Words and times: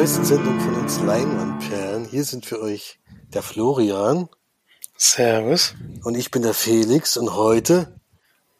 neuesten 0.00 0.24
Sendung 0.24 0.58
von 0.60 0.76
uns 0.76 0.98
Leinwandperlen. 1.02 2.06
Hier 2.06 2.24
sind 2.24 2.46
für 2.46 2.62
euch 2.62 2.98
der 3.34 3.42
Florian. 3.42 4.30
Servus. 4.96 5.74
Und 6.04 6.14
ich 6.14 6.30
bin 6.30 6.40
der 6.40 6.54
Felix 6.54 7.18
und 7.18 7.34
heute 7.34 8.00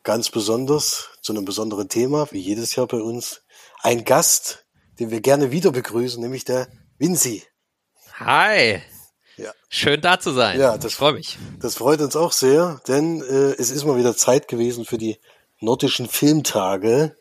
ganz 0.03 0.29
besonders 0.29 1.09
zu 1.23 1.33
einem 1.33 1.47
besonderen 1.47 1.89
Thema, 1.89 2.31
wie 2.31 2.41
jedes 2.41 2.77
Jahr 2.77 2.87
bei 2.87 2.99
uns, 2.99 3.41
ein 3.81 4.05
Gast, 4.05 4.67
den 4.99 5.11
wir 5.11 5.23
gerne 5.23 5.51
wieder 5.51 5.73
begrüßen, 5.73 6.21
nämlich 6.21 6.45
der 6.45 6.69
Vinci. 6.99 7.43
Hi. 8.19 8.83
Ja. 9.39 9.53
Schön 9.71 10.03
da 10.03 10.21
zu 10.21 10.33
sein. 10.33 10.61
Ja, 10.61 10.77
das 10.77 10.93
freut 10.93 11.15
mich. 11.15 11.39
Das 11.59 11.77
freut 11.77 12.03
uns 12.03 12.17
auch 12.17 12.33
sehr, 12.33 12.83
denn 12.87 13.23
äh, 13.23 13.55
es 13.57 13.71
ist 13.71 13.87
mal 13.87 13.97
wieder 13.97 14.15
Zeit 14.15 14.47
gewesen 14.47 14.85
für 14.85 14.99
die 14.99 15.19
nordischen 15.59 16.07
Filmtage. 16.07 17.17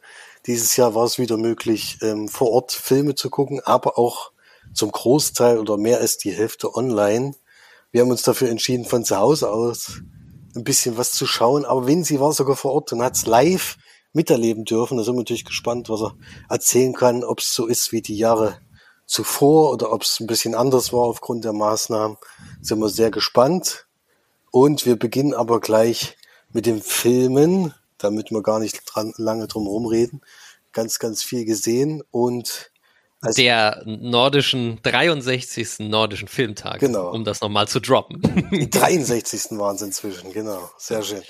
Dieses 0.50 0.76
Jahr 0.78 0.96
war 0.96 1.06
es 1.06 1.20
wieder 1.20 1.38
möglich, 1.38 2.00
ähm, 2.02 2.28
vor 2.28 2.50
Ort 2.50 2.72
Filme 2.72 3.14
zu 3.14 3.30
gucken, 3.30 3.62
aber 3.66 4.00
auch 4.00 4.32
zum 4.74 4.92
Großteil 4.92 5.60
oder 5.60 5.78
mehr 5.78 6.00
als 6.00 6.18
die 6.18 6.32
Hälfte 6.32 6.74
online. 6.74 7.36
Wir 7.92 8.02
haben 8.02 8.10
uns 8.10 8.24
dafür 8.24 8.50
entschieden, 8.50 8.84
von 8.84 9.06
zu 9.06 9.18
Hause 9.18 9.52
aus 9.52 10.02
ein 10.56 10.64
bisschen 10.64 10.98
was 10.98 11.12
zu 11.12 11.28
schauen. 11.28 11.66
Aber 11.66 11.86
Vinci 11.86 12.20
war 12.20 12.34
sogar 12.34 12.56
vor 12.56 12.74
Ort 12.74 12.92
und 12.92 13.04
hat 13.04 13.16
es 13.16 13.28
live 13.28 13.78
miterleben 14.12 14.66
dürfen. 14.66 14.98
Da 14.98 15.04
sind 15.04 15.14
wir 15.14 15.20
natürlich 15.20 15.46
gespannt, 15.46 15.88
was 15.88 16.02
er 16.02 16.16
erzählen 16.50 16.94
kann, 16.94 17.24
ob 17.24 17.42
es 17.42 17.54
so 17.54 17.68
ist 17.68 17.92
wie 17.92 18.02
die 18.02 18.18
Jahre 18.18 18.58
zuvor 19.06 19.72
oder 19.72 19.94
ob 19.94 20.02
es 20.02 20.20
ein 20.20 20.26
bisschen 20.26 20.56
anders 20.56 20.92
war 20.92 21.02
aufgrund 21.02 21.46
der 21.46 21.54
Maßnahmen. 21.54 22.18
Sind 22.60 22.80
wir 22.80 22.90
sehr 22.90 23.12
gespannt. 23.12 23.86
Und 24.50 24.88
wir 24.88 24.98
beginnen 24.98 25.36
aber 25.36 25.60
gleich 25.60 26.18
mit 26.52 26.66
den 26.66 26.82
Filmen 26.82 27.76
damit 28.00 28.32
wir 28.32 28.42
gar 28.42 28.60
nicht 28.60 28.82
dran, 28.86 29.14
lange 29.18 29.48
drum 29.48 29.68
rumreden. 29.68 30.22
Ganz, 30.72 31.00
ganz 31.00 31.24
viel 31.24 31.46
gesehen 31.46 32.04
und 32.12 32.72
also, 33.22 33.42
der 33.42 33.82
nordischen 33.86 34.80
63. 34.82 35.80
nordischen 35.90 36.28
Filmtag, 36.28 36.80
genau. 36.80 37.12
um 37.12 37.26
das 37.26 37.42
nochmal 37.42 37.68
zu 37.68 37.82
droppen. 37.82 38.22
Die 38.52 38.70
63. 38.70 39.58
waren 39.58 39.76
es 39.76 39.82
inzwischen, 39.82 40.32
genau. 40.32 40.70
Sehr 40.78 41.04
schön. 41.04 41.22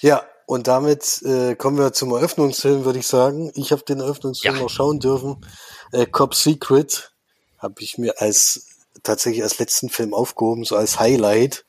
Ja, 0.00 0.24
und 0.46 0.66
damit 0.66 1.20
äh, 1.24 1.54
kommen 1.56 1.76
wir 1.76 1.92
zum 1.92 2.12
Eröffnungsfilm, 2.12 2.86
würde 2.86 3.00
ich 3.00 3.06
sagen. 3.06 3.52
Ich 3.54 3.72
habe 3.72 3.82
den 3.82 4.00
Eröffnungsfilm 4.00 4.56
ja. 4.56 4.62
noch 4.62 4.70
schauen 4.70 5.00
dürfen. 5.00 5.44
Äh, 5.92 6.06
Cop 6.06 6.34
Secret 6.34 7.12
habe 7.58 7.74
ich 7.80 7.98
mir 7.98 8.18
als 8.18 8.66
tatsächlich 9.02 9.42
als 9.42 9.58
letzten 9.58 9.90
Film 9.90 10.14
aufgehoben, 10.14 10.64
so 10.64 10.76
als 10.76 10.98
Highlight. 10.98 11.66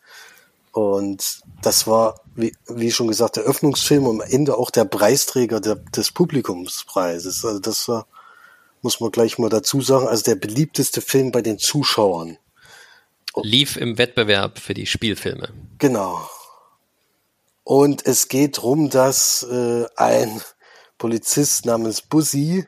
Und 0.71 1.41
das 1.61 1.88
war, 1.88 2.21
wie, 2.35 2.53
wie 2.67 2.91
schon 2.91 3.07
gesagt, 3.07 3.35
der 3.35 3.43
Öffnungsfilm 3.43 4.07
und 4.07 4.21
am 4.21 4.27
Ende 4.29 4.57
auch 4.57 4.71
der 4.71 4.85
Preisträger 4.85 5.59
der, 5.59 5.75
des 5.75 6.11
Publikumspreises. 6.11 7.43
Also 7.45 7.59
das 7.59 7.88
war, 7.88 8.07
muss 8.81 8.99
man 8.99 9.11
gleich 9.11 9.38
mal 9.38 9.49
dazu 9.49 9.81
sagen, 9.81 10.07
also 10.07 10.23
der 10.23 10.35
beliebteste 10.35 11.02
Film 11.02 11.31
bei 11.31 11.41
den 11.41 11.59
Zuschauern. 11.59 12.37
Lief 13.41 13.77
im 13.77 13.97
Wettbewerb 13.97 14.59
für 14.59 14.73
die 14.73 14.85
Spielfilme. 14.85 15.49
Genau. 15.77 16.27
Und 17.63 18.05
es 18.05 18.27
geht 18.27 18.57
darum, 18.57 18.89
dass 18.89 19.43
äh, 19.43 19.85
ein 19.95 20.41
Polizist 20.97 21.65
namens 21.65 22.02
Bussi 22.02 22.65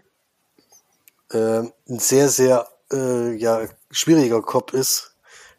äh, 1.32 1.38
ein 1.38 2.00
sehr, 2.00 2.30
sehr 2.30 2.68
äh, 2.92 3.36
ja, 3.36 3.68
schwieriger 3.90 4.42
Cop 4.42 4.74
ist, 4.74 5.11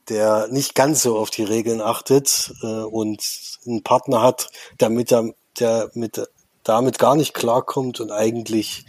der 0.08 0.48
nicht 0.48 0.74
ganz 0.74 1.02
so 1.02 1.16
auf 1.16 1.30
die 1.30 1.44
Regeln 1.44 1.80
achtet 1.80 2.52
äh, 2.62 2.66
und 2.66 3.22
einen 3.66 3.82
Partner 3.82 4.22
hat, 4.22 4.50
damit 4.78 5.12
er 5.12 5.32
der 5.58 5.90
mit 5.94 6.20
damit 6.64 6.98
gar 6.98 7.16
nicht 7.16 7.34
klarkommt 7.34 8.00
und 8.00 8.12
eigentlich 8.12 8.86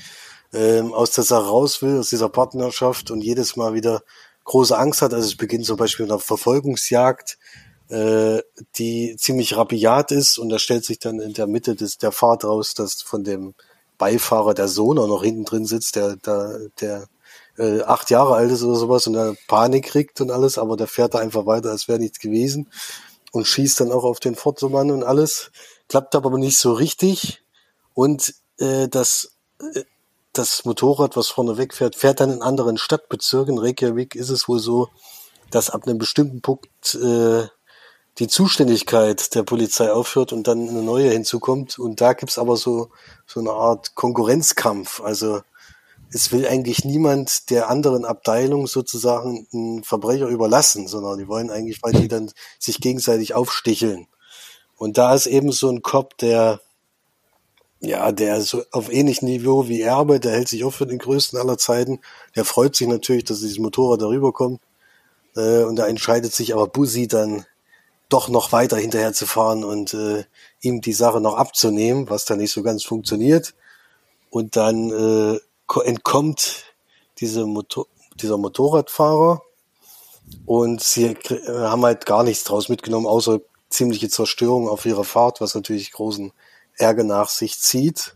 ähm, 0.54 0.94
aus 0.94 1.12
der 1.12 1.24
Sache 1.24 1.48
raus 1.48 1.82
will, 1.82 2.00
aus 2.00 2.10
dieser 2.10 2.30
Partnerschaft 2.30 3.12
und 3.12 3.22
jedes 3.22 3.56
Mal 3.56 3.74
wieder 3.74 4.04
große 4.44 4.78
Angst 4.78 5.02
hat. 5.02 5.14
Also 5.14 5.28
es 5.28 5.36
beginnt 5.36 5.66
zum 5.66 5.78
Beispiel 5.78 6.06
mit 6.06 6.12
einer 6.12 6.20
Verfolgungsjagd, 6.20 7.38
äh, 7.90 8.42
die 8.78 9.16
ziemlich 9.18 9.58
rabiat 9.58 10.12
ist 10.12 10.38
und 10.38 10.50
da 10.50 10.60
stellt 10.60 10.86
sich 10.86 11.00
dann 11.00 11.20
in 11.20 11.34
der 11.34 11.48
Mitte 11.48 11.76
des, 11.76 11.98
der 11.98 12.12
Fahrt 12.12 12.46
raus, 12.46 12.74
dass 12.76 13.02
von 13.02 13.24
dem 13.24 13.56
Beifahrer 13.98 14.54
der 14.54 14.68
Sohn 14.68 15.00
auch 15.00 15.08
noch 15.08 15.24
hinten 15.24 15.46
drin 15.46 15.66
sitzt, 15.66 15.96
der, 15.96 16.16
der, 16.18 16.70
der 16.80 17.08
äh, 17.58 17.82
acht 17.82 18.10
Jahre 18.10 18.36
alt 18.36 18.52
ist 18.52 18.64
oder 18.64 18.76
sowas 18.76 19.08
und 19.08 19.16
er 19.16 19.36
Panik 19.48 19.86
kriegt 19.86 20.22
und 20.22 20.32
alles, 20.32 20.58
aber 20.58 20.78
der 20.78 20.88
fährt 20.88 21.14
da 21.14 21.20
einfach 21.20 21.46
weiter, 21.46 21.70
als 21.70 21.88
wäre 21.88 22.00
nichts 22.00 22.20
gewesen 22.20 22.70
und 23.32 23.48
schießt 23.48 23.80
dann 23.80 23.92
auch 23.92 24.04
auf 24.04 24.20
den 24.20 24.36
Fortsomann 24.36 24.92
und 24.92 25.04
alles. 25.04 25.52
Klappt 25.90 26.16
aber 26.16 26.38
nicht 26.38 26.58
so 26.58 26.74
richtig 26.74 27.44
und 27.94 28.34
äh, 28.58 28.88
das 28.88 29.34
äh, 29.60 29.84
das 30.34 30.66
Motorrad, 30.66 31.16
was 31.16 31.30
vorne 31.30 31.58
wegfährt, 31.58 31.96
fährt 31.96 32.20
dann 32.20 32.32
in 32.32 32.42
anderen 32.42 32.78
Stadtbezirken. 32.78 33.60
Reykjavik 33.60 34.16
ist 34.16 34.30
es 34.30 34.48
wohl 34.48 34.60
so, 34.60 34.90
dass 35.52 35.70
ab 35.70 35.86
einem 35.86 36.00
bestimmten 36.00 36.42
Punkt 36.42 36.96
äh, 36.96 37.48
die 38.18 38.28
Zuständigkeit 38.28 39.34
der 39.36 39.44
Polizei 39.44 39.92
aufhört 39.92 40.34
und 40.34 40.48
dann 40.48 40.68
eine 40.68 40.82
neue 40.82 41.12
hinzukommt. 41.12 41.78
Und 41.78 42.02
da 42.02 42.14
gibt's 42.14 42.40
aber 42.40 42.58
so, 42.58 42.90
so 43.28 43.40
eine 43.40 43.52
Art 43.52 43.94
Konkurrenzkampf. 43.94 45.02
Also 45.02 45.42
es 46.14 46.32
will 46.32 46.48
eigentlich 46.48 46.86
niemand 46.86 47.50
der 47.50 47.70
anderen 47.70 48.06
Abteilung 48.06 48.68
sozusagen 48.68 49.48
einen 49.52 49.84
Verbrecher 49.84 50.28
überlassen, 50.28 50.88
sondern 50.88 51.18
die 51.18 51.28
wollen 51.28 51.50
eigentlich, 51.50 51.82
weil 51.82 51.94
die 51.94 52.08
dann 52.08 52.32
sich 52.60 52.80
gegenseitig 52.80 53.34
aufsticheln. 53.34 54.08
Und 54.78 55.00
da 55.00 55.16
ist 55.16 55.26
eben 55.26 55.52
so 55.52 55.70
ein 55.70 55.82
Cop, 55.82 56.16
der, 56.20 56.62
ja, 57.80 58.12
der 58.12 58.42
so 58.42 58.64
auf 58.72 58.94
ähnlichem 58.94 59.28
Niveau 59.28 59.68
wie 59.68 59.82
Erbe, 59.82 60.20
der 60.20 60.34
hält 60.34 60.50
sich 60.50 60.64
auch 60.64 60.74
für 60.74 60.86
den 60.86 61.00
größten 61.00 61.40
aller 61.40 61.58
Zeiten. 61.58 62.00
Der 62.36 62.46
freut 62.46 62.76
sich 62.76 62.88
natürlich, 62.88 63.24
dass 63.24 63.40
dieses 63.40 63.58
Motorrad 63.58 64.02
darüber 64.02 64.32
kommt. 64.34 64.62
Äh, 65.36 65.64
und 65.64 65.78
da 65.78 65.88
entscheidet 65.88 66.34
sich 66.34 66.54
aber 66.54 66.68
Busi 66.68 67.08
dann 67.08 67.46
doch 68.10 68.30
noch 68.30 68.52
weiter 68.52 68.78
hinterher 68.78 69.14
zu 69.14 69.26
fahren 69.26 69.64
und 69.64 69.96
äh, 69.96 70.26
ihm 70.62 70.82
die 70.82 70.94
Sache 70.94 71.20
noch 71.20 71.36
abzunehmen, 71.36 72.10
was 72.10 72.26
dann 72.26 72.38
nicht 72.38 72.52
so 72.52 72.62
ganz 72.62 72.84
funktioniert. 72.84 73.56
Und 74.30 74.56
dann 74.56 74.92
äh, 74.92 75.40
entkommt 75.84 76.66
diese 77.20 77.46
Motor 77.46 77.88
dieser 78.16 78.38
Motorradfahrer 78.38 79.42
und 80.46 80.82
sie 80.82 81.16
haben 81.48 81.84
halt 81.84 82.06
gar 82.06 82.24
nichts 82.24 82.44
draus 82.44 82.70
mitgenommen, 82.70 83.08
außer 83.08 83.40
ziemliche 83.70 84.10
Zerstörung 84.10 84.70
auf 84.70 84.86
ihrer 84.86 85.04
Fahrt, 85.04 85.42
was 85.42 85.56
natürlich 85.56 85.92
großen 85.92 86.32
Ärger 86.78 87.04
nach 87.04 87.30
sich 87.30 87.60
zieht. 87.60 88.16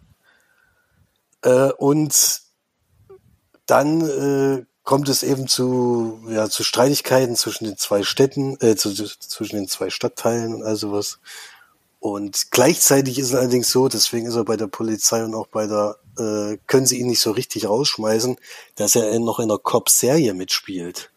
Äh, 1.41 1.71
und 1.73 2.41
dann 3.65 4.01
äh, 4.01 4.65
kommt 4.83 5.09
es 5.09 5.23
eben 5.23 5.47
zu, 5.47 6.19
ja, 6.29 6.49
zu 6.49 6.63
Streitigkeiten 6.63 7.35
zwischen 7.35 7.65
den 7.65 7.77
zwei 7.77 8.03
Städten, 8.03 8.57
äh, 8.61 8.75
zu, 8.75 8.93
zwischen 8.93 9.57
den 9.57 9.67
zwei 9.67 9.89
Stadtteilen 9.89 10.55
und 10.55 10.63
all 10.63 10.75
sowas. 10.75 11.19
Und 11.99 12.51
gleichzeitig 12.51 13.19
ist 13.19 13.27
es 13.29 13.35
allerdings 13.35 13.71
so, 13.71 13.89
deswegen 13.89 14.27
ist 14.27 14.35
er 14.35 14.45
bei 14.45 14.55
der 14.55 14.67
Polizei 14.67 15.23
und 15.23 15.33
auch 15.33 15.47
bei 15.47 15.67
der 15.67 15.97
äh, 16.17 16.57
können 16.67 16.85
sie 16.85 16.99
ihn 16.99 17.07
nicht 17.07 17.21
so 17.21 17.31
richtig 17.31 17.67
rausschmeißen, 17.67 18.37
dass 18.75 18.95
er 18.95 19.19
noch 19.19 19.39
in 19.39 19.51
einer 19.51 19.59
Cop-Serie 19.59 20.33
mitspielt. 20.33 21.11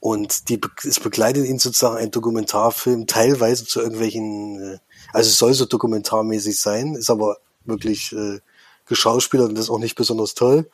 Und 0.00 0.48
die, 0.48 0.58
es 0.82 0.98
begleitet 0.98 1.46
ihn 1.46 1.58
sozusagen 1.58 1.98
ein 1.98 2.10
Dokumentarfilm, 2.10 3.06
teilweise 3.06 3.66
zu 3.66 3.80
irgendwelchen, 3.80 4.74
äh, 4.74 4.78
also 5.12 5.28
es 5.28 5.38
soll 5.38 5.52
so 5.52 5.66
dokumentarmäßig 5.66 6.58
sein, 6.58 6.94
ist 6.94 7.10
aber 7.10 7.36
wirklich 7.64 8.12
äh, 8.12 8.40
geschauspielert 8.86 9.50
und 9.50 9.58
ist 9.58 9.70
auch 9.70 9.78
nicht 9.78 9.96
besonders 9.96 10.34
toll. 10.34 10.70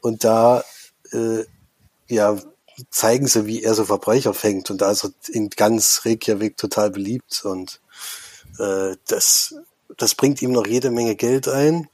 Und 0.00 0.24
da, 0.24 0.64
äh, 1.12 1.44
ja, 2.08 2.38
zeigen 2.90 3.26
sie, 3.26 3.46
wie 3.46 3.62
er 3.62 3.74
so 3.74 3.84
Verbrecher 3.84 4.34
fängt. 4.34 4.70
Und 4.70 4.80
da 4.80 4.90
ist 4.90 5.04
er 5.04 5.12
in 5.28 5.50
ganz 5.50 6.02
Reykjavik 6.04 6.56
total 6.56 6.90
beliebt 6.90 7.44
und 7.44 7.80
äh, 8.58 8.96
das, 9.06 9.54
das 9.96 10.14
bringt 10.14 10.42
ihm 10.42 10.52
noch 10.52 10.66
jede 10.66 10.90
Menge 10.90 11.16
Geld 11.16 11.48
ein. 11.48 11.88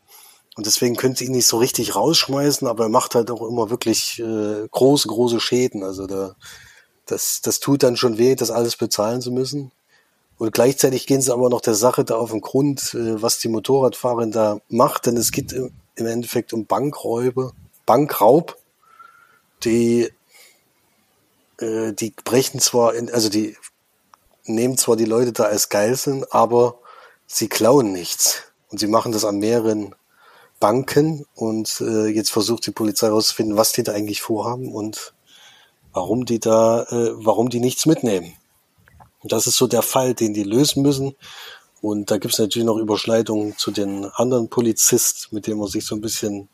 Und 0.58 0.66
deswegen 0.66 0.96
könnte 0.96 1.22
ihn 1.22 1.30
nicht 1.30 1.46
so 1.46 1.58
richtig 1.58 1.94
rausschmeißen, 1.94 2.66
aber 2.66 2.86
er 2.86 2.88
macht 2.88 3.14
halt 3.14 3.30
auch 3.30 3.48
immer 3.48 3.70
wirklich 3.70 4.18
äh, 4.18 4.66
große, 4.68 5.06
große 5.06 5.38
Schäden. 5.38 5.84
Also 5.84 6.08
da, 6.08 6.34
das, 7.06 7.40
das 7.42 7.60
tut 7.60 7.84
dann 7.84 7.96
schon 7.96 8.18
weh, 8.18 8.34
das 8.34 8.50
alles 8.50 8.74
bezahlen 8.74 9.20
zu 9.20 9.30
müssen. 9.30 9.70
Und 10.36 10.52
gleichzeitig 10.52 11.06
gehen 11.06 11.22
sie 11.22 11.32
aber 11.32 11.48
noch 11.48 11.60
der 11.60 11.76
Sache 11.76 12.04
da 12.04 12.16
auf 12.16 12.32
den 12.32 12.40
Grund, 12.40 12.92
äh, 12.94 13.22
was 13.22 13.38
die 13.38 13.46
Motorradfahrerin 13.46 14.32
da 14.32 14.58
macht, 14.68 15.06
denn 15.06 15.16
es 15.16 15.30
geht 15.30 15.52
im, 15.52 15.70
Endeffekt 15.94 16.52
um 16.52 16.66
Bankräube, 16.66 17.52
Bankraub, 17.86 18.56
die, 19.62 20.10
äh, 21.60 21.92
die 21.92 22.12
brechen 22.24 22.58
zwar 22.58 22.96
in, 22.96 23.14
also 23.14 23.28
die 23.28 23.56
nehmen 24.44 24.76
zwar 24.76 24.96
die 24.96 25.04
Leute 25.04 25.32
da 25.32 25.44
als 25.44 25.68
Geiseln, 25.68 26.24
aber 26.30 26.80
sie 27.28 27.48
klauen 27.48 27.92
nichts. 27.92 28.42
Und 28.72 28.80
sie 28.80 28.88
machen 28.88 29.12
das 29.12 29.24
an 29.24 29.38
mehreren 29.38 29.94
Banken 30.60 31.24
und 31.34 31.80
äh, 31.80 32.08
jetzt 32.08 32.30
versucht 32.30 32.66
die 32.66 32.72
Polizei 32.72 33.08
herauszufinden, 33.08 33.56
was 33.56 33.72
die 33.72 33.82
da 33.82 33.92
eigentlich 33.92 34.22
vorhaben 34.22 34.72
und 34.72 35.14
warum 35.92 36.24
die 36.24 36.40
da, 36.40 36.82
äh, 36.84 37.12
warum 37.14 37.48
die 37.48 37.60
nichts 37.60 37.86
mitnehmen. 37.86 38.34
Und 39.20 39.32
das 39.32 39.46
ist 39.46 39.56
so 39.56 39.66
der 39.66 39.82
Fall, 39.82 40.14
den 40.14 40.34
die 40.34 40.44
lösen 40.44 40.82
müssen. 40.82 41.14
Und 41.80 42.10
da 42.10 42.18
gibt 42.18 42.34
es 42.34 42.40
natürlich 42.40 42.66
noch 42.66 42.76
Überschneidungen 42.76 43.56
zu 43.56 43.70
den 43.70 44.04
anderen 44.06 44.48
Polizisten, 44.48 45.34
mit 45.34 45.46
denen 45.46 45.60
man 45.60 45.68
sich 45.68 45.84
so 45.86 45.94
ein 45.94 46.00
bisschen 46.00 46.48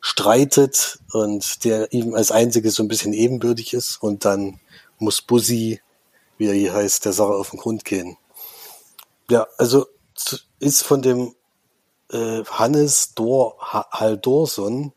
streitet 0.00 0.98
und 1.12 1.64
der 1.64 1.92
ihm 1.92 2.14
als 2.14 2.32
einziges 2.32 2.74
so 2.74 2.82
ein 2.82 2.88
bisschen 2.88 3.12
ebenbürtig 3.12 3.72
ist 3.72 4.02
und 4.02 4.24
dann 4.24 4.60
muss 4.98 5.22
Bussi, 5.22 5.80
wie 6.38 6.46
er 6.46 6.54
hier 6.54 6.72
heißt, 6.72 7.04
der 7.04 7.12
Sache 7.12 7.34
auf 7.34 7.50
den 7.50 7.60
Grund 7.60 7.84
gehen. 7.84 8.16
Ja, 9.30 9.46
also 9.58 9.86
ist 10.58 10.82
von 10.82 11.02
dem 11.02 11.34
äh, 12.12 12.44
Hannes 12.44 13.14
Dor 13.14 13.56
Haldorson, 13.60 14.92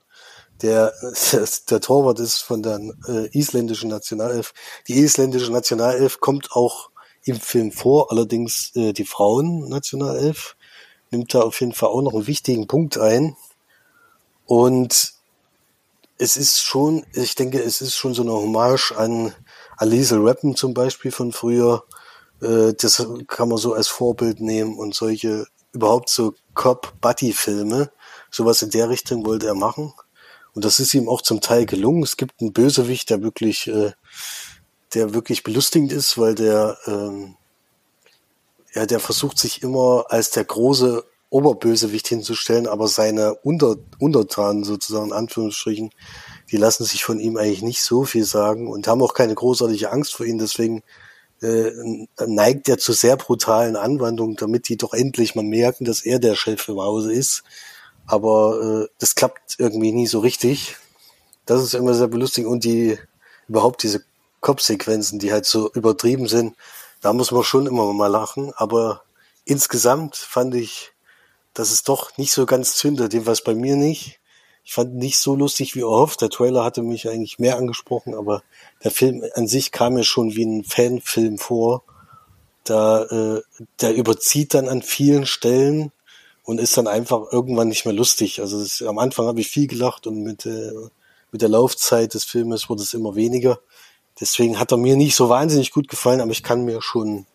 der, 0.62 0.94
der 1.70 1.82
Torwart 1.82 2.20
ist 2.20 2.40
von 2.40 2.64
der 2.64 2.80
äh, 3.08 3.38
isländischen 3.38 3.90
Nationalelf. 3.90 4.54
Die 4.88 5.00
isländische 5.00 5.52
Nationalelf 5.52 6.20
kommt 6.20 6.52
auch 6.52 6.90
im 7.24 7.40
Film 7.40 7.72
vor, 7.72 8.12
allerdings 8.12 8.72
äh, 8.76 8.94
die 8.94 9.06
Frauen-Nationalelf 9.06 10.56
nimmt 11.12 11.34
da 11.34 11.42
auf 11.42 11.60
jeden 11.60 11.74
Fall 11.74 11.90
auch 11.90 12.02
noch 12.02 12.14
einen 12.14 12.28
wichtigen 12.28 12.68
Punkt 12.68 12.98
ein. 12.98 13.36
Und 14.46 15.14
es 16.18 16.38
ist 16.38 16.62
schon, 16.62 17.06
ich 17.14 17.36
denke, 17.36 17.62
es 17.62 17.82
ist 17.82 17.96
schon 17.96 18.14
so 18.14 18.22
eine 18.22 18.34
Hommage 18.34 18.94
an, 18.96 19.34
an 19.78 19.90
Rappen 19.92 20.56
zum 20.56 20.74
Beispiel 20.74 21.12
von 21.12 21.32
früher. 21.32 21.84
Äh, 22.42 22.74
das 22.74 23.06
kann 23.28 23.50
man 23.50 23.58
so 23.58 23.74
als 23.74 23.88
Vorbild 23.88 24.40
nehmen 24.40 24.78
und 24.78 24.96
solche 24.96 25.48
überhaupt 25.76 26.10
so 26.10 26.34
Cop-Buddy-Filme. 26.54 27.92
Sowas 28.32 28.62
in 28.62 28.72
der 28.72 28.90
Richtung 28.90 29.26
wollte 29.26 29.48
er 29.48 29.56
machen. 29.56 29.94
Und 30.54 30.66
das 30.66 30.80
ist 30.80 30.94
ihm 30.94 31.10
auch 31.10 31.22
zum 31.22 31.42
Teil 31.42 31.66
gelungen. 31.66 32.02
Es 32.02 32.18
gibt 32.18 32.42
einen 32.42 32.54
Bösewicht, 32.54 33.10
der 33.10 33.22
wirklich, 33.22 33.68
äh, 33.68 33.92
der 34.94 35.14
wirklich 35.14 35.44
belustigend 35.44 35.92
ist, 35.92 36.18
weil 36.18 36.34
der, 36.34 36.78
ähm, 36.88 37.36
ja, 38.74 38.86
der 38.86 39.00
versucht 39.00 39.38
sich 39.38 39.62
immer 39.62 40.06
als 40.10 40.32
der 40.32 40.46
große 40.46 41.04
Oberbösewicht 41.30 42.08
hinzustellen, 42.08 42.68
aber 42.68 42.88
seine 42.88 43.36
Unter 43.36 43.76
Untertanen 44.00 44.64
sozusagen, 44.64 45.12
Anführungsstrichen, 45.12 45.92
die 46.52 46.58
lassen 46.58 46.86
sich 46.86 47.04
von 47.04 47.20
ihm 47.20 47.36
eigentlich 47.36 47.62
nicht 47.62 47.82
so 47.82 48.06
viel 48.06 48.24
sagen 48.24 48.68
und 48.68 48.88
haben 48.88 49.02
auch 49.02 49.14
keine 49.14 49.36
großartige 49.36 49.92
Angst 49.92 50.16
vor 50.16 50.26
ihm. 50.26 50.38
Deswegen 50.38 50.84
äh, 51.46 52.26
neigt 52.26 52.70
er 52.70 52.78
zu 52.78 52.94
sehr 52.94 53.18
brutalen 53.18 53.76
Anwandlungen, 53.76 54.36
damit 54.36 54.70
die 54.70 54.78
doch 54.78 54.94
endlich 54.94 55.36
mal 55.36 55.44
merken, 55.44 55.86
dass 55.86 56.04
er 56.04 56.20
der 56.20 56.36
Chef 56.36 56.68
im 56.68 56.80
Hause 56.80 57.14
ist 57.14 57.44
aber 58.06 58.86
äh, 58.86 58.90
das 59.00 59.16
klappt 59.16 59.56
irgendwie 59.58 59.92
nie 59.92 60.08
so 60.08 60.20
richtig. 60.20 60.78
Das 61.46 61.64
ist 61.64 61.74
immer 61.74 61.94
sehr 61.94 62.08
belustigend 62.08 62.52
und 62.52 62.64
die 62.64 62.98
überhaupt 63.48 63.84
diese 63.84 64.04
Kopfsequenzen, 64.42 65.20
die 65.20 65.32
halt 65.32 65.46
so 65.46 65.72
übertrieben 65.74 66.28
sind, 66.28 66.56
da 67.02 67.14
muss 67.14 67.32
man 67.32 67.44
schon 67.44 67.68
immer 67.68 67.92
mal 67.94 68.08
lachen, 68.08 68.52
aber 68.56 69.04
insgesamt 69.44 70.16
fand 70.16 70.56
ich, 70.56 70.92
dass 71.54 71.72
es 71.72 71.84
doch 71.84 72.18
nicht 72.18 72.32
so 72.32 72.46
ganz 72.46 72.76
zündet, 72.76 73.14
jedenfalls 73.14 73.44
bei 73.44 73.56
mir 73.56 73.76
nicht. 73.76 74.20
Ich 74.66 74.74
fand 74.74 74.96
nicht 74.96 75.18
so 75.18 75.36
lustig 75.36 75.76
wie 75.76 75.82
erhofft. 75.82 76.22
Der 76.22 76.30
Trailer 76.30 76.64
hatte 76.64 76.82
mich 76.82 77.08
eigentlich 77.08 77.38
mehr 77.38 77.58
angesprochen, 77.58 78.16
aber 78.16 78.42
der 78.84 78.92
Film 78.92 79.24
an 79.36 79.48
sich 79.48 79.72
kam 79.72 79.94
mir 79.94 80.04
schon 80.04 80.36
wie 80.36 80.44
ein 80.44 80.64
Fanfilm 80.64 81.38
vor. 81.38 81.84
Da, 82.64 83.04
äh, 83.04 83.42
der 83.80 83.94
überzieht 83.96 84.56
dann 84.56 84.68
an 84.68 84.82
vielen 84.82 85.28
Stellen 85.28 85.92
und 86.44 86.60
ist 86.60 86.78
dann 86.78 86.88
einfach 86.88 87.32
irgendwann 87.32 87.68
nicht 87.68 87.86
mehr 87.86 87.94
lustig. 87.94 88.42
Also 88.42 88.60
das, 88.60 88.82
am 88.82 88.98
Anfang 88.98 89.28
habe 89.28 89.40
ich 89.40 89.50
viel 89.50 89.68
gelacht 89.68 90.08
und 90.08 90.24
mit, 90.24 90.48
äh, 90.48 90.72
mit 91.32 91.44
der 91.44 91.50
Laufzeit 91.50 92.16
des 92.16 92.24
Filmes 92.24 92.68
wurde 92.68 92.82
es 92.82 92.96
immer 92.96 93.16
weniger. 93.16 93.60
Deswegen 94.20 94.58
hat 94.58 94.72
er 94.72 94.78
mir 94.78 94.96
nicht 94.96 95.16
so 95.16 95.30
wahnsinnig 95.30 95.72
gut 95.72 95.90
gefallen, 95.90 96.22
aber 96.22 96.32
ich 96.32 96.42
kann 96.44 96.66
mir 96.66 96.82
schon 96.82 97.28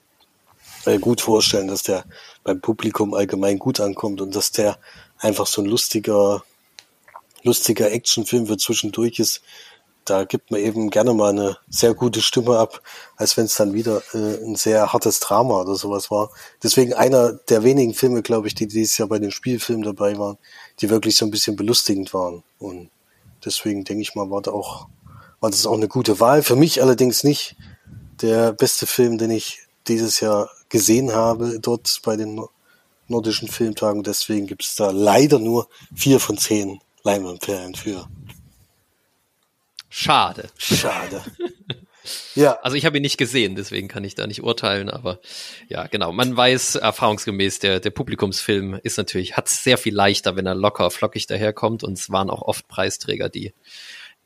äh, 0.84 0.98
gut 0.98 1.20
vorstellen, 1.20 1.68
dass 1.68 1.82
der 1.82 2.04
beim 2.42 2.60
Publikum 2.60 3.14
allgemein 3.14 3.58
gut 3.58 3.80
ankommt 3.80 4.20
und 4.20 4.34
dass 4.34 4.50
der 4.50 4.78
einfach 5.18 5.46
so 5.46 5.62
ein 5.62 5.66
lustiger, 5.66 6.42
lustiger 7.42 7.90
Actionfilm 7.90 8.46
für 8.46 8.56
zwischendurch 8.56 9.18
ist, 9.18 9.42
da 10.04 10.24
gibt 10.24 10.50
man 10.50 10.60
eben 10.60 10.90
gerne 10.90 11.14
mal 11.14 11.30
eine 11.30 11.58
sehr 11.68 11.94
gute 11.94 12.20
Stimme 12.20 12.58
ab, 12.58 12.82
als 13.16 13.36
wenn 13.36 13.44
es 13.44 13.54
dann 13.54 13.74
wieder 13.74 14.02
äh, 14.14 14.44
ein 14.44 14.56
sehr 14.56 14.92
hartes 14.92 15.20
Drama 15.20 15.60
oder 15.60 15.76
sowas 15.76 16.10
war. 16.10 16.30
Deswegen 16.62 16.94
einer 16.94 17.34
der 17.34 17.62
wenigen 17.62 17.94
Filme, 17.94 18.22
glaube 18.22 18.48
ich, 18.48 18.54
die 18.54 18.66
dieses 18.66 18.96
Jahr 18.98 19.08
bei 19.08 19.18
den 19.18 19.30
Spielfilmen 19.30 19.84
dabei 19.84 20.18
waren, 20.18 20.38
die 20.80 20.90
wirklich 20.90 21.16
so 21.16 21.26
ein 21.26 21.30
bisschen 21.30 21.54
belustigend 21.54 22.12
waren. 22.14 22.42
Und 22.58 22.90
deswegen 23.44 23.84
denke 23.84 24.02
ich 24.02 24.14
mal, 24.14 24.30
war 24.30 24.42
da 24.42 24.50
auch, 24.50 24.88
war 25.38 25.50
das 25.50 25.66
auch 25.66 25.74
eine 25.74 25.88
gute 25.88 26.18
Wahl. 26.18 26.42
Für 26.42 26.56
mich 26.56 26.82
allerdings 26.82 27.22
nicht 27.22 27.56
der 28.22 28.52
beste 28.52 28.86
Film, 28.86 29.18
den 29.18 29.30
ich 29.30 29.60
dieses 29.86 30.20
Jahr 30.20 30.50
gesehen 30.70 31.12
habe, 31.12 31.60
dort 31.60 32.00
bei 32.02 32.16
den 32.16 32.42
nordischen 33.06 33.48
Filmtagen. 33.48 34.02
Deswegen 34.02 34.46
gibt 34.46 34.64
es 34.64 34.76
da 34.76 34.90
leider 34.90 35.38
nur 35.38 35.68
vier 35.94 36.20
von 36.20 36.38
zehn 36.38 36.80
Leinwandperlen 37.02 37.74
für. 37.74 38.08
Schade. 39.88 40.48
Schade. 40.56 41.22
Ja. 42.34 42.58
Also 42.62 42.76
ich 42.76 42.86
habe 42.86 42.96
ihn 42.96 43.02
nicht 43.02 43.18
gesehen, 43.18 43.56
deswegen 43.56 43.86
kann 43.86 44.04
ich 44.04 44.14
da 44.14 44.26
nicht 44.26 44.42
urteilen, 44.42 44.88
aber 44.88 45.20
ja, 45.68 45.86
genau. 45.86 46.12
Man 46.12 46.34
weiß 46.36 46.76
erfahrungsgemäß, 46.76 47.58
der, 47.58 47.78
der 47.78 47.90
Publikumsfilm 47.90 48.80
ist 48.82 48.96
natürlich, 48.96 49.36
hat 49.36 49.48
sehr 49.48 49.76
viel 49.76 49.94
leichter, 49.94 50.34
wenn 50.34 50.46
er 50.46 50.54
locker, 50.54 50.90
flockig 50.90 51.26
daherkommt 51.26 51.84
und 51.84 51.98
es 51.98 52.10
waren 52.10 52.30
auch 52.30 52.42
oft 52.42 52.66
Preisträger, 52.68 53.28
die 53.28 53.52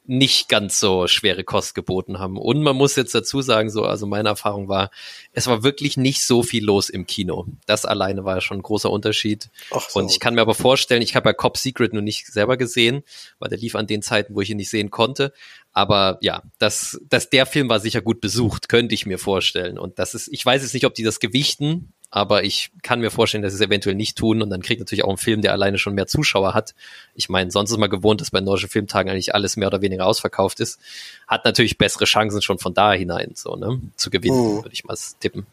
nicht 0.06 0.48
ganz 0.48 0.80
so 0.80 1.06
schwere 1.06 1.44
Kost 1.44 1.74
geboten 1.74 2.18
haben. 2.18 2.36
Und 2.36 2.62
man 2.62 2.76
muss 2.76 2.94
jetzt 2.96 3.14
dazu 3.14 3.40
sagen, 3.40 3.70
so, 3.70 3.84
also 3.84 4.06
meine 4.06 4.28
Erfahrung 4.28 4.68
war, 4.68 4.90
es 5.32 5.46
war 5.46 5.62
wirklich 5.62 5.96
nicht 5.96 6.22
so 6.22 6.42
viel 6.42 6.64
los 6.64 6.90
im 6.90 7.06
Kino. 7.06 7.46
Das 7.66 7.86
alleine 7.86 8.24
war 8.24 8.40
schon 8.42 8.58
ein 8.58 8.62
großer 8.62 8.90
Unterschied. 8.90 9.48
Ach 9.70 9.88
so. 9.88 9.98
Und 9.98 10.10
ich 10.10 10.20
kann 10.20 10.34
mir 10.34 10.42
aber 10.42 10.54
vorstellen, 10.54 11.00
ich 11.00 11.16
habe 11.16 11.30
ja 11.30 11.32
Cop 11.32 11.56
Secret 11.56 11.94
nur 11.94 12.02
nicht 12.02 12.26
selber 12.26 12.56
gesehen, 12.58 13.02
weil 13.38 13.48
der 13.48 13.58
lief 13.58 13.76
an 13.76 13.86
den 13.86 14.02
Zeiten, 14.02 14.34
wo 14.34 14.42
ich 14.42 14.50
ihn 14.50 14.58
nicht 14.58 14.70
sehen 14.70 14.90
konnte. 14.90 15.32
Aber 15.72 16.18
ja, 16.20 16.42
das, 16.58 17.00
das, 17.08 17.30
der 17.30 17.46
Film 17.46 17.68
war 17.68 17.80
sicher 17.80 18.02
gut 18.02 18.20
besucht, 18.20 18.68
könnte 18.68 18.94
ich 18.94 19.06
mir 19.06 19.18
vorstellen. 19.18 19.78
Und 19.78 19.98
das 19.98 20.14
ist, 20.14 20.28
ich 20.28 20.44
weiß 20.44 20.62
jetzt 20.62 20.74
nicht, 20.74 20.86
ob 20.86 20.94
die 20.94 21.02
das 21.02 21.18
gewichten, 21.18 21.92
aber 22.14 22.44
ich 22.44 22.70
kann 22.84 23.00
mir 23.00 23.10
vorstellen, 23.10 23.42
dass 23.42 23.54
sie 23.54 23.56
es 23.56 23.66
eventuell 23.66 23.96
nicht 23.96 24.16
tun 24.16 24.40
und 24.40 24.48
dann 24.48 24.62
kriegt 24.62 24.78
natürlich 24.78 25.04
auch 25.04 25.10
ein 25.10 25.16
Film, 25.16 25.42
der 25.42 25.50
alleine 25.50 25.78
schon 25.78 25.94
mehr 25.94 26.06
Zuschauer 26.06 26.54
hat. 26.54 26.72
Ich 27.16 27.28
meine, 27.28 27.50
sonst 27.50 27.72
ist 27.72 27.76
man 27.76 27.90
gewohnt, 27.90 28.20
dass 28.20 28.30
bei 28.30 28.40
nordischen 28.40 28.68
Filmtagen 28.68 29.10
eigentlich 29.10 29.34
alles 29.34 29.56
mehr 29.56 29.66
oder 29.66 29.82
weniger 29.82 30.06
ausverkauft 30.06 30.60
ist. 30.60 30.78
Hat 31.26 31.44
natürlich 31.44 31.76
bessere 31.76 32.04
Chancen 32.04 32.40
schon 32.40 32.60
von 32.60 32.72
da 32.72 32.92
hinein, 32.92 33.32
so, 33.34 33.56
ne, 33.56 33.80
zu 33.96 34.10
gewinnen, 34.10 34.36
mhm. 34.38 34.56
würde 34.58 34.72
ich 34.72 34.84
mal 34.84 34.96
tippen. 35.18 35.44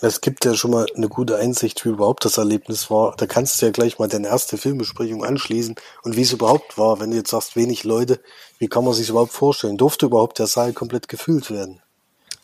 Es 0.00 0.20
gibt 0.20 0.44
ja 0.44 0.54
schon 0.54 0.72
mal 0.72 0.86
eine 0.96 1.08
gute 1.08 1.36
Einsicht, 1.36 1.84
wie 1.84 1.90
überhaupt 1.90 2.24
das 2.24 2.38
Erlebnis 2.38 2.90
war. 2.90 3.14
Da 3.16 3.26
kannst 3.26 3.62
du 3.62 3.66
ja 3.66 3.70
gleich 3.70 4.00
mal 4.00 4.08
deine 4.08 4.26
erste 4.26 4.58
Filmbesprechung 4.58 5.24
anschließen 5.24 5.76
und 6.02 6.16
wie 6.16 6.22
es 6.22 6.32
überhaupt 6.32 6.76
war, 6.76 6.98
wenn 6.98 7.12
du 7.12 7.16
jetzt 7.16 7.30
sagst, 7.30 7.54
wenig 7.54 7.84
Leute, 7.84 8.18
wie 8.58 8.66
kann 8.66 8.84
man 8.84 8.94
sich 8.94 9.10
überhaupt 9.10 9.32
vorstellen? 9.32 9.76
Durfte 9.76 10.06
überhaupt 10.06 10.40
der 10.40 10.48
Saal 10.48 10.72
komplett 10.72 11.06
gefüllt 11.06 11.52
werden? 11.52 11.80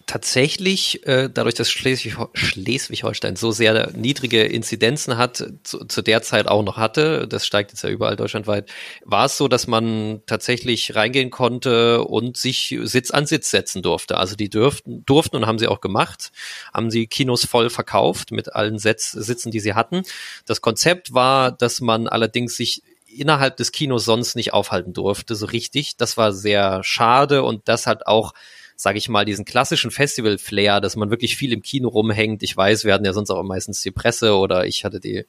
Tatsächlich, 0.06 1.06
äh, 1.06 1.30
dadurch, 1.32 1.54
dass 1.54 1.70
Schleswig 1.70 2.16
Schleswig-Holstein 2.34 3.36
so 3.36 3.52
sehr 3.52 3.90
niedrige 3.92 4.42
Inzidenzen 4.42 5.16
hat, 5.16 5.44
zu, 5.62 6.02
der 6.02 6.22
Zeit 6.22 6.46
auch 6.46 6.62
noch 6.62 6.76
hatte, 6.76 7.26
das 7.26 7.46
steigt 7.46 7.70
jetzt 7.72 7.82
ja 7.82 7.90
überall 7.90 8.16
deutschlandweit, 8.16 8.70
war 9.04 9.26
es 9.26 9.36
so, 9.36 9.48
dass 9.48 9.66
man 9.66 10.22
tatsächlich 10.26 10.94
reingehen 10.94 11.30
konnte 11.30 12.04
und 12.04 12.36
sich 12.36 12.76
Sitz 12.82 13.10
an 13.10 13.26
Sitz 13.26 13.50
setzen 13.50 13.82
durfte. 13.82 14.18
Also 14.18 14.36
die 14.36 14.50
dürften, 14.50 15.04
durften 15.06 15.36
und 15.36 15.46
haben 15.46 15.58
sie 15.58 15.68
auch 15.68 15.80
gemacht, 15.80 16.32
haben 16.72 16.90
sie 16.90 17.06
Kinos 17.06 17.46
voll 17.46 17.70
verkauft 17.70 18.30
mit 18.30 18.54
allen 18.54 18.78
Sitz, 18.78 19.12
Sitzen, 19.12 19.50
die 19.50 19.60
sie 19.60 19.74
hatten. 19.74 20.02
Das 20.46 20.60
Konzept 20.60 21.14
war, 21.14 21.50
dass 21.50 21.80
man 21.80 22.08
allerdings 22.08 22.56
sich 22.56 22.82
innerhalb 23.06 23.56
des 23.56 23.72
Kinos 23.72 24.04
sonst 24.04 24.34
nicht 24.34 24.52
aufhalten 24.52 24.92
durfte, 24.92 25.34
so 25.34 25.46
richtig. 25.46 25.96
Das 25.96 26.16
war 26.16 26.32
sehr 26.32 26.82
schade 26.82 27.42
und 27.42 27.68
das 27.68 27.86
hat 27.86 28.06
auch 28.06 28.32
sage 28.76 28.98
ich 28.98 29.08
mal, 29.08 29.24
diesen 29.24 29.44
klassischen 29.44 29.90
Festival-Flair, 29.90 30.80
dass 30.80 30.96
man 30.96 31.10
wirklich 31.10 31.36
viel 31.36 31.52
im 31.52 31.62
Kino 31.62 31.88
rumhängt. 31.88 32.42
Ich 32.42 32.56
weiß, 32.56 32.84
wir 32.84 32.92
hatten 32.92 33.04
ja 33.04 33.12
sonst 33.12 33.30
auch 33.30 33.42
meistens 33.42 33.82
die 33.82 33.90
Presse 33.90 34.36
oder 34.36 34.66
ich 34.66 34.84
hatte 34.84 35.00
die 35.00 35.24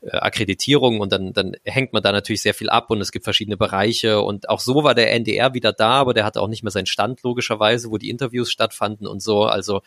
äh, 0.00 0.10
Akkreditierung 0.10 1.00
und 1.00 1.12
dann, 1.12 1.32
dann 1.32 1.56
hängt 1.64 1.92
man 1.92 2.02
da 2.02 2.12
natürlich 2.12 2.42
sehr 2.42 2.54
viel 2.54 2.68
ab 2.68 2.90
und 2.90 3.00
es 3.00 3.12
gibt 3.12 3.24
verschiedene 3.24 3.56
Bereiche 3.56 4.20
und 4.22 4.48
auch 4.48 4.60
so 4.60 4.82
war 4.82 4.94
der 4.94 5.12
NDR 5.12 5.54
wieder 5.54 5.72
da, 5.72 5.92
aber 5.92 6.14
der 6.14 6.24
hatte 6.24 6.40
auch 6.40 6.48
nicht 6.48 6.62
mehr 6.62 6.72
seinen 6.72 6.86
Stand 6.86 7.22
logischerweise, 7.22 7.90
wo 7.90 7.98
die 7.98 8.10
Interviews 8.10 8.50
stattfanden 8.50 9.06
und 9.06 9.22
so. 9.22 9.44
Also 9.44 9.82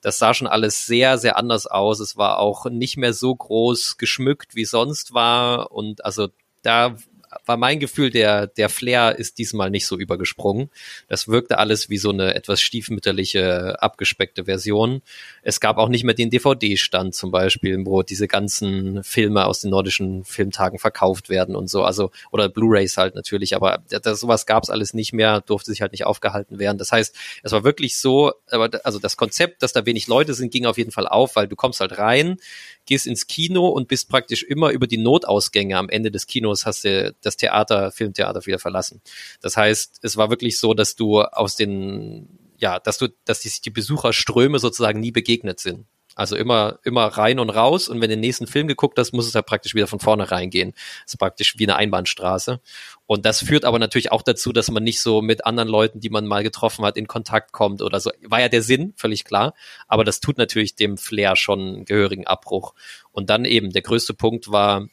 das 0.00 0.18
sah 0.18 0.34
schon 0.34 0.48
alles 0.48 0.86
sehr, 0.86 1.18
sehr 1.18 1.36
anders 1.36 1.66
aus. 1.66 2.00
Es 2.00 2.16
war 2.16 2.38
auch 2.38 2.66
nicht 2.66 2.96
mehr 2.96 3.12
so 3.12 3.34
groß 3.34 3.98
geschmückt, 3.98 4.54
wie 4.54 4.64
sonst 4.64 5.14
war 5.14 5.70
und 5.70 6.04
also 6.04 6.28
da 6.62 6.96
war 7.46 7.56
mein 7.56 7.80
Gefühl, 7.80 8.10
der, 8.10 8.46
der 8.46 8.68
Flair 8.68 9.18
ist 9.18 9.38
diesmal 9.38 9.70
nicht 9.70 9.86
so 9.86 9.98
übergesprungen. 9.98 10.70
Das 11.08 11.28
wirkte 11.28 11.58
alles 11.58 11.90
wie 11.90 11.98
so 11.98 12.10
eine 12.10 12.34
etwas 12.34 12.60
stiefmütterliche, 12.60 13.80
abgespeckte 13.82 14.44
Version. 14.44 15.02
Es 15.42 15.60
gab 15.60 15.78
auch 15.78 15.88
nicht 15.88 16.04
mehr 16.04 16.14
den 16.14 16.30
DVD-Stand 16.30 17.14
zum 17.14 17.30
Beispiel, 17.30 17.78
wo 17.84 18.02
diese 18.02 18.28
ganzen 18.28 19.02
Filme 19.02 19.46
aus 19.46 19.60
den 19.60 19.70
nordischen 19.70 20.24
Filmtagen 20.24 20.78
verkauft 20.78 21.28
werden 21.28 21.56
und 21.56 21.68
so. 21.68 21.82
Also, 21.82 22.10
oder 22.30 22.48
Blu-Rays 22.48 22.96
halt 22.96 23.14
natürlich, 23.14 23.56
aber 23.56 23.82
das, 23.88 24.20
sowas 24.20 24.46
gab 24.46 24.62
es 24.62 24.70
alles 24.70 24.94
nicht 24.94 25.12
mehr, 25.12 25.40
durfte 25.40 25.70
sich 25.70 25.82
halt 25.82 25.92
nicht 25.92 26.06
aufgehalten 26.06 26.58
werden. 26.58 26.78
Das 26.78 26.92
heißt, 26.92 27.14
es 27.42 27.52
war 27.52 27.64
wirklich 27.64 27.98
so, 27.98 28.32
aber 28.50 28.70
also 28.84 28.98
das 28.98 29.16
Konzept, 29.16 29.62
dass 29.62 29.72
da 29.72 29.86
wenig 29.86 30.06
Leute 30.06 30.34
sind, 30.34 30.52
ging 30.52 30.66
auf 30.66 30.78
jeden 30.78 30.92
Fall 30.92 31.08
auf, 31.08 31.36
weil 31.36 31.48
du 31.48 31.56
kommst 31.56 31.80
halt 31.80 31.98
rein, 31.98 32.36
gehst 32.86 33.06
ins 33.06 33.26
Kino 33.26 33.68
und 33.68 33.88
bist 33.88 34.08
praktisch 34.08 34.42
immer 34.42 34.70
über 34.70 34.86
die 34.86 34.98
Notausgänge 34.98 35.76
am 35.76 35.88
Ende 35.88 36.10
des 36.10 36.26
Kinos 36.26 36.66
hast 36.66 36.84
du 36.84 37.14
das 37.20 37.36
Theater, 37.36 37.92
Filmtheater 37.92 38.44
wieder 38.46 38.58
verlassen. 38.58 39.00
Das 39.40 39.56
heißt, 39.56 40.00
es 40.02 40.16
war 40.16 40.30
wirklich 40.30 40.58
so, 40.58 40.74
dass 40.74 40.96
du 40.96 41.22
aus 41.22 41.56
den, 41.56 42.28
ja, 42.58 42.78
dass 42.78 42.98
du, 42.98 43.08
dass 43.24 43.40
die, 43.40 43.50
die 43.64 43.70
Besucherströme 43.70 44.58
sozusagen 44.58 45.00
nie 45.00 45.12
begegnet 45.12 45.60
sind. 45.60 45.86
Also 46.14 46.36
immer, 46.36 46.78
immer 46.84 47.06
rein 47.06 47.38
und 47.38 47.50
raus. 47.50 47.88
Und 47.88 47.96
wenn 47.96 48.10
du 48.10 48.16
den 48.16 48.20
nächsten 48.20 48.46
Film 48.46 48.68
geguckt 48.68 48.98
hast, 48.98 49.12
muss 49.12 49.26
es 49.26 49.32
ja 49.32 49.42
praktisch 49.42 49.74
wieder 49.74 49.86
von 49.86 49.98
vorne 49.98 50.30
reingehen. 50.30 50.72
Das 51.04 51.14
ist 51.14 51.18
praktisch 51.18 51.58
wie 51.58 51.64
eine 51.64 51.76
Einbahnstraße. 51.76 52.60
Und 53.06 53.26
das 53.26 53.44
führt 53.44 53.64
aber 53.64 53.78
natürlich 53.78 54.12
auch 54.12 54.22
dazu, 54.22 54.52
dass 54.52 54.70
man 54.70 54.84
nicht 54.84 55.00
so 55.00 55.22
mit 55.22 55.44
anderen 55.44 55.68
Leuten, 55.68 56.00
die 56.00 56.10
man 56.10 56.26
mal 56.26 56.42
getroffen 56.42 56.84
hat, 56.84 56.96
in 56.96 57.06
Kontakt 57.06 57.52
kommt 57.52 57.82
oder 57.82 58.00
so. 58.00 58.10
War 58.22 58.40
ja 58.40 58.48
der 58.48 58.62
Sinn, 58.62 58.94
völlig 58.96 59.24
klar. 59.24 59.54
Aber 59.88 60.04
das 60.04 60.20
tut 60.20 60.38
natürlich 60.38 60.76
dem 60.76 60.96
Flair 60.96 61.36
schon 61.36 61.60
einen 61.60 61.84
gehörigen 61.84 62.26
Abbruch. 62.26 62.74
Und 63.10 63.28
dann 63.28 63.44
eben, 63.44 63.70
der 63.70 63.82
größte 63.82 64.14
Punkt 64.14 64.50
war, 64.50 64.88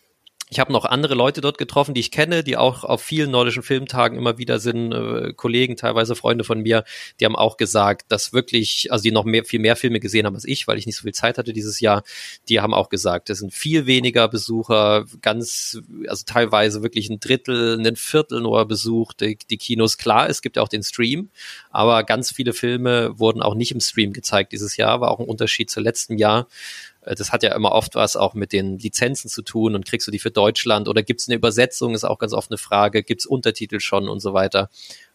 ich 0.51 0.59
habe 0.59 0.73
noch 0.73 0.85
andere 0.85 1.13
Leute 1.13 1.41
dort 1.41 1.59
getroffen, 1.59 1.93
die 1.93 2.01
ich 2.01 2.09
kenne, 2.09 2.43
die 2.43 2.57
auch 2.57 2.83
auf 2.83 3.03
vielen 3.03 3.29
nordischen 3.29 3.61
Filmtagen 3.61 4.17
immer 4.17 4.39
wieder 4.39 4.59
sind, 4.59 4.91
äh, 4.91 5.31
Kollegen, 5.33 5.77
teilweise 5.77 6.15
Freunde 6.15 6.43
von 6.43 6.61
mir, 6.61 6.83
die 7.19 7.25
haben 7.25 7.35
auch 7.35 7.55
gesagt, 7.55 8.11
dass 8.11 8.33
wirklich, 8.33 8.91
also 8.91 9.03
die 9.03 9.11
noch 9.11 9.25
mehr, 9.25 9.45
viel 9.45 9.59
mehr 9.59 9.75
Filme 9.75 9.99
gesehen 9.99 10.25
haben 10.25 10.33
als 10.33 10.45
ich, 10.45 10.67
weil 10.67 10.79
ich 10.79 10.87
nicht 10.87 10.95
so 10.95 11.03
viel 11.03 11.13
Zeit 11.13 11.37
hatte 11.37 11.53
dieses 11.53 11.79
Jahr, 11.79 12.03
die 12.49 12.59
haben 12.59 12.73
auch 12.73 12.89
gesagt, 12.89 13.29
es 13.29 13.39
sind 13.39 13.53
viel 13.53 13.85
weniger 13.85 14.27
Besucher, 14.27 15.05
ganz, 15.21 15.79
also 16.07 16.23
teilweise 16.25 16.81
wirklich 16.81 17.09
ein 17.09 17.19
Drittel, 17.19 17.79
ein 17.79 17.95
Viertel 17.95 18.41
nur 18.41 18.65
besucht, 18.65 19.21
die, 19.21 19.37
die 19.37 19.57
Kinos. 19.57 19.99
Klar, 19.99 20.29
es 20.29 20.41
gibt 20.41 20.57
auch 20.57 20.67
den 20.67 20.81
Stream, 20.81 21.29
aber 21.69 22.03
ganz 22.03 22.31
viele 22.31 22.53
Filme 22.53 23.19
wurden 23.19 23.43
auch 23.43 23.53
nicht 23.53 23.71
im 23.71 23.81
Stream 23.81 24.13
gezeigt 24.13 24.51
dieses 24.51 24.77
Jahr, 24.77 24.99
war 24.99 25.11
auch 25.11 25.19
ein 25.19 25.27
Unterschied 25.27 25.69
zu 25.69 25.79
letztem 25.79 26.17
Jahr. 26.17 26.47
Äh, 27.09 27.15
das 27.15 27.31
hat 27.31 27.43
ja 27.43 27.53
immer 27.55 27.71
oft 27.71 27.95
was 27.95 28.15
auch 28.15 28.33
mit 28.33 28.53
den 28.53 28.77
Lizenzen 28.77 29.29
zu 29.29 29.41
tun 29.41 29.75
und 29.75 29.85
kriegst 29.85 30.07
du 30.07 30.11
die 30.11 30.19
für 30.19 30.31
Deutschland 30.31 30.87
oder 30.87 31.03
gibt 31.03 31.21
es 31.21 31.27
eine 31.27 31.35
Übersetzung, 31.35 31.93
ist 31.93 32.05
auch 32.05 32.19
ganz 32.19 32.33
oft 32.33 32.51
eine 32.51 32.57
Frage, 32.57 33.03
gibt 33.03 33.21
es 33.21 33.25
Untertitel 33.25 33.79
schon 33.79 34.07
und 34.07 34.19
so 34.19 34.33
weiter. 34.33 34.69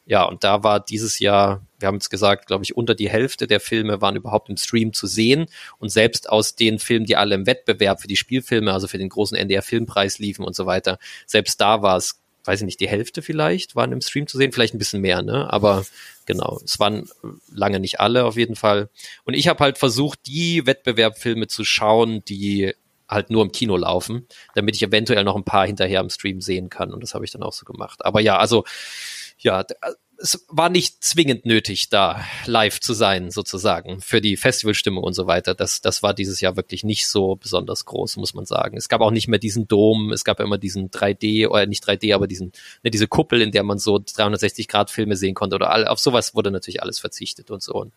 Ja, 0.07 0.25
und 0.25 0.45
da 0.45 0.63
war 0.63 0.81
dieses 0.81 1.19
Jahr, 1.19 1.67
wir 1.79 1.89
haben 1.89 1.97
es 1.97 2.11
gesagt, 2.11 2.47
glaube 2.47 2.63
ich, 2.63 2.77
unter 2.77 2.95
die 2.95 3.09
Hälfte 3.09 3.47
der 3.47 3.59
Filme 3.59 4.03
waren 4.03 4.17
überhaupt 4.17 4.51
im 4.51 4.59
Stream 4.59 4.93
zu 4.93 5.07
sehen. 5.07 5.47
Und 5.79 5.89
selbst 5.89 6.29
aus 6.29 6.57
den 6.57 6.79
Filmen, 6.79 7.07
die 7.07 7.17
alle 7.17 7.35
im 7.35 7.47
Wettbewerb 7.47 8.03
für 8.03 8.09
die 8.09 8.17
Spielfilme, 8.17 8.71
also 8.71 8.87
für 8.87 8.99
den 8.99 9.09
großen 9.09 9.35
NDR-Filmpreis 9.35 10.19
liefen 10.19 10.45
und 10.45 10.55
so 10.55 10.67
weiter, 10.67 10.99
selbst 11.27 11.59
da 11.59 11.81
war 11.81 11.97
es 11.97 12.21
weiß 12.45 12.61
ich 12.61 12.67
nicht, 12.67 12.81
die 12.81 12.89
Hälfte 12.89 13.23
vielleicht 13.23 13.75
waren 13.75 13.93
im 13.93 14.01
Stream 14.01 14.27
zu 14.27 14.39
sehen, 14.39 14.53
vielleicht 14.53 14.75
ein 14.75 14.79
bisschen 14.79 15.01
mehr, 15.01 15.23
ne? 15.23 15.53
Aber 15.53 15.85
genau, 16.27 16.61
es 16.65 16.79
waren 16.79 17.09
lange 17.53 17.81
nicht 17.81 18.01
alle 18.01 18.25
auf 18.25 18.37
jeden 18.37 18.57
Fall. 18.57 18.91
Und 19.25 19.35
ich 19.35 19.49
habe 19.49 19.63
halt 19.63 19.79
versucht, 19.79 20.21
die 20.27 20.67
Wettbewerbfilme 20.67 21.47
zu 21.47 21.65
schauen, 21.65 22.25
die 22.25 22.75
halt 23.09 23.31
nur 23.31 23.43
im 23.43 23.53
Kino 23.53 23.77
laufen, 23.77 24.27
damit 24.55 24.77
ich 24.77 24.83
eventuell 24.83 25.25
noch 25.25 25.37
ein 25.37 25.45
paar 25.45 25.67
hinterher 25.67 26.01
im 26.01 26.11
Stream 26.11 26.41
sehen 26.41 26.71
kann. 26.71 26.93
Und 26.93 27.03
das 27.03 27.15
habe 27.15 27.25
ich 27.25 27.31
dann 27.31 27.43
auch 27.43 27.53
so 27.53 27.65
gemacht. 27.65 28.05
Aber 28.05 28.21
ja, 28.21 28.39
also 28.39 28.65
ja, 29.39 29.65
es 30.25 30.47
war 30.49 30.71
nicht 30.71 31.05
zwingend 31.05 31.45
nötig, 31.45 31.91
da 31.91 32.25
live 32.47 32.81
zu 32.81 32.95
sein, 32.95 33.31
sozusagen, 33.31 34.01
für 34.01 34.23
die 34.23 34.39
Festivalstimmung 34.39 35.05
und 35.05 35.13
so 35.13 35.27
weiter. 35.27 35.55
Das, 35.55 35.83
das 35.83 36.03
war 36.03 36.15
dieses 36.15 36.41
Jahr 36.41 36.57
wirklich 36.57 36.83
nicht 36.83 37.07
so 37.09 37.37
besonders 37.37 37.85
groß, 37.85 38.17
muss 38.17 38.33
man 38.33 38.47
sagen. 38.47 38.79
Es 38.79 38.89
gab 38.89 39.03
auch 39.03 39.11
nicht 39.11 39.29
mehr 39.29 39.39
diesen 39.39 39.69
Dom, 39.69 40.13
es 40.13 40.25
gab 40.25 40.41
immer 40.41 40.57
diesen 40.57 40.91
3D, 40.91 41.47
oder 41.49 41.67
nicht 41.67 41.87
3D, 41.87 42.15
aber 42.15 42.27
diesen, 42.27 42.53
ne, 42.83 42.91
diese 42.91 43.07
Kuppel, 43.07 43.43
in 43.43 43.53
der 43.53 43.65
man 43.65 43.79
so 43.79 43.97
360-Grad-Filme 43.97 45.15
sehen 45.17 45.35
konnte 45.35 45.57
oder 45.57 45.71
all, 45.71 45.87
auf 45.87 46.01
sowas 46.01 46.35
wurde 46.35 46.51
natürlich 46.51 46.83
alles 46.83 46.99
verzichtet 46.99 47.51
und 47.51 47.63
so. 47.63 47.75
Und 47.75 47.93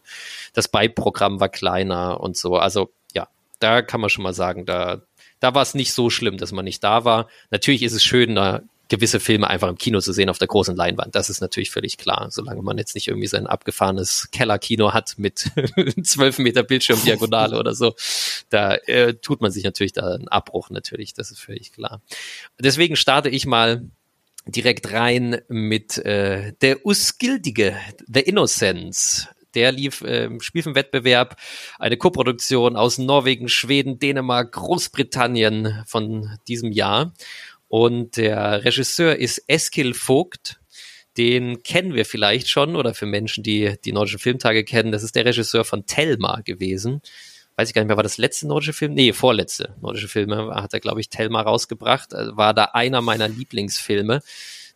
das 0.51 0.67
Beiprogramm 0.67 1.39
war 1.39 1.47
kleiner 1.47 2.19
und 2.19 2.35
so. 2.35 2.57
Also, 2.57 2.89
ja, 3.13 3.29
da 3.59 3.81
kann 3.81 4.01
man 4.01 4.09
schon 4.09 4.23
mal 4.23 4.33
sagen, 4.33 4.65
da, 4.65 5.01
da 5.39 5.55
war 5.55 5.61
es 5.61 5.75
nicht 5.75 5.93
so 5.93 6.09
schlimm, 6.09 6.37
dass 6.37 6.51
man 6.51 6.65
nicht 6.65 6.83
da 6.83 7.05
war. 7.05 7.29
Natürlich 7.51 7.83
ist 7.83 7.93
es 7.93 8.03
schön, 8.03 8.35
da 8.35 8.63
gewisse 8.89 9.19
Filme 9.19 9.49
einfach 9.49 9.69
im 9.69 9.77
Kino 9.77 9.99
zu 9.99 10.13
sehen 10.13 10.29
auf 10.29 10.37
der 10.37 10.47
großen 10.47 10.75
Leinwand. 10.75 11.15
Das 11.15 11.29
ist 11.29 11.41
natürlich 11.41 11.71
völlig 11.71 11.97
klar, 11.97 12.27
solange 12.31 12.61
man 12.61 12.77
jetzt 12.77 12.95
nicht 12.95 13.07
irgendwie 13.07 13.27
sein 13.27 13.47
abgefahrenes 13.47 14.29
Kellerkino 14.31 14.93
hat 14.93 15.15
mit 15.17 15.51
zwölf 16.03 16.37
Meter 16.39 16.63
Bildschirmdiagonale 16.63 17.59
oder 17.59 17.73
so. 17.73 17.95
Da 18.49 18.75
äh, 18.75 19.15
tut 19.15 19.41
man 19.41 19.51
sich 19.51 19.63
natürlich 19.63 19.93
da 19.93 20.15
einen 20.15 20.27
Abbruch 20.27 20.69
natürlich, 20.69 21.13
das 21.13 21.31
ist 21.31 21.39
völlig 21.39 21.73
klar. 21.73 22.01
Deswegen 22.59 22.95
starte 22.95 23.29
ich 23.29 23.45
mal 23.45 23.89
direkt 24.45 24.91
rein 24.93 25.41
mit 25.47 25.97
äh, 25.97 26.53
der 26.61 26.85
Uskildige, 26.85 27.75
The 28.07 28.21
Innocence. 28.21 29.27
Der 29.55 29.71
lief 29.71 30.01
äh, 30.01 30.29
Spielfilmwettbewerb, 30.39 31.35
eine 31.79 31.97
Koproduktion 31.97 32.75
aus 32.75 32.97
Norwegen, 32.97 33.49
Schweden, 33.49 33.97
Dänemark, 33.97 34.51
Großbritannien 34.51 35.83
von 35.87 36.37
diesem 36.47 36.71
Jahr. 36.71 37.13
Und 37.67 38.17
der 38.17 38.63
Regisseur 38.63 39.15
ist 39.15 39.43
Eskil 39.47 39.93
Vogt. 39.93 40.59
Den 41.17 41.63
kennen 41.63 41.95
wir 41.95 42.05
vielleicht 42.05 42.49
schon 42.49 42.75
oder 42.75 42.93
für 42.93 43.07
Menschen, 43.07 43.43
die 43.43 43.75
die 43.83 43.91
nordischen 43.91 44.19
Filmtage 44.19 44.63
kennen. 44.63 44.91
Das 44.91 45.03
ist 45.03 45.15
der 45.15 45.25
Regisseur 45.25 45.65
von 45.65 45.85
Telma 45.85 46.41
gewesen. 46.41 47.01
Weiß 47.55 47.69
ich 47.69 47.73
gar 47.73 47.81
nicht 47.81 47.87
mehr, 47.87 47.97
war 47.97 48.03
das 48.03 48.19
letzte 48.19 48.47
nordische 48.47 48.73
Film? 48.73 48.93
Nee, 48.93 49.13
vorletzte 49.13 49.75
nordische 49.81 50.07
Filme 50.07 50.53
hat 50.53 50.73
er, 50.73 50.79
glaube 50.79 51.01
ich, 51.01 51.09
Telma 51.09 51.41
rausgebracht. 51.41 52.13
Also 52.13 52.37
war 52.37 52.53
da 52.53 52.65
einer 52.65 53.01
meiner 53.01 53.27
Lieblingsfilme. 53.27 54.21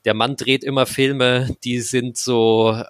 Der 0.03 0.15
Mann 0.15 0.35
dreht 0.35 0.63
immer 0.63 0.87
Filme, 0.87 1.55
die 1.63 1.79
sind 1.79 2.17
so 2.17 2.81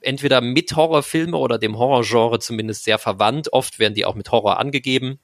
entweder 0.00 0.40
mit 0.40 0.74
Horrorfilme 0.74 1.36
oder 1.36 1.58
dem 1.58 1.78
Horrorgenre 1.78 2.40
zumindest 2.40 2.82
sehr 2.82 2.98
verwandt. 2.98 3.52
Oft 3.52 3.78
werden 3.78 3.94
die 3.94 4.04
auch 4.04 4.16
mit 4.16 4.32
Horror 4.32 4.58
angegeben. 4.58 5.20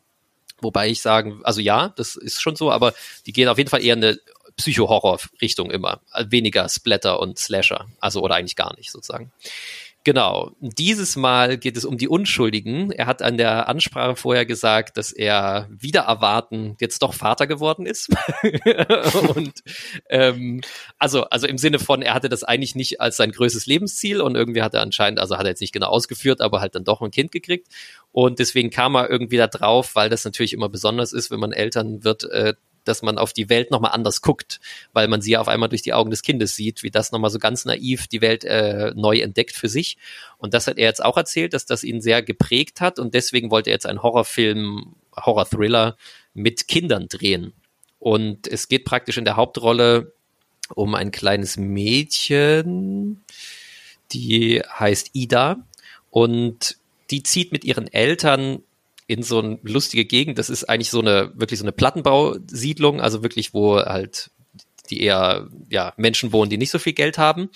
Wobei 0.62 0.88
ich 0.88 1.02
sagen, 1.02 1.40
also 1.44 1.60
ja, 1.60 1.88
das 1.96 2.16
ist 2.16 2.40
schon 2.40 2.56
so, 2.56 2.70
aber 2.70 2.94
die 3.26 3.32
gehen 3.32 3.48
auf 3.48 3.58
jeden 3.58 3.70
Fall 3.70 3.84
eher 3.84 3.94
in 3.94 4.04
eine 4.04 4.18
Psycho-Horror-Richtung 4.56 5.70
immer. 5.70 6.00
Weniger 6.26 6.68
Splatter 6.68 7.20
und 7.20 7.38
Slasher. 7.38 7.86
Also, 8.00 8.20
oder 8.20 8.34
eigentlich 8.34 8.56
gar 8.56 8.74
nicht 8.76 8.90
sozusagen. 8.90 9.32
Genau. 10.04 10.50
Dieses 10.58 11.14
Mal 11.14 11.58
geht 11.58 11.76
es 11.76 11.84
um 11.84 11.96
die 11.96 12.08
Unschuldigen. 12.08 12.90
Er 12.90 13.06
hat 13.06 13.22
an 13.22 13.36
der 13.36 13.68
Ansprache 13.68 14.16
vorher 14.16 14.44
gesagt, 14.44 14.96
dass 14.96 15.12
er 15.12 15.68
wieder 15.70 16.00
erwarten 16.02 16.76
jetzt 16.80 17.02
doch 17.02 17.14
Vater 17.14 17.46
geworden 17.46 17.86
ist. 17.86 18.08
und 19.36 19.52
ähm, 20.08 20.60
also, 20.98 21.22
also 21.24 21.46
im 21.46 21.56
Sinne 21.56 21.78
von, 21.78 22.02
er 22.02 22.14
hatte 22.14 22.28
das 22.28 22.42
eigentlich 22.42 22.74
nicht 22.74 23.00
als 23.00 23.16
sein 23.16 23.30
größtes 23.30 23.66
Lebensziel 23.66 24.20
und 24.20 24.34
irgendwie 24.34 24.62
hat 24.62 24.74
er 24.74 24.82
anscheinend, 24.82 25.20
also 25.20 25.36
hat 25.38 25.44
er 25.44 25.50
jetzt 25.50 25.60
nicht 25.60 25.72
genau 25.72 25.88
ausgeführt, 25.88 26.40
aber 26.40 26.60
halt 26.60 26.74
dann 26.74 26.84
doch 26.84 27.00
ein 27.00 27.12
Kind 27.12 27.30
gekriegt. 27.30 27.68
Und 28.10 28.40
deswegen 28.40 28.70
kam 28.70 28.96
er 28.96 29.08
irgendwie 29.08 29.36
da 29.36 29.46
drauf, 29.46 29.94
weil 29.94 30.10
das 30.10 30.24
natürlich 30.24 30.52
immer 30.52 30.68
besonders 30.68 31.12
ist, 31.12 31.30
wenn 31.30 31.40
man 31.40 31.52
Eltern 31.52 32.02
wird, 32.02 32.24
äh, 32.24 32.54
dass 32.84 33.02
man 33.02 33.18
auf 33.18 33.32
die 33.32 33.48
Welt 33.48 33.70
nochmal 33.70 33.92
anders 33.92 34.22
guckt, 34.22 34.60
weil 34.92 35.08
man 35.08 35.20
sie 35.20 35.32
ja 35.32 35.40
auf 35.40 35.48
einmal 35.48 35.68
durch 35.68 35.82
die 35.82 35.92
Augen 35.92 36.10
des 36.10 36.22
Kindes 36.22 36.56
sieht, 36.56 36.82
wie 36.82 36.90
das 36.90 37.12
nochmal 37.12 37.30
so 37.30 37.38
ganz 37.38 37.64
naiv 37.64 38.06
die 38.06 38.20
Welt 38.20 38.44
äh, 38.44 38.92
neu 38.94 39.18
entdeckt 39.18 39.56
für 39.56 39.68
sich. 39.68 39.96
Und 40.38 40.54
das 40.54 40.66
hat 40.66 40.78
er 40.78 40.86
jetzt 40.86 41.04
auch 41.04 41.16
erzählt, 41.16 41.54
dass 41.54 41.66
das 41.66 41.84
ihn 41.84 42.00
sehr 42.00 42.22
geprägt 42.22 42.80
hat 42.80 42.98
und 42.98 43.14
deswegen 43.14 43.50
wollte 43.50 43.70
er 43.70 43.74
jetzt 43.74 43.86
einen 43.86 44.02
Horrorfilm, 44.02 44.94
Horror-Thriller 45.16 45.96
mit 46.34 46.68
Kindern 46.68 47.08
drehen. 47.08 47.52
Und 47.98 48.48
es 48.48 48.68
geht 48.68 48.84
praktisch 48.84 49.16
in 49.16 49.24
der 49.24 49.36
Hauptrolle 49.36 50.12
um 50.74 50.94
ein 50.94 51.10
kleines 51.10 51.56
Mädchen, 51.56 53.22
die 54.12 54.60
heißt 54.60 55.10
Ida 55.12 55.64
und 56.10 56.76
die 57.10 57.22
zieht 57.22 57.52
mit 57.52 57.64
ihren 57.64 57.92
Eltern 57.92 58.62
in 59.12 59.22
so 59.22 59.38
eine 59.38 59.58
lustige 59.62 60.04
Gegend. 60.04 60.38
Das 60.38 60.50
ist 60.50 60.64
eigentlich 60.64 60.90
so 60.90 61.00
eine, 61.00 61.32
wirklich 61.34 61.58
so 61.58 61.64
eine 61.64 61.72
Plattenbausiedlung, 61.72 63.00
also 63.00 63.22
wirklich, 63.22 63.54
wo 63.54 63.76
halt 63.76 64.30
die 64.90 65.02
eher, 65.02 65.48
ja, 65.70 65.92
Menschen 65.96 66.32
wohnen, 66.32 66.50
die 66.50 66.58
nicht 66.58 66.70
so 66.70 66.78
viel 66.78 66.92
Geld 66.92 67.18
haben. 67.18 67.50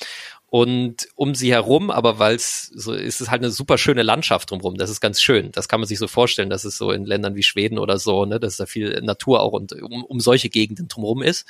Und 0.57 1.09
um 1.17 1.35
sie 1.35 1.53
herum, 1.53 1.91
aber 1.91 2.19
weil 2.19 2.35
es 2.35 2.69
so 2.75 2.95
ist 2.95 3.21
es 3.21 3.31
halt 3.31 3.43
eine 3.43 3.51
super 3.51 3.77
schöne 3.77 4.03
Landschaft 4.03 4.51
drumherum. 4.51 4.79
Das 4.79 4.89
ist 4.89 5.03
ganz 5.03 5.21
schön. 5.21 5.53
Das 5.53 5.69
kann 5.69 5.81
man 5.81 5.87
sich 5.87 5.99
so 5.99 6.09
vorstellen, 6.09 6.49
dass 6.49 6.65
es 6.65 6.79
so 6.79 6.93
in 6.93 7.05
Ländern 7.05 7.35
wie 7.35 7.43
Schweden 7.43 7.79
oder 7.79 7.99
so, 7.99 8.25
ne, 8.25 8.41
dass 8.41 8.57
da 8.57 8.65
viel 8.65 9.03
Natur 9.03 9.41
auch 9.43 9.53
und 9.53 9.75
um, 9.75 10.03
um 10.03 10.19
solche 10.19 10.49
Gegenden 10.49 10.89
drumherum 10.89 11.21
ist. 11.21 11.47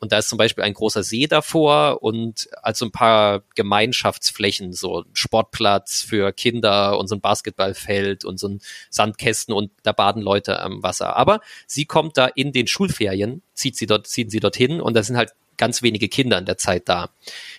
Und 0.00 0.10
da 0.10 0.18
ist 0.18 0.28
zum 0.28 0.38
Beispiel 0.38 0.64
ein 0.64 0.74
großer 0.74 1.04
See 1.04 1.28
davor 1.28 2.02
und 2.02 2.48
also 2.60 2.84
ein 2.86 2.90
paar 2.90 3.44
Gemeinschaftsflächen, 3.54 4.72
so 4.72 5.04
Sportplatz 5.12 6.02
für 6.02 6.32
Kinder 6.32 6.98
und 6.98 7.06
so 7.06 7.14
ein 7.14 7.20
Basketballfeld 7.20 8.24
und 8.24 8.40
so 8.40 8.48
ein 8.48 8.60
Sandkästen 8.90 9.54
und 9.54 9.70
da 9.84 9.92
baden 9.92 10.20
Leute 10.20 10.60
am 10.60 10.82
Wasser. 10.82 11.14
Aber 11.14 11.42
sie 11.68 11.84
kommt 11.84 12.16
da 12.18 12.26
in 12.26 12.50
den 12.50 12.66
Schulferien, 12.66 13.42
zieht 13.54 13.76
sie 13.76 13.86
dort, 13.86 14.08
ziehen 14.08 14.30
sie 14.30 14.40
dorthin 14.40 14.80
und 14.80 14.94
da 14.94 15.04
sind 15.04 15.16
halt 15.16 15.30
ganz 15.58 15.82
wenige 15.82 16.08
Kinder 16.08 16.38
in 16.38 16.46
der 16.46 16.58
Zeit 16.58 16.88
da, 16.88 17.10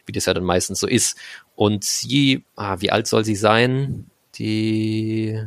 wie 0.06 0.12
das 0.12 0.26
ja 0.26 0.34
dann 0.34 0.44
meistens 0.44 0.80
so 0.80 0.88
ist. 0.88 1.18
Und 1.56 1.84
sie, 1.84 2.44
ah, 2.56 2.78
wie 2.80 2.92
alt 2.92 3.08
soll 3.08 3.24
sie 3.24 3.36
sein? 3.36 4.10
Die 4.36 5.40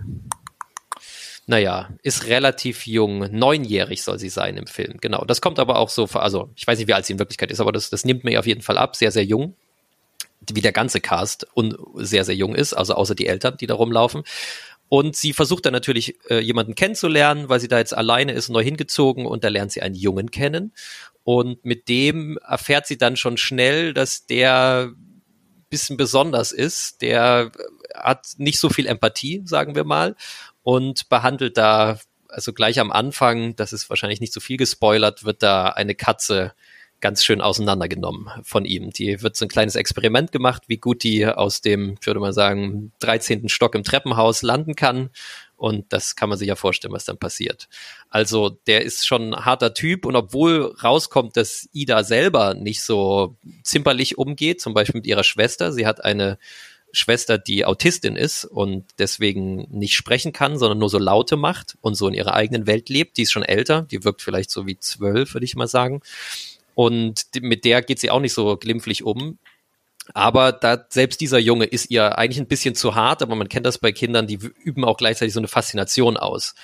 naja, 1.47 1.91
ist 2.03 2.27
relativ 2.27 2.87
jung, 2.87 3.29
neunjährig 3.37 4.03
soll 4.03 4.19
sie 4.19 4.29
sein 4.29 4.57
im 4.57 4.67
Film, 4.67 4.99
genau. 5.01 5.25
Das 5.25 5.41
kommt 5.41 5.59
aber 5.59 5.79
auch 5.79 5.89
so, 5.89 6.05
also 6.15 6.51
ich 6.55 6.67
weiß 6.67 6.79
nicht, 6.79 6.89
wie 6.89 6.95
alt 6.95 7.05
sie 7.05 7.15
in 7.15 7.19
Wirklichkeit 7.19 7.51
ist, 7.51 7.61
aber 7.61 7.73
das, 7.73 7.91
das 7.91 8.05
nimmt 8.05 8.25
mir 8.25 8.39
auf 8.39 8.47
jeden 8.47 8.63
Fall 8.63 8.79
ab, 8.79 8.95
sehr, 8.95 9.11
sehr 9.11 9.25
jung, 9.25 9.57
wie 10.53 10.61
der 10.61 10.73
ganze 10.73 11.01
Cast 11.01 11.47
und 11.55 11.77
sehr, 11.97 12.25
sehr 12.25 12.37
jung 12.37 12.55
ist, 12.55 12.75
also 12.75 12.95
außer 12.95 13.15
die 13.15 13.27
Eltern, 13.27 13.57
die 13.57 13.67
da 13.67 13.75
rumlaufen. 13.75 14.23
Und 14.89 15.17
sie 15.17 15.33
versucht 15.33 15.65
dann 15.65 15.73
natürlich 15.73 16.17
äh, 16.31 16.41
jemanden 16.41 16.75
kennenzulernen, 16.75 17.49
weil 17.49 17.61
sie 17.61 17.69
da 17.69 17.79
jetzt 17.79 17.97
alleine 17.97 18.33
ist, 18.33 18.51
neu 18.51 18.63
hingezogen 18.63 19.27
und 19.27 19.43
da 19.43 19.49
lernt 19.49 19.73
sie 19.73 19.81
einen 19.81 19.95
Jungen 19.95 20.31
kennen. 20.31 20.73
Und 21.25 21.65
mit 21.65 21.89
dem 21.89 22.39
erfährt 22.39 22.87
sie 22.87 22.99
dann 22.99 23.17
schon 23.17 23.37
schnell, 23.37 23.95
dass 23.95 24.27
der 24.27 24.93
bisschen 25.73 25.97
besonders 25.97 26.53
ist. 26.53 27.01
Der 27.03 27.51
hat 27.95 28.35
nicht 28.37 28.61
so 28.61 28.69
viel 28.69 28.87
Empathie, 28.87 29.43
sagen 29.45 29.75
wir 29.75 29.85
mal, 29.85 30.15
und 30.63 31.09
behandelt 31.09 31.57
da, 31.57 31.99
also 32.29 32.53
gleich 32.53 32.79
am 32.79 32.93
Anfang, 32.93 33.57
das 33.57 33.73
ist 33.73 33.89
wahrscheinlich 33.89 34.21
nicht 34.21 34.33
so 34.33 34.41
viel 34.41 34.59
gespoilert, 34.59 35.25
wird 35.25 35.43
da 35.43 35.69
eine 35.69 35.95
Katze 35.95 36.53
ganz 37.01 37.25
schön 37.25 37.41
auseinandergenommen 37.41 38.31
von 38.45 38.65
ihm. 38.65 38.91
Die 38.91 39.23
wird 39.23 39.35
so 39.37 39.45
ein 39.45 39.49
kleines 39.49 39.75
Experiment 39.75 40.31
gemacht, 40.31 40.65
wie 40.69 40.77
gut 40.77 41.03
die 41.03 41.27
aus 41.27 41.61
dem, 41.61 41.97
ich 42.01 42.07
würde 42.07 42.21
mal 42.21 42.33
sagen, 42.33 42.93
13. 43.01 43.49
Stock 43.49 43.75
im 43.75 43.83
Treppenhaus 43.83 44.43
landen 44.43 44.77
kann. 44.77 45.11
Und 45.63 45.93
das 45.93 46.17
kann 46.17 46.29
man 46.29 46.37
sich 46.37 46.49
ja 46.49 46.57
vorstellen, 46.57 46.93
was 46.93 47.05
dann 47.05 47.19
passiert. 47.19 47.69
Also 48.11 48.49
der 48.67 48.83
ist 48.83 49.07
schon 49.07 49.33
ein 49.33 49.45
harter 49.45 49.75
Typ 49.75 50.05
und 50.05 50.17
obwohl 50.17 50.75
rauskommt, 50.83 51.37
dass 51.37 51.69
Ida 51.73 52.03
selber 52.03 52.55
nicht 52.55 52.83
so 52.83 53.37
zimperlich 53.63 54.19
umgeht, 54.19 54.61
zum 54.61 54.75
Beispiel 54.75 54.99
mit 54.99 55.07
ihrer 55.07 55.23
Schwester, 55.23 55.73
sie 55.73 55.87
hat 55.87 56.05
eine 56.05 56.37
Schwester, 56.91 57.39
die 57.39 57.65
Autistin 57.65 58.17
ist 58.17 58.45
und 58.45 58.87
deswegen 58.99 59.69
nicht 59.71 59.95
sprechen 59.95 60.33
kann, 60.33 60.59
sondern 60.59 60.79
nur 60.79 60.91
so 60.91 60.99
Laute 60.99 61.37
macht 61.37 61.79
und 61.81 61.95
so 61.95 62.09
in 62.09 62.15
ihrer 62.15 62.35
eigenen 62.35 62.67
Welt 62.67 62.89
lebt. 62.89 63.17
Die 63.17 63.23
ist 63.23 63.31
schon 63.31 63.45
älter, 63.45 63.83
die 63.83 64.03
wirkt 64.03 64.21
vielleicht 64.21 64.51
so 64.51 64.67
wie 64.67 64.81
zwölf, 64.81 65.33
würde 65.33 65.45
ich 65.45 65.55
mal 65.55 65.69
sagen. 65.69 66.01
Und 66.75 67.23
mit 67.41 67.65
der 67.65 67.83
geht 67.83 68.01
sie 68.01 68.11
auch 68.11 68.19
nicht 68.19 68.35
so 68.35 68.57
glimpflich 68.57 69.05
um. 69.05 69.39
Aber 70.15 70.53
da 70.53 70.85
selbst 70.89 71.21
dieser 71.21 71.39
Junge 71.39 71.65
ist 71.65 71.91
ihr 71.91 72.19
eigentlich 72.19 72.41
ein 72.41 72.49
bisschen 72.49 72.75
zu 72.75 72.95
hart, 72.97 73.23
aber 73.23 73.37
man 73.37 73.49
kennt 73.49 73.67
das 73.67 73.79
bei 73.79 73.93
Kindern, 73.93 74.27
die 74.27 74.39
üben 74.65 74.85
auch 74.85 74.97
gleichzeitig 74.97 75.33
so 75.33 75.41
eine 75.41 75.49
Faszination 75.49 76.17
aus. 76.17 76.55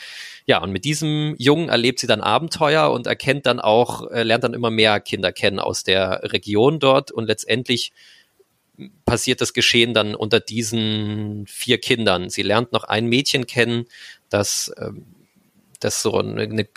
Ja, 0.46 0.60
und 0.62 0.72
mit 0.72 0.84
diesem 0.84 1.36
Jungen 1.38 1.68
erlebt 1.68 2.00
sie 2.00 2.08
dann 2.08 2.20
Abenteuer 2.20 2.90
und 2.90 3.06
erkennt 3.06 3.46
dann 3.46 3.60
auch, 3.60 4.10
äh, 4.10 4.24
lernt 4.24 4.44
dann 4.44 4.54
immer 4.54 4.70
mehr 4.70 4.98
Kinder 4.98 5.32
kennen 5.32 5.60
aus 5.60 5.84
der 5.84 6.32
Region 6.32 6.80
dort 6.80 7.12
und 7.12 7.26
letztendlich 7.26 7.92
passiert 9.04 9.40
das 9.40 9.52
Geschehen 9.52 9.94
dann 9.94 10.14
unter 10.14 10.40
diesen 10.40 11.46
vier 11.46 11.78
Kindern. 11.78 12.30
Sie 12.30 12.42
lernt 12.42 12.72
noch 12.72 12.84
ein 12.84 13.06
Mädchen 13.06 13.46
kennen, 13.46 13.86
das 14.30 14.72
ähm, 14.78 15.04
das 15.80 16.02
so 16.02 16.18
eine, 16.18 16.42
eine, 16.42 16.68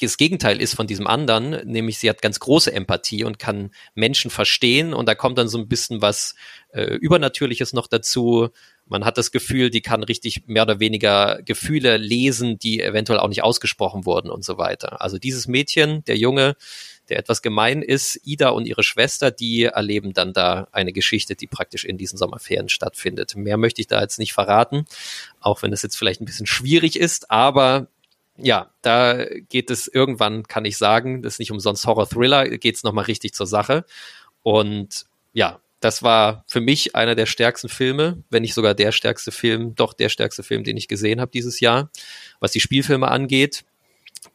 das 0.00 0.16
Gegenteil 0.16 0.60
ist 0.60 0.74
von 0.74 0.86
diesem 0.86 1.06
anderen, 1.06 1.66
nämlich 1.68 1.98
sie 1.98 2.10
hat 2.10 2.22
ganz 2.22 2.40
große 2.40 2.72
Empathie 2.72 3.24
und 3.24 3.38
kann 3.38 3.70
Menschen 3.94 4.30
verstehen 4.30 4.92
und 4.92 5.06
da 5.06 5.14
kommt 5.14 5.38
dann 5.38 5.48
so 5.48 5.58
ein 5.58 5.68
bisschen 5.68 6.02
was 6.02 6.34
äh, 6.72 6.94
Übernatürliches 6.94 7.72
noch 7.72 7.86
dazu. 7.86 8.48
Man 8.86 9.04
hat 9.04 9.18
das 9.18 9.30
Gefühl, 9.30 9.70
die 9.70 9.82
kann 9.82 10.02
richtig 10.02 10.48
mehr 10.48 10.64
oder 10.64 10.80
weniger 10.80 11.40
Gefühle 11.44 11.96
lesen, 11.96 12.58
die 12.58 12.82
eventuell 12.82 13.20
auch 13.20 13.28
nicht 13.28 13.44
ausgesprochen 13.44 14.04
wurden 14.04 14.30
und 14.30 14.44
so 14.44 14.58
weiter. 14.58 15.00
Also 15.00 15.18
dieses 15.18 15.46
Mädchen, 15.46 16.04
der 16.04 16.16
Junge, 16.16 16.56
der 17.08 17.18
etwas 17.18 17.42
gemein 17.42 17.82
ist, 17.82 18.20
Ida 18.24 18.48
und 18.50 18.66
ihre 18.66 18.82
Schwester, 18.82 19.30
die 19.30 19.64
erleben 19.64 20.12
dann 20.12 20.32
da 20.32 20.68
eine 20.72 20.92
Geschichte, 20.92 21.36
die 21.36 21.46
praktisch 21.46 21.84
in 21.84 21.98
diesen 21.98 22.16
Sommerferien 22.16 22.68
stattfindet. 22.68 23.36
Mehr 23.36 23.56
möchte 23.56 23.80
ich 23.80 23.86
da 23.86 24.00
jetzt 24.00 24.18
nicht 24.18 24.32
verraten, 24.32 24.86
auch 25.40 25.62
wenn 25.62 25.72
es 25.72 25.82
jetzt 25.82 25.96
vielleicht 25.96 26.20
ein 26.20 26.24
bisschen 26.24 26.46
schwierig 26.46 26.98
ist, 26.98 27.30
aber 27.30 27.88
ja, 28.42 28.70
da 28.82 29.24
geht 29.48 29.70
es 29.70 29.88
irgendwann, 29.88 30.44
kann 30.44 30.64
ich 30.64 30.76
sagen, 30.76 31.22
das 31.22 31.34
ist 31.34 31.38
nicht 31.38 31.52
umsonst 31.52 31.86
Horror-Thriller, 31.86 32.48
geht 32.58 32.76
es 32.76 32.82
nochmal 32.82 33.04
richtig 33.04 33.34
zur 33.34 33.46
Sache. 33.46 33.84
Und 34.42 35.06
ja, 35.32 35.60
das 35.80 36.02
war 36.02 36.44
für 36.46 36.60
mich 36.60 36.94
einer 36.94 37.14
der 37.14 37.26
stärksten 37.26 37.68
Filme, 37.68 38.22
wenn 38.30 38.42
nicht 38.42 38.54
sogar 38.54 38.74
der 38.74 38.92
stärkste 38.92 39.32
Film, 39.32 39.74
doch 39.74 39.94
der 39.94 40.10
stärkste 40.10 40.42
Film, 40.42 40.64
den 40.64 40.76
ich 40.76 40.88
gesehen 40.88 41.20
habe 41.20 41.30
dieses 41.30 41.60
Jahr, 41.60 41.90
was 42.38 42.52
die 42.52 42.60
Spielfilme 42.60 43.08
angeht. 43.08 43.64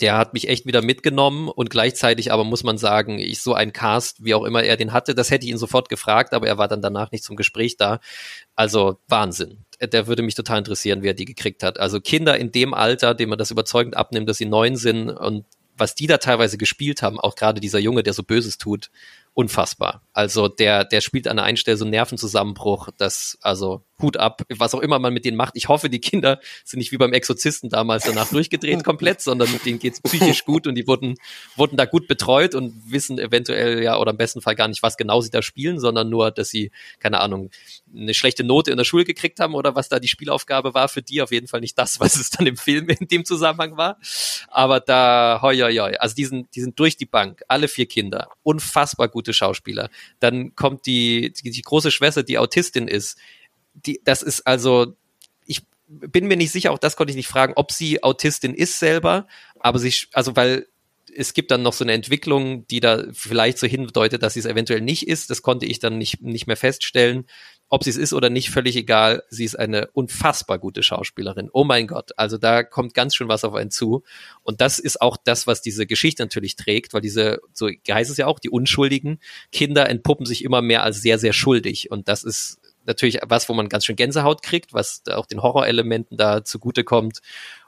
Der 0.01 0.17
hat 0.17 0.33
mich 0.33 0.49
echt 0.49 0.65
wieder 0.65 0.81
mitgenommen 0.81 1.47
und 1.47 1.69
gleichzeitig 1.69 2.31
aber 2.31 2.43
muss 2.43 2.63
man 2.63 2.79
sagen, 2.79 3.19
ich 3.19 3.41
so 3.41 3.53
ein 3.53 3.71
Cast, 3.71 4.23
wie 4.23 4.33
auch 4.33 4.43
immer 4.43 4.63
er 4.63 4.77
den 4.77 4.93
hatte, 4.93 5.13
das 5.13 5.29
hätte 5.29 5.45
ich 5.45 5.51
ihn 5.51 5.59
sofort 5.59 5.89
gefragt, 5.89 6.33
aber 6.33 6.47
er 6.47 6.57
war 6.57 6.67
dann 6.67 6.81
danach 6.81 7.11
nicht 7.11 7.23
zum 7.23 7.35
Gespräch 7.35 7.77
da. 7.77 7.99
Also 8.55 8.97
Wahnsinn 9.07 9.64
der 9.81 10.07
würde 10.07 10.23
mich 10.23 10.35
total 10.35 10.59
interessieren, 10.59 11.01
wer 11.01 11.13
die 11.13 11.25
gekriegt 11.25 11.63
hat. 11.63 11.79
Also 11.79 11.99
Kinder 12.01 12.37
in 12.37 12.51
dem 12.51 12.73
Alter, 12.73 13.13
dem 13.13 13.29
man 13.29 13.37
das 13.37 13.51
überzeugend 13.51 13.97
abnimmt, 13.97 14.29
dass 14.29 14.37
sie 14.37 14.45
neun 14.45 14.75
sind 14.75 15.09
und 15.09 15.45
was 15.77 15.95
die 15.95 16.07
da 16.07 16.17
teilweise 16.17 16.57
gespielt 16.57 17.01
haben, 17.01 17.19
auch 17.19 17.35
gerade 17.35 17.59
dieser 17.59 17.79
Junge, 17.79 18.03
der 18.03 18.13
so 18.13 18.23
Böses 18.23 18.57
tut, 18.57 18.89
unfassbar. 19.33 20.01
Also 20.13 20.47
der, 20.47 20.85
der 20.85 21.01
spielt 21.01 21.27
an 21.27 21.37
der 21.37 21.45
einen 21.45 21.57
Stelle 21.57 21.77
so 21.77 21.83
einen 21.83 21.91
Nervenzusammenbruch, 21.91 22.89
das, 22.97 23.37
also 23.41 23.83
Hut 24.01 24.17
ab, 24.17 24.43
was 24.49 24.73
auch 24.73 24.81
immer 24.81 24.99
man 24.99 25.13
mit 25.13 25.25
denen 25.25 25.37
macht. 25.37 25.53
Ich 25.55 25.69
hoffe, 25.69 25.89
die 25.89 25.99
Kinder 25.99 26.39
sind 26.63 26.79
nicht 26.79 26.91
wie 26.91 26.97
beim 26.97 27.13
Exorzisten 27.13 27.69
damals 27.69 28.03
danach 28.03 28.29
durchgedreht 28.29 28.83
komplett, 28.83 29.21
sondern 29.21 29.47
denen 29.65 29.79
geht's 29.79 30.01
psychisch 30.01 30.43
gut 30.45 30.67
und 30.67 30.75
die 30.75 30.85
wurden, 30.85 31.15
wurden 31.55 31.77
da 31.77 31.85
gut 31.85 32.07
betreut 32.07 32.55
und 32.55 32.73
wissen 32.91 33.19
eventuell 33.19 33.81
ja 33.81 33.97
oder 33.97 34.11
im 34.11 34.17
besten 34.17 34.41
Fall 34.41 34.55
gar 34.55 34.67
nicht, 34.67 34.83
was 34.83 34.97
genau 34.97 35.21
sie 35.21 35.29
da 35.29 35.41
spielen, 35.41 35.79
sondern 35.79 36.09
nur, 36.09 36.31
dass 36.31 36.49
sie, 36.49 36.71
keine 36.99 37.21
Ahnung, 37.21 37.51
eine 37.95 38.13
schlechte 38.13 38.43
Note 38.43 38.71
in 38.71 38.77
der 38.77 38.83
Schule 38.83 39.05
gekriegt 39.05 39.39
haben 39.39 39.53
oder 39.53 39.75
was 39.75 39.87
da 39.87 39.99
die 39.99 40.07
Spielaufgabe 40.07 40.73
war 40.73 40.89
für 40.89 41.01
die. 41.01 41.21
Auf 41.21 41.31
jeden 41.31 41.47
Fall 41.47 41.61
nicht 41.61 41.77
das, 41.77 41.99
was 41.99 42.17
es 42.17 42.29
dann 42.29 42.47
im 42.47 42.57
Film 42.57 42.89
in 42.89 43.07
dem 43.07 43.23
Zusammenhang 43.23 43.77
war. 43.77 43.97
Aber 44.49 44.79
da, 44.79 45.39
hoi, 45.41 45.57
hoi, 45.57 45.75
hoi. 45.75 45.95
Also 45.97 46.15
die 46.15 46.25
sind, 46.25 46.53
die 46.55 46.61
sind 46.61 46.77
durch 46.79 46.97
die 46.97 47.05
Bank, 47.05 47.43
alle 47.47 47.67
vier 47.67 47.85
Kinder, 47.85 48.29
unfassbar 48.43 49.07
gute 49.07 49.33
Schauspieler. 49.33 49.89
Dann 50.19 50.55
kommt 50.55 50.85
die, 50.85 51.31
die, 51.31 51.51
die 51.51 51.61
große 51.61 51.91
Schwester, 51.91 52.23
die 52.23 52.37
Autistin 52.37 52.87
ist 52.87 53.17
die, 53.75 54.01
das 54.03 54.21
ist 54.21 54.41
also, 54.47 54.95
ich 55.45 55.65
bin 55.87 56.27
mir 56.27 56.37
nicht 56.37 56.51
sicher, 56.51 56.71
auch 56.71 56.79
das 56.79 56.95
konnte 56.95 57.11
ich 57.11 57.17
nicht 57.17 57.27
fragen, 57.27 57.53
ob 57.55 57.71
sie 57.71 58.03
Autistin 58.03 58.53
ist 58.53 58.79
selber, 58.79 59.27
aber 59.59 59.79
sie, 59.79 59.93
also 60.13 60.35
weil 60.35 60.67
es 61.17 61.33
gibt 61.33 61.51
dann 61.51 61.61
noch 61.61 61.73
so 61.73 61.83
eine 61.83 61.93
Entwicklung, 61.93 62.67
die 62.67 62.79
da 62.79 63.05
vielleicht 63.13 63.57
so 63.57 63.67
hindeutet, 63.67 64.21
dass 64.21 64.33
sie 64.33 64.41
es 64.41 64.45
eventuell 64.45 64.81
nicht 64.81 65.07
ist. 65.07 65.29
Das 65.29 65.41
konnte 65.41 65.65
ich 65.65 65.79
dann 65.79 65.97
nicht, 65.97 66.21
nicht 66.21 66.47
mehr 66.47 66.57
feststellen. 66.57 67.25
Ob 67.69 67.83
sie 67.83 67.89
es 67.89 67.97
ist 67.97 68.13
oder 68.13 68.29
nicht, 68.29 68.49
völlig 68.49 68.75
egal. 68.75 69.23
Sie 69.29 69.45
ist 69.45 69.57
eine 69.57 69.87
unfassbar 69.93 70.59
gute 70.59 70.83
Schauspielerin. 70.83 71.49
Oh 71.51 71.63
mein 71.63 71.87
Gott. 71.87 72.11
Also 72.17 72.37
da 72.37 72.63
kommt 72.63 72.93
ganz 72.93 73.15
schön 73.15 73.27
was 73.27 73.43
auf 73.43 73.53
einen 73.53 73.71
zu. 73.71 74.03
Und 74.43 74.61
das 74.61 74.77
ist 74.77 75.01
auch 75.01 75.17
das, 75.17 75.47
was 75.47 75.61
diese 75.61 75.87
Geschichte 75.87 76.21
natürlich 76.21 76.55
trägt, 76.57 76.93
weil 76.93 77.01
diese, 77.01 77.39
so 77.53 77.67
heißt 77.67 78.11
es 78.11 78.17
ja 78.17 78.27
auch, 78.27 78.39
die 78.39 78.49
unschuldigen 78.49 79.19
Kinder 79.51 79.89
entpuppen 79.89 80.25
sich 80.25 80.43
immer 80.43 80.61
mehr 80.61 80.83
als 80.83 81.01
sehr, 81.01 81.17
sehr 81.17 81.33
schuldig. 81.33 81.91
Und 81.91 82.07
das 82.07 82.23
ist 82.23 82.59
natürlich 82.85 83.19
was, 83.25 83.49
wo 83.49 83.53
man 83.53 83.69
ganz 83.69 83.85
schön 83.85 83.95
Gänsehaut 83.95 84.41
kriegt, 84.41 84.73
was 84.73 85.03
auch 85.09 85.25
den 85.25 85.41
Horrorelementen 85.41 86.17
da 86.17 86.43
zugutekommt. 86.43 87.19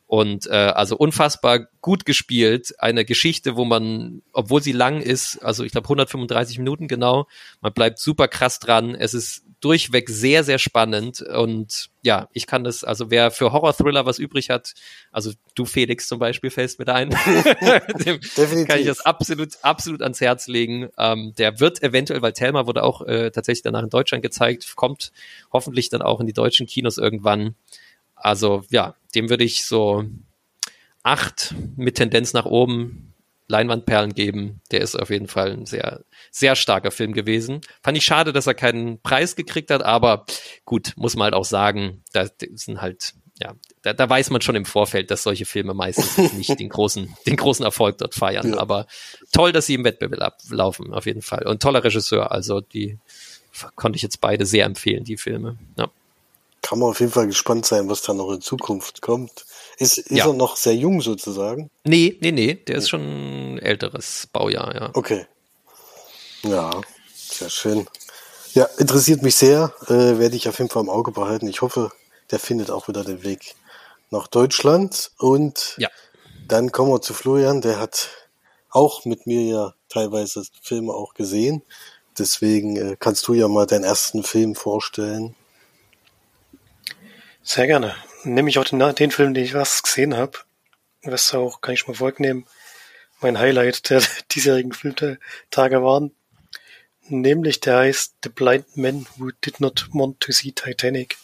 Und 0.08 0.48
äh, 0.48 0.54
also 0.54 0.96
unfassbar 0.96 1.68
gut 1.82 2.06
gespielt. 2.06 2.74
Eine 2.80 3.04
Geschichte, 3.04 3.58
wo 3.58 3.66
man, 3.66 4.22
obwohl 4.32 4.64
sie 4.64 4.72
lang 4.72 5.02
ist, 5.02 5.44
also 5.44 5.66
ich 5.66 5.74
glaube 5.74 5.86
135 5.86 6.58
Minuten 6.60 6.88
genau, 6.88 7.28
man 7.60 7.74
bleibt 7.74 8.00
super 8.00 8.30
krass 8.30 8.60
dran. 8.60 8.96
Es 8.96 9.14
ist 9.14 9.44
durchweg 9.60 10.10
sehr, 10.10 10.44
sehr 10.44 10.60
spannend. 10.60 11.22
Und 11.22 11.90
ja, 12.04 12.30
ich 12.32 12.48
kann 12.48 12.64
das, 12.64 12.84
also 12.84 13.10
wer 13.10 13.32
für 13.32 13.52
Horror-Thriller 13.52 14.06
was 14.06 14.20
übrig 14.20 14.50
hat, 14.50 14.74
also 15.12 15.34
du 15.56 15.66
Felix 15.66 16.08
zum 16.08 16.20
Beispiel 16.20 16.52
fällst 16.52 16.80
mit 16.80 16.90
ein, 16.90 17.10
dem 18.06 18.20
Definitiv. 18.22 18.68
kann 18.68 18.80
ich 18.80 18.86
das 18.86 19.02
absolut, 19.02 19.58
absolut 19.64 20.02
ans 20.02 20.22
Herz 20.22 20.48
legen. 20.48 20.90
Ähm, 20.98 21.34
der 21.38 21.60
wird 21.60 21.82
eventuell, 21.84 22.22
weil 22.22 22.34
Thelma 22.34 22.68
wurde 22.68 22.84
auch 22.84 23.02
äh, 23.02 23.32
tatsächlich 23.32 23.64
danach 23.64 23.84
in 23.84 23.90
Deutschland 23.90 24.22
gezeigt, 24.22 24.76
kommt 24.76 25.12
hoffentlich 25.52 25.90
dann 25.90 26.02
auch 26.02 26.22
in 26.22 26.28
die 26.28 26.34
deutschen 26.34 26.68
Kinos 26.68 26.98
irgendwann. 26.98 27.56
Also 28.18 28.64
ja, 28.70 28.96
dem 29.16 29.30
würde 29.30 29.44
ich 29.44 29.66
so 29.66 30.06
acht 31.04 31.56
mit 31.76 31.96
Tendenz 31.96 32.34
nach 32.34 32.46
oben 32.46 33.14
Leinwandperlen 33.48 34.14
geben. 34.14 34.62
Der 34.72 34.82
ist 34.82 34.96
auf 34.96 35.10
jeden 35.10 35.28
Fall 35.28 35.52
ein 35.52 35.66
sehr, 35.66 36.04
sehr 36.32 36.56
starker 36.56 36.92
Film 36.92 37.14
gewesen. 37.14 37.62
Fand 37.82 37.98
ich 37.98 38.06
schade, 38.06 38.34
dass 38.34 38.48
er 38.48 38.54
keinen 38.54 39.00
Preis 39.02 39.36
gekriegt 39.36 39.72
hat, 39.72 39.84
aber 39.84 40.26
gut, 40.66 40.94
muss 40.98 41.16
man 41.16 41.26
halt 41.26 41.34
auch 41.34 41.46
sagen, 41.46 42.04
da 42.12 42.28
sind 42.54 42.82
halt, 42.82 43.14
ja, 43.42 43.54
da, 43.84 43.94
da 43.94 44.10
weiß 44.10 44.32
man 44.32 44.42
schon 44.42 44.56
im 44.56 44.66
Vorfeld, 44.66 45.10
dass 45.10 45.24
solche 45.24 45.46
Filme 45.46 45.74
meistens 45.74 46.34
nicht 46.34 46.60
den 46.60 46.70
großen, 46.70 47.16
den 47.26 47.38
großen 47.38 47.64
Erfolg 47.64 47.98
dort 48.00 48.16
feiern. 48.16 48.50
Ja. 48.50 48.58
Aber 48.58 48.86
toll, 49.32 49.54
dass 49.54 49.66
sie 49.66 49.76
im 49.76 49.86
Wettbewerb 49.86 50.40
laufen, 50.50 50.94
auf 50.94 51.06
jeden 51.06 51.22
Fall. 51.22 51.48
Und 51.48 51.62
toller 51.62 51.84
Regisseur, 51.84 52.32
also 52.32 52.60
die 52.60 52.98
konnte 53.76 53.96
ich 53.96 54.04
jetzt 54.04 54.20
beide 54.20 54.46
sehr 54.46 54.66
empfehlen, 54.66 55.06
die 55.06 55.18
Filme. 55.18 55.58
Ja 55.78 55.90
kann 56.68 56.80
man 56.80 56.90
auf 56.90 57.00
jeden 57.00 57.14
Fall 57.14 57.28
gespannt 57.28 57.66
sein, 57.66 57.88
was 57.88 58.02
da 58.02 58.14
noch 58.14 58.30
in 58.30 58.42
Zukunft 58.42 59.02
kommt. 59.02 59.46
Ist, 59.78 60.00
ist 60.00 60.12
ja. 60.12 60.28
er 60.28 60.34
noch 60.34 60.58
sehr 60.58 60.76
jung 60.76 61.02
sozusagen? 61.02 61.70
Nee, 61.86 62.18
nee, 62.20 62.34
nee, 62.34 62.56
der 62.56 62.76
ist 62.76 62.90
schon 62.90 63.54
ein 63.56 63.60
älteres 63.60 64.28
Baujahr, 64.34 64.76
ja. 64.76 64.90
Okay. 64.94 65.26
Ja, 66.44 66.82
sehr 67.16 67.50
schön. 67.50 67.88
Ja, 68.54 68.66
interessiert 68.80 69.22
mich 69.22 69.36
sehr, 69.36 69.74
äh, 69.88 70.20
werde 70.20 70.36
ich 70.36 70.50
auf 70.50 70.58
jeden 70.58 70.70
Fall 70.70 70.84
im 70.84 70.90
Auge 70.90 71.12
behalten. 71.12 71.48
Ich 71.48 71.62
hoffe, 71.62 71.92
der 72.32 72.40
findet 72.40 72.70
auch 72.70 72.90
wieder 72.90 73.06
den 73.06 73.24
Weg 73.24 73.56
nach 74.10 74.28
Deutschland. 74.28 75.12
Und 75.20 75.76
ja. 75.78 75.88
dann 76.50 76.74
kommen 76.74 76.92
wir 76.92 77.02
zu 77.02 77.14
Florian, 77.14 77.62
der 77.62 77.80
hat 77.80 78.10
auch 78.72 79.06
mit 79.06 79.26
mir 79.26 79.42
ja 79.44 79.74
teilweise 79.88 80.44
Filme 80.62 80.92
auch 80.92 81.14
gesehen. 81.14 81.62
Deswegen 82.20 82.76
äh, 82.76 82.98
kannst 83.00 83.26
du 83.30 83.34
ja 83.36 83.48
mal 83.48 83.68
deinen 83.68 83.86
ersten 83.86 84.24
Film 84.24 84.54
vorstellen. 84.54 85.34
Sehr 87.50 87.66
gerne. 87.66 87.96
nämlich 88.26 88.60
auch 88.60 88.66
den, 88.66 88.78
den 88.96 89.10
Film, 89.10 89.34
den 89.34 89.46
ich 89.46 89.54
was 89.54 89.82
gesehen 89.82 90.18
habe. 90.18 90.40
Was 91.04 91.34
auch, 91.34 91.62
kann 91.62 91.74
ich 91.74 91.80
schon 91.80 91.94
mal 91.94 91.98
vorwegnehmen, 91.98 92.46
mein 93.22 93.40
Highlight 93.40 93.90
der 93.90 94.04
diesjährigen 94.34 94.74
Filmtage 94.74 95.82
waren. 95.82 96.12
Nämlich 97.08 97.62
der 97.62 97.78
heißt 97.78 98.16
The 98.22 98.30
Blind 98.30 98.76
Man 98.76 99.08
Who 99.16 99.32
Did 99.46 99.62
Not 99.62 99.88
Want 99.94 100.20
to 100.20 100.34
See 100.34 100.52
Titanic. 100.52 101.16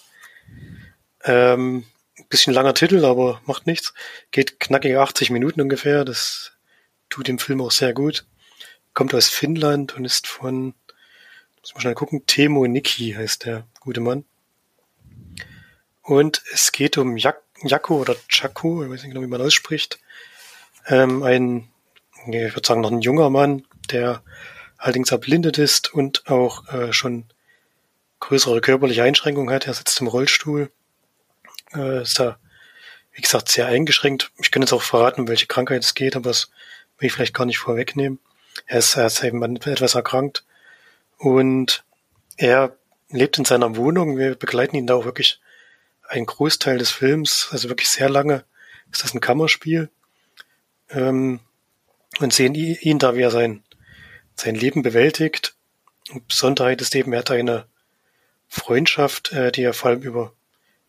Ähm, 1.26 1.88
bisschen 2.30 2.54
langer 2.54 2.74
Titel, 2.74 3.04
aber 3.04 3.42
macht 3.46 3.68
nichts. 3.68 3.94
Geht 4.32 4.62
knackige 4.62 5.02
80 5.02 5.30
Minuten 5.30 5.60
ungefähr. 5.60 6.06
Das 6.06 6.54
tut 7.10 7.28
dem 7.28 7.38
Film 7.38 7.60
auch 7.60 7.72
sehr 7.72 7.94
gut. 7.94 8.26
Kommt 8.94 9.14
aus 9.14 9.28
Finnland 9.28 9.98
und 9.98 10.06
ist 10.06 10.28
von, 10.28 10.74
muss 11.60 11.74
man 11.74 11.82
schnell 11.82 11.96
gucken, 11.96 12.26
Temo 12.28 12.66
Niki 12.66 13.12
heißt 13.12 13.44
der 13.44 13.68
gute 13.82 14.00
Mann. 14.00 14.24
Und 16.04 16.44
es 16.52 16.72
geht 16.72 16.98
um 16.98 17.18
Jak 17.18 17.42
Jakko 17.66 18.02
oder 18.02 18.16
Chaco, 18.28 18.84
ich 18.84 18.90
weiß 18.90 19.04
nicht 19.04 19.14
genau, 19.14 19.26
wie 19.26 19.30
man 19.30 19.42
ausspricht. 19.42 20.00
Ähm, 20.88 21.24
ein, 21.24 21.70
ich 22.28 22.34
würde 22.56 22.68
sagen, 22.68 22.82
noch 22.82 22.92
ein 22.92 23.00
junger 23.00 23.30
Mann, 23.30 23.66
der 23.90 24.22
allerdings 24.78 25.12
erblindet 25.12 25.58
ist 25.58 25.94
und 25.94 26.28
auch 26.28 26.68
äh, 26.74 26.92
schon 26.92 27.26
größere 28.20 28.60
körperliche 28.60 29.04
Einschränkungen 29.04 29.54
hat. 29.54 29.66
Er 29.66 29.74
sitzt 29.74 30.02
im 30.02 30.08
Rollstuhl, 30.08 30.72
äh, 31.74 32.02
ist 32.02 32.20
da, 32.20 32.38
wie 33.14 33.22
gesagt, 33.22 33.48
sehr 33.48 33.68
eingeschränkt. 33.68 34.32
Ich 34.42 34.52
kann 34.52 34.62
jetzt 34.62 34.74
auch 34.74 34.82
verraten, 34.82 35.30
welche 35.30 35.48
Krankheit 35.48 35.84
es 35.84 35.94
geht, 35.94 36.18
aber 36.18 36.30
das 36.30 36.52
will 36.98 37.08
ich 37.08 37.14
vielleicht 37.14 37.34
gar 37.34 37.46
nicht 37.46 37.60
vorwegnehmen. 37.60 38.20
Er 38.66 38.80
ist, 38.80 38.98
er 38.98 39.06
ist 39.06 39.24
eben 39.24 39.42
etwas 39.56 39.96
erkrankt 39.96 40.44
und 41.18 41.86
er 42.36 42.76
lebt 43.10 43.38
in 43.38 43.46
seiner 43.46 43.78
Wohnung. 43.78 44.18
Wir 44.18 44.36
begleiten 44.36 44.76
ihn 44.76 44.88
da 44.88 44.96
auch 44.96 45.06
wirklich 45.06 45.40
einen 46.14 46.26
Großteil 46.26 46.78
des 46.78 46.92
Films, 46.92 47.50
also 47.52 47.70
wirklich 47.70 47.90
sehr 47.90 48.10
lange 48.10 48.46
ist 48.92 49.04
das 49.04 49.14
ein 49.14 49.22
Kammerspiel. 49.22 49.90
Ähm, 50.90 51.40
und 52.20 52.32
sehen 52.32 52.54
ihn 52.54 53.00
da, 53.00 53.16
wie 53.16 53.22
er 53.22 53.32
sein 53.32 53.64
sein 54.36 54.56
Leben 54.56 54.82
bewältigt. 54.82 55.56
Und 56.12 56.28
Besonderheit 56.28 56.82
ist 56.82 56.96
eben, 56.96 57.14
er 57.14 57.20
hat 57.20 57.32
eine 57.32 57.66
Freundschaft, 58.48 59.32
äh, 59.32 59.52
die 59.52 59.64
er 59.64 59.74
vor 59.74 59.92
allem 59.92 60.02
über, 60.02 60.34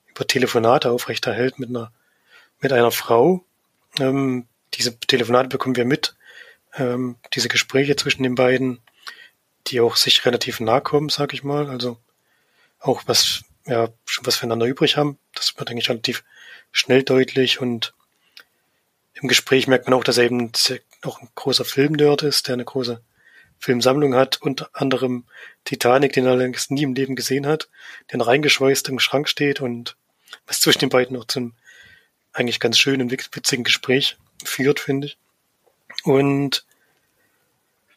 über 0.06 0.26
Telefonate 0.26 0.90
aufrechterhält 0.90 1.58
mit 1.58 1.70
einer, 1.70 1.92
mit 2.60 2.72
einer 2.72 2.90
Frau. 2.90 3.44
Ähm, 3.98 4.46
diese 4.74 4.98
Telefonate 4.98 5.48
bekommen 5.48 5.76
wir 5.76 5.84
mit, 5.84 6.16
ähm, 6.76 7.16
diese 7.32 7.48
Gespräche 7.48 7.96
zwischen 7.96 8.22
den 8.22 8.34
beiden, 8.34 8.80
die 9.68 9.80
auch 9.80 9.96
sich 9.96 10.24
relativ 10.24 10.60
nahe 10.60 10.80
kommen, 10.80 11.08
sag 11.08 11.32
ich 11.32 11.44
mal. 11.44 11.68
Also 11.68 11.98
auch 12.80 13.02
was, 13.06 13.44
ja, 13.66 13.88
schon 14.04 14.26
was 14.26 14.36
füreinander 14.36 14.66
übrig 14.66 14.96
haben. 14.96 15.18
Das 15.34 15.58
wird 15.58 15.70
eigentlich 15.70 15.88
relativ 15.88 16.24
schnell 16.72 17.02
deutlich 17.02 17.60
und 17.60 17.94
im 19.14 19.28
Gespräch 19.28 19.68
merkt 19.68 19.86
man 19.86 19.94
auch, 19.94 20.04
dass 20.04 20.18
er 20.18 20.24
eben 20.24 20.50
auch 21.02 21.20
ein 21.20 21.28
großer 21.34 21.64
Filmnerd 21.64 22.22
ist, 22.22 22.48
der 22.48 22.54
eine 22.54 22.64
große 22.64 23.00
Filmsammlung 23.58 24.14
hat, 24.14 24.42
unter 24.42 24.68
anderem 24.72 25.24
Titanic, 25.64 26.12
den 26.12 26.26
er 26.26 26.36
längst 26.36 26.70
nie 26.70 26.82
im 26.82 26.94
Leben 26.94 27.16
gesehen 27.16 27.46
hat, 27.46 27.68
der 28.10 28.18
noch 28.18 28.26
reingeschweißt 28.26 28.88
im 28.88 28.98
Schrank 28.98 29.28
steht 29.28 29.60
und 29.60 29.96
was 30.46 30.60
zwischen 30.60 30.80
den 30.80 30.88
beiden 30.88 31.16
noch 31.16 31.26
zum 31.26 31.54
eigentlich 32.32 32.60
ganz 32.60 32.78
schönen, 32.78 33.10
witzigen 33.10 33.64
Gespräch 33.64 34.18
führt, 34.42 34.80
finde 34.80 35.06
ich. 35.06 35.18
Und 36.02 36.66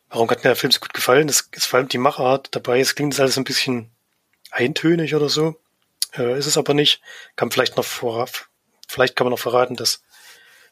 warum 0.10 0.30
hat 0.30 0.40
mir 0.40 0.52
der 0.52 0.56
Film 0.56 0.72
so 0.72 0.80
gut 0.80 0.94
gefallen? 0.94 1.28
Das 1.28 1.50
ist 1.52 1.66
vor 1.66 1.80
allem 1.80 1.90
die 1.90 1.98
Machart 1.98 2.50
dabei. 2.52 2.80
Es 2.80 2.96
klingt 2.96 3.20
alles 3.20 3.38
ein 3.38 3.44
bisschen 3.44 3.90
eintönig 4.52 5.16
oder 5.16 5.30
so. 5.30 5.60
Äh, 6.16 6.38
ist 6.38 6.46
es 6.46 6.58
aber 6.58 6.74
nicht. 6.74 7.02
Kann 7.36 7.52
vielleicht 7.52 7.78
noch 7.78 7.86
vorab, 7.86 8.48
vielleicht 8.88 9.16
kann 9.16 9.26
man 9.26 9.32
noch 9.32 9.40
verraten, 9.40 9.76
dass, 9.76 10.04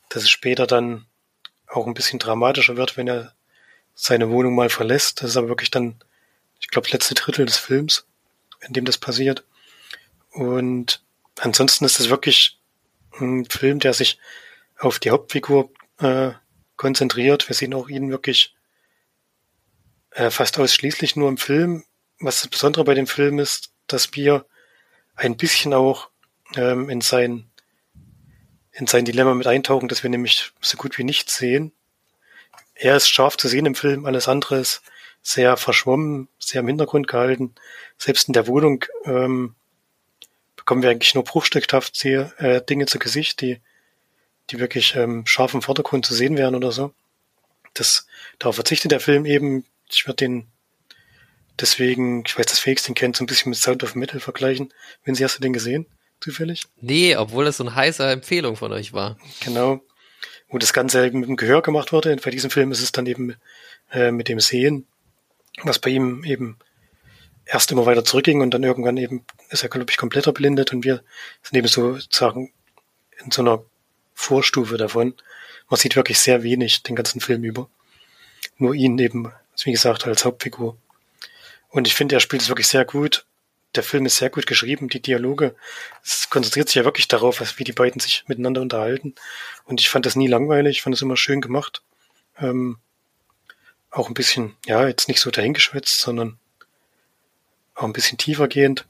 dass 0.09 0.23
es 0.23 0.29
später 0.29 0.67
dann 0.67 1.05
auch 1.67 1.87
ein 1.87 1.93
bisschen 1.93 2.19
dramatischer 2.19 2.77
wird, 2.77 2.97
wenn 2.97 3.07
er 3.07 3.33
seine 3.93 4.29
Wohnung 4.29 4.55
mal 4.55 4.69
verlässt. 4.69 5.21
Das 5.21 5.31
ist 5.31 5.37
aber 5.37 5.49
wirklich 5.49 5.71
dann, 5.71 6.03
ich 6.59 6.69
glaube, 6.69 6.89
letzte 6.91 7.15
Drittel 7.15 7.45
des 7.45 7.57
Films, 7.57 8.05
in 8.61 8.73
dem 8.73 8.85
das 8.85 8.97
passiert. 8.97 9.45
Und 10.31 11.03
ansonsten 11.39 11.85
ist 11.85 11.99
es 11.99 12.09
wirklich 12.09 12.59
ein 13.19 13.45
Film, 13.45 13.79
der 13.79 13.93
sich 13.93 14.19
auf 14.77 14.99
die 14.99 15.11
Hauptfigur 15.11 15.71
äh, 15.99 16.31
konzentriert. 16.75 17.47
Wir 17.47 17.55
sehen 17.55 17.73
auch 17.73 17.87
ihn 17.87 18.11
wirklich 18.11 18.55
äh, 20.11 20.29
fast 20.29 20.59
ausschließlich 20.59 21.15
nur 21.15 21.29
im 21.29 21.37
Film. 21.37 21.85
Was 22.19 22.41
das 22.41 22.49
Besondere 22.49 22.83
bei 22.83 22.93
dem 22.93 23.07
Film 23.07 23.39
ist, 23.39 23.71
dass 23.87 24.13
wir 24.13 24.45
ein 25.15 25.37
bisschen 25.37 25.73
auch 25.73 26.09
ähm, 26.55 26.89
in 26.89 27.01
sein 27.01 27.49
in 28.71 28.87
sein 28.87 29.05
Dilemma 29.05 29.33
mit 29.33 29.47
eintauchen, 29.47 29.87
dass 29.87 30.03
wir 30.03 30.09
nämlich 30.09 30.51
so 30.59 30.75
gut 30.75 30.97
wie 30.97 31.05
nichts 31.05 31.37
sehen 31.37 31.71
er 32.75 32.97
ist 32.97 33.09
scharf 33.09 33.37
zu 33.37 33.47
sehen 33.47 33.65
im 33.65 33.75
Film, 33.75 34.05
alles 34.05 34.27
andere 34.27 34.59
ist 34.59 34.81
sehr 35.21 35.57
verschwommen, 35.57 36.27
sehr 36.37 36.59
im 36.59 36.67
Hintergrund 36.67 37.07
gehalten. 37.07 37.55
Selbst 37.97 38.27
in 38.27 38.33
der 38.33 38.47
Wohnung 38.47 38.85
ähm, 39.05 39.55
bekommen 40.55 40.83
wir 40.83 40.91
eigentlich 40.91 41.15
nur 41.15 41.23
bruchstückhaft 41.23 42.03
äh, 42.05 42.61
Dinge 42.61 42.85
zu 42.85 42.99
Gesicht, 42.99 43.41
die, 43.41 43.59
die 44.51 44.59
wirklich 44.59 44.95
ähm, 44.95 45.25
scharf 45.25 45.53
im 45.53 45.61
Vordergrund 45.61 46.05
zu 46.05 46.13
sehen 46.13 46.37
wären 46.37 46.53
oder 46.53 46.71
so. 46.71 46.93
Das, 47.73 48.05
darauf 48.37 48.55
verzichtet 48.55 48.91
der 48.91 48.99
Film 48.99 49.25
eben. 49.25 49.65
Ich 49.89 50.05
würde 50.05 50.17
den 50.17 50.47
deswegen, 51.59 52.23
ich 52.25 52.37
weiß, 52.37 52.45
dass 52.45 52.59
Felix 52.59 52.83
den 52.83 52.95
kennt, 52.95 53.15
so 53.15 53.23
ein 53.23 53.27
bisschen 53.27 53.49
mit 53.49 53.59
Sound 53.59 53.83
of 53.83 53.95
Metal 53.95 54.19
vergleichen. 54.19 54.73
Wenn 55.03 55.15
Sie, 55.15 55.23
hast 55.23 55.37
du 55.37 55.41
den 55.41 55.53
gesehen? 55.53 55.85
Zufällig? 56.21 56.63
Nee, 56.79 57.15
obwohl 57.15 57.45
das 57.45 57.57
so 57.57 57.65
eine 57.65 57.75
heiße 57.75 58.05
Empfehlung 58.05 58.55
von 58.55 58.71
euch 58.71 58.93
war. 58.93 59.17
Genau 59.43 59.81
wo 60.47 60.57
das 60.57 60.73
Ganze 60.73 61.05
eben 61.05 61.19
mit 61.19 61.29
dem 61.29 61.35
Gehör 61.35 61.61
gemacht 61.61 61.91
wurde. 61.91 62.11
Und 62.11 62.21
bei 62.21 62.31
diesem 62.31 62.49
Film 62.49 62.71
ist 62.71 62.81
es 62.81 62.91
dann 62.91 63.05
eben 63.05 63.35
äh, 63.91 64.11
mit 64.11 64.29
dem 64.29 64.39
Sehen, 64.39 64.87
was 65.63 65.79
bei 65.79 65.89
ihm 65.89 66.23
eben 66.23 66.57
erst 67.45 67.71
immer 67.71 67.85
weiter 67.85 68.03
zurückging 68.03 68.41
und 68.41 68.53
dann 68.53 68.63
irgendwann 68.63 68.97
eben 68.97 69.25
ist 69.49 69.63
er, 69.63 69.69
glaube 69.69 69.91
ich, 69.91 69.97
komplett 69.97 70.25
erblindet 70.25 70.73
und 70.73 70.83
wir 70.83 71.03
sind 71.43 71.57
eben 71.57 71.67
sozusagen 71.67 72.51
in 73.23 73.31
so 73.31 73.41
einer 73.41 73.63
Vorstufe 74.13 74.77
davon. 74.77 75.13
Man 75.69 75.79
sieht 75.79 75.95
wirklich 75.95 76.19
sehr 76.19 76.43
wenig 76.43 76.83
den 76.83 76.95
ganzen 76.95 77.21
Film 77.21 77.43
über. 77.43 77.69
Nur 78.57 78.73
ihn 78.73 78.97
eben, 78.97 79.31
wie 79.63 79.71
gesagt, 79.71 80.07
als 80.07 80.25
Hauptfigur. 80.25 80.77
Und 81.75 81.87
ich 81.87 81.93
finde, 81.93 82.15
er 82.15 82.19
spielt 82.19 82.41
es 82.41 82.49
wirklich 82.49 82.67
sehr 82.67 82.85
gut 82.85 83.25
der 83.75 83.83
Film 83.83 84.05
ist 84.05 84.17
sehr 84.17 84.29
gut 84.29 84.47
geschrieben, 84.47 84.89
die 84.89 85.01
Dialoge. 85.01 85.55
Es 86.03 86.29
konzentriert 86.29 86.69
sich 86.69 86.75
ja 86.75 86.85
wirklich 86.85 87.07
darauf, 87.07 87.41
wie 87.57 87.63
die 87.63 87.73
beiden 87.73 87.99
sich 87.99 88.23
miteinander 88.27 88.61
unterhalten. 88.61 89.15
Und 89.65 89.81
ich 89.81 89.89
fand 89.89 90.05
das 90.05 90.15
nie 90.15 90.27
langweilig, 90.27 90.77
ich 90.77 90.81
fand 90.81 90.95
es 90.95 91.01
immer 91.01 91.17
schön 91.17 91.41
gemacht. 91.41 91.81
Ähm, 92.39 92.77
auch 93.91 94.07
ein 94.07 94.13
bisschen, 94.13 94.55
ja, 94.65 94.87
jetzt 94.87 95.07
nicht 95.07 95.19
so 95.19 95.31
dahingeschwätzt, 95.31 95.99
sondern 95.99 96.37
auch 97.75 97.83
ein 97.83 97.93
bisschen 97.93 98.17
tiefer 98.17 98.47
gehend. 98.47 98.85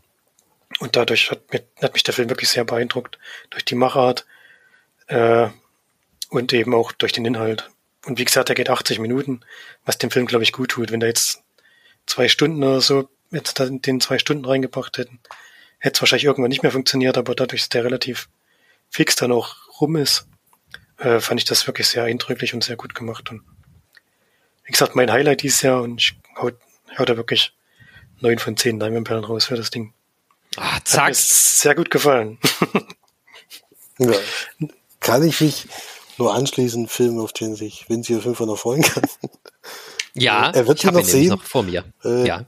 Und 0.80 0.96
dadurch 0.96 1.32
hat, 1.32 1.52
mir, 1.52 1.64
hat 1.82 1.94
mich 1.94 2.04
der 2.04 2.14
Film 2.14 2.30
wirklich 2.30 2.50
sehr 2.50 2.66
beeindruckt. 2.66 3.20
Durch 3.50 3.66
die 3.66 3.76
Machart 3.76 4.26
äh, 5.08 5.50
und 6.30 6.54
eben 6.54 6.74
auch 6.74 6.92
durch 6.92 7.12
den 7.12 7.26
Inhalt. 7.26 7.70
Und 8.06 8.20
wie 8.20 8.26
gesagt, 8.26 8.50
er 8.50 8.56
geht 8.56 8.70
80 8.70 9.00
Minuten, 9.00 9.42
was 9.84 9.98
dem 9.98 10.12
Film, 10.12 10.26
glaube 10.26 10.44
ich, 10.44 10.52
gut 10.52 10.72
tut. 10.72 10.92
Wenn 10.92 11.00
da 11.00 11.08
jetzt 11.08 11.44
zwei 12.06 12.28
Stunden 12.28 12.64
oder 12.64 12.82
so 12.82 13.10
jetzt 13.32 13.60
den 13.60 14.02
zwei 14.02 14.18
Stunden 14.20 14.46
reingebracht 14.46 14.98
hätten, 14.98 15.20
hätte 15.80 15.96
es 15.96 16.02
wahrscheinlich 16.02 16.26
irgendwann 16.26 16.50
nicht 16.50 16.64
mehr 16.64 16.72
funktioniert, 16.72 17.18
aber 17.18 17.36
dadurch, 17.36 17.64
dass 17.64 17.70
der 17.70 17.84
relativ 17.84 18.30
fix 18.90 19.16
dann 19.16 19.32
auch 19.32 19.56
rum 19.82 19.96
ist, 19.96 20.28
äh, 20.98 21.20
fand 21.20 21.40
ich 21.40 21.46
das 21.46 21.68
wirklich 21.68 21.88
sehr 21.88 22.04
eindrücklich 22.04 22.54
und 22.54 22.64
sehr 22.64 22.78
gut 22.78 22.96
gemacht. 22.96 23.30
Und 23.32 23.42
wie 24.64 24.72
gesagt, 24.72 24.96
mein 24.96 25.12
Highlight 25.12 25.44
dieses 25.44 25.62
Jahr 25.62 25.82
und 25.82 26.02
ich 26.02 26.18
hau, 26.38 26.52
hau 26.98 27.06
da 27.06 27.18
wirklich 27.18 27.54
neun 28.20 28.40
von 28.40 28.58
zehn 28.58 28.80
Diamondperlen 28.80 29.24
raus 29.24 29.46
für 29.46 29.56
das 29.56 29.70
Ding. 29.70 29.94
Ah, 30.56 30.80
zack. 30.84 31.04
Hat 31.04 31.10
mir 31.10 31.16
sehr 31.16 31.76
gut 31.76 31.92
gefallen. 31.92 32.38
ja. 34.00 34.14
Kann 35.02 35.24
ich 35.24 35.42
mich 35.42 35.68
nur 36.18 36.34
anschließen, 36.34 36.88
Film, 36.88 37.20
auf 37.20 37.34
den 37.34 37.56
sich 37.56 37.90
Vinci 37.90 38.16
auf 38.16 38.24
jeden 38.24 38.36
Fall 38.36 38.48
noch 38.48 38.58
freuen 38.58 38.82
kann. 38.82 39.04
Ja, 40.16 40.50
er 40.50 40.68
wird 40.68 40.80
ich 40.80 40.86
habe 40.86 41.00
ihn 41.00 41.06
sehen. 41.06 41.30
noch 41.30 41.44
vor 41.44 41.64
mir. 41.64 41.84
Äh, 42.04 42.28
ja 42.28 42.46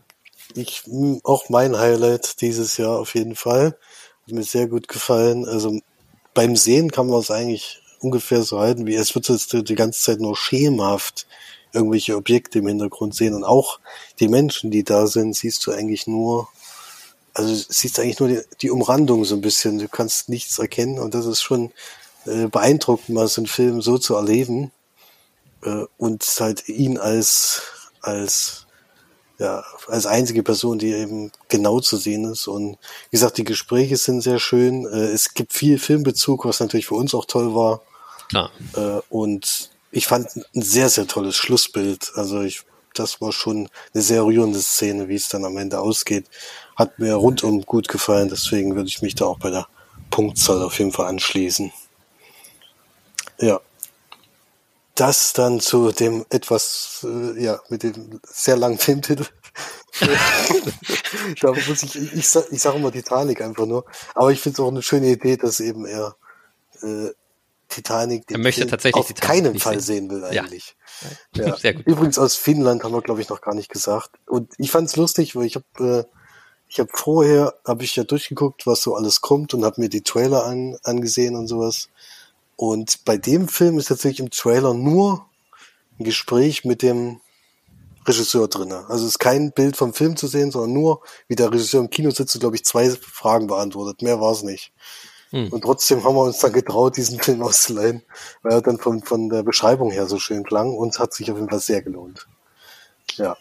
ich 0.56 0.84
auch 1.24 1.50
mein 1.50 1.78
Highlight 1.78 2.42
dieses 2.42 2.78
Jahr 2.78 3.00
auf 3.00 3.16
jeden 3.16 3.36
Fall. 3.36 3.78
Hat 4.24 4.34
mir 4.34 4.44
sehr 4.44 4.68
gut 4.68 4.88
gefallen. 4.88 5.46
Also 5.46 5.80
beim 6.34 6.56
Sehen 6.56 6.92
kann 6.92 7.08
man 7.08 7.20
es 7.20 7.32
eigentlich 7.32 7.82
ungefähr 8.00 8.44
so 8.44 8.60
halten, 8.60 8.86
wie 8.86 8.96
es 8.96 9.16
wird 9.16 9.30
jetzt 9.30 9.54
die 9.54 9.76
ganze 9.76 10.02
Zeit 10.02 10.20
nur 10.20 10.36
schemenhaft 10.36 11.28
irgendwelche 11.74 12.16
Objekte 12.16 12.60
im 12.60 12.68
Hintergrund 12.68 13.14
sehen 13.14 13.34
und 13.34 13.44
auch 13.44 13.80
die 14.20 14.30
Menschen, 14.30 14.72
die 14.72 14.84
da 14.84 15.06
sind, 15.06 15.36
siehst 15.36 15.66
du 15.68 15.72
eigentlich 15.72 16.08
nur, 16.08 16.48
also 17.34 17.54
siehst 17.54 18.00
eigentlich 18.00 18.20
nur 18.20 18.30
die, 18.30 18.42
die 18.62 18.72
Umrandung 18.72 19.26
so 19.26 19.36
ein 19.36 19.42
bisschen. 19.42 19.78
Du 19.78 19.88
kannst 19.88 20.30
nichts 20.30 20.60
erkennen 20.60 20.98
und 20.98 21.14
das 21.14 21.26
ist 21.26 21.42
schon 21.42 21.72
äh, 22.26 22.48
beeindruckend, 22.48 23.10
mal 23.10 23.28
so 23.28 23.42
einen 23.42 23.48
Film 23.48 23.82
so 23.82 23.98
zu 23.98 24.16
erleben 24.16 24.72
äh, 25.68 25.86
und 25.98 26.24
halt 26.40 26.68
ihn 26.70 26.98
als 26.98 27.62
als 28.02 28.64
ja, 29.40 29.64
als 29.88 30.08
einzige 30.08 30.42
Person, 30.42 30.80
die 30.80 30.92
eben 30.94 31.32
genau 31.48 31.80
zu 31.80 31.98
sehen 31.98 32.26
ist. 32.26 32.48
Und 32.48 32.72
wie 32.72 33.18
gesagt, 33.18 33.38
die 33.38 33.44
Gespräche 33.44 33.96
sind 33.96 34.22
sehr 34.22 34.40
schön. 34.40 34.86
Äh, 34.88 35.12
es 35.12 35.36
gibt 35.36 35.54
viel 35.54 35.78
Filmbezug, 35.78 36.46
was 36.46 36.60
natürlich 36.60 36.88
für 36.88 36.96
uns 36.96 37.14
auch 37.14 37.26
toll 37.26 37.54
war. 37.54 37.82
Klar. 38.30 38.50
Äh, 38.76 39.00
und 39.10 39.70
ich 39.92 40.08
fand 40.08 40.36
ein 40.36 40.62
sehr, 40.62 40.90
sehr 40.90 41.06
tolles 41.06 41.36
Schlussbild. 41.36 42.14
Also 42.16 42.42
ich, 42.42 42.64
das 42.96 43.22
war 43.22 43.32
schon 43.32 43.70
eine 43.94 44.02
sehr 44.02 44.26
rührende 44.26 44.60
Szene, 44.60 45.08
wie 45.08 45.16
es 45.16 45.30
dann 45.30 45.46
am 45.46 45.58
Ende 45.58 45.80
ausgeht. 45.80 46.26
Hat 46.76 46.98
mir 46.98 47.14
rundum 47.14 47.62
gut 47.62 47.88
gefallen, 47.88 48.30
deswegen 48.30 48.76
würde 48.76 48.90
ich 48.90 49.04
mich 49.04 49.14
da 49.14 49.26
auch 49.26 49.38
bei 49.38 49.52
der 49.52 49.68
Punktzahl 50.10 50.64
auf 50.64 50.80
jeden 50.80 50.92
Fall 50.92 51.06
anschließen. 51.06 51.72
Ja. 53.40 53.60
Das 54.98 55.34
dann 55.34 55.60
zu 55.60 55.92
dem 55.92 56.26
etwas, 56.30 57.06
äh, 57.08 57.42
ja, 57.42 57.60
mit 57.70 57.84
dem 57.84 58.20
sehr 58.24 58.58
langen 58.58 58.80
Filmtitel. 58.80 59.26
da 61.42 61.52
muss 61.52 61.84
ich, 61.84 61.96
ich, 61.96 62.14
ich, 62.14 62.28
sag, 62.28 62.52
ich 62.52 62.62
sage 62.62 62.78
immer 62.78 62.92
Titanic 62.92 63.42
einfach 63.42 63.68
nur. 63.68 63.86
Aber 64.16 64.32
ich 64.32 64.42
finde 64.42 64.56
es 64.56 64.60
auch 64.60 64.70
eine 64.70 64.82
schöne 64.82 65.08
Idee, 65.08 65.38
dass 65.38 65.60
eben 65.60 65.86
er 65.86 66.16
äh, 66.82 67.10
Titanic 67.70 68.24
er 68.32 68.40
möchte 68.40 68.62
Film 68.62 68.72
tatsächlich 68.72 69.00
auf 69.00 69.08
Titanic 69.08 69.44
keinen 69.44 69.60
Fall 69.60 69.80
sehen. 69.80 70.10
sehen 70.10 70.12
will 70.12 70.24
eigentlich. 70.24 70.76
Ja. 71.36 71.46
ja. 71.48 71.58
Sehr 71.58 71.74
gut. 71.76 71.86
Übrigens 71.86 72.18
aus 72.18 72.36
Finnland 72.36 72.84
haben 72.84 72.94
wir 72.94 73.02
glaube 73.02 73.22
ich 73.22 73.30
noch 73.30 73.42
gar 73.42 73.54
nicht 73.54 73.70
gesagt. 73.70 74.12
Und 74.26 74.52
ich 74.58 74.72
fand 74.72 74.88
es 74.88 74.96
lustig, 74.96 75.36
weil 75.36 75.46
ich 75.46 75.56
habe 75.56 76.06
äh, 76.08 76.18
ich 76.70 76.80
habe 76.80 76.90
vorher 76.94 77.54
habe 77.66 77.84
ich 77.84 77.96
ja 77.96 78.04
durchgeguckt, 78.04 78.66
was 78.66 78.82
so 78.82 78.96
alles 78.96 79.22
kommt 79.22 79.54
und 79.54 79.64
habe 79.64 79.80
mir 79.80 79.90
die 79.90 80.02
Trailer 80.02 80.46
an, 80.46 80.78
angesehen 80.84 81.36
und 81.36 81.48
sowas. 81.48 81.90
Und 82.58 83.06
bei 83.06 83.18
dem 83.18 83.48
Film 83.48 83.78
ist 83.78 83.88
tatsächlich 83.88 84.20
im 84.20 84.32
Trailer 84.32 84.74
nur 84.74 85.26
ein 86.00 86.04
Gespräch 86.04 86.66
mit 86.66 86.82
dem 86.82 87.22
Regisseur 88.06 88.48
drinne. 88.48 88.86
Also 88.90 89.06
es 89.06 89.12
ist 89.12 89.20
kein 89.20 89.52
Bild 89.52 89.78
vom 89.78 89.94
Film 89.94 90.18
zu 90.18 90.28
sehen, 90.28 90.52
sondern 90.52 90.74
nur, 90.74 91.02
wie 91.28 91.36
der 91.36 91.52
Regisseur 91.52 91.82
im 91.82 91.90
Kino 91.90 92.10
sitzt 92.10 92.36
und, 92.36 92.42
glaube 92.42 92.56
ich, 92.56 92.66
zwei 92.66 92.90
Fragen 92.90 93.48
beantwortet. 93.48 94.02
Mehr 94.02 94.20
war 94.20 94.32
es 94.32 94.44
nicht. 94.44 94.74
Hm. 95.32 95.50
Und 95.52 95.62
trotzdem 95.62 96.04
haben 96.04 96.16
wir 96.16 96.24
uns 96.24 96.40
dann 96.40 96.54
getraut, 96.54 96.98
diesen 96.98 97.20
Film 97.20 97.44
auszuleihen, 97.44 98.02
weil 98.42 98.54
er 98.54 98.62
dann 98.62 98.80
von, 98.80 99.04
von 99.04 99.30
der 99.30 99.44
Beschreibung 99.44 99.92
her 99.92 100.08
so 100.08 100.18
schön 100.20 100.44
klang 100.44 100.74
und 100.74 100.98
hat 101.00 101.14
sich 101.14 101.30
auf 101.30 101.38
jeden 101.38 101.50
Fall 101.50 101.60
sehr 101.60 101.82
gelohnt. 101.82 102.28
Ja. 103.18 103.38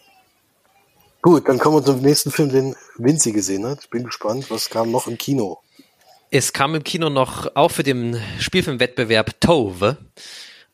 Gut, 1.21 1.47
dann 1.47 1.57
kommen 1.57 1.77
wir 1.77 1.83
zum 1.83 2.01
nächsten 2.01 2.31
Film, 2.31 2.49
den 2.49 2.75
Vinci 2.97 3.31
gesehen 3.31 3.65
hat. 3.65 3.79
Ich 3.81 3.89
bin 3.89 4.03
gespannt, 4.03 4.51
was 4.51 4.69
kam 4.69 4.91
noch 4.91 5.07
im 5.07 5.17
Kino? 5.17 5.59
Es 6.29 6.51
kam 6.51 6.75
im 6.75 6.83
Kino 6.83 7.09
noch 7.09 7.55
auch 7.55 7.71
für 7.71 7.83
den 7.83 8.21
Spielfilmwettbewerb 8.39 9.39
Tove. 9.39 9.97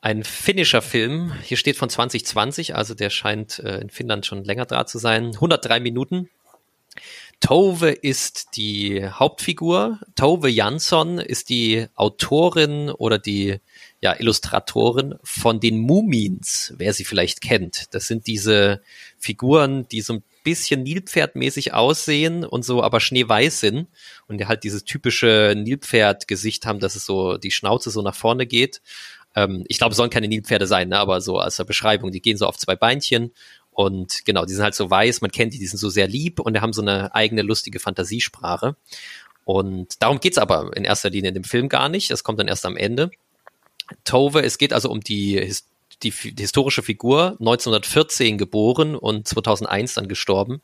Ein 0.02 0.24
finnischer 0.24 0.82
Film. 0.82 1.32
Hier 1.44 1.58
steht 1.58 1.78
von 1.78 1.90
2020, 1.90 2.76
also 2.76 2.96
der 2.96 3.12
scheint 3.12 3.60
äh, 3.60 3.78
in 3.78 3.92
Finnland 3.92 4.26
schon 4.26 4.44
länger 4.44 4.66
da 4.66 4.88
zu 4.88 4.98
sein. 4.98 5.28
103 5.28 5.80
Minuten. 5.80 6.30
Tove 7.40 7.92
ist 7.92 8.56
die 8.56 9.08
Hauptfigur. 9.08 10.00
Tove 10.16 10.50
Jansson 10.50 11.20
ist 11.20 11.50
die 11.50 11.86
Autorin 11.94 12.90
oder 12.90 13.20
die 13.20 13.60
ja, 14.02 14.20
Illustratorin 14.20 15.16
von 15.24 15.60
den 15.60 15.78
Mumins, 15.78 16.74
wer 16.78 16.94
sie 16.94 17.06
vielleicht 17.06 17.42
kennt. 17.42 17.94
Das 17.94 18.08
sind 18.08 18.26
diese 18.26 18.82
Figuren, 19.20 19.88
die 19.90 20.02
so 20.02 20.14
ein 20.14 20.24
bisschen 20.44 20.84
Nilpferdmäßig 20.84 21.74
aussehen 21.74 22.46
und 22.46 22.64
so 22.64 22.84
aber 22.84 23.00
schneeweiß 23.00 23.60
sind 23.60 23.88
und 24.28 24.46
halt 24.48 24.64
dieses 24.64 24.84
typische 24.84 25.54
Nilpferd-Gesicht 25.56 26.66
haben, 26.66 26.80
dass 26.80 26.96
es 26.96 27.06
so 27.06 27.38
die 27.38 27.52
Schnauze 27.52 27.90
so 27.90 28.02
nach 28.02 28.16
vorne 28.16 28.46
geht. 28.46 28.82
Ähm, 29.36 29.64
ich 29.68 29.78
glaube, 29.78 29.92
es 29.92 29.98
sollen 29.98 30.10
keine 30.10 30.28
Nilpferde 30.28 30.68
sein, 30.68 30.90
ne? 30.90 31.00
aber 31.00 31.22
so 31.22 31.40
als 31.40 31.58
Beschreibung, 31.66 32.12
die 32.12 32.22
gehen 32.22 32.38
so 32.38 32.46
auf 32.46 32.58
zwei 32.58 32.76
Beinchen 32.76 33.32
und 33.74 34.24
genau, 34.26 34.46
die 34.46 34.54
sind 34.54 34.64
halt 34.64 34.76
so 34.76 34.90
weiß, 34.90 35.22
man 35.22 35.32
kennt 35.32 35.54
die, 35.54 35.60
die 35.60 35.66
sind 35.66 35.80
so 35.80 35.90
sehr 35.90 36.08
lieb 36.08 36.40
und 36.40 36.54
die 36.54 36.62
haben 36.62 36.74
so 36.74 36.82
eine 36.82 37.14
eigene 37.16 37.42
lustige 37.42 37.80
Fantasiesprache. 37.80 38.76
Und 39.46 40.02
darum 40.02 40.20
geht's 40.20 40.38
aber 40.38 40.76
in 40.76 40.86
erster 40.86 41.10
Linie 41.10 41.30
in 41.30 41.34
dem 41.34 41.44
Film 41.44 41.70
gar 41.70 41.90
nicht. 41.90 42.12
Das 42.12 42.24
kommt 42.24 42.40
dann 42.40 42.48
erst 42.48 42.66
am 42.66 42.78
Ende. 42.78 43.12
Tove, 44.06 44.44
es 44.44 44.58
geht 44.58 44.74
also 44.74 44.90
um 44.90 45.02
die 45.02 45.54
die, 46.04 46.34
die 46.34 46.44
historische 46.44 46.84
Figur, 46.84 47.38
1914 47.40 48.38
geboren 48.38 48.96
und 48.96 49.28
2001 49.28 49.96
dann 49.96 50.08
gestorben, 50.08 50.62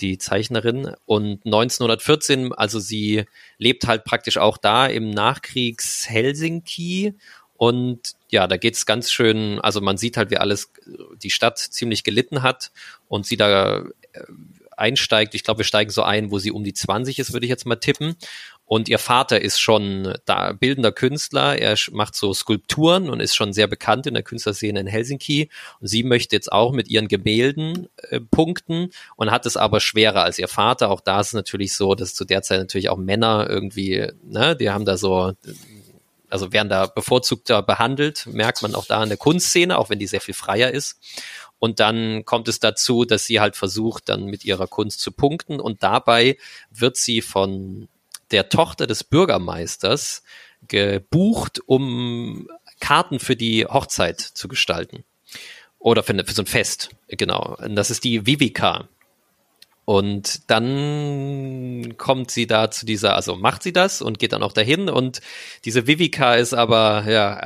die 0.00 0.18
Zeichnerin. 0.18 0.94
Und 1.06 1.44
1914, 1.44 2.52
also 2.52 2.78
sie 2.78 3.24
lebt 3.58 3.86
halt 3.86 4.04
praktisch 4.04 4.38
auch 4.38 4.58
da 4.58 4.86
im 4.86 5.10
Nachkriegs 5.10 6.08
Helsinki 6.08 7.14
und 7.56 8.00
ja, 8.30 8.46
da 8.46 8.56
geht's 8.56 8.84
ganz 8.84 9.12
schön, 9.12 9.60
also 9.60 9.80
man 9.80 9.96
sieht 9.96 10.16
halt, 10.16 10.30
wie 10.30 10.38
alles 10.38 10.72
die 11.22 11.30
Stadt 11.30 11.58
ziemlich 11.58 12.02
gelitten 12.02 12.42
hat 12.42 12.72
und 13.08 13.26
sie 13.26 13.36
da 13.36 13.78
äh, 13.78 13.84
einsteigt. 14.76 15.34
Ich 15.34 15.44
glaube, 15.44 15.58
wir 15.58 15.64
steigen 15.64 15.90
so 15.90 16.02
ein, 16.02 16.30
wo 16.30 16.38
sie 16.38 16.50
um 16.50 16.64
die 16.64 16.74
20 16.74 17.18
ist, 17.18 17.32
würde 17.32 17.46
ich 17.46 17.50
jetzt 17.50 17.64
mal 17.64 17.76
tippen. 17.76 18.16
Und 18.74 18.88
ihr 18.88 18.98
Vater 18.98 19.40
ist 19.40 19.60
schon 19.60 20.14
da 20.24 20.50
bildender 20.52 20.90
Künstler. 20.90 21.56
Er 21.56 21.76
macht 21.92 22.16
so 22.16 22.34
Skulpturen 22.34 23.08
und 23.08 23.20
ist 23.20 23.36
schon 23.36 23.52
sehr 23.52 23.68
bekannt 23.68 24.08
in 24.08 24.14
der 24.14 24.24
Künstlerszene 24.24 24.80
in 24.80 24.88
Helsinki. 24.88 25.48
Und 25.78 25.86
sie 25.86 26.02
möchte 26.02 26.34
jetzt 26.34 26.50
auch 26.50 26.72
mit 26.72 26.88
ihren 26.88 27.06
Gemälden 27.06 27.86
äh, 28.10 28.18
punkten 28.18 28.90
und 29.14 29.30
hat 29.30 29.46
es 29.46 29.56
aber 29.56 29.78
schwerer 29.78 30.24
als 30.24 30.40
ihr 30.40 30.48
Vater. 30.48 30.90
Auch 30.90 31.00
da 31.00 31.20
ist 31.20 31.28
es 31.28 31.32
natürlich 31.34 31.72
so, 31.76 31.94
dass 31.94 32.14
zu 32.14 32.24
der 32.24 32.42
Zeit 32.42 32.58
natürlich 32.58 32.88
auch 32.88 32.96
Männer 32.96 33.46
irgendwie, 33.48 34.08
ne, 34.24 34.56
die 34.56 34.70
haben 34.70 34.84
da 34.84 34.96
so 34.96 35.34
also 36.28 36.52
werden 36.52 36.68
da 36.68 36.86
bevorzugter 36.86 37.62
behandelt, 37.62 38.26
merkt 38.26 38.60
man 38.62 38.74
auch 38.74 38.86
da 38.86 39.04
in 39.04 39.08
der 39.08 39.18
Kunstszene, 39.18 39.78
auch 39.78 39.88
wenn 39.88 40.00
die 40.00 40.08
sehr 40.08 40.20
viel 40.20 40.34
freier 40.34 40.72
ist. 40.72 40.98
Und 41.60 41.78
dann 41.78 42.24
kommt 42.24 42.48
es 42.48 42.58
dazu, 42.58 43.04
dass 43.04 43.24
sie 43.24 43.38
halt 43.38 43.54
versucht, 43.54 44.08
dann 44.08 44.24
mit 44.24 44.44
ihrer 44.44 44.66
Kunst 44.66 44.98
zu 44.98 45.12
punkten. 45.12 45.60
Und 45.60 45.84
dabei 45.84 46.38
wird 46.72 46.96
sie 46.96 47.22
von 47.22 47.86
der 48.34 48.48
Tochter 48.48 48.86
des 48.86 49.04
Bürgermeisters 49.04 50.24
gebucht, 50.66 51.60
um 51.66 52.48
Karten 52.80 53.20
für 53.20 53.36
die 53.36 53.64
Hochzeit 53.64 54.20
zu 54.20 54.48
gestalten. 54.48 55.04
Oder 55.78 56.02
für, 56.02 56.14
für 56.24 56.34
so 56.34 56.42
ein 56.42 56.46
Fest, 56.46 56.90
genau. 57.08 57.56
Und 57.62 57.76
das 57.76 57.90
ist 57.90 58.04
die 58.04 58.26
Vivica. 58.26 58.88
Und 59.84 60.50
dann 60.50 61.94
kommt 61.98 62.30
sie 62.30 62.46
da 62.46 62.70
zu 62.70 62.86
dieser, 62.86 63.14
also 63.14 63.36
macht 63.36 63.62
sie 63.62 63.72
das 63.72 64.00
und 64.00 64.18
geht 64.18 64.32
dann 64.32 64.42
auch 64.42 64.54
dahin. 64.54 64.88
Und 64.88 65.20
diese 65.64 65.86
Vivica 65.86 66.34
ist 66.34 66.54
aber 66.54 67.04
ja 67.06 67.36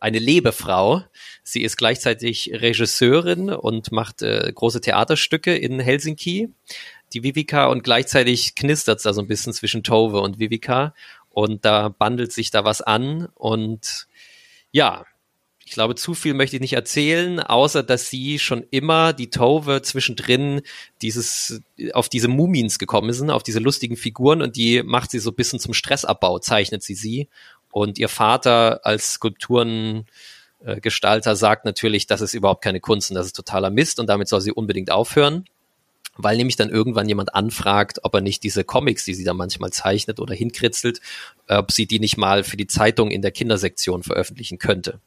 eine 0.00 0.18
Lebefrau. 0.18 1.02
Sie 1.42 1.62
ist 1.62 1.76
gleichzeitig 1.76 2.52
Regisseurin 2.54 3.50
und 3.50 3.90
macht 3.90 4.22
äh, 4.22 4.50
große 4.54 4.80
Theaterstücke 4.80 5.56
in 5.56 5.80
Helsinki 5.80 6.50
die 7.12 7.22
Vivica 7.22 7.66
und 7.66 7.84
gleichzeitig 7.84 8.54
knistert 8.54 8.98
es 8.98 9.04
da 9.04 9.12
so 9.12 9.20
ein 9.20 9.28
bisschen 9.28 9.52
zwischen 9.52 9.82
Tove 9.82 10.20
und 10.20 10.38
Vivica. 10.38 10.94
Und 11.30 11.64
da 11.64 11.88
bandelt 11.88 12.32
sich 12.32 12.50
da 12.50 12.64
was 12.64 12.82
an. 12.82 13.28
Und 13.34 14.06
ja, 14.72 15.04
ich 15.64 15.72
glaube, 15.72 15.94
zu 15.94 16.14
viel 16.14 16.34
möchte 16.34 16.56
ich 16.56 16.62
nicht 16.62 16.72
erzählen, 16.72 17.40
außer 17.40 17.82
dass 17.82 18.10
sie 18.10 18.38
schon 18.38 18.64
immer 18.70 19.12
die 19.12 19.30
Tove 19.30 19.82
zwischendrin 19.82 20.62
dieses 21.02 21.60
auf 21.92 22.08
diese 22.08 22.28
Mumins 22.28 22.78
gekommen 22.78 23.12
sind, 23.12 23.30
auf 23.30 23.42
diese 23.42 23.58
lustigen 23.58 23.96
Figuren. 23.96 24.42
Und 24.42 24.56
die 24.56 24.82
macht 24.82 25.10
sie 25.10 25.18
so 25.18 25.30
ein 25.30 25.36
bisschen 25.36 25.60
zum 25.60 25.74
Stressabbau, 25.74 26.38
zeichnet 26.38 26.82
sie 26.82 26.94
sie. 26.94 27.28
Und 27.70 27.98
ihr 27.98 28.08
Vater 28.08 28.80
als 28.84 29.12
Skulpturengestalter 29.12 31.36
sagt 31.36 31.66
natürlich, 31.66 32.06
das 32.06 32.22
ist 32.22 32.34
überhaupt 32.34 32.64
keine 32.64 32.80
Kunst 32.80 33.10
und 33.10 33.16
das 33.16 33.26
ist 33.26 33.36
totaler 33.36 33.70
Mist. 33.70 34.00
Und 34.00 34.08
damit 34.08 34.28
soll 34.28 34.40
sie 34.40 34.52
unbedingt 34.52 34.90
aufhören 34.90 35.44
weil 36.18 36.36
nämlich 36.36 36.56
dann 36.56 36.68
irgendwann 36.68 37.08
jemand 37.08 37.34
anfragt, 37.34 38.00
ob 38.02 38.14
er 38.14 38.20
nicht 38.20 38.42
diese 38.42 38.64
Comics, 38.64 39.04
die 39.04 39.14
sie 39.14 39.24
da 39.24 39.32
manchmal 39.32 39.72
zeichnet 39.72 40.20
oder 40.20 40.34
hinkritzelt, 40.34 41.00
ob 41.46 41.72
sie 41.72 41.86
die 41.86 42.00
nicht 42.00 42.18
mal 42.18 42.44
für 42.44 42.56
die 42.56 42.66
Zeitung 42.66 43.10
in 43.10 43.22
der 43.22 43.30
Kindersektion 43.30 44.02
veröffentlichen 44.02 44.58
könnte. 44.58 45.00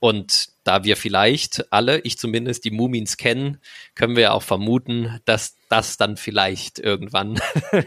Und 0.00 0.48
da 0.64 0.84
wir 0.84 0.96
vielleicht 0.96 1.72
alle, 1.72 2.00
ich 2.00 2.18
zumindest, 2.18 2.64
die 2.64 2.70
Mumins 2.70 3.16
kennen, 3.16 3.58
können 3.94 4.16
wir 4.16 4.22
ja 4.24 4.32
auch 4.32 4.42
vermuten, 4.42 5.20
dass 5.24 5.57
das 5.68 5.96
dann 5.96 6.16
vielleicht 6.16 6.78
irgendwann 6.78 7.40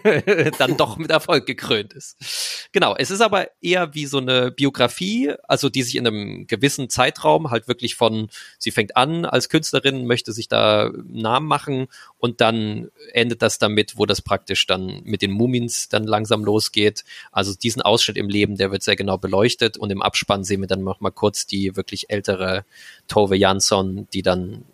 dann 0.58 0.78
doch 0.78 0.98
mit 0.98 1.10
Erfolg 1.10 1.46
gekrönt 1.46 1.94
ist. 1.94 2.70
Genau, 2.72 2.96
es 2.96 3.12
ist 3.12 3.22
aber 3.22 3.48
eher 3.62 3.94
wie 3.94 4.06
so 4.06 4.20
eine 4.20 4.52
Biografie, 4.52 5.34
also 5.48 5.70
die 5.70 5.84
sich 5.84 5.96
in 5.96 6.06
einem 6.06 6.48
gewissen 6.48 6.90
Zeitraum 6.90 7.50
halt 7.50 7.68
wirklich 7.68 7.96
von, 7.96 8.30
sie 8.60 8.72
fängt 8.72 8.96
an 8.96 9.26
als 9.26 9.50
Künstlerin, 9.50 10.06
möchte 10.06 10.32
sich 10.32 10.48
da 10.48 10.92
Namen 11.08 11.48
machen 11.48 11.88
und 12.18 12.40
dann 12.40 12.90
endet 13.14 13.42
das 13.42 13.58
damit, 13.58 13.98
wo 13.98 14.06
das 14.06 14.22
praktisch 14.22 14.68
dann 14.68 15.02
mit 15.04 15.22
den 15.22 15.32
Mumins 15.32 15.90
dann 15.90 16.06
langsam 16.06 16.46
losgeht. 16.46 17.04
Also 17.32 17.54
diesen 17.56 17.82
Ausschnitt 17.82 18.18
im 18.18 18.30
Leben, 18.30 18.58
der 18.58 18.72
wird 18.72 18.84
sehr 18.84 18.96
genau 18.96 19.18
beleuchtet 19.18 19.78
und 19.78 19.92
im 19.92 20.02
Abspann 20.02 20.44
sehen 20.44 20.62
wir 20.62 20.68
dann 20.68 20.84
noch 20.84 21.02
mal 21.02 21.12
kurz 21.12 21.48
die 21.48 21.76
wirklich 21.76 22.10
ältere 22.10 22.64
Tove 23.08 23.36
Jansson, 23.36 24.08
die 24.14 24.22
dann, 24.22 24.66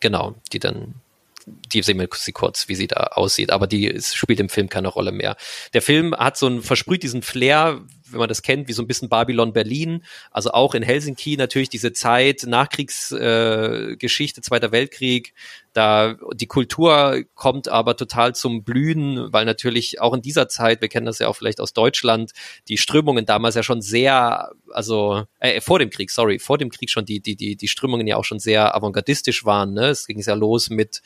genau, 0.00 0.34
die 0.52 0.58
dann 0.58 0.94
die 1.46 1.82
sehen 1.82 1.98
wir 1.98 2.08
sie 2.14 2.32
kurz, 2.32 2.68
wie 2.68 2.74
sie 2.74 2.88
da 2.88 3.10
aussieht, 3.12 3.50
aber 3.50 3.66
die 3.66 4.00
spielt 4.00 4.40
im 4.40 4.48
Film 4.48 4.68
keine 4.68 4.88
Rolle 4.88 5.12
mehr. 5.12 5.36
Der 5.74 5.82
Film 5.82 6.14
hat 6.14 6.36
so 6.36 6.48
ein, 6.48 6.62
versprüht 6.62 7.02
diesen 7.02 7.22
Flair, 7.22 7.80
wenn 8.10 8.18
man 8.18 8.28
das 8.28 8.42
kennt, 8.42 8.68
wie 8.68 8.72
so 8.72 8.82
ein 8.82 8.86
bisschen 8.86 9.08
Babylon 9.08 9.52
Berlin. 9.52 10.04
Also 10.30 10.50
auch 10.50 10.74
in 10.74 10.82
Helsinki 10.82 11.36
natürlich 11.36 11.68
diese 11.68 11.92
Zeit, 11.92 12.44
Nachkriegsgeschichte, 12.46 14.40
äh, 14.40 14.42
Zweiter 14.42 14.72
Weltkrieg. 14.72 15.34
Da 15.72 16.16
die 16.34 16.46
Kultur 16.46 17.22
kommt 17.34 17.68
aber 17.68 17.96
total 17.96 18.34
zum 18.34 18.64
Blühen, 18.64 19.30
weil 19.32 19.44
natürlich 19.44 20.00
auch 20.00 20.14
in 20.14 20.22
dieser 20.22 20.48
Zeit, 20.48 20.80
wir 20.80 20.88
kennen 20.88 21.06
das 21.06 21.18
ja 21.18 21.28
auch 21.28 21.36
vielleicht 21.36 21.60
aus 21.60 21.74
Deutschland, 21.74 22.32
die 22.68 22.78
Strömungen 22.78 23.26
damals 23.26 23.56
ja 23.56 23.62
schon 23.62 23.82
sehr, 23.82 24.52
also 24.72 25.24
äh, 25.38 25.60
vor 25.60 25.78
dem 25.78 25.90
Krieg, 25.90 26.10
sorry, 26.10 26.38
vor 26.38 26.56
dem 26.56 26.70
Krieg 26.70 26.90
schon 26.90 27.04
die 27.04 27.20
die 27.20 27.36
die 27.36 27.56
die 27.56 27.68
Strömungen 27.68 28.06
ja 28.06 28.16
auch 28.16 28.24
schon 28.24 28.38
sehr 28.38 28.74
avantgardistisch 28.74 29.44
waren. 29.44 29.74
Ne? 29.74 29.88
Es 29.88 30.06
ging 30.06 30.18
ja 30.18 30.34
los 30.34 30.70
mit 30.70 31.02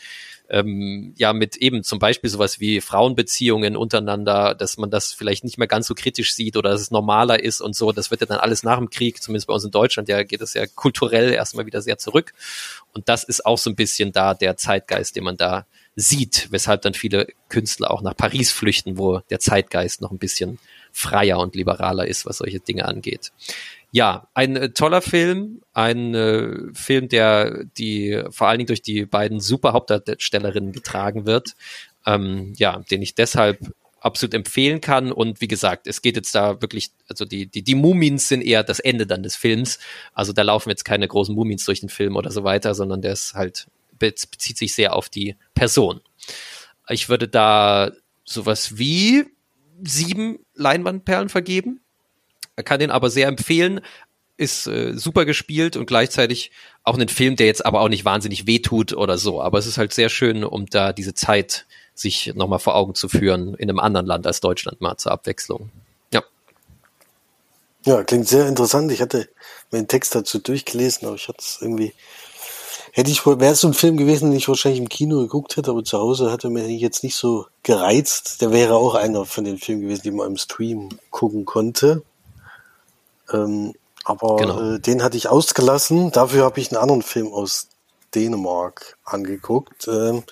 ähm, 0.51 1.15
ja 1.17 1.33
mit 1.33 1.57
eben 1.57 1.83
zum 1.85 1.99
Beispiel 1.99 2.29
sowas 2.29 2.61
wie 2.61 2.81
Frauenbeziehungen 2.81 3.77
untereinander, 3.77 4.55
dass 4.55 4.77
man 4.77 4.91
das 4.91 5.13
vielleicht 5.13 5.45
nicht 5.45 5.59
mehr 5.59 5.69
ganz 5.69 5.87
so 5.87 5.95
kritisch 5.95 6.35
sieht 6.35 6.57
oder 6.57 6.71
dass 6.71 6.81
es 6.81 6.91
normaler 6.91 7.43
ist 7.43 7.61
und 7.61 7.77
so. 7.77 7.93
Das 7.93 8.11
wird 8.11 8.21
ja 8.21 8.27
dann 8.27 8.39
alles 8.39 8.63
nach 8.63 8.79
dem 8.79 8.91
Krieg, 8.91 9.23
zumindest 9.23 9.47
bei 9.47 9.55
uns 9.55 9.65
in 9.65 9.71
Deutschland, 9.71 10.09
ja 10.09 10.23
geht 10.23 10.41
es 10.41 10.55
ja 10.55 10.67
kulturell 10.67 11.33
erstmal 11.33 11.67
wieder 11.67 11.81
sehr 11.81 11.99
zurück. 11.99 12.33
Und 12.93 13.09
das 13.09 13.25
ist 13.25 13.47
auch 13.47 13.59
so 13.59 13.71
ein 13.71 13.77
bisschen 13.77 14.13
da 14.13 14.35
der 14.35 14.57
Zeitgeist, 14.57 15.17
den 15.17 15.25
man 15.25 15.37
da 15.37 15.67
sieht, 15.97 16.49
weshalb 16.51 16.83
dann 16.83 16.95
viele 16.95 17.29
Künstler 17.49 17.91
auch 17.91 18.03
nach 18.03 18.17
Paris 18.17 18.53
flüchten, 18.53 18.99
wo 18.99 19.21
der 19.31 19.41
Zeitgeist 19.41 20.01
noch 20.01 20.11
ein 20.11 20.19
bisschen 20.19 20.59
freier 20.93 21.39
und 21.39 21.55
liberaler 21.55 22.07
ist, 22.07 22.27
was 22.27 22.39
solche 22.39 22.61
Dinge 22.61 22.87
angeht. 22.87 23.33
Ja, 23.93 24.29
ein 24.35 24.57
äh, 24.57 24.71
toller 24.71 25.03
Film, 25.03 25.63
ein 25.73 26.15
äh, 26.15 26.73
Film, 26.75 27.09
der 27.09 27.65
die 27.65 28.23
vor 28.31 28.49
allen 28.49 28.59
Dingen 28.59 28.69
durch 28.69 28.83
die 28.83 29.05
beiden 29.05 29.41
super 29.41 29.73
Hauptdarstellerinnen 29.73 30.73
getragen 30.73 31.27
wird. 31.27 31.57
Ähm, 32.07 32.55
ja, 32.57 32.79
den 32.91 33.03
ich 33.03 33.15
deshalb 33.15 33.59
absolut 34.01 34.35
empfehlen 34.35 34.81
kann. 34.81 35.13
Und 35.13 35.41
wie 35.41 35.49
gesagt, 35.49 35.87
es 35.87 36.03
geht 36.03 36.17
jetzt 36.17 36.35
da 36.35 36.61
wirklich, 36.61 36.91
also 37.09 37.25
die, 37.25 37.47
die, 37.47 37.63
die 37.63 37.75
Mumins 37.75 38.29
sind 38.29 38.43
eher 38.43 38.63
das 38.65 38.81
Ende 38.81 39.07
dann 39.07 39.23
des 39.23 39.37
Films. 39.37 39.79
Also 40.13 40.33
da 40.33 40.43
laufen 40.43 40.71
jetzt 40.71 40.85
keine 40.85 41.07
großen 41.07 41.35
Mumins 41.35 41.65
durch 41.65 41.81
den 41.81 41.89
Film 41.89 42.17
oder 42.17 42.31
so 42.31 42.43
weiter, 42.45 42.75
sondern 42.75 43.03
der 43.03 43.13
ist 43.13 43.35
halt, 43.35 43.67
bezieht 43.99 44.57
sich 44.57 44.75
sehr 44.75 44.95
auf 44.95 45.09
die 45.09 45.37
Person. 45.55 46.01
Ich 46.89 47.09
würde 47.09 47.29
da 47.29 47.93
sowas 48.25 48.79
wie 48.79 49.27
sieben 49.83 50.39
Leinwandperlen 50.55 51.29
vergeben. 51.29 51.81
Er 52.61 52.65
kann 52.65 52.79
den 52.79 52.91
aber 52.91 53.09
sehr 53.09 53.27
empfehlen, 53.27 53.81
ist 54.37 54.67
äh, 54.67 54.93
super 54.95 55.25
gespielt 55.25 55.77
und 55.77 55.87
gleichzeitig 55.87 56.51
auch 56.85 56.99
ein 56.99 57.09
Film, 57.09 57.37
der 57.37 57.47
jetzt 57.47 57.65
aber 57.65 57.81
auch 57.81 57.89
nicht 57.89 58.05
wahnsinnig 58.05 58.47
wehtut 58.47 58.93
oder 58.93 59.17
so. 59.17 59.41
Aber 59.41 59.59
es 59.59 59.67
ist 59.67 59.79
halt 59.79 59.95
sehr 59.95 60.11
schön, 60.11 60.45
um 60.45 60.67
da 60.67 60.93
diese 60.93 61.15
Zeit 61.15 61.65
sich 61.95 62.35
nochmal 62.35 62.59
vor 62.59 62.75
Augen 62.75 62.95
zu 62.95 63.09
führen 63.09 63.55
in 63.55 63.71
einem 63.71 63.79
anderen 63.79 64.07
Land 64.07 64.27
als 64.27 64.41
Deutschland 64.41 64.83
mal 64.83 64.99
zur 64.99 65.13
Abwechslung. 65.13 65.71
Ja. 66.13 66.23
Ja, 67.87 68.05
klingt 68.05 68.29
sehr 68.29 68.47
interessant. 68.47 68.93
Ich 68.93 69.01
hatte 69.01 69.29
mir 69.71 69.79
den 69.79 69.89
Text 69.89 70.15
dazu 70.15 70.39
durchgelesen, 70.39 71.07
aber 71.07 71.17
ich 71.17 71.29
hatte 71.29 71.41
es 71.41 71.59
irgendwie 71.63 71.95
hätte 72.93 73.11
ich 73.11 73.25
wäre 73.25 73.53
es 73.53 73.61
so 73.61 73.69
ein 73.69 73.75
Film 73.75 73.97
gewesen, 73.97 74.31
den 74.31 74.39
ich 74.39 74.49
wahrscheinlich 74.49 74.81
im 74.81 74.89
Kino 74.89 75.21
geguckt 75.21 75.57
hätte, 75.57 75.71
aber 75.71 75.85
zu 75.85 75.99
Hause 75.99 76.31
hatte 76.31 76.51
mir 76.51 76.69
jetzt 76.69 77.05
nicht 77.05 77.17
so 77.17 77.47
gereizt. 77.63 78.41
Der 78.41 78.53
wäre 78.53 78.75
auch 78.75 78.95
einer 78.95 79.25
von 79.25 79.45
den 79.45 79.59
Filmen 79.59 79.83
gewesen, 79.83 80.03
die 80.03 80.11
man 80.11 80.29
im 80.29 80.37
Stream 80.37 80.89
gucken 81.11 81.45
konnte. 81.45 82.03
Ähm, 83.33 83.75
aber 84.05 84.37
genau. 84.37 84.75
äh, 84.75 84.81
den 84.81 85.03
hatte 85.03 85.17
ich 85.17 85.29
ausgelassen. 85.29 86.11
Dafür 86.11 86.45
habe 86.45 86.61
ich 86.61 86.71
einen 86.71 86.81
anderen 86.81 87.03
Film 87.03 87.33
aus 87.33 87.69
Dänemark 88.15 88.97
angeguckt. 89.05 89.89
Ähm, 89.89 90.25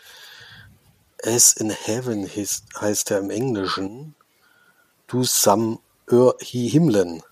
As 1.23 1.53
in 1.53 1.71
Heaven 1.71 2.29
heißt, 2.29 2.65
heißt 2.81 3.11
er 3.11 3.19
im 3.19 3.31
Englischen. 3.31 4.15
Du 5.07 5.25
sam 5.25 5.81
Ör 6.11 6.37
hi 6.41 6.69
Himlen 6.71 7.23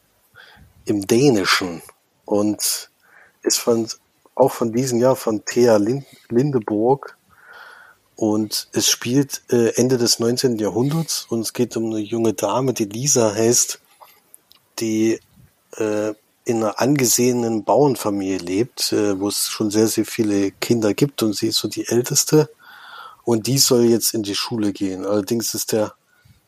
im 0.85 1.07
Dänischen 1.07 1.83
und 2.25 2.91
ist 3.43 3.59
von 3.59 3.89
auch 4.35 4.53
von 4.53 4.73
diesem 4.73 5.01
Jahr 5.01 5.17
von 5.17 5.45
Thea 5.45 5.79
Lindeburg 6.29 7.17
und 8.17 8.69
es 8.73 8.89
spielt 8.89 9.43
äh, 9.51 9.75
Ende 9.77 9.99
des 9.99 10.19
19. 10.19 10.59
Jahrhunderts 10.59 11.27
und 11.29 11.41
es 11.41 11.53
geht 11.53 11.77
um 11.77 11.87
eine 11.87 12.01
junge 12.01 12.35
Dame, 12.35 12.75
die 12.75 12.85
Lisa 12.85 13.35
heißt, 13.35 13.81
die 14.79 15.21
äh, 15.77 16.15
in 16.45 16.59
einer 16.59 16.81
angesehenen 16.81 17.65
Bauernfamilie 17.65 18.39
lebt, 18.39 18.93
äh, 18.93 19.19
wo 19.19 19.29
es 19.29 19.49
schon 19.49 19.71
sehr, 19.71 19.89
sehr 19.89 20.05
viele 20.05 20.53
Kinder 20.53 20.95
gibt 20.95 21.23
und 21.23 21.35
sie 21.35 21.49
ist 21.49 21.59
so 21.59 21.69
die 21.69 21.89
älteste 21.89 22.49
und 23.25 23.49
die 23.49 23.59
soll 23.59 23.85
jetzt 23.85 24.15
in 24.15 24.23
die 24.23 24.37
Schule 24.37 24.73
gehen. 24.73 25.05
Allerdings 25.05 25.53
ist 25.55 25.73
der 25.73 25.95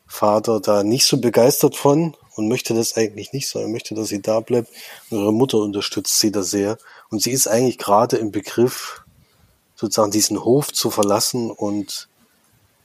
Vater 0.06 0.60
da 0.60 0.84
nicht 0.84 1.04
so 1.04 1.18
begeistert 1.18 1.76
von 1.76 2.16
und 2.36 2.48
möchte 2.48 2.72
das 2.72 2.96
eigentlich 2.96 3.32
nicht, 3.32 3.48
sondern 3.48 3.72
möchte, 3.72 3.96
dass 3.96 4.08
sie 4.08 4.22
da 4.22 4.38
bleibt. 4.38 4.70
Und 5.10 5.18
ihre 5.18 5.32
Mutter 5.32 5.58
unterstützt 5.58 6.20
sie 6.20 6.30
da 6.30 6.42
sehr. 6.42 6.78
Und 7.10 7.20
sie 7.20 7.32
ist 7.32 7.48
eigentlich 7.48 7.78
gerade 7.78 8.16
im 8.16 8.30
Begriff, 8.30 9.02
sozusagen 9.74 10.12
diesen 10.12 10.44
Hof 10.44 10.72
zu 10.72 10.90
verlassen 10.90 11.50
und 11.50 12.08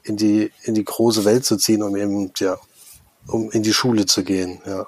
in 0.03 0.17
die, 0.17 0.51
in 0.63 0.73
die 0.73 0.83
große 0.83 1.23
Welt 1.23 1.45
zu 1.45 1.57
ziehen, 1.57 1.83
um 1.83 1.95
eben, 1.95 2.31
ja, 2.37 2.57
um 3.27 3.51
in 3.51 3.61
die 3.61 3.73
Schule 3.73 4.07
zu 4.07 4.23
gehen, 4.23 4.59
ja. 4.65 4.87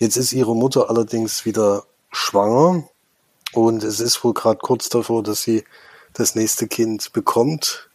Jetzt 0.00 0.16
ist 0.16 0.32
ihre 0.32 0.56
Mutter 0.56 0.88
allerdings 0.88 1.44
wieder 1.44 1.84
schwanger 2.10 2.88
und 3.52 3.84
es 3.84 4.00
ist 4.00 4.24
wohl 4.24 4.32
gerade 4.32 4.58
kurz 4.58 4.88
davor, 4.88 5.22
dass 5.22 5.42
sie 5.42 5.62
das 6.14 6.34
nächste 6.34 6.68
Kind 6.68 7.12
bekommt. 7.12 7.90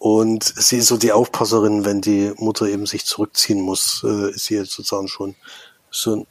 Und 0.00 0.42
sie 0.42 0.78
ist 0.78 0.88
so 0.88 0.96
die 0.96 1.12
Aufpasserin, 1.12 1.84
wenn 1.84 2.00
die 2.00 2.32
Mutter 2.36 2.66
eben 2.66 2.84
sich 2.84 3.06
zurückziehen 3.06 3.60
muss, 3.60 4.02
äh, 4.04 4.30
ist 4.30 4.46
sie 4.46 4.56
jetzt 4.56 4.72
sozusagen 4.72 5.06
schon 5.06 5.36
so, 5.88 6.26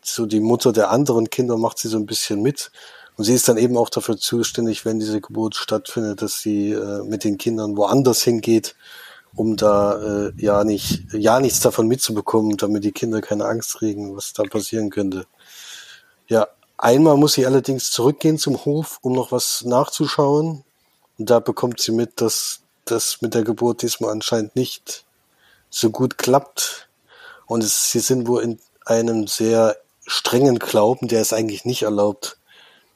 so 0.00 0.26
die 0.26 0.38
Mutter 0.38 0.72
der 0.72 0.90
anderen 0.90 1.28
Kinder 1.28 1.56
macht 1.58 1.78
sie 1.78 1.88
so 1.88 1.96
ein 1.96 2.06
bisschen 2.06 2.40
mit. 2.40 2.70
Und 3.16 3.24
sie 3.24 3.34
ist 3.34 3.48
dann 3.48 3.58
eben 3.58 3.76
auch 3.76 3.90
dafür 3.90 4.16
zuständig, 4.16 4.84
wenn 4.84 5.00
diese 5.00 5.20
Geburt 5.20 5.56
stattfindet, 5.56 6.22
dass 6.22 6.40
sie 6.40 6.70
äh, 6.70 7.02
mit 7.02 7.24
den 7.24 7.36
Kindern 7.36 7.76
woanders 7.76 8.22
hingeht 8.22 8.76
um 9.34 9.56
da 9.56 10.00
äh, 10.28 10.32
ja 10.36 10.64
nicht 10.64 11.12
ja 11.12 11.40
nichts 11.40 11.60
davon 11.60 11.86
mitzubekommen, 11.86 12.56
damit 12.56 12.84
die 12.84 12.92
Kinder 12.92 13.20
keine 13.20 13.46
Angst 13.46 13.78
kriegen, 13.78 14.16
was 14.16 14.32
da 14.32 14.42
passieren 14.44 14.90
könnte. 14.90 15.26
Ja, 16.28 16.48
einmal 16.78 17.16
muss 17.16 17.34
sie 17.34 17.46
allerdings 17.46 17.90
zurückgehen 17.90 18.38
zum 18.38 18.64
Hof, 18.64 18.98
um 19.02 19.12
noch 19.12 19.32
was 19.32 19.64
nachzuschauen. 19.64 20.64
Und 21.18 21.30
da 21.30 21.40
bekommt 21.40 21.80
sie 21.80 21.92
mit, 21.92 22.20
dass 22.20 22.60
das 22.84 23.20
mit 23.20 23.34
der 23.34 23.42
Geburt 23.42 23.82
diesmal 23.82 24.10
anscheinend 24.10 24.56
nicht 24.56 25.04
so 25.68 25.90
gut 25.90 26.18
klappt. 26.18 26.88
Und 27.46 27.62
es, 27.62 27.90
sie 27.90 28.00
sind 28.00 28.26
wohl 28.26 28.42
in 28.42 28.60
einem 28.84 29.26
sehr 29.26 29.76
strengen 30.06 30.58
Glauben, 30.58 31.08
der 31.08 31.20
es 31.20 31.32
eigentlich 31.32 31.64
nicht 31.64 31.82
erlaubt, 31.82 32.38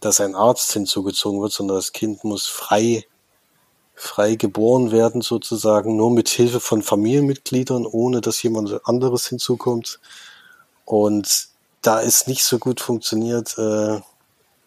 dass 0.01 0.21
ein 0.21 0.35
Arzt 0.35 0.73
hinzugezogen 0.73 1.41
wird, 1.41 1.53
sondern 1.53 1.77
das 1.77 1.93
Kind 1.93 2.25
muss 2.25 2.47
frei 2.47 3.05
frei 3.95 4.35
geboren 4.35 4.91
werden 4.91 5.21
sozusagen, 5.21 5.97
nur 5.97 6.11
mit 6.11 6.29
Hilfe 6.29 6.61
von 6.61 6.83
Familienmitgliedern, 6.83 7.87
ohne 7.87 8.21
dass 8.21 8.43
jemand 8.43 8.87
anderes 8.87 9.29
hinzukommt. 9.29 10.01
Und 10.85 11.49
da 11.83 12.03
es 12.03 12.27
nicht 12.27 12.45
so 12.45 12.59
gut 12.59 12.81
funktioniert, 12.81 13.57
äh, 13.59 14.01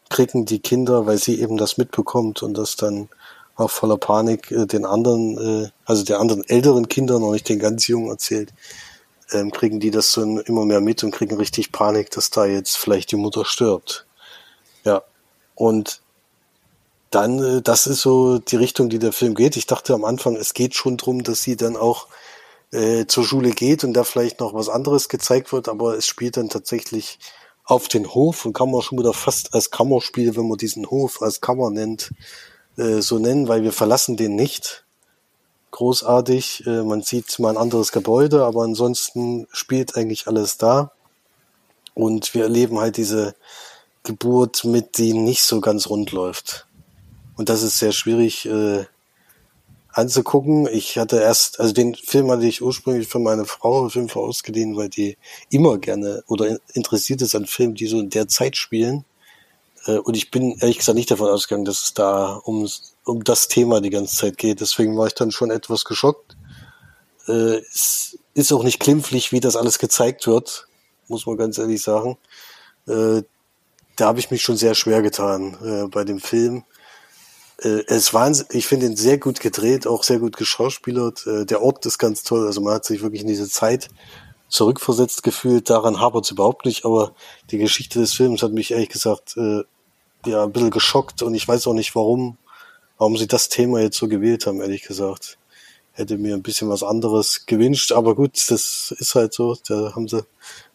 kriegen 0.10 0.46
die 0.46 0.60
Kinder, 0.60 1.06
weil 1.06 1.18
sie 1.18 1.42
eben 1.42 1.58
das 1.58 1.78
mitbekommt 1.78 2.42
und 2.42 2.58
das 2.58 2.76
dann 2.76 3.10
auch 3.56 3.72
voller 3.72 3.98
Panik 3.98 4.52
äh, 4.52 4.66
den 4.66 4.86
anderen, 4.86 5.66
äh, 5.66 5.70
also 5.86 6.04
der 6.04 6.20
anderen 6.20 6.48
älteren 6.48 6.88
Kindern, 6.88 7.22
noch 7.22 7.32
nicht 7.32 7.50
den 7.50 7.60
ganz 7.60 7.88
Jungen 7.88 8.10
erzählt, 8.10 8.54
ähm, 9.32 9.52
kriegen 9.52 9.80
die 9.80 9.92
das 9.92 10.12
so 10.12 10.22
immer 10.22 10.66
mehr 10.66 10.80
mit 10.80 11.04
und 11.04 11.12
kriegen 11.12 11.36
richtig 11.36 11.72
Panik, 11.72 12.12
dass 12.12 12.30
da 12.30 12.46
jetzt 12.46 12.78
vielleicht 12.78 13.12
die 13.12 13.18
Mutter 13.18 13.44
stirbt. 13.46 14.06
Ja. 14.86 15.04
Und 15.56 16.02
dann, 17.10 17.44
äh, 17.44 17.62
das 17.62 17.88
ist 17.88 18.02
so 18.02 18.40
die 18.40 18.56
Richtung, 18.56 18.90
die 18.90 19.00
der 19.00 19.14
Film 19.14 19.36
geht. 19.36 19.58
Ich 19.58 19.68
dachte 19.68 19.94
am 19.94 20.06
Anfang, 20.06 20.36
es 20.36 20.54
geht 20.54 20.76
schon 20.76 20.98
drum, 20.98 21.24
dass 21.24 21.42
sie 21.42 21.56
dann 21.56 21.76
auch 21.76 22.08
äh, 22.72 23.06
zur 23.06 23.24
Schule 23.24 23.52
geht 23.52 23.84
und 23.84 23.94
da 23.94 24.04
vielleicht 24.04 24.40
noch 24.40 24.54
was 24.54 24.70
anderes 24.70 25.10
gezeigt 25.10 25.54
wird, 25.54 25.70
aber 25.70 25.98
es 25.98 26.06
spielt 26.06 26.38
dann 26.38 26.50
tatsächlich 26.50 27.20
auf 27.64 27.88
den 27.88 28.14
Hof 28.14 28.46
und 28.46 28.54
kann 28.54 28.72
man 28.72 28.82
schon 28.82 29.00
wieder 29.00 29.14
fast 29.14 29.54
als 29.54 29.72
Kammerspiel, 29.72 30.36
wenn 30.36 30.48
man 30.48 30.58
diesen 30.58 30.90
Hof 30.90 31.22
als 31.22 31.42
Kammer 31.42 31.70
nennt, 31.70 32.12
äh, 32.78 33.02
so 33.02 33.20
nennen, 33.20 33.48
weil 33.48 33.64
wir 33.64 33.74
verlassen 33.74 34.18
den 34.18 34.36
nicht. 34.36 34.86
Großartig, 35.72 36.66
äh, 36.66 36.84
man 36.84 37.02
sieht 37.02 37.40
mal 37.40 37.50
ein 37.50 37.58
anderes 37.58 37.92
Gebäude, 37.92 38.46
aber 38.46 38.64
ansonsten 38.64 39.48
spielt 39.52 39.96
eigentlich 39.96 40.28
alles 40.28 40.58
da. 40.58 40.92
Und 41.94 42.34
wir 42.34 42.44
erleben 42.44 42.80
halt 42.80 42.98
diese 42.98 43.36
Geburt 44.04 44.64
mit, 44.64 44.98
die 44.98 45.14
nicht 45.14 45.44
so 45.44 45.60
ganz 45.60 45.90
rund 45.90 46.12
läuft. 46.12 46.67
Und 47.38 47.50
das 47.50 47.64
ist 47.64 47.78
sehr 47.78 47.92
schwierig 47.92 48.46
äh, 48.48 48.86
anzugucken. 49.92 50.68
Ich 50.72 50.98
hatte 50.98 51.20
erst, 51.20 51.60
also 51.60 51.74
den 51.74 51.96
Film 51.96 52.30
hatte 52.32 52.46
ich 52.46 52.62
ursprünglich 52.62 53.08
für 53.08 53.20
meine 53.20 53.46
Frau 53.46 53.86
auf 53.86 53.96
jeden 53.96 54.10
Fall 54.10 54.24
ausgeliehen, 54.24 54.76
weil 54.76 54.90
die 54.90 55.18
immer 55.50 55.78
gerne 55.78 56.24
oder 56.28 56.58
interessiert 56.74 57.22
ist 57.22 57.36
an 57.36 57.46
Filmen, 57.46 57.76
die 57.76 57.88
so 57.88 58.00
in 58.00 58.10
der 58.10 58.28
Zeit 58.28 58.58
spielen. 58.58 59.06
Äh, 59.86 59.98
und 59.98 60.18
ich 60.18 60.32
bin 60.32 60.58
ehrlich 60.60 60.80
gesagt 60.80 60.98
nicht 60.98 61.12
davon 61.12 61.30
ausgegangen, 61.30 61.66
dass 61.66 61.84
es 61.84 61.94
da 61.94 62.34
um, 62.34 62.68
um 63.06 63.24
das 63.24 63.48
Thema 63.48 63.82
die 63.82 63.92
ganze 63.92 64.16
Zeit 64.16 64.38
geht. 64.38 64.62
Deswegen 64.62 64.98
war 64.98 65.08
ich 65.08 65.14
dann 65.14 65.32
schon 65.32 65.52
etwas 65.52 65.86
geschockt. 65.86 66.36
Äh, 67.28 67.62
es 67.74 68.18
ist 68.34 68.52
auch 68.52 68.64
nicht 68.64 68.80
klimpflich, 68.80 69.32
wie 69.32 69.40
das 69.40 69.56
alles 69.56 69.80
gezeigt 69.80 70.28
wird. 70.28 70.68
muss 71.08 71.26
man 71.26 71.38
ganz 71.38 71.58
ehrlich 71.58 71.82
sagen. 71.82 72.18
Äh, 72.88 73.24
da 73.96 74.06
habe 74.06 74.20
ich 74.20 74.30
mich 74.30 74.44
schon 74.44 74.58
sehr 74.58 74.76
schwer 74.76 75.02
getan 75.02 75.58
äh, 75.64 75.88
bei 75.88 76.04
dem 76.04 76.20
Film. 76.20 76.64
Äh, 77.62 77.84
es 77.88 78.14
war, 78.14 78.32
ich 78.52 78.68
finde 78.68 78.88
ihn 78.88 78.96
sehr 78.96 79.18
gut 79.18 79.40
gedreht, 79.40 79.88
auch 79.88 80.04
sehr 80.04 80.20
gut 80.20 80.38
geschauspielert. 80.38 81.26
Äh, 81.28 81.46
der 81.46 81.62
Ort 81.62 81.86
ist 81.86 81.98
ganz 81.98 82.24
toll, 82.24 82.46
also 82.46 82.62
man 82.62 82.76
hat 82.76 82.86
sich 82.86 83.02
wirklich 83.02 83.22
in 83.22 83.28
diese 83.28 83.50
Zeit 83.50 83.90
zurückversetzt 84.50 85.24
gefühlt. 85.24 85.70
Daran 85.70 86.00
hapert 86.00 86.26
es 86.26 86.32
überhaupt 86.32 86.66
nicht, 86.66 86.86
aber 86.86 87.14
die 87.52 87.58
Geschichte 87.58 88.00
des 88.00 88.14
Films 88.14 88.44
hat 88.44 88.54
mich 88.54 88.72
ehrlich 88.72 88.90
gesagt 88.90 89.36
äh, 89.38 89.64
ja 90.26 90.44
ein 90.44 90.52
bisschen 90.52 90.72
geschockt 90.72 91.22
und 91.22 91.34
ich 91.36 91.48
weiß 91.48 91.68
auch 91.68 91.74
nicht 91.74 91.96
warum, 91.96 92.38
warum 92.98 93.18
sie 93.18 93.28
das 93.28 93.50
Thema 93.50 93.82
jetzt 93.82 93.98
so 93.98 94.08
gewählt 94.08 94.46
haben, 94.46 94.62
ehrlich 94.62 94.84
gesagt. 94.84 95.38
Hätte 95.94 96.20
mir 96.20 96.36
ein 96.36 96.44
bisschen 96.44 96.70
was 96.70 96.84
anderes 96.84 97.48
gewünscht, 97.48 97.92
aber 97.92 98.14
gut, 98.14 98.34
das 98.52 98.94
ist 99.00 99.16
halt 99.16 99.34
so. 99.34 99.58
Da 99.68 99.94
haben 99.96 100.08
sie, 100.08 100.24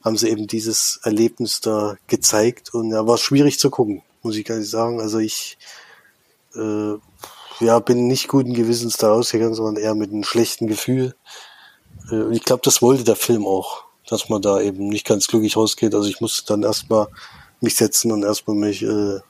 haben 0.04 0.16
sie 0.16 0.28
eben 0.28 0.48
dieses 0.48 0.98
Erlebnis 1.04 1.60
da 1.60 1.96
gezeigt 2.08 2.74
und 2.74 2.90
ja, 2.90 3.06
war 3.06 3.18
schwierig 3.18 3.60
zu 3.60 3.70
gucken, 3.70 4.02
muss 4.22 4.34
ich 4.34 4.44
gar 4.44 4.58
nicht 4.58 4.68
sagen. 4.68 5.00
Also 5.00 5.20
ich 5.20 5.58
äh, 6.54 6.98
ja, 7.64 7.78
bin 7.78 8.06
nicht 8.06 8.28
guten 8.28 8.54
Gewissens 8.54 8.96
da 8.96 9.08
rausgegangen, 9.08 9.54
sondern 9.54 9.82
eher 9.82 9.94
mit 9.94 10.10
einem 10.10 10.24
schlechten 10.24 10.66
Gefühl. 10.66 11.14
Äh, 12.10 12.32
ich 12.32 12.44
glaube, 12.44 12.62
das 12.64 12.82
wollte 12.82 13.04
der 13.04 13.16
Film 13.16 13.46
auch, 13.46 13.84
dass 14.06 14.28
man 14.28 14.42
da 14.42 14.60
eben 14.60 14.88
nicht 14.88 15.06
ganz 15.06 15.26
glücklich 15.26 15.56
rausgeht. 15.56 15.94
Also 15.94 16.08
ich 16.08 16.20
musste 16.20 16.44
dann 16.46 16.62
erstmal 16.62 17.08
mich 17.60 17.76
setzen 17.76 18.12
und 18.12 18.24
erstmal 18.24 18.56
mich 18.56 18.82
äh, 18.82 19.20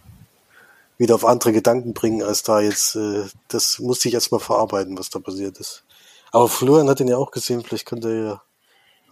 wieder 0.99 1.15
auf 1.15 1.25
andere 1.25 1.53
Gedanken 1.53 1.95
bringen, 1.95 2.23
als 2.23 2.43
da 2.43 2.61
jetzt, 2.61 2.97
äh, 2.97 3.25
das 3.49 3.79
musste 3.79 4.09
ich 4.09 4.15
erstmal 4.15 4.41
verarbeiten, 4.41 4.99
was 4.99 5.11
da 5.11 5.19
passiert 5.19 5.59
ist. 5.59 5.85
Aber 6.31 6.49
Florian 6.49 6.89
hat 6.89 7.01
ihn 7.01 7.09
ja 7.09 7.17
auch 7.17 7.31
gesehen, 7.31 7.63
vielleicht 7.63 7.87
könnte 7.87 8.09
er 8.09 8.25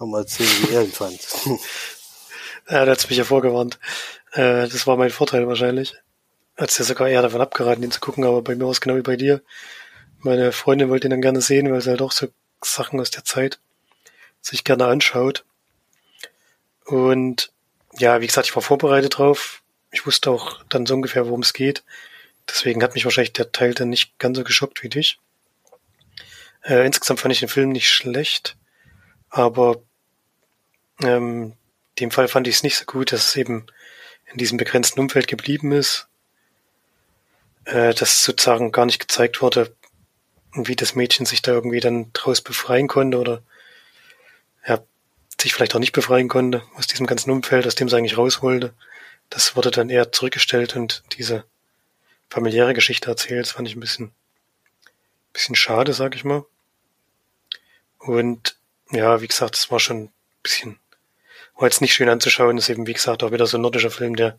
ja 0.00 0.06
mal 0.06 0.20
erzählen, 0.20 0.48
wie 0.62 0.74
er 0.74 0.82
ihn 0.82 0.92
fand. 0.92 1.18
ja, 2.70 2.84
der 2.84 2.92
hat 2.92 3.08
mich 3.08 3.18
ja 3.18 3.24
vorgewarnt. 3.24 3.78
Äh, 4.32 4.68
das 4.68 4.86
war 4.86 4.96
mein 4.96 5.10
Vorteil 5.10 5.46
wahrscheinlich. 5.46 5.94
Hat 6.60 6.78
ja 6.78 6.84
sogar 6.84 7.08
eher 7.08 7.22
davon 7.22 7.40
abgeraten, 7.40 7.82
ihn 7.82 7.90
zu 7.90 8.00
gucken, 8.00 8.22
aber 8.22 8.42
bei 8.42 8.54
mir 8.54 8.64
war 8.64 8.70
es 8.70 8.82
genau 8.82 8.96
wie 8.96 9.00
bei 9.00 9.16
dir. 9.16 9.40
Meine 10.18 10.52
Freundin 10.52 10.90
wollte 10.90 11.08
ihn 11.08 11.10
dann 11.10 11.22
gerne 11.22 11.40
sehen, 11.40 11.72
weil 11.72 11.80
sie 11.80 11.88
halt 11.88 12.02
auch 12.02 12.12
so 12.12 12.28
Sachen 12.62 13.00
aus 13.00 13.10
der 13.10 13.24
Zeit 13.24 13.58
sich 14.42 14.62
gerne 14.62 14.84
anschaut. 14.84 15.46
Und 16.84 17.50
ja, 17.96 18.20
wie 18.20 18.26
gesagt, 18.26 18.46
ich 18.46 18.54
war 18.54 18.62
vorbereitet 18.62 19.16
drauf. 19.16 19.62
Ich 19.90 20.04
wusste 20.04 20.30
auch 20.30 20.62
dann 20.68 20.84
so 20.84 20.92
ungefähr, 20.92 21.24
worum 21.24 21.40
es 21.40 21.54
geht. 21.54 21.82
Deswegen 22.46 22.82
hat 22.82 22.92
mich 22.92 23.06
wahrscheinlich 23.06 23.32
der 23.32 23.52
Teil 23.52 23.72
dann 23.72 23.88
nicht 23.88 24.18
ganz 24.18 24.36
so 24.36 24.44
geschockt 24.44 24.82
wie 24.82 24.90
dich. 24.90 25.18
Äh, 26.62 26.84
insgesamt 26.84 27.20
fand 27.20 27.32
ich 27.32 27.40
den 27.40 27.48
Film 27.48 27.70
nicht 27.70 27.88
schlecht, 27.88 28.58
aber 29.30 29.82
ähm, 31.02 31.54
dem 32.00 32.10
Fall 32.10 32.28
fand 32.28 32.48
ich 32.48 32.56
es 32.56 32.62
nicht 32.62 32.76
so 32.76 32.84
gut, 32.84 33.12
dass 33.12 33.28
es 33.28 33.36
eben 33.36 33.64
in 34.30 34.36
diesem 34.36 34.58
begrenzten 34.58 35.00
Umfeld 35.00 35.26
geblieben 35.26 35.72
ist, 35.72 36.09
äh, 37.64 37.94
dass 37.94 38.22
sozusagen 38.22 38.72
gar 38.72 38.86
nicht 38.86 39.00
gezeigt 39.00 39.42
wurde, 39.42 39.74
wie 40.52 40.76
das 40.76 40.94
Mädchen 40.94 41.26
sich 41.26 41.42
da 41.42 41.52
irgendwie 41.52 41.80
dann 41.80 42.12
draus 42.12 42.40
befreien 42.40 42.88
konnte 42.88 43.18
oder 43.18 43.42
ja, 44.66 44.82
sich 45.40 45.54
vielleicht 45.54 45.74
auch 45.74 45.80
nicht 45.80 45.92
befreien 45.92 46.28
konnte 46.28 46.62
aus 46.74 46.86
diesem 46.86 47.06
ganzen 47.06 47.30
Umfeld, 47.30 47.66
aus 47.66 47.74
dem 47.74 47.88
sie 47.88 47.96
eigentlich 47.96 48.18
raus 48.18 48.42
wollte. 48.42 48.74
Das 49.28 49.54
wurde 49.54 49.70
dann 49.70 49.90
eher 49.90 50.10
zurückgestellt 50.10 50.74
und 50.74 51.04
diese 51.16 51.44
familiäre 52.28 52.74
Geschichte 52.74 53.08
erzählt. 53.08 53.46
Das 53.46 53.52
fand 53.52 53.68
ich 53.68 53.76
ein 53.76 53.80
bisschen, 53.80 54.12
bisschen 55.32 55.54
schade, 55.54 55.92
sag 55.92 56.14
ich 56.16 56.24
mal. 56.24 56.44
Und 57.98 58.56
ja, 58.90 59.20
wie 59.20 59.28
gesagt, 59.28 59.56
es 59.56 59.70
war 59.70 59.78
schon 59.78 60.04
ein 60.04 60.12
bisschen, 60.42 60.80
war 61.56 61.68
jetzt 61.68 61.80
nicht 61.80 61.94
schön 61.94 62.08
anzuschauen. 62.08 62.56
Das 62.56 62.64
ist 62.64 62.70
eben, 62.70 62.86
wie 62.86 62.92
gesagt, 62.92 63.22
auch 63.22 63.30
wieder 63.30 63.46
so 63.46 63.56
ein 63.56 63.60
nordischer 63.60 63.90
Film, 63.90 64.16
der 64.16 64.38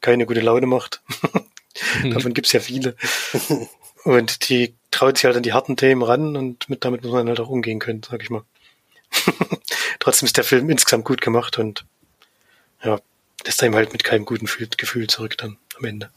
keine 0.00 0.24
gute 0.24 0.40
Laune 0.40 0.66
macht. 0.66 1.02
Davon 2.02 2.34
gibt's 2.34 2.52
ja 2.52 2.60
viele. 2.60 2.96
Und 4.04 4.48
die 4.48 4.74
traut 4.90 5.16
sich 5.16 5.24
halt 5.26 5.36
an 5.36 5.42
die 5.42 5.52
harten 5.52 5.76
Themen 5.76 6.02
ran 6.02 6.36
und 6.36 6.68
mit, 6.68 6.84
damit 6.84 7.02
muss 7.02 7.12
man 7.12 7.28
halt 7.28 7.38
auch 7.38 7.48
umgehen 7.50 7.78
können, 7.78 8.02
sag 8.02 8.22
ich 8.22 8.30
mal. 8.30 8.44
Trotzdem 9.98 10.26
ist 10.26 10.36
der 10.36 10.44
Film 10.44 10.70
insgesamt 10.70 11.04
gut 11.04 11.20
gemacht 11.20 11.58
und 11.58 11.84
ja, 12.82 12.98
lässt 13.44 13.62
einem 13.62 13.74
halt 13.74 13.92
mit 13.92 14.04
keinem 14.04 14.24
guten 14.24 14.46
Gefühl 14.46 15.06
zurück 15.08 15.36
dann 15.36 15.58
am 15.76 15.84
Ende. 15.84 16.10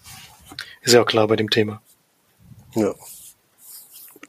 Ist 0.81 0.93
ja 0.93 1.01
auch 1.01 1.05
klar 1.05 1.27
bei 1.27 1.35
dem 1.35 1.49
Thema. 1.49 1.81
Ja. 2.75 2.95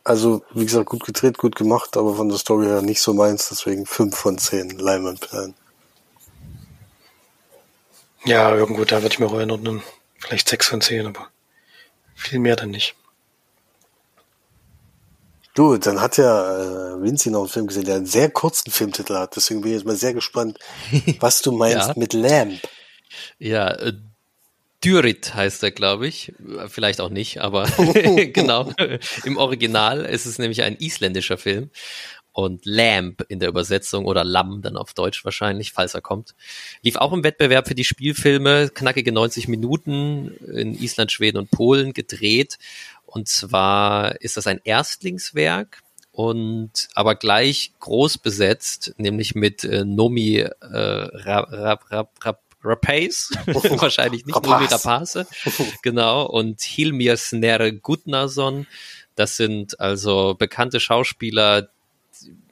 Also, 0.02 0.44
wie 0.52 0.66
gesagt, 0.66 0.90
gut 0.90 1.04
gedreht, 1.04 1.38
gut 1.38 1.56
gemacht, 1.56 1.96
aber 1.96 2.16
von 2.16 2.28
der 2.28 2.38
Story 2.38 2.66
her 2.66 2.82
nicht 2.82 3.00
so 3.00 3.14
meins, 3.14 3.48
deswegen 3.48 3.86
5 3.86 4.14
von 4.14 4.36
10 4.36 4.70
Leinwandperlen. 4.70 5.54
Ja, 8.24 8.54
irgendwo, 8.54 8.84
da 8.84 9.02
würde 9.02 9.14
ich 9.14 9.18
mir 9.18 9.26
auch 9.26 9.34
erinnern, 9.34 9.82
vielleicht 10.26 10.48
6 10.48 10.66
von 10.68 10.80
10, 10.80 11.06
aber 11.06 11.28
viel 12.14 12.38
mehr 12.38 12.56
dann 12.56 12.70
nicht. 12.70 12.94
Du, 15.54 15.76
dann 15.76 16.00
hat 16.00 16.16
ja 16.16 16.94
äh, 16.96 17.02
Vinci 17.02 17.30
noch 17.30 17.40
einen 17.40 17.48
Film 17.48 17.66
gesehen, 17.68 17.84
der 17.84 17.96
einen 17.96 18.06
sehr 18.06 18.28
kurzen 18.28 18.72
Filmtitel 18.72 19.14
hat. 19.14 19.36
Deswegen 19.36 19.60
bin 19.60 19.70
ich 19.70 19.76
jetzt 19.76 19.86
mal 19.86 19.94
sehr 19.94 20.12
gespannt, 20.12 20.58
was 21.20 21.42
du 21.42 21.52
meinst 21.52 21.88
ja. 21.88 21.94
mit 21.96 22.12
Lamb. 22.12 22.60
Ja, 23.38 23.70
äh, 23.70 23.92
Dyrit 24.84 25.34
heißt 25.34 25.62
er, 25.62 25.70
glaube 25.70 26.06
ich. 26.08 26.34
Vielleicht 26.68 27.00
auch 27.00 27.08
nicht, 27.08 27.40
aber 27.40 27.66
genau. 28.32 28.72
Im 29.24 29.36
Original 29.36 30.04
ist 30.04 30.26
es 30.26 30.38
nämlich 30.38 30.62
ein 30.62 30.76
isländischer 30.76 31.38
Film. 31.38 31.70
Und 32.35 32.66
Lamb 32.66 33.24
in 33.28 33.39
der 33.39 33.49
Übersetzung 33.49 34.07
oder 34.07 34.24
Lamm 34.24 34.61
dann 34.61 34.76
auf 34.76 34.93
Deutsch 34.93 35.24
wahrscheinlich, 35.24 35.72
falls 35.72 35.95
er 35.95 36.01
kommt. 36.01 36.35
Lief 36.82 36.97
auch 36.97 37.12
im 37.12 37.22
Wettbewerb 37.22 37.68
für 37.68 37.76
die 37.76 37.85
Spielfilme, 37.85 38.70
knackige 38.74 39.12
90 39.12 39.47
Minuten 39.47 40.35
in 40.53 40.74
Island, 40.74 41.12
Schweden 41.12 41.39
und 41.39 41.53
Polen 41.53 41.93
gedreht. 41.93 42.59
Und 43.07 43.28
zwar 43.28 44.20
ist 44.20 44.37
das 44.37 44.49
ein 44.49 44.61
Erstlingswerk 44.64 45.85
und 46.11 46.89
aber 46.95 47.14
gleich 47.14 47.72
groß 47.78 48.18
besetzt, 48.18 48.95
nämlich 48.99 49.37
mit 49.37 49.62
äh, 49.62 49.85
Nomi 49.85 50.39
äh, 50.39 50.51
Rap, 50.61 51.53
Rap, 51.53 51.91
Rap, 51.91 52.11
Rap, 52.24 52.41
Rapace, 52.64 53.30
wahrscheinlich 53.47 54.24
nicht 54.24 54.43
Nomi 54.43 54.64
Rapace, 54.64 55.26
genau, 55.82 56.26
und 56.26 56.61
Hilmir 56.61 57.16
Snerre 57.16 57.72
Gudnason. 57.72 58.66
Das 59.16 59.37
sind 59.37 59.78
also 59.80 60.35
bekannte 60.35 60.80
Schauspieler. 60.80 61.68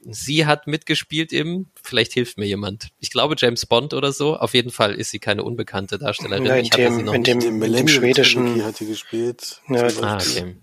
Sie 0.09 0.45
hat 0.45 0.67
mitgespielt 0.67 1.31
im, 1.31 1.67
vielleicht 1.81 2.13
hilft 2.13 2.37
mir 2.37 2.45
jemand. 2.45 2.89
Ich 2.99 3.11
glaube 3.11 3.35
James 3.37 3.65
Bond 3.65 3.93
oder 3.93 4.11
so. 4.11 4.35
Auf 4.37 4.53
jeden 4.53 4.71
Fall 4.71 4.95
ist 4.95 5.11
sie 5.11 5.19
keine 5.19 5.43
unbekannte 5.43 5.97
Darstellerin. 5.97 6.45
Ja, 6.45 6.55
in, 6.55 6.69
dem, 6.69 7.07
in, 7.13 7.23
dem, 7.23 7.63
in 7.63 7.73
dem 7.73 7.87
schwedischen 7.87 8.63
hat 8.63 8.77
sie 8.77 8.85
gespielt. 8.85 9.61
Ja, 9.69 9.87
ah, 10.01 10.17
okay. 10.17 10.55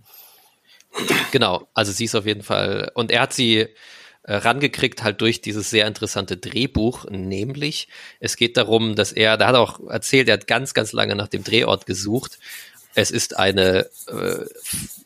Genau, 1.30 1.68
also 1.72 1.92
sie 1.92 2.04
ist 2.04 2.14
auf 2.14 2.26
jeden 2.26 2.42
Fall, 2.42 2.90
und 2.94 3.12
er 3.12 3.22
hat 3.22 3.32
sie 3.32 3.68
äh, 4.22 4.34
rangekriegt 4.34 5.02
halt 5.02 5.20
durch 5.20 5.40
dieses 5.40 5.70
sehr 5.70 5.86
interessante 5.86 6.36
Drehbuch, 6.36 7.06
nämlich 7.08 7.88
es 8.18 8.36
geht 8.36 8.56
darum, 8.56 8.94
dass 8.94 9.12
er, 9.12 9.36
da 9.36 9.46
hat 9.46 9.54
er 9.54 9.60
auch 9.60 9.80
erzählt, 9.88 10.28
er 10.28 10.34
hat 10.34 10.46
ganz, 10.46 10.74
ganz 10.74 10.92
lange 10.92 11.14
nach 11.14 11.28
dem 11.28 11.44
Drehort 11.44 11.86
gesucht. 11.86 12.38
Es 12.94 13.10
ist 13.10 13.38
eine, 13.38 13.86
äh, 14.08 14.44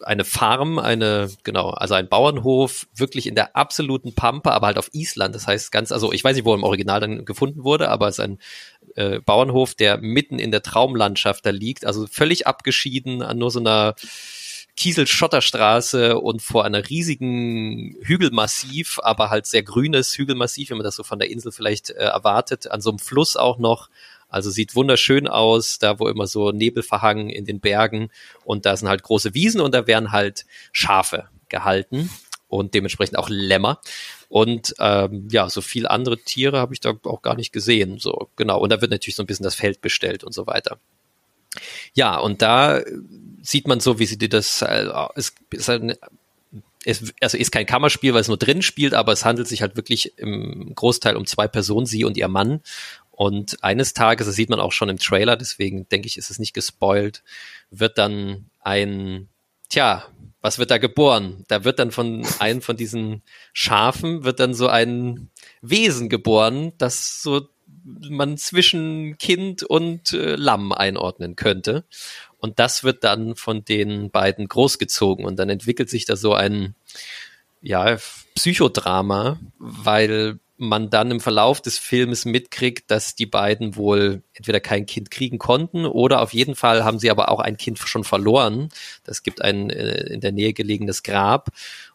eine 0.00 0.24
Farm, 0.24 0.78
eine, 0.78 1.30
genau, 1.42 1.70
also 1.70 1.94
ein 1.94 2.08
Bauernhof, 2.08 2.86
wirklich 2.94 3.26
in 3.26 3.34
der 3.34 3.56
absoluten 3.56 4.14
Pampa, 4.14 4.52
aber 4.52 4.68
halt 4.68 4.78
auf 4.78 4.90
Island. 4.94 5.34
Das 5.34 5.46
heißt 5.46 5.70
ganz, 5.70 5.92
also 5.92 6.12
ich 6.12 6.24
weiß 6.24 6.34
nicht, 6.34 6.46
wo 6.46 6.54
im 6.54 6.64
Original 6.64 7.00
dann 7.00 7.24
gefunden 7.24 7.62
wurde, 7.62 7.90
aber 7.90 8.08
es 8.08 8.18
ist 8.18 8.24
ein 8.24 8.38
äh, 8.96 9.20
Bauernhof, 9.20 9.74
der 9.74 9.98
mitten 9.98 10.38
in 10.38 10.50
der 10.50 10.62
Traumlandschaft 10.62 11.44
da 11.44 11.50
liegt, 11.50 11.84
also 11.84 12.06
völlig 12.06 12.46
abgeschieden 12.46 13.22
an 13.22 13.38
nur 13.38 13.50
so 13.50 13.60
einer 13.60 13.94
Kieselschotterstraße 14.76 16.18
und 16.18 16.42
vor 16.42 16.64
einer 16.64 16.88
riesigen 16.88 17.96
Hügelmassiv, 18.02 18.98
aber 19.02 19.30
halt 19.30 19.46
sehr 19.46 19.62
grünes 19.62 20.16
Hügelmassiv, 20.16 20.70
wenn 20.70 20.78
man 20.78 20.84
das 20.84 20.96
so 20.96 21.04
von 21.04 21.18
der 21.18 21.30
Insel 21.30 21.52
vielleicht 21.52 21.90
äh, 21.90 22.04
erwartet, 22.04 22.70
an 22.70 22.80
so 22.80 22.90
einem 22.90 22.98
Fluss 22.98 23.36
auch 23.36 23.58
noch. 23.58 23.88
Also 24.34 24.50
sieht 24.50 24.74
wunderschön 24.74 25.28
aus, 25.28 25.78
da 25.78 26.00
wo 26.00 26.08
immer 26.08 26.26
so 26.26 26.50
Nebel 26.50 26.82
verhangen 26.82 27.30
in 27.30 27.44
den 27.44 27.60
Bergen 27.60 28.10
und 28.44 28.66
da 28.66 28.76
sind 28.76 28.88
halt 28.88 29.04
große 29.04 29.32
Wiesen 29.32 29.60
und 29.60 29.72
da 29.72 29.86
werden 29.86 30.10
halt 30.10 30.44
Schafe 30.72 31.28
gehalten 31.48 32.10
und 32.48 32.74
dementsprechend 32.74 33.16
auch 33.16 33.28
Lämmer. 33.28 33.80
Und 34.28 34.74
ähm, 34.80 35.28
ja, 35.30 35.48
so 35.48 35.60
viel 35.60 35.86
andere 35.86 36.18
Tiere 36.18 36.58
habe 36.58 36.74
ich 36.74 36.80
da 36.80 36.94
auch 37.04 37.22
gar 37.22 37.36
nicht 37.36 37.52
gesehen. 37.52 38.00
So, 38.00 38.28
genau. 38.34 38.58
Und 38.58 38.70
da 38.70 38.80
wird 38.80 38.90
natürlich 38.90 39.14
so 39.14 39.22
ein 39.22 39.26
bisschen 39.26 39.44
das 39.44 39.54
Feld 39.54 39.80
bestellt 39.80 40.24
und 40.24 40.32
so 40.34 40.48
weiter. 40.48 40.80
Ja, 41.92 42.18
und 42.18 42.42
da 42.42 42.80
sieht 43.40 43.68
man 43.68 43.78
so, 43.78 44.00
wie 44.00 44.06
sie 44.06 44.18
dir 44.18 44.28
das, 44.28 44.62
äh, 44.62 44.90
es 45.14 45.32
ist 45.52 45.70
ein, 45.70 45.94
es, 46.84 47.14
also 47.20 47.36
ist 47.36 47.52
kein 47.52 47.66
Kammerspiel, 47.66 48.14
weil 48.14 48.20
es 48.20 48.28
nur 48.28 48.36
drin 48.36 48.62
spielt, 48.62 48.94
aber 48.94 49.12
es 49.12 49.24
handelt 49.24 49.48
sich 49.48 49.62
halt 49.62 49.76
wirklich 49.76 50.18
im 50.18 50.74
Großteil 50.74 51.16
um 51.16 51.26
zwei 51.26 51.48
Personen, 51.48 51.86
sie 51.86 52.04
und 52.04 52.16
ihr 52.16 52.28
Mann. 52.28 52.60
Und 53.16 53.62
eines 53.62 53.94
Tages, 53.94 54.26
das 54.26 54.34
sieht 54.34 54.50
man 54.50 54.60
auch 54.60 54.72
schon 54.72 54.88
im 54.88 54.98
Trailer, 54.98 55.36
deswegen 55.36 55.88
denke 55.88 56.08
ich, 56.08 56.16
ist 56.16 56.30
es 56.30 56.38
nicht 56.38 56.52
gespoilt, 56.52 57.22
wird 57.70 57.96
dann 57.98 58.46
ein, 58.60 59.28
tja, 59.68 60.04
was 60.40 60.58
wird 60.58 60.70
da 60.70 60.78
geboren? 60.78 61.44
Da 61.48 61.64
wird 61.64 61.78
dann 61.78 61.90
von 61.90 62.26
einem 62.38 62.60
von 62.60 62.76
diesen 62.76 63.22
Schafen 63.52 64.24
wird 64.24 64.40
dann 64.40 64.52
so 64.52 64.68
ein 64.68 65.30
Wesen 65.62 66.08
geboren, 66.08 66.72
das 66.76 67.22
so 67.22 67.48
man 67.84 68.36
zwischen 68.36 69.16
Kind 69.18 69.62
und 69.62 70.12
äh, 70.12 70.36
Lamm 70.36 70.72
einordnen 70.72 71.36
könnte. 71.36 71.84
Und 72.38 72.58
das 72.58 72.84
wird 72.84 73.04
dann 73.04 73.36
von 73.36 73.64
den 73.64 74.10
beiden 74.10 74.48
großgezogen 74.48 75.24
und 75.24 75.38
dann 75.38 75.48
entwickelt 75.48 75.88
sich 75.88 76.04
da 76.04 76.16
so 76.16 76.34
ein, 76.34 76.74
ja, 77.62 77.96
Psychodrama, 78.34 79.38
weil 79.58 80.40
man 80.56 80.88
dann 80.90 81.10
im 81.10 81.20
Verlauf 81.20 81.60
des 81.60 81.78
Filmes 81.78 82.24
mitkriegt, 82.24 82.90
dass 82.90 83.14
die 83.14 83.26
beiden 83.26 83.76
wohl 83.76 84.22
entweder 84.34 84.60
kein 84.60 84.86
Kind 84.86 85.10
kriegen 85.10 85.38
konnten 85.38 85.84
oder 85.84 86.22
auf 86.22 86.32
jeden 86.32 86.54
Fall 86.54 86.84
haben 86.84 86.98
sie 86.98 87.10
aber 87.10 87.30
auch 87.30 87.40
ein 87.40 87.56
Kind 87.56 87.78
schon 87.78 88.04
verloren. 88.04 88.68
Das 89.02 89.22
gibt 89.22 89.42
ein 89.42 89.70
äh, 89.70 90.12
in 90.12 90.20
der 90.20 90.32
Nähe 90.32 90.52
gelegenes 90.52 91.02
Grab. 91.02 91.50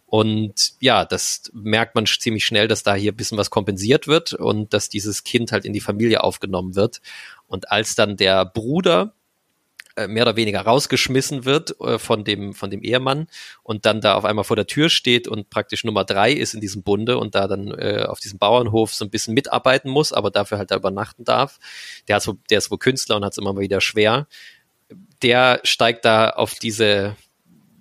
Und 0.06 0.74
ja, 0.80 1.06
das 1.06 1.52
merkt 1.54 1.94
man 1.94 2.08
ziemlich 2.08 2.44
schnell, 2.44 2.68
dass 2.68 2.82
da 2.82 2.96
hier 2.96 3.12
ein 3.12 3.18
bisschen 3.18 3.38
was 3.38 3.52
kompensiert 3.52 4.08
wird 4.08 4.34
und 4.34 4.74
dass 4.74 4.90
dieses 4.90 5.24
Kind 5.24 5.52
halt 5.52 5.66
in 5.66 5.74
die 5.74 5.82
Familie 5.82 6.24
aufgenommen 6.24 6.76
wird. 6.76 7.00
Und 7.48 7.72
als 7.72 7.96
dann 7.96 8.18
der 8.18 8.44
Bruder 8.46 9.14
mehr 10.08 10.24
oder 10.24 10.36
weniger 10.36 10.62
rausgeschmissen 10.62 11.46
wird 11.46 11.80
äh, 11.82 12.00
von 12.00 12.24
dem, 12.24 12.54
von 12.54 12.70
dem 12.70 12.82
Ehemann 12.82 13.28
und 13.64 13.86
dann 13.86 14.02
da 14.02 14.16
auf 14.16 14.26
einmal 14.26 14.44
vor 14.44 14.56
der 14.56 14.68
Tür 14.68 14.90
steht 14.90 15.28
und 15.28 15.50
praktisch 15.50 15.84
Nummer 15.84 16.04
drei 16.06 16.32
ist 16.32 16.54
in 16.54 16.62
diesem 16.62 16.84
Bunde 16.84 17.18
und 17.18 17.36
da 17.36 17.48
dann 17.48 17.68
äh, 17.68 18.06
auf 18.08 18.20
diesem 18.20 18.40
Bauernhof 18.40 18.94
so 18.94 19.06
ein 19.06 19.10
bisschen 19.10 19.34
mitarbeiten 19.34 19.90
muss, 19.90 20.14
aber 20.14 20.32
dafür 20.32 20.58
halt 20.58 20.72
da 20.72 20.76
übernachten 20.76 21.24
darf. 21.24 21.60
Der, 22.08 22.18
hat 22.18 22.24
so, 22.24 22.38
der 22.50 22.60
ist 22.60 22.72
wohl 22.72 22.80
Künstler 22.80 23.18
und 23.18 23.26
hat 23.26 23.34
es 23.34 23.38
immer 23.38 23.54
mal 23.54 23.62
wieder 23.62 23.82
schwer. 23.82 24.28
Der 25.22 25.60
steigt 25.64 26.06
da 26.06 26.30
auf 26.30 26.56
diese, 26.56 27.16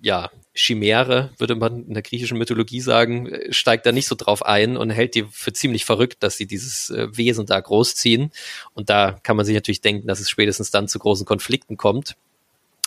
ja, 0.01 0.29
Chimäre, 0.59 1.31
würde 1.37 1.55
man 1.55 1.85
in 1.87 1.93
der 1.93 2.03
griechischen 2.03 2.37
Mythologie 2.37 2.81
sagen, 2.81 3.27
äh, 3.27 3.53
steigt 3.53 3.85
da 3.85 3.91
nicht 3.91 4.07
so 4.07 4.15
drauf 4.15 4.45
ein 4.45 4.77
und 4.77 4.89
hält 4.89 5.15
die 5.15 5.25
für 5.31 5.53
ziemlich 5.53 5.85
verrückt, 5.85 6.21
dass 6.21 6.37
sie 6.37 6.47
dieses 6.47 6.89
äh, 6.89 7.07
Wesen 7.15 7.45
da 7.45 7.59
großziehen. 7.59 8.31
Und 8.73 8.89
da 8.89 9.13
kann 9.23 9.37
man 9.37 9.45
sich 9.45 9.55
natürlich 9.55 9.81
denken, 9.81 10.07
dass 10.07 10.19
es 10.19 10.29
spätestens 10.29 10.71
dann 10.71 10.87
zu 10.87 10.99
großen 10.99 11.25
Konflikten 11.25 11.77
kommt. 11.77 12.15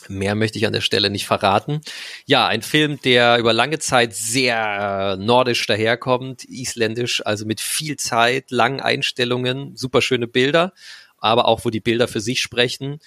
Mehr 0.09 0.35
möchte 0.35 0.59
ich 0.59 0.66
an 0.66 0.73
der 0.73 0.81
Stelle 0.81 1.11
nicht 1.11 1.27
verraten. 1.27 1.81
Ja, 2.27 2.47
ein 2.47 2.62
Film, 2.62 3.01
der 3.05 3.39
über 3.39 3.53
lange 3.53 3.79
Zeit 3.79 4.14
sehr 4.14 5.16
nordisch 5.16 5.64
daherkommt, 5.66 6.45
isländisch, 6.45 7.25
also 7.25 7.47
mit 7.47 7.61
viel 7.61 7.97
Zeit, 7.97 8.51
langen 8.51 8.81
Einstellungen, 8.81 9.77
super 9.77 10.03
schöne 10.03 10.27
Bilder, 10.27 10.73
aber 11.18 11.47
auch 11.47 11.64
wo 11.64 11.70
die 11.70 11.81
Bilder 11.81 12.09
für 12.09 12.20
sich 12.20 12.41
sprechen 12.41 12.99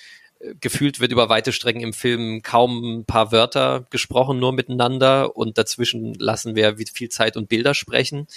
gefühlt 0.60 1.00
wird 1.00 1.12
über 1.12 1.30
weite 1.30 1.52
Strecken 1.52 1.82
im 1.82 1.94
Film 1.94 2.42
kaum 2.42 3.00
ein 3.00 3.06
paar 3.06 3.32
Wörter 3.32 3.88
gesprochen, 3.90 4.40
nur 4.40 4.54
miteinander 4.54 5.36
und 5.36 5.58
dazwischen 5.58 6.14
lassen 6.16 6.56
wir 6.56 6.76
viel 6.78 7.10
Zeit 7.10 7.38
und 7.38 7.50
Bilder 7.50 7.74
sprechen. 7.74 8.28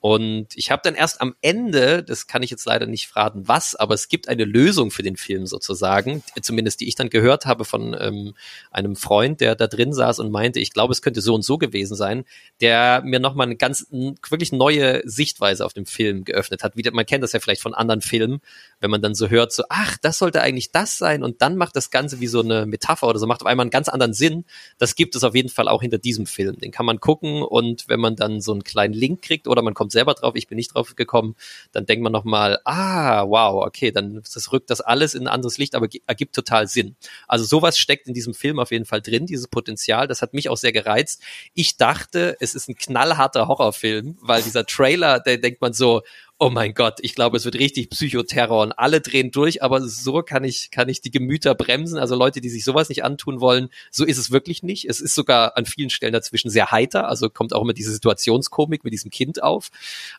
Und 0.00 0.48
ich 0.54 0.70
habe 0.70 0.82
dann 0.84 0.94
erst 0.94 1.20
am 1.20 1.34
Ende, 1.40 2.04
das 2.04 2.26
kann 2.26 2.44
ich 2.44 2.50
jetzt 2.50 2.64
leider 2.66 2.86
nicht 2.86 3.08
fragen, 3.08 3.48
was, 3.48 3.74
aber 3.74 3.94
es 3.94 4.08
gibt 4.08 4.28
eine 4.28 4.44
Lösung 4.44 4.92
für 4.92 5.02
den 5.02 5.16
Film 5.16 5.46
sozusagen, 5.46 6.22
zumindest 6.42 6.80
die 6.80 6.86
ich 6.86 6.94
dann 6.94 7.10
gehört 7.10 7.46
habe 7.46 7.64
von 7.64 7.96
ähm, 7.98 8.34
einem 8.70 8.94
Freund, 8.94 9.40
der 9.40 9.56
da 9.56 9.66
drin 9.66 9.92
saß 9.92 10.20
und 10.20 10.30
meinte, 10.30 10.60
ich 10.60 10.72
glaube, 10.72 10.92
es 10.92 11.02
könnte 11.02 11.22
so 11.22 11.34
und 11.34 11.42
so 11.42 11.58
gewesen 11.58 11.96
sein, 11.96 12.24
der 12.60 13.02
mir 13.04 13.18
nochmal 13.18 13.46
eine 13.46 13.56
ganz, 13.56 13.88
wirklich 13.90 14.52
neue 14.52 15.02
Sichtweise 15.08 15.64
auf 15.64 15.72
den 15.72 15.86
Film 15.86 16.24
geöffnet 16.24 16.62
hat. 16.62 16.76
Wie, 16.76 16.88
man 16.90 17.06
kennt 17.06 17.24
das 17.24 17.32
ja 17.32 17.40
vielleicht 17.40 17.62
von 17.62 17.74
anderen 17.74 18.02
Filmen, 18.02 18.40
wenn 18.86 18.90
man 18.92 19.02
dann 19.02 19.16
so 19.16 19.28
hört, 19.30 19.52
so, 19.52 19.64
ach, 19.68 19.96
das 20.00 20.18
sollte 20.18 20.42
eigentlich 20.42 20.70
das 20.70 20.96
sein 20.96 21.24
und 21.24 21.42
dann 21.42 21.56
macht 21.56 21.74
das 21.74 21.90
Ganze 21.90 22.20
wie 22.20 22.28
so 22.28 22.38
eine 22.40 22.66
Metapher 22.66 23.08
oder 23.08 23.18
so, 23.18 23.26
macht 23.26 23.40
auf 23.40 23.48
einmal 23.48 23.64
einen 23.64 23.72
ganz 23.72 23.88
anderen 23.88 24.14
Sinn. 24.14 24.44
Das 24.78 24.94
gibt 24.94 25.16
es 25.16 25.24
auf 25.24 25.34
jeden 25.34 25.48
Fall 25.48 25.66
auch 25.66 25.82
hinter 25.82 25.98
diesem 25.98 26.24
Film. 26.24 26.56
Den 26.60 26.70
kann 26.70 26.86
man 26.86 27.00
gucken 27.00 27.42
und 27.42 27.88
wenn 27.88 27.98
man 27.98 28.14
dann 28.14 28.40
so 28.40 28.52
einen 28.52 28.62
kleinen 28.62 28.94
Link 28.94 29.22
kriegt 29.22 29.48
oder 29.48 29.60
man 29.60 29.74
kommt 29.74 29.90
selber 29.90 30.14
drauf, 30.14 30.34
ich 30.36 30.46
bin 30.46 30.54
nicht 30.54 30.72
drauf 30.72 30.94
gekommen, 30.94 31.34
dann 31.72 31.84
denkt 31.84 32.04
man 32.04 32.12
nochmal, 32.12 32.60
ah, 32.64 33.24
wow, 33.26 33.66
okay, 33.66 33.90
dann 33.90 34.22
das 34.22 34.52
rückt 34.52 34.70
das 34.70 34.80
alles 34.80 35.14
in 35.14 35.22
ein 35.22 35.34
anderes 35.34 35.58
Licht, 35.58 35.74
aber 35.74 35.88
ergibt 36.06 36.36
total 36.36 36.68
Sinn. 36.68 36.94
Also 37.26 37.44
sowas 37.44 37.76
steckt 37.76 38.06
in 38.06 38.14
diesem 38.14 38.34
Film 38.34 38.60
auf 38.60 38.70
jeden 38.70 38.84
Fall 38.84 39.02
drin, 39.02 39.26
dieses 39.26 39.48
Potenzial, 39.48 40.06
das 40.06 40.22
hat 40.22 40.32
mich 40.32 40.48
auch 40.48 40.56
sehr 40.56 40.72
gereizt. 40.72 41.22
Ich 41.54 41.76
dachte, 41.76 42.36
es 42.38 42.54
ist 42.54 42.68
ein 42.68 42.76
knallharter 42.76 43.48
Horrorfilm, 43.48 44.16
weil 44.20 44.44
dieser 44.44 44.64
Trailer, 44.64 45.18
da 45.18 45.36
denkt 45.36 45.60
man 45.60 45.72
so, 45.72 46.02
oh 46.38 46.50
mein 46.50 46.74
Gott, 46.74 46.98
ich 47.00 47.14
glaube, 47.14 47.38
es 47.38 47.46
wird 47.46 47.54
richtig 47.54 47.88
Psychoterror 47.88 48.62
und 48.62 48.72
alle 48.72 49.00
drehen 49.00 49.30
durch, 49.30 49.62
aber 49.62 49.80
so 49.80 50.22
kann 50.22 50.44
ich, 50.44 50.70
kann 50.70 50.90
ich 50.90 51.00
die 51.00 51.10
Gemüter 51.10 51.54
bremsen. 51.54 51.98
Also 51.98 52.14
Leute, 52.14 52.42
die 52.42 52.50
sich 52.50 52.62
sowas 52.62 52.90
nicht 52.90 53.04
antun 53.04 53.40
wollen, 53.40 53.70
so 53.90 54.04
ist 54.04 54.18
es 54.18 54.30
wirklich 54.30 54.62
nicht. 54.62 54.84
Es 54.86 55.00
ist 55.00 55.14
sogar 55.14 55.56
an 55.56 55.64
vielen 55.64 55.88
Stellen 55.88 56.12
dazwischen 56.12 56.50
sehr 56.50 56.70
heiter, 56.70 57.08
also 57.08 57.30
kommt 57.30 57.54
auch 57.54 57.62
immer 57.62 57.72
diese 57.72 57.90
Situationskomik 57.90 58.84
mit 58.84 58.92
diesem 58.92 59.10
Kind 59.10 59.42
auf. 59.42 59.70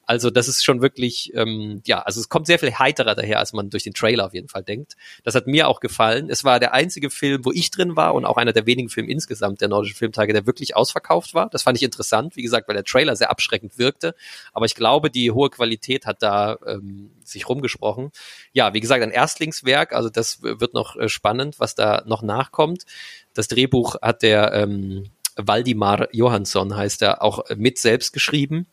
Also 0.07 0.32
das 0.32 0.47
ist 0.47 0.63
schon 0.63 0.82
wirklich, 0.82 1.34
ähm, 1.36 1.84
ja, 1.86 2.01
also 2.01 2.20
es 2.20 2.30
kommt 2.30 2.47
sehr 2.47 2.57
viel 2.57 2.74
heiterer 2.74 3.13
daher, 3.13 3.38
als 3.38 3.53
man 3.53 3.70
durch 3.70 3.84
den 3.84 3.93
Trailer 3.93 4.26
auf 4.26 4.34
jeden 4.34 4.49
Fall 4.49 4.63
denkt. 4.63 4.95
Das 5.24 5.36
hat 5.36 5.45
mir 5.45 5.68
auch 5.68 5.82
gefallen. 5.82 6.32
Es 6.32 6.43
war 6.43 6.59
der 6.59 6.74
einzige 6.74 7.11
Film, 7.11 7.45
wo 7.45 7.51
ich 7.51 7.70
drin 7.70 7.95
war 7.95 8.15
und 8.15 8.26
auch 8.26 8.38
einer 8.38 8.53
der 8.53 8.65
wenigen 8.65 8.89
Filme 8.89 9.11
insgesamt 9.11 9.61
der 9.61 9.68
nordischen 9.68 9.95
Filmtage, 9.95 10.34
der 10.34 10.47
wirklich 10.47 10.76
ausverkauft 10.76 11.36
war. 11.36 11.47
Das 11.51 11.61
fand 11.61 11.78
ich 11.78 11.84
interessant, 11.84 12.36
wie 12.36 12.41
gesagt, 12.41 12.68
weil 12.68 12.76
der 12.76 12.86
Trailer 12.86 13.15
sehr 13.15 13.30
abschreckend 13.30 13.78
wirkte. 13.78 14.15
Aber 14.51 14.65
ich 14.65 14.74
glaube, 14.74 15.11
die 15.11 15.30
hohe 15.30 15.51
Qualität 15.51 16.07
hat 16.08 16.24
da 16.24 16.58
ähm, 16.66 17.12
sich 17.24 17.47
rumgesprochen. 17.47 18.12
Ja, 18.53 18.74
wie 18.74 18.80
gesagt, 18.80 19.03
ein 19.03 19.12
Erstlingswerk, 19.12 19.93
also 19.93 20.10
das 20.10 20.41
wird 20.41 20.74
noch 20.74 20.95
äh, 20.95 21.10
spannend, 21.10 21.60
was 21.60 21.76
da 21.76 22.03
noch 22.05 22.24
nachkommt. 22.24 22.86
Das 23.34 23.47
Drehbuch 23.47 23.95
hat 24.01 24.24
der 24.24 24.53
ähm, 24.53 25.12
Waldimar 25.36 26.08
Johansson, 26.14 26.76
heißt 26.76 27.03
er, 27.03 27.22
auch 27.22 27.43
mit 27.55 27.78
selbst 27.78 28.14
geschrieben 28.14 28.66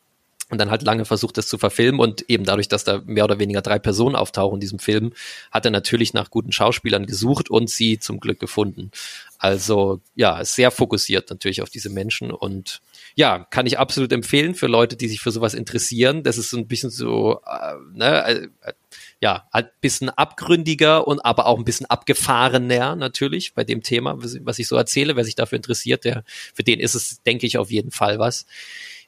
und 0.51 0.59
dann 0.59 0.71
halt 0.71 0.83
lange 0.83 1.05
versucht, 1.05 1.39
das 1.39 1.49
zu 1.49 1.59
verfilmen 1.59 2.01
und 2.01 2.29
eben 2.29 2.45
dadurch, 2.45 2.69
dass 2.69 2.85
da 2.85 3.01
mehr 3.05 3.25
oder 3.25 3.39
weniger 3.39 3.63
drei 3.63 3.79
Personen 3.79 4.15
auftauchen 4.15 4.57
in 4.57 4.61
diesem 4.61 4.79
Film, 4.79 5.13
hat 5.51 5.65
er 5.65 5.71
natürlich 5.71 6.13
nach 6.13 6.31
guten 6.31 6.53
Schauspielern 6.53 7.07
gesucht 7.07 7.51
und 7.51 7.71
sie 7.71 7.99
zum 7.99 8.21
Glück 8.21 8.41
gefunden. 8.41 8.91
Also 9.39 10.01
ja, 10.15 10.45
sehr 10.45 10.71
fokussiert 10.71 11.31
natürlich 11.31 11.63
auf 11.63 11.71
diese 11.71 11.91
Menschen 11.91 12.31
und 12.31 12.81
ja, 13.17 13.47
kann 13.51 13.67
ich 13.67 13.79
absolut 13.79 14.13
empfehlen 14.13 14.55
für 14.55 14.67
Leute, 14.67 14.97
die 14.97 15.09
sich 15.09 15.21
für 15.21 15.31
sowas 15.31 15.55
interessieren. 15.55 16.25
Das 16.25 16.37
ist 16.37 16.51
so 16.51 16.57
ein 16.57 16.67
bisschen 16.67 16.91
so, 16.91 17.41
äh, 17.47 17.75
ne, 17.93 18.25
äh, 18.63 18.73
ja, 19.21 19.49
halt 19.53 19.81
bisschen 19.81 20.11
abgründiger 20.11 21.07
und 21.07 21.25
aber 21.25 21.47
auch 21.47 21.59
ein 21.59 21.65
bisschen 21.65 21.87
abgefahrener 21.87 22.97
natürlich 22.97 23.55
bei 23.55 23.65
dem 23.65 23.83
Thema, 23.83 24.17
was 24.19 24.59
ich 24.59 24.67
so 24.67 24.77
erzähle. 24.77 25.17
Wer 25.17 25.25
sich 25.25 25.37
dafür 25.37 25.57
interessiert, 25.57 26.05
der, 26.05 26.25
für 26.55 26.65
den 26.65 26.81
ist 26.81 26.95
es, 26.95 27.23
denke 27.23 27.47
ich, 27.47 27.57
auf 27.57 27.71
jeden 27.71 27.93
Fall 27.93 28.19
was. 28.19 28.47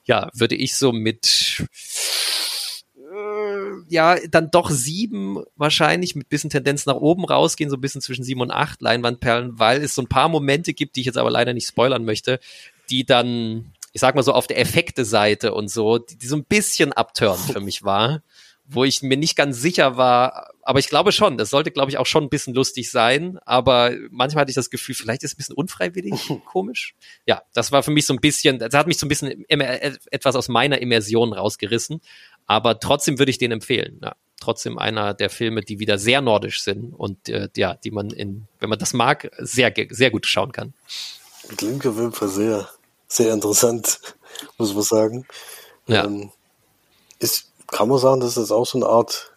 Ja, 0.04 0.30
würde 0.32 0.54
ich 0.54 0.76
so 0.76 0.92
mit 0.92 1.66
äh, 2.96 3.82
ja, 3.88 4.16
dann 4.30 4.50
doch 4.52 4.70
sieben 4.70 5.42
wahrscheinlich 5.56 6.14
mit 6.14 6.28
bisschen 6.28 6.50
Tendenz 6.50 6.86
nach 6.86 6.94
oben 6.94 7.24
rausgehen, 7.24 7.70
so 7.70 7.76
ein 7.76 7.80
bisschen 7.80 8.00
zwischen 8.00 8.24
sieben 8.24 8.40
und 8.40 8.52
acht 8.52 8.80
Leinwandperlen, 8.82 9.58
weil 9.58 9.82
es 9.82 9.96
so 9.96 10.02
ein 10.02 10.08
paar 10.08 10.28
Momente 10.28 10.74
gibt, 10.74 10.94
die 10.94 11.00
ich 11.00 11.06
jetzt 11.06 11.18
aber 11.18 11.30
leider 11.30 11.54
nicht 11.54 11.66
spoilern 11.66 12.04
möchte, 12.04 12.38
die 12.88 13.04
dann 13.04 13.72
ich 13.96 14.00
sag 14.00 14.14
mal 14.14 14.22
so 14.22 14.34
auf 14.34 14.46
der 14.46 14.58
Effekte-Seite 14.58 15.54
und 15.54 15.70
so, 15.70 15.96
die, 15.96 16.18
die 16.18 16.26
so 16.26 16.36
ein 16.36 16.44
bisschen 16.44 16.92
abturn 16.92 17.38
für 17.38 17.60
mich 17.60 17.82
war, 17.82 18.20
wo 18.66 18.84
ich 18.84 19.00
mir 19.00 19.16
nicht 19.16 19.36
ganz 19.36 19.58
sicher 19.58 19.96
war, 19.96 20.50
aber 20.60 20.80
ich 20.80 20.90
glaube 20.90 21.12
schon, 21.12 21.38
das 21.38 21.48
sollte, 21.48 21.70
glaube 21.70 21.90
ich, 21.90 21.96
auch 21.96 22.04
schon 22.04 22.24
ein 22.24 22.28
bisschen 22.28 22.52
lustig 22.52 22.90
sein, 22.90 23.38
aber 23.46 23.92
manchmal 24.10 24.42
hatte 24.42 24.50
ich 24.50 24.54
das 24.54 24.68
Gefühl, 24.68 24.94
vielleicht 24.94 25.22
ist 25.22 25.30
es 25.30 25.34
ein 25.34 25.38
bisschen 25.38 25.54
unfreiwillig 25.54 26.12
komisch. 26.44 26.94
Ja, 27.24 27.40
das 27.54 27.72
war 27.72 27.82
für 27.82 27.90
mich 27.90 28.04
so 28.04 28.12
ein 28.12 28.20
bisschen, 28.20 28.58
das 28.58 28.74
hat 28.74 28.86
mich 28.86 28.98
so 28.98 29.06
ein 29.06 29.08
bisschen 29.08 29.46
etwas 29.48 30.36
aus 30.36 30.48
meiner 30.48 30.82
Immersion 30.82 31.32
rausgerissen, 31.32 32.02
aber 32.44 32.78
trotzdem 32.78 33.18
würde 33.18 33.30
ich 33.30 33.38
den 33.38 33.52
empfehlen. 33.52 33.98
Ja, 34.02 34.14
trotzdem 34.38 34.76
einer 34.76 35.14
der 35.14 35.30
Filme, 35.30 35.62
die 35.62 35.78
wieder 35.78 35.96
sehr 35.96 36.20
nordisch 36.20 36.60
sind 36.60 36.92
und 36.92 37.30
äh, 37.30 37.48
ja, 37.56 37.76
die 37.76 37.92
man 37.92 38.10
in, 38.10 38.46
wenn 38.60 38.68
man 38.68 38.78
das 38.78 38.92
mag, 38.92 39.30
sehr, 39.38 39.72
sehr 39.88 40.10
gut 40.10 40.26
schauen 40.26 40.52
kann. 40.52 40.74
Klingt 41.56 41.86
auf 41.86 41.96
jeden 41.96 42.12
Fall 42.12 42.28
sehr 42.28 42.68
sehr 43.08 43.32
interessant, 43.32 44.00
muss 44.58 44.74
man 44.74 44.82
sagen. 44.82 45.26
Ja. 45.86 46.04
Ähm, 46.04 46.30
ist, 47.18 47.50
kann 47.68 47.88
man 47.88 47.98
sagen, 47.98 48.20
dass 48.20 48.34
das 48.34 48.50
auch 48.50 48.66
so 48.66 48.78
eine 48.78 48.86
Art 48.86 49.32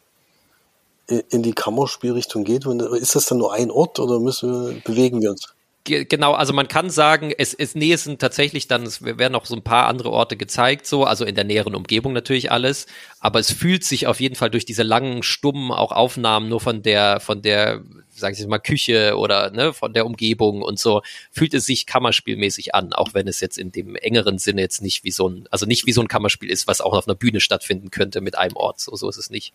in 1.08 1.44
die 1.44 1.54
Kammerspielrichtung 1.54 2.44
geht? 2.44 2.66
Ist 2.66 3.16
das 3.16 3.26
dann 3.26 3.40
nur 3.40 3.54
ein 3.54 3.72
Ort 3.72 4.00
oder 4.00 4.20
müssen 4.20 4.74
wir, 4.74 4.82
bewegen 4.82 5.22
wir 5.22 5.32
uns? 5.32 5.54
Genau, 5.86 6.34
also 6.34 6.54
man 6.54 6.68
kann 6.68 6.92
sagen, 6.92 7.32
es, 7.36 7.54
es 7.54 7.74
nee, 7.74 7.94
es 7.94 8.04
sind 8.04 8.22
tatsächlich 8.22 8.68
dann, 8.68 8.84
es 8.84 9.04
werden 9.04 9.32
noch 9.32 9.48
so 9.48 9.56
ein 9.56 9.64
paar 9.64 9.88
andere 9.88 10.12
Orte 10.12 10.38
gezeigt, 10.38 10.86
so, 10.86 11.04
also 11.06 11.26
in 11.26 11.34
der 11.34 11.46
näheren 11.46 11.74
Umgebung 11.74 12.14
natürlich 12.14 12.52
alles, 12.52 12.86
aber 13.20 13.40
es 13.40 13.52
fühlt 13.52 13.84
sich 13.84 14.06
auf 14.06 14.20
jeden 14.20 14.36
Fall 14.36 14.52
durch 14.52 14.66
diese 14.66 14.84
langen, 14.84 15.24
stummen 15.24 15.72
auch 15.72 15.92
Aufnahmen 15.92 16.48
nur 16.48 16.60
von 16.60 16.84
der, 16.84 17.20
von 17.20 17.42
der 17.42 17.82
sage 18.20 18.36
ich 18.38 18.48
mal, 18.48 18.60
Küche 18.60 19.18
oder 19.18 19.52
ne, 19.52 19.74
von 19.74 19.94
der 19.94 20.06
Umgebung 20.06 20.62
und 20.62 20.80
so, 20.80 21.02
fühlt 21.32 21.54
es 21.54 21.66
sich 21.66 21.86
kammerspielmäßig 21.86 22.76
an, 22.76 22.94
auch 22.94 23.14
wenn 23.14 23.28
es 23.28 23.40
jetzt 23.40 23.58
in 23.58 23.72
dem 23.72 23.96
engeren 23.96 24.38
Sinne 24.38 24.62
jetzt 24.62 24.82
nicht 24.82 25.04
wie 25.04 25.12
so 25.12 25.30
ein, 25.30 25.48
also 25.52 25.66
nicht 25.66 25.86
wie 25.86 25.92
so 25.92 26.02
ein 26.02 26.08
Kammerspiel 26.08 26.50
ist, 26.50 26.68
was 26.68 26.82
auch 26.82 26.94
auf 26.94 27.08
einer 27.08 27.16
Bühne 27.16 27.40
stattfinden 27.40 27.92
könnte 27.92 28.22
mit 28.22 28.38
einem 28.38 28.56
Ort. 28.56 28.80
So, 28.80 28.96
so 28.96 29.10
ist 29.10 29.18
es 29.18 29.30
nicht. 29.30 29.54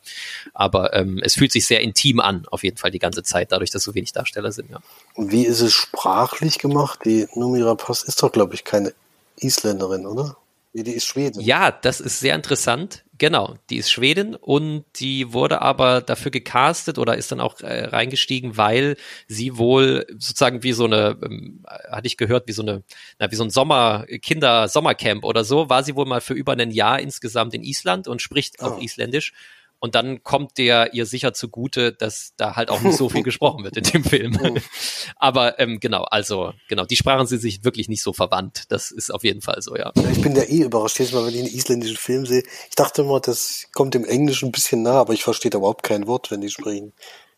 Aber 0.53 0.95
ähm, 0.95 1.21
es 1.23 1.35
fühlt 1.35 1.53
sich 1.53 1.67
sehr 1.67 1.81
intim 1.81 2.21
an, 2.21 2.47
auf 2.51 2.65
jeden 2.65 2.77
Fall 2.77 2.91
die 2.91 2.99
ganze 2.99 3.23
Zeit, 3.23 3.53
dadurch, 3.53 3.71
dass 3.71 3.83
so 3.83 3.95
wenig 3.95 4.13
Darsteller 4.13 4.53
sind, 4.53 4.71
ja. 4.71 4.81
Wie 5.17 5.45
ist 5.45 5.61
es 5.61 5.73
sprachlich 5.73 6.59
gemacht? 6.59 7.01
Die 7.05 7.27
Numira 7.35 7.75
Pass 7.75 8.03
ist 8.03 8.23
doch, 8.23 8.33
glaube 8.33 8.55
ich, 8.55 8.65
keine 8.65 8.95
Isländerin, 9.37 10.07
oder? 10.07 10.37
Die 10.73 10.91
ist 10.91 11.07
Schwedin. 11.07 11.41
Ja, 11.41 11.71
das 11.71 12.01
ist 12.01 12.19
sehr 12.19 12.35
interessant. 12.35 13.04
Genau, 13.17 13.55
die 13.71 13.77
ist 13.77 13.93
Schwedin 13.93 14.35
und 14.35 14.85
die 14.97 15.33
wurde 15.33 15.63
aber 15.63 16.01
dafür 16.01 16.33
gecastet 16.33 16.99
oder 16.99 17.17
ist 17.17 17.31
dann 17.31 17.41
auch 17.41 17.61
äh, 17.61 17.85
reingestiegen, 17.85 18.57
weil 18.57 18.97
sie 19.29 19.57
wohl 19.57 20.05
sozusagen 20.19 20.65
wie 20.65 20.73
so 20.73 20.87
eine, 20.87 21.17
ähm, 21.23 21.63
hatte 21.91 22.09
ich 22.09 22.17
gehört, 22.17 22.49
wie 22.49 22.53
so 22.53 22.63
eine, 22.63 22.83
na, 23.21 23.31
wie 23.31 23.37
so 23.37 23.45
ein 23.45 23.51
Sommer, 23.51 24.05
Kinder-Sommercamp 24.21 25.23
oder 25.23 25.45
so, 25.45 25.69
war 25.69 25.85
sie 25.85 25.95
wohl 25.95 26.07
mal 26.07 26.21
für 26.21 26.35
über 26.35 26.55
ein 26.55 26.73
Jahr 26.73 26.99
insgesamt 26.99 27.55
in 27.55 27.63
Island 27.63 28.09
und 28.09 28.21
spricht 28.21 28.61
auch 28.61 28.79
oh. 28.79 28.81
Isländisch. 28.81 29.33
Und 29.85 29.95
dann 29.95 30.23
kommt 30.23 30.57
der 30.57 30.95
ihr 30.95 31.05
sicher 31.05 31.35
zugute, 31.35 31.93
dass 31.93 32.33
da 32.39 32.57
halt 32.57 32.71
auch 32.71 32.81
nicht 32.81 32.97
so 32.97 33.11
viel 33.11 33.23
gesprochen 33.23 33.65
wird 33.65 33.77
in 33.77 33.85
dem 33.85 34.03
Film. 34.03 34.39
Oh. 34.43 34.57
Aber 35.17 35.61
ähm, 35.61 35.79
genau, 35.79 36.05
also 36.05 36.55
genau, 36.71 36.87
die 36.87 36.97
Sprachen 36.97 37.27
sind 37.27 37.41
sich 37.41 37.65
wirklich 37.65 37.91
nicht 37.91 38.03
so 38.03 38.15
verwandt. 38.15 38.63
Das 38.71 38.91
ist 38.91 39.13
auf 39.13 39.25
jeden 39.25 39.43
Fall 39.43 39.61
so, 39.61 39.77
ja. 39.77 39.93
Ich 40.11 40.23
bin 40.23 40.35
ja 40.35 40.45
eh 40.45 40.63
überrascht, 40.63 40.99
jedes 40.99 41.13
Mal, 41.13 41.27
wenn 41.27 41.35
ich 41.35 41.41
einen 41.41 41.55
isländischen 41.55 41.99
Film 41.99 42.25
sehe. 42.25 42.45
Ich 42.71 42.77
dachte 42.77 43.03
immer, 43.03 43.21
das 43.21 43.67
kommt 43.75 43.93
dem 43.93 44.07
Englischen 44.07 44.49
ein 44.49 44.53
bisschen 44.53 44.81
nah, 44.81 45.01
aber 45.01 45.13
ich 45.13 45.23
verstehe 45.23 45.51
da 45.51 45.59
überhaupt 45.59 45.83
kein 45.83 46.07
Wort, 46.07 46.31
wenn 46.31 46.41
die 46.41 46.49
sprechen. 46.49 46.95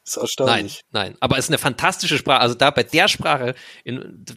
Das 0.07 0.17
ist 0.17 0.23
erstaunlich. 0.23 0.85
Nein, 0.93 1.09
nein. 1.09 1.17
Aber 1.19 1.37
es 1.37 1.47
ist 1.47 1.51
eine 1.51 1.59
fantastische 1.59 2.17
Sprache. 2.17 2.41
Also 2.41 2.55
da 2.55 2.71
bei 2.71 2.85
der 2.85 3.09
Sprache, 3.09 3.57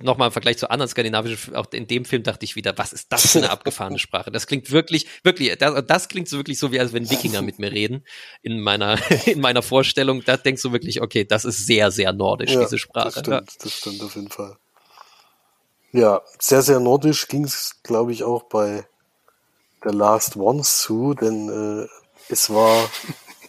nochmal 0.01 0.30
im 0.30 0.32
Vergleich 0.32 0.57
zu 0.57 0.67
anderen 0.72 0.89
skandinavischen, 0.89 1.55
auch 1.55 1.67
in 1.72 1.86
dem 1.86 2.05
Film 2.05 2.24
dachte 2.24 2.43
ich 2.43 2.55
wieder, 2.55 2.76
was 2.80 2.91
ist 2.91 3.13
das 3.13 3.32
für 3.32 3.38
eine 3.38 3.49
abgefahrene 3.51 3.99
Sprache? 3.99 4.32
Das 4.32 4.47
klingt 4.47 4.72
wirklich, 4.72 5.05
wirklich, 5.24 5.55
das, 5.59 5.86
das 5.86 6.09
klingt 6.09 6.28
so 6.28 6.38
wirklich 6.38 6.57
so, 6.57 6.72
wie 6.72 6.80
als 6.80 6.91
wenn 6.91 7.07
Wikinger 7.11 7.43
mit 7.43 7.59
mir 7.59 7.72
reden. 7.72 8.03
In 8.41 8.61
meiner, 8.61 8.97
in 9.28 9.41
meiner 9.41 9.61
Vorstellung, 9.61 10.24
da 10.26 10.38
denkst 10.38 10.63
du 10.63 10.72
wirklich, 10.72 11.03
okay, 11.03 11.24
das 11.24 11.45
ist 11.45 11.67
sehr, 11.67 11.91
sehr 11.91 12.13
nordisch, 12.13 12.51
ja, 12.51 12.61
diese 12.61 12.80
Sprache. 12.80 13.11
Das 13.11 13.20
stimmt, 13.20 13.63
das 13.63 13.72
stimmt 13.72 14.01
auf 14.01 14.15
jeden 14.15 14.30
Fall. 14.30 14.57
Ja, 15.91 16.24
sehr, 16.39 16.63
sehr 16.63 16.80
nordisch 16.80 17.28
ging 17.28 17.43
es, 17.43 17.76
glaube 17.84 18.11
ich, 18.11 18.24
auch 18.24 18.43
bei 18.43 18.88
The 19.84 19.95
Last 19.95 20.36
Ones 20.36 20.80
zu, 20.80 21.13
denn 21.13 21.47
äh, 21.47 21.88
es 22.28 22.49
war 22.49 22.89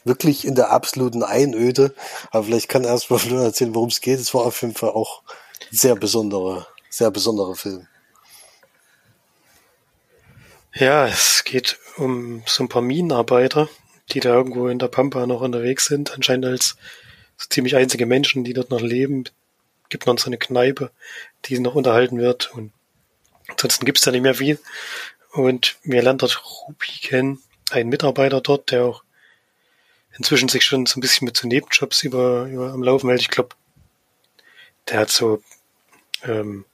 wirklich 0.04 0.46
in 0.46 0.54
der 0.54 0.70
absoluten 0.70 1.22
Einöde. 1.22 1.94
Aber 2.30 2.44
vielleicht 2.44 2.68
kann 2.68 2.84
erst 2.84 3.10
mal 3.10 3.18
Florian 3.18 3.44
erzählen, 3.44 3.74
worum 3.74 3.88
es 3.88 4.00
geht. 4.00 4.18
Es 4.18 4.34
war 4.34 4.42
auf 4.42 4.60
jeden 4.62 4.74
Fall 4.74 4.90
auch 4.90 5.22
ein 5.70 5.76
sehr 5.76 5.96
besonderer, 5.96 6.66
sehr 6.88 7.10
besonderer 7.10 7.54
Film. 7.54 7.86
Ja, 10.74 11.06
es 11.06 11.42
geht 11.44 11.78
um 11.96 12.42
so 12.46 12.62
ein 12.62 12.68
paar 12.68 12.82
Minenarbeiter, 12.82 13.68
die 14.12 14.20
da 14.20 14.32
irgendwo 14.32 14.68
in 14.68 14.78
der 14.78 14.88
Pampa 14.88 15.26
noch 15.26 15.40
unterwegs 15.40 15.86
sind, 15.86 16.12
anscheinend 16.12 16.46
als 16.46 16.76
so 17.36 17.46
ziemlich 17.48 17.74
einzige 17.76 18.06
Menschen, 18.06 18.44
die 18.44 18.52
dort 18.52 18.70
noch 18.70 18.80
leben. 18.80 19.24
Gibt 19.88 20.06
noch 20.06 20.16
so 20.18 20.26
eine 20.26 20.38
Kneipe, 20.38 20.92
die 21.46 21.58
noch 21.58 21.74
unterhalten 21.74 22.18
wird 22.18 22.54
und 22.54 22.72
ansonsten 23.48 23.84
gibt's 23.84 24.02
da 24.02 24.12
nicht 24.12 24.22
mehr 24.22 24.34
viel. 24.34 24.60
Und 25.32 25.76
wir 25.82 26.02
lernen 26.02 26.18
dort 26.18 26.42
Rupi 26.68 27.00
kennen, 27.00 27.42
einen 27.70 27.88
Mitarbeiter 27.88 28.40
dort, 28.40 28.70
der 28.70 28.84
auch 28.84 29.02
inzwischen 30.20 30.50
sich 30.50 30.66
schon 30.66 30.84
so 30.84 30.98
ein 30.98 31.00
bisschen 31.00 31.24
mit 31.24 31.38
so 31.38 31.48
Nebenjobs 31.48 32.02
über, 32.02 32.44
über 32.44 32.74
am 32.74 32.82
Laufen 32.82 33.08
hält. 33.08 33.22
Ich 33.22 33.30
glaube, 33.30 33.56
der 34.86 35.00
hat 35.00 35.10
so 35.10 35.42
ähm, 36.22 36.66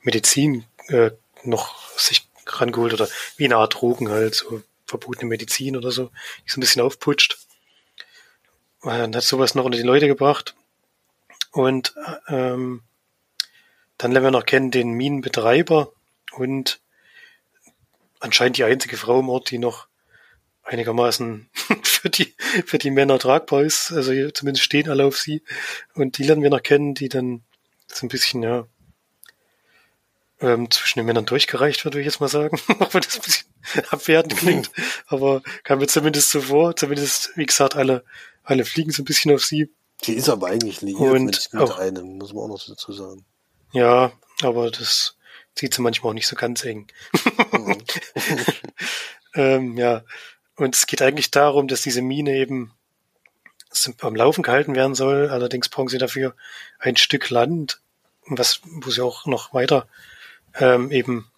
Medizin 0.00 0.64
äh, 0.86 1.10
noch 1.44 1.98
sich 1.98 2.26
rangeholt 2.46 2.94
oder 2.94 3.06
wie 3.36 3.44
eine 3.44 3.58
Art 3.58 3.74
Drogen 3.74 4.08
halt, 4.08 4.34
so 4.34 4.62
verbotene 4.86 5.28
Medizin 5.28 5.76
oder 5.76 5.90
so, 5.90 6.10
die 6.46 6.50
so 6.50 6.56
ein 6.56 6.62
bisschen 6.62 6.80
aufputscht. 6.80 7.38
Und 8.80 9.14
hat 9.14 9.22
sowas 9.22 9.54
noch 9.54 9.66
unter 9.66 9.76
die 9.76 9.84
Leute 9.84 10.06
gebracht. 10.06 10.54
Und 11.52 11.94
ähm, 12.28 12.82
dann 13.98 14.12
lernen 14.12 14.28
wir 14.28 14.30
noch 14.30 14.46
kennen 14.46 14.70
den 14.70 14.92
Minenbetreiber 14.92 15.92
und 16.32 16.80
anscheinend 18.20 18.56
die 18.56 18.64
einzige 18.64 18.96
Frau 18.96 19.20
im 19.20 19.28
Ort, 19.28 19.50
die 19.50 19.58
noch 19.58 19.86
einigermaßen 20.62 21.50
für 21.98 22.10
die, 22.10 22.34
für 22.66 22.78
die 22.78 22.90
Männer 22.90 23.18
tragbar 23.18 23.62
ist. 23.62 23.92
Also 23.92 24.12
zumindest 24.30 24.64
stehen 24.64 24.88
alle 24.88 25.04
auf 25.04 25.18
sie. 25.18 25.42
Und 25.94 26.18
die 26.18 26.24
lernen 26.24 26.42
wir 26.42 26.50
noch 26.50 26.62
kennen, 26.62 26.94
die 26.94 27.08
dann 27.08 27.42
so 27.86 28.06
ein 28.06 28.08
bisschen, 28.08 28.42
ja, 28.42 28.66
ähm, 30.40 30.70
zwischen 30.70 31.00
den 31.00 31.06
Männern 31.06 31.26
durchgereicht 31.26 31.84
wird, 31.84 31.94
würde 31.94 32.00
ich 32.00 32.06
jetzt 32.06 32.20
mal 32.20 32.28
sagen. 32.28 32.58
Auch 32.80 32.94
wenn 32.94 33.02
das 33.02 33.16
ein 33.16 33.22
bisschen 33.22 33.48
abwertend 33.90 34.36
klingt. 34.36 34.70
Aber 35.06 35.42
kam 35.64 35.78
mir 35.78 35.88
zumindest 35.88 36.30
so 36.30 36.40
vor. 36.42 36.76
Zumindest, 36.76 37.32
wie 37.36 37.46
gesagt, 37.46 37.76
alle, 37.76 38.04
alle 38.44 38.64
fliegen 38.64 38.92
so 38.92 39.02
ein 39.02 39.06
bisschen 39.06 39.34
auf 39.34 39.44
sie. 39.44 39.70
Die 40.04 40.14
ist 40.14 40.28
aber 40.28 40.46
eigentlich 40.48 40.80
liiert 40.80 41.00
und 41.00 41.24
mit, 41.24 41.48
mit 41.52 41.62
auch, 41.62 41.78
einem, 41.78 42.18
muss 42.18 42.32
man 42.32 42.44
auch 42.44 42.48
noch 42.48 42.64
dazu 42.64 42.92
sagen. 42.92 43.24
Ja, 43.72 44.12
aber 44.42 44.70
das 44.70 45.16
zieht 45.56 45.74
sie 45.74 45.82
manchmal 45.82 46.10
auch 46.10 46.14
nicht 46.14 46.28
so 46.28 46.36
ganz 46.36 46.64
eng. 46.64 46.86
Mhm. 47.52 47.82
ähm, 49.34 49.76
ja, 49.76 50.04
und 50.58 50.74
es 50.74 50.86
geht 50.86 51.02
eigentlich 51.02 51.30
darum, 51.30 51.68
dass 51.68 51.82
diese 51.82 52.02
Mine 52.02 52.34
eben 52.34 52.72
am 54.00 54.16
Laufen 54.16 54.42
gehalten 54.42 54.74
werden 54.74 54.96
soll. 54.96 55.28
Allerdings 55.28 55.68
brauchen 55.68 55.88
sie 55.88 55.98
dafür 55.98 56.34
ein 56.80 56.96
Stück 56.96 57.30
Land, 57.30 57.80
was, 58.26 58.60
wo 58.64 58.90
sie 58.90 59.02
auch 59.02 59.26
noch 59.26 59.54
weiter 59.54 59.86
ähm, 60.54 60.90
eben 60.90 61.30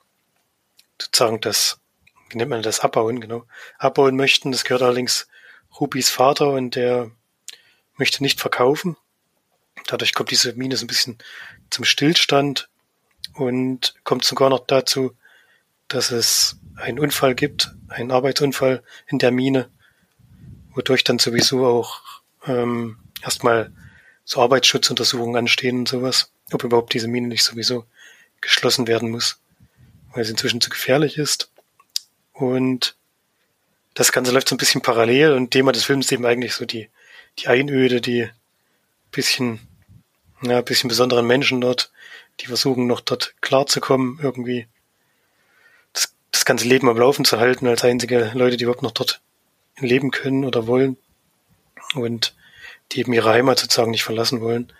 sozusagen 1.00 1.40
das, 1.40 1.80
wie 2.30 2.38
nennt 2.38 2.50
man 2.50 2.62
das, 2.62 2.80
abbauen, 2.80 3.20
genau, 3.20 3.44
abbauen 3.78 4.16
möchten. 4.16 4.52
Das 4.52 4.64
gehört 4.64 4.82
allerdings 4.82 5.28
Rubis 5.78 6.08
Vater 6.08 6.50
und 6.50 6.74
der 6.74 7.10
möchte 7.96 8.22
nicht 8.22 8.40
verkaufen. 8.40 8.96
Dadurch 9.86 10.14
kommt 10.14 10.30
diese 10.30 10.54
Mine 10.54 10.76
so 10.76 10.84
ein 10.84 10.88
bisschen 10.88 11.18
zum 11.68 11.84
Stillstand 11.84 12.70
und 13.34 13.94
kommt 14.04 14.24
sogar 14.24 14.48
noch 14.48 14.66
dazu, 14.66 15.14
dass 15.88 16.10
es 16.10 16.56
einen 16.80 16.98
Unfall 16.98 17.34
gibt, 17.34 17.74
einen 17.88 18.10
Arbeitsunfall 18.10 18.82
in 19.06 19.18
der 19.18 19.30
Mine, 19.30 19.68
wodurch 20.74 21.04
dann 21.04 21.18
sowieso 21.18 21.66
auch 21.66 22.00
ähm, 22.46 22.96
erstmal 23.22 23.72
so 24.24 24.40
Arbeitsschutzuntersuchungen 24.40 25.36
anstehen 25.36 25.80
und 25.80 25.88
sowas, 25.88 26.30
ob 26.52 26.64
überhaupt 26.64 26.94
diese 26.94 27.08
Mine 27.08 27.28
nicht 27.28 27.44
sowieso 27.44 27.84
geschlossen 28.40 28.86
werden 28.86 29.10
muss, 29.10 29.40
weil 30.12 30.24
sie 30.24 30.30
inzwischen 30.32 30.60
zu 30.60 30.70
gefährlich 30.70 31.18
ist. 31.18 31.50
Und 32.32 32.96
das 33.94 34.12
Ganze 34.12 34.32
läuft 34.32 34.48
so 34.48 34.54
ein 34.54 34.58
bisschen 34.58 34.82
parallel 34.82 35.32
und 35.32 35.50
Thema 35.50 35.72
des 35.72 35.84
Films 35.84 36.06
ist 36.06 36.12
eben 36.12 36.26
eigentlich 36.26 36.54
so 36.54 36.64
die, 36.64 36.88
die 37.38 37.48
Einöde, 37.48 38.00
die 38.00 38.28
bisschen, 39.10 39.60
ja, 40.42 40.60
bisschen 40.62 40.88
besonderen 40.88 41.26
Menschen 41.26 41.60
dort, 41.60 41.90
die 42.40 42.46
versuchen 42.46 42.86
noch 42.86 43.00
dort 43.00 43.34
klarzukommen 43.40 44.18
irgendwie 44.22 44.68
das 46.30 46.44
ganze 46.44 46.66
Leben 46.66 46.88
am 46.88 46.96
Laufen 46.96 47.24
zu 47.24 47.38
halten, 47.38 47.66
als 47.66 47.84
einzige 47.84 48.30
Leute, 48.34 48.56
die 48.56 48.64
überhaupt 48.64 48.82
noch 48.82 48.92
dort 48.92 49.20
leben 49.78 50.10
können 50.10 50.44
oder 50.44 50.66
wollen 50.66 50.96
und 51.94 52.34
die 52.92 53.00
eben 53.00 53.12
ihre 53.12 53.30
Heimat 53.30 53.58
sozusagen 53.58 53.90
nicht 53.90 54.04
verlassen 54.04 54.40
wollen, 54.40 54.72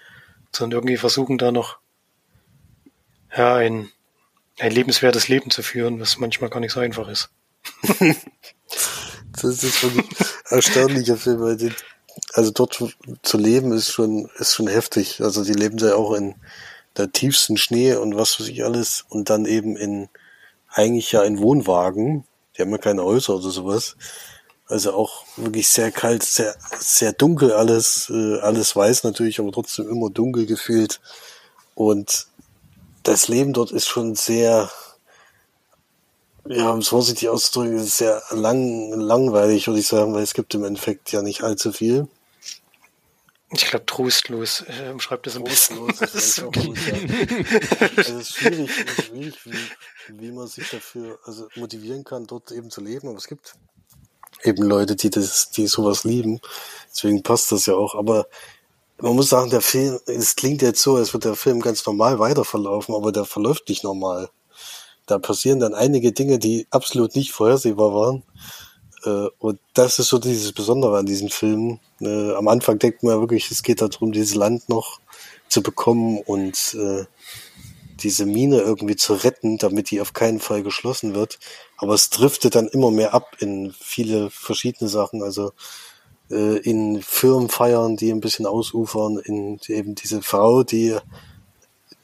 sondern 0.53 0.79
irgendwie 0.79 0.97
versuchen 0.97 1.39
da 1.39 1.53
noch 1.53 1.79
ja 3.37 3.57
ein, 3.57 3.91
ein 4.59 4.73
lebenswertes 4.73 5.29
Leben 5.29 5.51
zu 5.51 5.63
führen, 5.63 6.01
was 6.01 6.19
manchmal 6.19 6.51
gar 6.51 6.61
nicht 6.61 6.73
so 6.73 6.81
einfach 6.81 7.09
ist. 7.09 7.31
das 9.33 9.45
ist 9.45 9.83
wirklich 9.83 10.07
erstaunlicher 10.49 11.17
Film, 11.17 11.41
weil 11.41 11.57
die, 11.57 11.73
also 12.33 12.51
dort 12.51 12.83
zu 13.23 13.39
leben 13.39 13.73
ist 13.73 13.91
schon 13.91 14.29
ist 14.39 14.55
schon 14.55 14.69
heftig. 14.69 15.21
Also 15.21 15.45
die 15.45 15.53
leben 15.53 15.79
ja 15.79 15.95
auch 15.95 16.15
in 16.15 16.35
der 16.97 17.13
tiefsten 17.13 17.57
Schnee 17.57 17.95
und 17.95 18.17
was 18.17 18.41
weiß 18.41 18.49
ich 18.49 18.65
alles 18.65 19.05
und 19.09 19.31
dann 19.31 19.47
eben 19.47 19.77
in 19.77 20.09
eigentlich 20.73 21.13
ja 21.13 21.23
ein 21.23 21.39
Wohnwagen. 21.39 22.25
Die 22.57 22.63
haben 22.63 22.71
ja 22.71 22.79
keine 22.79 23.05
Häuser 23.05 23.37
oder 23.37 23.51
sowas. 23.51 23.97
Also 24.67 24.93
auch 24.93 25.25
wirklich 25.37 25.69
sehr 25.69 25.91
kalt, 25.91 26.23
sehr, 26.23 26.55
sehr 26.79 27.13
dunkel 27.13 27.53
alles, 27.53 28.09
äh, 28.09 28.39
alles 28.39 28.77
weiß 28.77 29.03
natürlich, 29.03 29.41
aber 29.41 29.51
trotzdem 29.51 29.89
immer 29.89 30.11
dunkel 30.11 30.47
gefühlt. 30.47 31.01
Und 31.75 32.29
das 33.03 33.27
Leben 33.27 33.53
dort 33.53 33.73
ist 33.73 33.89
schon 33.89 34.15
sehr, 34.15 34.71
ja, 36.47 36.71
um 36.71 36.79
es 36.79 36.89
vorsichtig 36.89 37.29
auszudrücken, 37.29 37.83
sehr 37.85 38.23
lang, 38.31 38.93
langweilig, 38.93 39.67
würde 39.67 39.81
ich 39.81 39.89
sagen, 39.89 40.15
weil 40.15 40.23
es 40.23 40.35
gibt 40.35 40.55
im 40.55 40.65
Endeffekt 40.65 41.11
ja 41.11 41.23
nicht 41.23 41.43
allzu 41.43 41.73
viel. 41.73 42.07
Ich 43.53 43.67
glaube, 43.67 43.85
trostlos 43.87 44.63
äh, 44.63 44.99
schreibt 44.99 45.27
das 45.27 45.37
ein 45.37 45.45
bisschen. 45.45 45.87
Das 45.99 46.15
ist, 46.15 46.35
so 46.37 46.51
gut, 46.51 46.79
also 47.97 48.19
es 48.19 48.31
ist 48.31 48.37
schwierig, 48.37 48.71
es 48.71 48.99
ist 48.99 49.07
schwierig 49.07 49.39
wie, 49.45 50.21
wie 50.21 50.33
man 50.33 50.47
sich 50.47 50.71
dafür 50.71 51.19
also 51.25 51.49
motivieren 51.57 52.05
kann, 52.05 52.27
dort 52.27 52.53
eben 52.53 52.71
zu 52.71 52.81
leben. 52.81 53.09
Aber 53.09 53.19
es 53.19 53.27
gibt 53.27 53.55
eben 54.45 54.63
Leute, 54.63 54.95
die 54.95 55.11
das, 55.11 55.51
die 55.51 55.67
sowas 55.67 56.05
lieben. 56.05 56.41
Deswegen 56.91 57.23
passt 57.23 57.51
das 57.51 57.67
ja 57.67 57.75
auch. 57.75 57.95
Aber 57.95 58.27
man 58.99 59.17
muss 59.17 59.31
sagen, 59.31 59.51
der 59.51 59.63
Film, 59.63 59.99
es 60.07 60.37
klingt 60.37 60.63
jetzt 60.63 60.83
so, 60.83 60.97
als 60.97 61.13
würde 61.13 61.29
der 61.29 61.37
Film 61.37 61.61
ganz 61.61 61.85
normal 61.85 62.19
weiter 62.19 62.45
verlaufen, 62.45 62.95
aber 62.95 63.13
der 63.13 63.25
verläuft 63.25 63.69
nicht 63.69 63.83
normal. 63.83 64.31
Da 65.07 65.19
passieren 65.19 65.59
dann 65.59 65.75
einige 65.75 66.13
Dinge, 66.13 66.39
die 66.39 66.69
absolut 66.71 67.17
nicht 67.17 67.33
vorhersehbar 67.33 67.95
waren. 67.95 68.23
Äh, 69.05 69.29
und 69.39 69.59
das 69.75 69.99
ist 69.99 70.09
so 70.09 70.19
dieses 70.19 70.53
Besondere 70.53 70.99
an 70.99 71.07
diesen 71.07 71.31
Filmen. 71.31 71.81
Äh, 72.01 72.33
am 72.35 72.49
Anfang 72.49 72.79
denkt 72.79 73.03
man 73.03 73.21
wirklich, 73.21 73.51
es 73.51 73.63
geht 73.63 73.81
darum, 73.81 74.13
dieses 74.13 74.35
Land 74.35 74.69
noch 74.69 75.01
zu 75.49 75.63
bekommen 75.63 76.19
und 76.19 76.75
äh, 76.75 77.05
diese 78.03 78.27
Mine 78.27 78.61
irgendwie 78.61 78.97
zu 78.97 79.15
retten, 79.15 79.59
damit 79.59 79.91
die 79.91 80.01
auf 80.01 80.13
keinen 80.13 80.41
Fall 80.41 80.63
geschlossen 80.63 81.15
wird. 81.15 81.39
Aber 81.77 81.95
es 81.95 82.11
driftet 82.11 82.55
dann 82.55 82.69
immer 82.69 82.91
mehr 82.91 83.15
ab 83.15 83.37
in 83.41 83.75
viele 83.79 84.31
verschiedene 84.31 84.89
Sachen. 84.89 85.23
Also 85.23 85.53
äh, 86.31 86.59
in 86.59 87.03
Firmenfeiern, 87.03 87.97
die 87.97 88.11
ein 88.11 88.21
bisschen 88.21 88.47
ausufern, 88.47 89.19
in 89.19 89.59
eben 89.69 89.95
diese 89.95 90.23
Frau, 90.23 90.63
die 90.63 90.97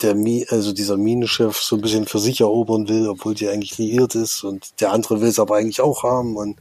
der 0.03 0.15
Mi 0.15 0.47
also 0.51 0.73
dieser 0.73 0.97
Minenchef 0.97 1.57
so 1.59 1.77
ein 1.77 1.83
bisschen 1.83 2.07
für 2.07 2.19
sich 2.19 2.41
erobern 2.41 2.89
will, 2.89 3.09
obwohl 3.09 3.35
die 3.35 3.49
eigentlich 3.49 3.79
liiert 3.79 4.15
ist 4.15 4.45
und 4.45 4.81
der 4.81 4.93
andere 4.93 5.21
will 5.21 5.29
es 5.29 5.39
aber 5.39 5.57
eigentlich 5.57 5.81
auch 5.81 6.03
haben 6.03 6.37
und 6.37 6.59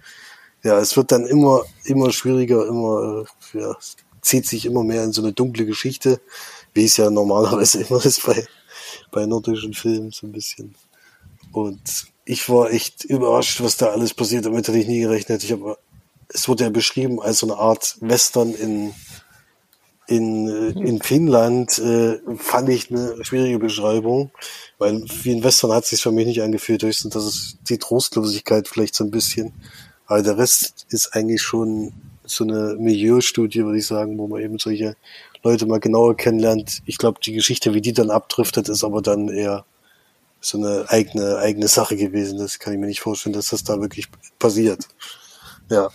ja, 0.66 0.80
es 0.80 0.98
wird 0.98 1.12
dann 1.12 1.28
immer, 1.28 1.64
immer 1.84 2.12
schwieriger, 2.12 2.68
immer, 2.68 3.24
äh, 3.54 3.60
ja, 3.60 3.78
zieht 4.22 4.48
sich 4.48 4.66
immer 4.66 4.84
mehr 4.84 5.04
in 5.04 5.14
so 5.14 5.22
eine 5.22 5.32
dunkle 5.32 5.66
Geschichte, 5.66 6.20
wie 6.74 6.86
es 6.86 6.98
ja 6.98 7.12
normalerweise 7.12 7.84
immer 7.88 8.04
ist 8.04 8.26
bei, 8.26 8.46
bei 9.12 9.28
nordischen 9.28 9.76
Filmen 9.76 10.10
so 10.10 10.26
ein 10.26 10.32
bisschen. 10.32 10.76
Und 11.52 12.08
ich 12.26 12.50
war 12.50 12.72
echt 12.72 13.06
überrascht, 13.06 13.62
was 13.62 13.78
da 13.78 13.92
alles 13.92 14.16
passiert. 14.16 14.48
Damit 14.48 14.68
hätte 14.68 14.80
ich 14.80 14.88
nie 14.88 15.02
gerechnet. 15.02 15.44
Ich 15.44 15.52
habe, 15.52 15.78
es 16.30 16.50
wurde 16.50 16.64
ja 16.64 16.72
beschrieben 16.72 17.22
als 17.22 17.40
so 17.40 17.46
eine 17.48 17.60
Art 17.60 17.98
Western 18.02 18.56
in 18.56 18.96
in, 20.08 20.48
äh, 20.48 20.70
in 20.88 21.02
Finnland 21.02 21.80
äh, 21.80 22.20
fand 22.38 22.70
ich 22.70 22.92
eine 22.92 23.24
schwierige 23.26 23.58
Beschreibung, 23.60 24.32
weil 24.78 25.04
wie 25.24 25.32
ein 25.32 25.44
Western 25.44 25.72
hat 25.72 25.86
sich 25.86 26.02
für 26.02 26.12
mich 26.12 26.28
nicht 26.28 26.44
angefühlt, 26.44 26.84
höchstens 26.84 27.14
das 27.14 27.26
ist 27.26 27.58
die 27.70 27.80
Trostlosigkeit 27.80 28.68
vielleicht 28.68 28.94
so 28.96 29.04
ein 29.04 29.12
bisschen. 29.12 29.54
Aber 30.08 30.22
der 30.22 30.38
Rest 30.38 30.86
ist 30.90 31.16
eigentlich 31.16 31.42
schon 31.42 31.94
so 32.26 32.44
eine 32.44 32.76
Milieustudie, 32.80 33.64
würde 33.64 33.80
ich 33.80 33.88
sagen, 33.88 34.18
wo 34.18 34.28
man 34.28 34.42
eben 34.42 34.60
solche 34.60 34.96
Leute 35.44 35.66
mal 35.66 35.80
genauer 35.80 36.18
kennenlernt. 36.18 36.82
Ich 36.86 36.98
glaube, 36.98 37.20
die 37.24 37.34
Geschichte, 37.34 37.74
wie 37.74 37.82
die 37.82 37.94
dann 37.94 38.10
abdriftet, 38.10 38.70
ist 38.70 38.84
aber 38.84 39.02
dann 39.02 39.30
eher 39.30 39.66
so 40.42 40.58
eine 40.58 40.86
eigene, 40.90 41.38
eigene 41.38 41.68
Sache 41.68 41.96
gewesen. 41.96 42.38
Das 42.38 42.60
kann 42.60 42.74
ich 42.74 42.80
mir 42.80 42.88
nicht 42.88 43.02
vorstellen, 43.02 43.34
dass 43.34 43.50
das 43.50 43.64
da 43.64 43.80
wirklich 43.82 44.08
passiert. 44.40 44.88
Ja. 45.70 45.90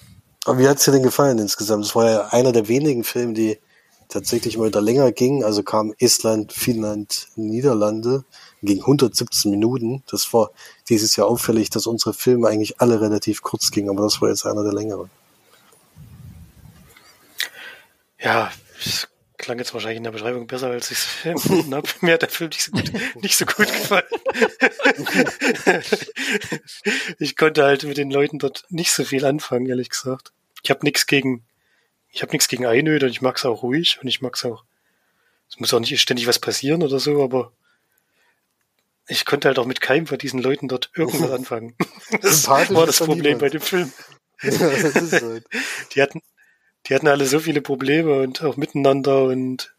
Aber 0.44 0.58
wie 0.58 0.68
hat's 0.68 0.84
dir 0.84 0.92
denn 0.92 1.02
gefallen 1.02 1.38
insgesamt? 1.38 1.84
Das 1.84 1.94
war 1.94 2.10
ja 2.10 2.26
einer 2.28 2.52
der 2.52 2.68
wenigen 2.68 3.04
Filme, 3.04 3.34
die 3.34 3.58
tatsächlich 4.08 4.56
mal 4.56 4.68
wieder 4.68 4.80
länger 4.80 5.12
ging. 5.12 5.44
Also 5.44 5.62
kam 5.62 5.94
Estland, 5.98 6.52
Finnland, 6.52 7.28
Niederlande, 7.36 8.24
ging 8.62 8.80
117 8.80 9.50
Minuten. 9.50 10.02
Das 10.10 10.32
war 10.32 10.50
dieses 10.88 11.16
Jahr 11.16 11.26
auffällig, 11.26 11.70
dass 11.70 11.86
unsere 11.86 12.14
Filme 12.14 12.48
eigentlich 12.48 12.80
alle 12.80 13.00
relativ 13.00 13.42
kurz 13.42 13.70
gingen, 13.70 13.90
aber 13.90 14.02
das 14.02 14.20
war 14.20 14.28
jetzt 14.28 14.46
einer 14.46 14.62
der 14.62 14.72
längeren. 14.72 15.10
Ja, 18.18 18.52
das 18.84 19.08
klang 19.38 19.58
jetzt 19.58 19.72
wahrscheinlich 19.72 19.96
in 19.96 20.04
der 20.04 20.10
Beschreibung 20.10 20.46
besser, 20.46 20.68
als 20.68 20.90
ich 20.90 20.98
es 20.98 21.08
empfunden 21.24 21.74
habe. 21.74 21.88
Mir 22.00 22.14
hat 22.14 22.22
der 22.22 22.28
Film 22.28 22.50
nicht 22.50 22.62
so 22.62 22.72
gut, 22.72 22.92
nicht 23.22 23.36
so 23.36 23.46
gut 23.46 23.66
gefallen. 23.66 24.04
ich 27.18 27.36
konnte 27.36 27.64
halt 27.64 27.84
mit 27.84 27.96
den 27.96 28.10
Leuten 28.10 28.38
dort 28.38 28.64
nicht 28.68 28.92
so 28.92 29.04
viel 29.04 29.24
anfangen, 29.24 29.66
ehrlich 29.66 29.88
gesagt. 29.88 30.32
Ich 30.62 30.70
habe 30.70 30.84
nichts 30.84 31.06
gegen 31.06 31.44
ich 32.12 32.22
habe 32.22 32.32
nichts 32.32 32.48
gegen 32.48 32.66
Einöde 32.66 33.06
und 33.06 33.12
ich 33.12 33.22
mag 33.22 33.36
es 33.36 33.44
auch 33.44 33.62
ruhig 33.62 33.98
und 34.02 34.08
ich 34.08 34.20
mag 34.20 34.34
es 34.34 34.44
auch. 34.44 34.64
Es 35.48 35.58
muss 35.58 35.72
auch 35.72 35.80
nicht 35.80 36.00
ständig 36.00 36.26
was 36.26 36.38
passieren 36.38 36.82
oder 36.82 36.98
so, 36.98 37.22
aber 37.22 37.52
ich 39.10 39.24
konnte 39.24 39.48
halt 39.48 39.58
auch 39.58 39.66
mit 39.66 39.80
keinem 39.80 40.06
von 40.06 40.18
diesen 40.18 40.40
Leuten 40.40 40.68
dort 40.68 40.90
irgendwas 40.94 41.30
anfangen. 41.38 41.74
Das 42.22 42.48
war 42.48 42.64
das 42.64 42.98
Problem 42.98 43.38
bei 43.38 43.48
dem 43.48 43.60
Film. 43.60 43.92
Ja, 44.42 44.52
halt. 44.58 45.44
Die 45.94 46.00
hatten, 46.00 46.22
die 46.86 46.94
hatten 46.94 47.08
alle 47.08 47.26
so 47.26 47.40
viele 47.40 47.60
Probleme 47.60 48.22
und 48.22 48.42
auch 48.42 48.56
miteinander 48.56 49.24
und 49.24 49.74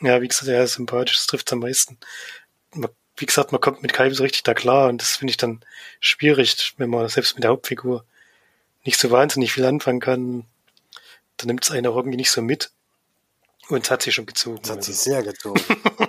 ja, 0.00 0.22
wie 0.22 0.28
gesagt, 0.28 0.46
ist 0.46 0.74
sympathisch, 0.74 1.16
das 1.16 1.26
trifft 1.26 1.52
am 1.52 1.58
meisten. 1.58 1.98
Wie 3.16 3.26
gesagt, 3.26 3.50
man 3.50 3.60
kommt 3.60 3.82
mit 3.82 3.92
keinem 3.92 4.14
so 4.14 4.22
richtig 4.22 4.44
da 4.44 4.54
klar 4.54 4.88
und 4.88 5.02
das 5.02 5.16
finde 5.16 5.32
ich 5.32 5.36
dann 5.36 5.64
schwierig, 5.98 6.74
wenn 6.76 6.90
man 6.90 7.08
selbst 7.08 7.34
mit 7.34 7.42
der 7.42 7.50
Hauptfigur 7.50 8.04
nicht 8.84 9.00
so 9.00 9.10
wahnsinnig 9.10 9.52
viel 9.52 9.64
anfangen 9.64 9.98
kann 9.98 10.46
da 11.36 11.46
nimmt 11.46 11.64
es 11.64 11.70
einer 11.70 11.90
irgendwie 11.90 12.16
nicht 12.16 12.30
so 12.30 12.42
mit. 12.42 12.70
Und 13.68 13.84
es 13.84 13.90
hat 13.90 14.02
sich 14.02 14.14
schon 14.14 14.26
gezogen. 14.26 14.60
Es 14.62 14.70
hat 14.70 14.78
also. 14.78 14.92
sich 14.92 15.00
sehr 15.00 15.22
gezogen. 15.22 15.60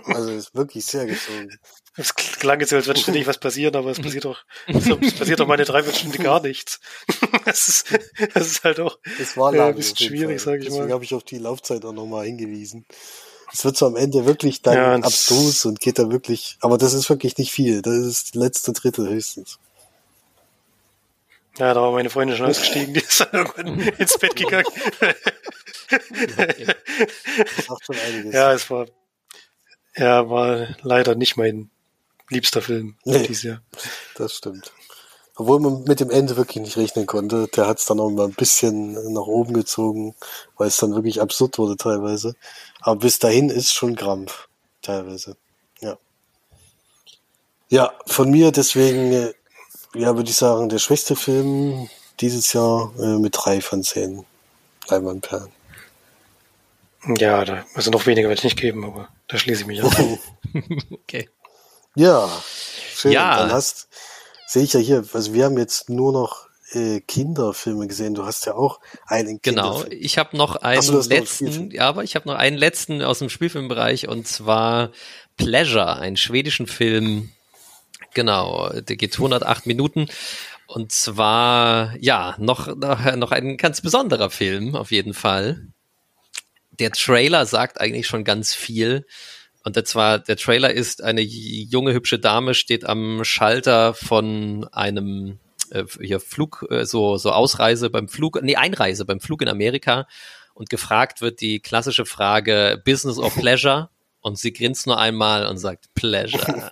also 0.06 0.32
es 0.32 0.48
ist 0.48 0.56
wirklich 0.56 0.86
sehr 0.86 1.06
gezogen. 1.06 1.58
Es 1.98 2.14
klang 2.14 2.60
jetzt 2.60 2.72
so, 2.72 2.76
als 2.76 2.88
würde 2.88 3.00
ständig 3.00 3.26
was 3.26 3.38
passieren, 3.38 3.74
aber 3.78 3.90
es 3.90 4.02
passiert 4.02 4.26
doch, 4.26 4.44
es 4.68 4.84
passiert 5.18 5.40
doch 5.40 5.48
meine 5.48 5.64
Dreiviertelstunde 5.64 6.18
gar 6.18 6.42
nichts. 6.42 6.82
das, 7.46 7.70
ist, 7.70 8.00
das 8.34 8.48
ist 8.48 8.64
halt 8.66 8.82
auch 8.82 8.98
das 9.18 9.38
war 9.38 9.56
ja, 9.56 9.68
ein 9.68 9.76
bisschen 9.76 9.96
schwierig, 9.96 10.42
sage 10.42 10.58
ich 10.58 10.66
Deswegen 10.66 10.74
mal. 10.74 10.78
Deswegen 10.80 10.94
habe 10.94 11.04
ich 11.06 11.14
auf 11.14 11.24
die 11.24 11.38
Laufzeit 11.38 11.86
auch 11.86 11.94
nochmal 11.94 12.26
hingewiesen. 12.26 12.86
Es 13.54 13.64
wird 13.64 13.78
so 13.78 13.86
am 13.86 13.96
Ende 13.96 14.26
wirklich 14.26 14.62
dann 14.62 14.76
ja, 14.76 14.96
abstrus 14.96 15.64
und 15.64 15.80
geht 15.80 15.98
da 15.98 16.12
wirklich, 16.12 16.58
aber 16.60 16.78
das 16.78 16.94
ist 16.94 17.10
wirklich 17.10 17.38
nicht 17.38 17.54
viel. 17.54 17.82
Das 17.82 17.94
ist 17.94 18.34
die 18.34 18.40
letzte 18.40 18.74
Drittel 18.74 19.08
höchstens. 19.08 19.58
Ja, 21.58 21.74
da 21.74 21.82
war 21.82 21.94
meine 21.94 22.10
Freundin 22.10 22.36
schon 22.36 22.48
ausgestiegen, 22.48 22.94
die 22.94 23.00
ist 23.00 23.22
dann 23.22 23.30
irgendwann 23.32 23.80
ins 23.80 24.18
Bett 24.18 24.36
gegangen. 24.36 24.68
Das 25.90 27.68
macht 27.70 27.86
schon 27.86 27.96
einiges. 28.08 28.34
Ja, 28.34 28.54
es 28.54 28.70
war, 28.70 28.88
ja, 29.96 30.30
war 30.30 30.76
leider 30.82 31.16
nicht 31.16 31.38
mein 31.38 31.70
liebster 32.30 32.62
Film 32.62 32.96
nee, 33.04 33.20
dieses 33.20 33.44
Jahr. 33.44 33.62
Das 34.16 34.34
stimmt. 34.34 34.72
Obwohl 35.36 35.60
man 35.60 35.84
mit 35.84 36.00
dem 36.00 36.10
Ende 36.10 36.38
wirklich 36.38 36.64
nicht 36.64 36.78
rechnen 36.78 37.06
konnte. 37.06 37.48
Der 37.50 37.68
hat 37.68 37.80
es 37.80 37.86
dann 37.86 38.00
auch 38.00 38.10
mal 38.10 38.26
ein 38.26 38.34
bisschen 38.34 38.94
nach 39.14 39.28
oben 39.28 39.54
gezogen, 39.54 40.16
weil 40.58 40.70
es 40.70 40.78
dann 40.78 40.96
wirklich 40.96 41.22
absurd 41.22 41.58
wurde 41.58 41.76
teilweise. 41.76 42.36
Aber 42.80 42.96
bis 42.98 43.20
dahin 43.20 43.50
ist 43.50 43.74
schon 43.74 43.96
Krampf, 43.96 44.48
teilweise. 44.82 45.36
Ja. 45.82 45.98
Ja, 47.70 47.94
von 48.06 48.32
mir 48.32 48.52
deswegen 48.52 49.12
äh, 49.12 49.34
ja, 49.94 50.16
würde 50.16 50.30
ich 50.30 50.36
sagen, 50.38 50.70
der 50.70 50.80
schwächste 50.80 51.16
Film 51.16 51.90
dieses 52.20 52.54
Jahr 52.54 52.94
äh, 53.00 53.18
mit 53.18 53.36
drei 53.38 53.62
von 53.62 53.84
zehn 53.84 54.26
Leinwandperlen. 54.88 55.52
Ja, 57.18 57.46
da, 57.46 57.66
also 57.74 57.92
noch 57.92 58.06
weniger 58.06 58.30
werde 58.30 58.40
ich 58.40 58.44
nicht 58.44 58.60
geben, 58.60 58.84
aber 58.86 59.10
da 59.28 59.38
schließe 59.38 59.62
ich 59.62 59.68
mich 59.68 59.84
an. 59.84 60.20
okay. 60.92 61.30
Ja, 61.96 62.30
schön. 62.94 63.12
Ja. 63.12 63.38
Dann 63.38 63.52
hast, 63.52 63.88
sehe 64.48 64.64
ich 64.64 64.74
ja 64.74 64.80
hier, 64.80 65.06
also 65.14 65.34
wir 65.34 65.46
haben 65.46 65.58
jetzt 65.58 65.90
nur 65.90 66.12
noch 66.12 66.48
äh, 66.72 67.00
Kinderfilme 67.02 67.88
gesehen. 67.88 68.16
Du 68.16 68.26
hast 68.26 68.46
ja 68.46 68.56
auch 68.56 68.80
einen 69.08 69.40
Genau, 69.42 69.84
ich 69.86 70.18
habe 70.18 70.36
noch 70.36 70.56
einen 70.58 70.82
so, 70.82 71.00
letzten, 71.02 71.72
ja, 71.72 71.88
aber 71.88 72.04
ich 72.04 72.16
habe 72.16 72.28
noch 72.28 72.36
einen 72.36 72.58
letzten 72.58 73.02
aus 73.02 73.20
dem 73.20 73.30
Spielfilmbereich 73.30 74.08
und 74.08 74.28
zwar 74.28 74.92
Pleasure, 75.38 75.98
einen 75.98 76.18
schwedischen 76.18 76.68
Film, 76.68 77.32
Genau, 78.16 78.70
der 78.70 78.96
geht 78.96 79.14
108 79.14 79.68
Minuten. 79.68 80.08
Und 80.68 80.92
zwar, 80.92 81.96
ja, 82.00 82.36
noch, 82.40 82.76
noch 82.76 83.32
ein 83.32 83.58
ganz 83.58 83.82
besonderer 83.82 84.32
Film, 84.32 84.76
auf 84.76 84.92
jeden 84.92 85.14
Fall. 85.14 85.68
Der 86.80 86.92
Trailer 86.92 87.46
sagt 87.46 87.80
eigentlich 87.80 88.08
schon 88.08 88.24
ganz 88.24 88.54
viel. 88.54 89.06
Und 89.64 89.88
zwar, 89.88 90.20
der 90.20 90.38
Trailer 90.38 90.72
ist, 90.72 91.04
eine 91.04 91.22
junge, 91.22 91.94
hübsche 91.94 92.20
Dame 92.20 92.54
steht 92.54 92.86
am 92.86 93.24
Schalter 93.24 93.94
von 93.94 94.68
einem 94.72 95.40
äh, 95.72 95.86
hier 96.02 96.20
Flug, 96.20 96.66
äh, 96.70 96.86
so, 96.86 97.18
so 97.18 97.32
Ausreise 97.32 97.90
beim 97.90 98.08
Flug, 98.08 98.40
nee, 98.44 98.56
Einreise 98.56 99.06
beim 99.06 99.20
Flug 99.20 99.42
in 99.42 99.48
Amerika 99.48 100.08
und 100.54 100.70
gefragt 100.70 101.22
wird 101.22 101.42
die 101.42 101.60
klassische 101.60 102.06
Frage 102.06 102.82
Business 102.86 103.18
or 103.18 103.32
Pleasure 103.32 103.90
und 104.22 104.40
sie 104.40 104.54
grinst 104.54 104.88
nur 104.88 105.00
einmal 105.00 105.46
und 105.46 105.58
sagt 105.58 105.94
Pleasure. 105.94 106.72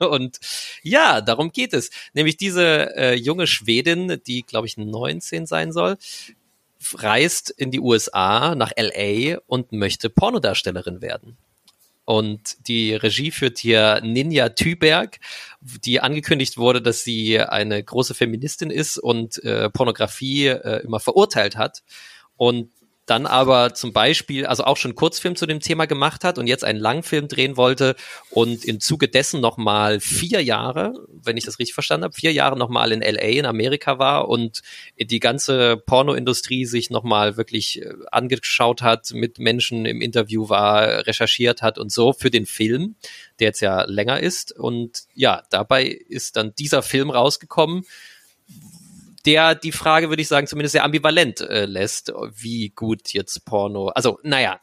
und 0.10 0.38
ja, 0.82 1.20
darum 1.20 1.52
geht 1.52 1.72
es. 1.72 1.90
Nämlich 2.12 2.36
diese 2.36 2.96
äh, 2.96 3.14
junge 3.14 3.46
Schwedin, 3.46 4.20
die 4.26 4.42
glaube 4.42 4.66
ich 4.66 4.76
19 4.76 5.46
sein 5.46 5.72
soll, 5.72 5.96
reist 6.94 7.50
in 7.50 7.70
die 7.70 7.80
USA 7.80 8.54
nach 8.54 8.72
LA 8.76 9.38
und 9.46 9.72
möchte 9.72 10.10
Pornodarstellerin 10.10 11.00
werden. 11.02 11.36
Und 12.04 12.66
die 12.66 12.94
Regie 12.94 13.30
führt 13.30 13.58
hier 13.58 14.00
Ninja 14.02 14.48
Thüberg, 14.48 15.20
die 15.60 16.00
angekündigt 16.00 16.56
wurde, 16.56 16.82
dass 16.82 17.04
sie 17.04 17.38
eine 17.38 17.82
große 17.84 18.14
Feministin 18.14 18.70
ist 18.70 18.98
und 18.98 19.42
äh, 19.44 19.70
Pornografie 19.70 20.48
äh, 20.48 20.82
immer 20.82 20.98
verurteilt 20.98 21.56
hat. 21.56 21.84
Und 22.36 22.72
dann 23.10 23.26
aber 23.26 23.74
zum 23.74 23.92
Beispiel, 23.92 24.46
also 24.46 24.62
auch 24.62 24.76
schon 24.76 24.94
Kurzfilm 24.94 25.34
zu 25.34 25.46
dem 25.46 25.58
Thema 25.58 25.86
gemacht 25.86 26.22
hat 26.22 26.38
und 26.38 26.46
jetzt 26.46 26.62
einen 26.62 26.78
Langfilm 26.78 27.26
drehen 27.26 27.56
wollte 27.56 27.96
und 28.30 28.64
im 28.64 28.78
Zuge 28.78 29.08
dessen 29.08 29.40
nochmal 29.40 29.98
vier 29.98 30.44
Jahre, 30.44 30.94
wenn 31.08 31.36
ich 31.36 31.44
das 31.44 31.58
richtig 31.58 31.74
verstanden 31.74 32.04
habe, 32.04 32.14
vier 32.14 32.32
Jahre 32.32 32.56
nochmal 32.56 32.92
in 32.92 33.00
LA 33.00 33.38
in 33.38 33.46
Amerika 33.46 33.98
war 33.98 34.28
und 34.28 34.62
die 34.96 35.18
ganze 35.18 35.76
Pornoindustrie 35.76 36.66
sich 36.66 36.90
nochmal 36.90 37.36
wirklich 37.36 37.82
äh, 37.82 37.92
angeschaut 38.12 38.82
hat, 38.82 39.10
mit 39.12 39.40
Menschen 39.40 39.86
im 39.86 40.00
Interview 40.00 40.48
war, 40.48 41.04
recherchiert 41.06 41.62
hat 41.62 41.78
und 41.78 41.90
so 41.90 42.12
für 42.12 42.30
den 42.30 42.46
Film, 42.46 42.94
der 43.40 43.48
jetzt 43.48 43.60
ja 43.60 43.82
länger 43.86 44.20
ist. 44.20 44.52
Und 44.52 45.02
ja, 45.14 45.42
dabei 45.50 45.86
ist 45.86 46.36
dann 46.36 46.54
dieser 46.54 46.82
Film 46.82 47.10
rausgekommen 47.10 47.84
der 49.26 49.54
die 49.54 49.72
Frage, 49.72 50.08
würde 50.08 50.22
ich 50.22 50.28
sagen, 50.28 50.46
zumindest 50.46 50.72
sehr 50.72 50.84
ambivalent 50.84 51.40
äh, 51.40 51.66
lässt, 51.66 52.12
wie 52.32 52.70
gut 52.70 53.12
jetzt 53.12 53.44
Porno, 53.44 53.88
also 53.88 54.18
naja, 54.22 54.60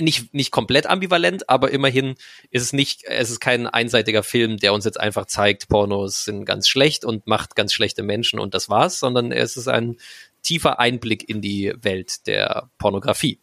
nicht, 0.00 0.34
nicht 0.34 0.50
komplett 0.50 0.86
ambivalent, 0.86 1.48
aber 1.48 1.70
immerhin 1.70 2.16
ist 2.50 2.62
es 2.62 2.72
nicht, 2.72 3.04
es 3.04 3.30
ist 3.30 3.40
kein 3.40 3.66
einseitiger 3.66 4.22
Film, 4.22 4.56
der 4.56 4.72
uns 4.72 4.84
jetzt 4.84 4.98
einfach 4.98 5.26
zeigt, 5.26 5.68
Pornos 5.68 6.24
sind 6.24 6.44
ganz 6.44 6.68
schlecht 6.68 7.04
und 7.04 7.26
macht 7.26 7.54
ganz 7.54 7.72
schlechte 7.72 8.02
Menschen 8.02 8.40
und 8.40 8.54
das 8.54 8.68
war's, 8.68 8.98
sondern 8.98 9.30
es 9.30 9.56
ist 9.56 9.68
ein 9.68 9.96
tiefer 10.42 10.80
Einblick 10.80 11.28
in 11.28 11.40
die 11.40 11.72
Welt 11.80 12.26
der 12.26 12.70
Pornografie 12.78 13.38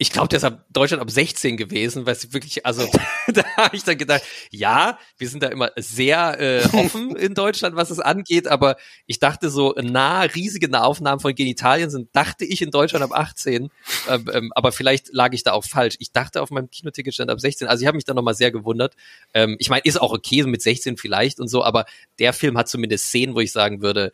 ich 0.00 0.10
glaube, 0.10 0.28
der 0.28 0.38
ist 0.38 0.44
ab 0.44 0.64
Deutschland 0.70 1.02
ab 1.02 1.10
16 1.10 1.58
gewesen, 1.58 2.06
weil 2.06 2.14
es 2.14 2.32
wirklich, 2.32 2.64
also 2.64 2.88
da 3.34 3.44
habe 3.56 3.76
ich 3.76 3.84
dann 3.84 3.98
gedacht, 3.98 4.22
ja, 4.50 4.98
wir 5.18 5.28
sind 5.28 5.42
da 5.42 5.48
immer 5.48 5.72
sehr 5.76 6.40
äh, 6.40 6.64
offen 6.72 7.14
in 7.16 7.34
Deutschland, 7.34 7.76
was 7.76 7.90
es 7.90 8.00
angeht, 8.00 8.48
aber 8.48 8.76
ich 9.06 9.18
dachte 9.18 9.50
so, 9.50 9.74
nah 9.76 10.22
riesige 10.22 10.68
Nahaufnahmen 10.68 11.20
von 11.20 11.34
Genitalien 11.34 11.90
sind, 11.90 12.08
dachte 12.16 12.46
ich 12.46 12.62
in 12.62 12.70
Deutschland 12.70 13.04
ab 13.04 13.12
18, 13.12 13.68
ähm, 14.08 14.30
ähm, 14.32 14.52
aber 14.54 14.72
vielleicht 14.72 15.12
lag 15.12 15.34
ich 15.34 15.42
da 15.42 15.52
auch 15.52 15.64
falsch. 15.64 15.96
Ich 15.98 16.12
dachte 16.12 16.40
auf 16.40 16.50
meinem 16.50 16.70
Kinoticket 16.70 17.12
stand 17.12 17.30
ab 17.30 17.38
16, 17.38 17.68
also 17.68 17.82
ich 17.82 17.86
habe 17.86 17.96
mich 17.96 18.06
da 18.06 18.14
nochmal 18.14 18.34
sehr 18.34 18.50
gewundert. 18.50 18.94
Ähm, 19.34 19.56
ich 19.58 19.68
meine, 19.68 19.82
ist 19.84 20.00
auch 20.00 20.14
okay 20.14 20.42
mit 20.44 20.62
16 20.62 20.96
vielleicht 20.96 21.40
und 21.40 21.48
so, 21.48 21.62
aber 21.62 21.84
der 22.18 22.32
Film 22.32 22.56
hat 22.56 22.70
zumindest 22.70 23.08
Szenen, 23.08 23.34
wo 23.34 23.40
ich 23.40 23.52
sagen 23.52 23.82
würde, 23.82 24.12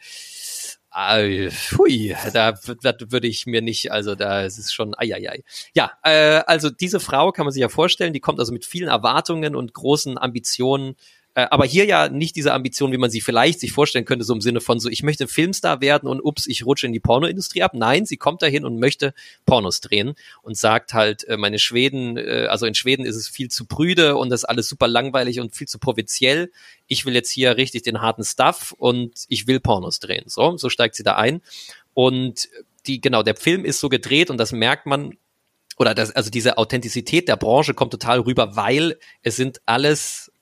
Hui, 0.97 2.17
da, 2.33 2.53
da 2.53 2.95
würde 3.11 3.27
ich 3.27 3.45
mir 3.45 3.61
nicht, 3.61 3.93
also 3.93 4.15
da 4.15 4.43
ist 4.43 4.57
es 4.57 4.73
schon, 4.73 4.95
ai, 4.95 5.15
ai, 5.15 5.29
ai. 5.29 5.45
Ja, 5.75 5.93
äh, 6.03 6.43
also 6.47 6.71
diese 6.71 7.01
Frau 7.01 7.33
kann 7.33 7.45
man 7.45 7.53
sich 7.53 7.61
ja 7.61 7.69
vorstellen, 7.69 8.15
die 8.15 8.21
kommt 8.21 8.41
also 8.41 8.51
mit 8.53 8.65
vielen 8.65 8.89
Erwartungen 8.89 9.55
und 9.55 9.75
großen 9.75 10.17
Ambitionen 10.17 10.97
äh, 11.37 11.49
aber 11.51 11.67
hier 11.67 11.85
ja 11.85 12.09
nicht 12.09 12.35
diese 12.35 12.55
Ambition, 12.55 12.93
wie 12.93 12.97
man 12.97 13.11
sie 13.11 13.21
vielleicht 13.21 13.61
sich 13.61 13.71
vorstellen 13.71 14.07
könnte, 14.07 14.25
so 14.25 14.33
im 14.33 14.41
Sinne 14.41 14.63
von 14.63 14.81
so, 14.81 14.89
ich 14.89 15.03
möchte 15.03 15.29
Filmstar 15.29 15.83
werden 15.83 16.09
und 16.09 16.23
ups, 16.23 16.47
ich 16.47 16.65
rutsche 16.65 16.87
in 16.87 16.95
die 16.95 17.01
Pornoindustrie 17.01 17.63
ab. 17.63 17.73
Nein, 17.75 18.07
sie 18.07 18.17
kommt 18.17 18.41
dahin 18.41 18.65
und 18.65 18.81
möchte 18.81 19.13
Pornos 19.45 19.83
drehen 19.83 20.15
und 20.41 20.57
sagt 20.57 20.95
halt, 20.95 21.29
äh, 21.29 21.37
meine 21.37 21.59
Schweden, 21.59 22.17
äh, 22.17 22.47
also 22.49 22.65
in 22.65 22.75
Schweden 22.75 23.05
ist 23.05 23.17
es 23.17 23.29
viel 23.29 23.51
zu 23.51 23.67
prüde 23.67 24.17
und 24.17 24.31
das 24.31 24.47
alles 24.47 24.67
super 24.67 24.89
langweilig 24.89 25.39
und 25.39 25.55
viel 25.55 25.69
zu 25.69 25.79
provinziell. 25.79 26.51
Ich 26.87 27.05
will 27.05 27.15
jetzt 27.15 27.31
hier 27.31 27.59
richtig 27.59 27.83
den 27.83 28.01
harten 28.01 28.25
Stuff 28.25 28.75
und 28.79 29.27
ich 29.29 29.47
will 29.47 29.61
Pornos 29.61 30.01
drehen. 30.01 30.25
So, 30.29 30.57
so 30.57 30.71
steigt 30.71 30.95
sie 30.95 31.03
da 31.03 31.17
ein. 31.17 31.43
Und 31.93 32.49
die, 32.87 33.03
genau, 33.03 33.23
der 33.23 33.37
Film 33.37 33.67
ist 33.67 33.81
so 33.81 33.91
gedreht 33.91 34.31
und 34.31 34.39
das 34.39 34.53
merkt 34.53 34.87
man 34.87 35.19
oder 35.77 35.95
das, 35.95 36.13
also 36.13 36.31
diese 36.31 36.57
Authentizität 36.57 37.29
der 37.29 37.37
Branche 37.37 37.75
kommt 37.75 37.91
total 37.91 38.21
rüber, 38.21 38.57
weil 38.57 38.99
es 39.23 39.37
sind 39.37 39.61
alles 39.67 40.33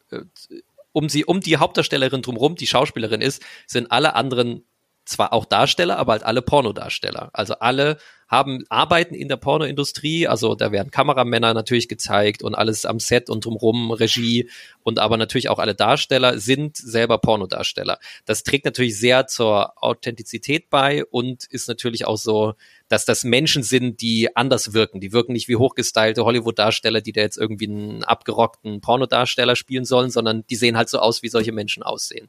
um 0.94 1.08
sie, 1.08 1.24
um 1.24 1.40
die 1.40 1.58
Hauptdarstellerin 1.58 2.22
drumherum, 2.22 2.54
die 2.54 2.68
Schauspielerin 2.68 3.20
ist, 3.20 3.42
sind 3.66 3.90
alle 3.90 4.14
anderen 4.14 4.64
zwar 5.04 5.32
auch 5.34 5.44
Darsteller, 5.44 5.98
aber 5.98 6.12
halt 6.12 6.22
alle 6.22 6.40
Pornodarsteller. 6.40 7.28
Also 7.34 7.54
alle 7.54 7.98
haben 8.26 8.64
arbeiten 8.70 9.14
in 9.14 9.28
der 9.28 9.36
Pornoindustrie, 9.36 10.26
also 10.26 10.54
da 10.54 10.72
werden 10.72 10.90
Kameramänner 10.90 11.52
natürlich 11.52 11.88
gezeigt 11.88 12.42
und 12.42 12.54
alles 12.54 12.86
am 12.86 12.98
Set 12.98 13.28
und 13.28 13.44
drumherum 13.44 13.90
Regie 13.90 14.48
und 14.82 14.98
aber 14.98 15.18
natürlich 15.18 15.50
auch 15.50 15.58
alle 15.58 15.74
Darsteller 15.74 16.38
sind 16.38 16.76
selber 16.76 17.18
Pornodarsteller. 17.18 17.98
Das 18.24 18.42
trägt 18.42 18.64
natürlich 18.64 18.98
sehr 18.98 19.26
zur 19.26 19.82
Authentizität 19.82 20.70
bei 20.70 21.04
und 21.04 21.44
ist 21.44 21.68
natürlich 21.68 22.06
auch 22.06 22.16
so 22.16 22.54
dass 22.88 23.04
das 23.04 23.24
Menschen 23.24 23.62
sind, 23.62 24.00
die 24.02 24.36
anders 24.36 24.74
wirken. 24.74 25.00
Die 25.00 25.12
wirken 25.12 25.32
nicht 25.32 25.48
wie 25.48 25.56
hochgestylte 25.56 26.24
Hollywood-Darsteller, 26.24 27.00
die 27.00 27.12
da 27.12 27.22
jetzt 27.22 27.38
irgendwie 27.38 27.66
einen 27.66 28.04
abgerockten 28.04 28.80
Pornodarsteller 28.80 29.56
spielen 29.56 29.84
sollen, 29.84 30.10
sondern 30.10 30.44
die 30.48 30.56
sehen 30.56 30.76
halt 30.76 30.88
so 30.88 30.98
aus, 30.98 31.22
wie 31.22 31.28
solche 31.28 31.52
Menschen 31.52 31.82
aussehen. 31.82 32.28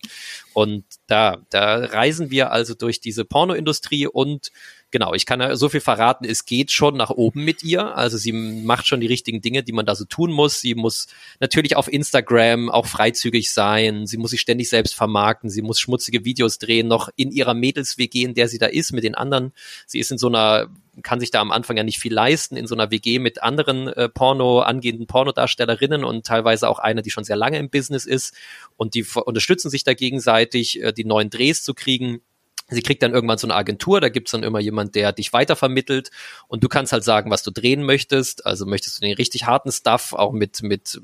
Und 0.53 0.85
da, 1.07 1.41
da 1.49 1.85
reisen 1.85 2.31
wir 2.31 2.51
also 2.51 2.73
durch 2.73 3.01
diese 3.01 3.25
Pornoindustrie 3.25 4.07
und 4.07 4.51
genau, 4.91 5.13
ich 5.13 5.25
kann 5.25 5.41
ja 5.41 5.55
so 5.55 5.69
viel 5.69 5.81
verraten, 5.81 6.25
es 6.25 6.45
geht 6.45 6.71
schon 6.71 6.95
nach 6.95 7.09
oben 7.09 7.43
mit 7.43 7.63
ihr. 7.63 7.95
Also 7.95 8.17
sie 8.17 8.31
macht 8.31 8.87
schon 8.87 9.01
die 9.01 9.07
richtigen 9.07 9.41
Dinge, 9.41 9.63
die 9.63 9.73
man 9.73 9.85
da 9.85 9.95
so 9.95 10.05
tun 10.05 10.31
muss. 10.31 10.61
Sie 10.61 10.75
muss 10.75 11.07
natürlich 11.39 11.75
auf 11.75 11.91
Instagram 11.91 12.69
auch 12.69 12.85
freizügig 12.85 13.51
sein. 13.51 14.07
Sie 14.07 14.17
muss 14.17 14.31
sich 14.31 14.41
ständig 14.41 14.69
selbst 14.69 14.95
vermarkten. 14.95 15.49
Sie 15.49 15.61
muss 15.61 15.79
schmutzige 15.79 16.25
Videos 16.25 16.59
drehen, 16.59 16.87
noch 16.87 17.09
in 17.15 17.31
ihrer 17.31 17.53
Mädels-WG, 17.53 18.23
in 18.23 18.33
der 18.33 18.47
sie 18.47 18.57
da 18.57 18.67
ist, 18.67 18.93
mit 18.93 19.03
den 19.03 19.15
anderen. 19.15 19.53
Sie 19.85 19.99
ist 19.99 20.11
in 20.11 20.17
so 20.17 20.27
einer 20.27 20.69
kann 21.03 21.19
sich 21.19 21.31
da 21.31 21.41
am 21.41 21.51
Anfang 21.51 21.77
ja 21.77 21.83
nicht 21.83 21.99
viel 21.99 22.13
leisten 22.13 22.55
in 22.55 22.67
so 22.67 22.75
einer 22.75 22.91
WG 22.91 23.19
mit 23.19 23.43
anderen 23.43 23.87
äh, 23.87 24.09
Porno, 24.09 24.61
angehenden 24.61 25.07
Pornodarstellerinnen 25.07 26.03
und 26.03 26.25
teilweise 26.25 26.69
auch 26.69 26.79
eine, 26.79 27.01
die 27.01 27.11
schon 27.11 27.23
sehr 27.23 27.35
lange 27.35 27.57
im 27.57 27.69
Business 27.69 28.05
ist 28.05 28.33
und 28.77 28.93
die 28.93 29.03
unterstützen 29.03 29.69
sich 29.69 29.83
da 29.83 29.93
gegenseitig, 29.93 30.81
äh, 30.81 30.93
die 30.93 31.05
neuen 31.05 31.29
Drehs 31.29 31.63
zu 31.63 31.73
kriegen. 31.73 32.21
Sie 32.67 32.81
kriegt 32.81 33.03
dann 33.03 33.13
irgendwann 33.13 33.37
so 33.37 33.47
eine 33.47 33.55
Agentur, 33.55 34.01
da 34.01 34.09
gibt's 34.09 34.31
dann 34.31 34.43
immer 34.43 34.59
jemand, 34.59 34.95
der 34.95 35.11
dich 35.11 35.33
weitervermittelt 35.33 36.09
und 36.47 36.63
du 36.63 36.67
kannst 36.67 36.93
halt 36.93 37.03
sagen, 37.03 37.29
was 37.29 37.43
du 37.43 37.51
drehen 37.51 37.83
möchtest. 37.83 38.45
Also 38.45 38.65
möchtest 38.65 38.97
du 38.97 39.05
den 39.05 39.15
richtig 39.15 39.45
harten 39.45 39.71
Stuff, 39.71 40.13
auch 40.13 40.31
mit, 40.31 40.63
mit 40.63 40.99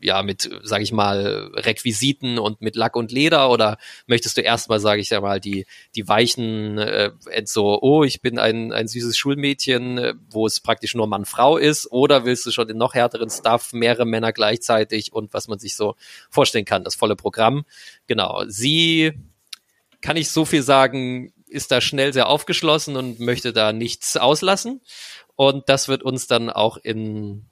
ja, 0.00 0.22
mit, 0.22 0.48
sag 0.62 0.82
ich 0.82 0.92
mal, 0.92 1.50
Requisiten 1.54 2.38
und 2.38 2.60
mit 2.60 2.76
Lack 2.76 2.96
und 2.96 3.12
Leder 3.12 3.50
oder 3.50 3.78
möchtest 4.06 4.36
du 4.36 4.42
erstmal, 4.42 4.78
sage 4.78 5.00
ich 5.00 5.10
ja 5.10 5.20
mal, 5.20 5.40
die, 5.40 5.66
die 5.94 6.06
weichen, 6.06 6.78
äh, 6.78 7.10
so, 7.44 7.80
oh, 7.80 8.04
ich 8.04 8.20
bin 8.20 8.38
ein, 8.38 8.72
ein 8.72 8.88
süßes 8.88 9.16
Schulmädchen, 9.16 10.20
wo 10.30 10.46
es 10.46 10.60
praktisch 10.60 10.94
nur 10.94 11.06
Mann-Frau 11.06 11.56
ist 11.56 11.90
oder 11.90 12.24
willst 12.24 12.46
du 12.46 12.50
schon 12.50 12.68
den 12.68 12.78
noch 12.78 12.94
härteren 12.94 13.30
Stuff, 13.30 13.72
mehrere 13.72 14.06
Männer 14.06 14.32
gleichzeitig 14.32 15.12
und 15.12 15.32
was 15.34 15.48
man 15.48 15.58
sich 15.58 15.76
so 15.76 15.96
vorstellen 16.30 16.64
kann, 16.64 16.84
das 16.84 16.94
volle 16.94 17.16
Programm. 17.16 17.64
Genau, 18.06 18.44
sie 18.46 19.12
kann 20.00 20.16
ich 20.16 20.30
so 20.30 20.44
viel 20.44 20.62
sagen, 20.62 21.32
ist 21.48 21.70
da 21.70 21.80
schnell 21.80 22.12
sehr 22.12 22.28
aufgeschlossen 22.28 22.96
und 22.96 23.20
möchte 23.20 23.52
da 23.52 23.72
nichts 23.72 24.16
auslassen. 24.16 24.80
Und 25.36 25.68
das 25.68 25.88
wird 25.88 26.02
uns 26.02 26.26
dann 26.26 26.50
auch 26.50 26.76
in 26.76 27.46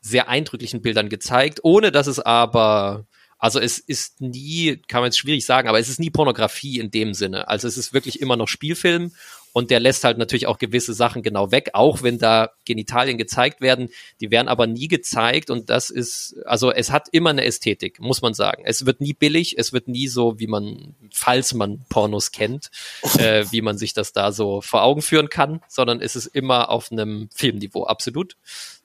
sehr 0.00 0.28
eindrücklichen 0.28 0.82
Bildern 0.82 1.08
gezeigt, 1.08 1.60
ohne 1.62 1.92
dass 1.92 2.06
es 2.06 2.20
aber 2.20 3.06
also 3.40 3.58
es 3.58 3.78
ist 3.78 4.20
nie, 4.20 4.76
kann 4.86 5.00
man 5.00 5.06
jetzt 5.08 5.18
schwierig 5.18 5.46
sagen, 5.46 5.66
aber 5.66 5.78
es 5.78 5.88
ist 5.88 5.98
nie 5.98 6.10
Pornografie 6.10 6.78
in 6.78 6.90
dem 6.90 7.14
Sinne. 7.14 7.48
Also 7.48 7.66
es 7.68 7.78
ist 7.78 7.94
wirklich 7.94 8.20
immer 8.20 8.36
noch 8.36 8.48
Spielfilm 8.48 9.12
und 9.52 9.70
der 9.70 9.80
lässt 9.80 10.04
halt 10.04 10.18
natürlich 10.18 10.46
auch 10.46 10.58
gewisse 10.58 10.94
Sachen 10.94 11.22
genau 11.22 11.50
weg, 11.50 11.70
auch 11.72 12.02
wenn 12.02 12.18
da 12.18 12.50
Genitalien 12.64 13.18
gezeigt 13.18 13.60
werden. 13.60 13.88
Die 14.20 14.30
werden 14.30 14.48
aber 14.48 14.66
nie 14.66 14.88
gezeigt 14.88 15.50
und 15.50 15.70
das 15.70 15.90
ist, 15.90 16.36
also 16.44 16.70
es 16.70 16.90
hat 16.90 17.08
immer 17.12 17.30
eine 17.30 17.44
Ästhetik, 17.44 18.00
muss 18.00 18.22
man 18.22 18.34
sagen. 18.34 18.62
Es 18.64 18.86
wird 18.86 19.00
nie 19.00 19.12
billig, 19.12 19.58
es 19.58 19.72
wird 19.72 19.88
nie 19.88 20.08
so, 20.08 20.38
wie 20.38 20.46
man, 20.46 20.94
falls 21.12 21.54
man 21.54 21.84
Pornos 21.88 22.30
kennt, 22.30 22.70
äh, 23.18 23.44
wie 23.50 23.62
man 23.62 23.78
sich 23.78 23.92
das 23.92 24.12
da 24.12 24.32
so 24.32 24.60
vor 24.60 24.82
Augen 24.82 25.02
führen 25.02 25.28
kann, 25.28 25.60
sondern 25.68 26.00
es 26.00 26.16
ist 26.16 26.26
immer 26.26 26.70
auf 26.70 26.92
einem 26.92 27.28
Filmniveau, 27.34 27.84
absolut. 27.84 28.36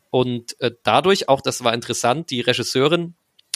Und 0.09 0.59
äh, 0.61 0.71
dadurch 0.83 1.29
auch, 1.29 1.41
das 1.41 1.63
war 1.63 1.73
interessant, 1.73 2.29
die 2.29 2.41
Regisseurin 2.41 3.15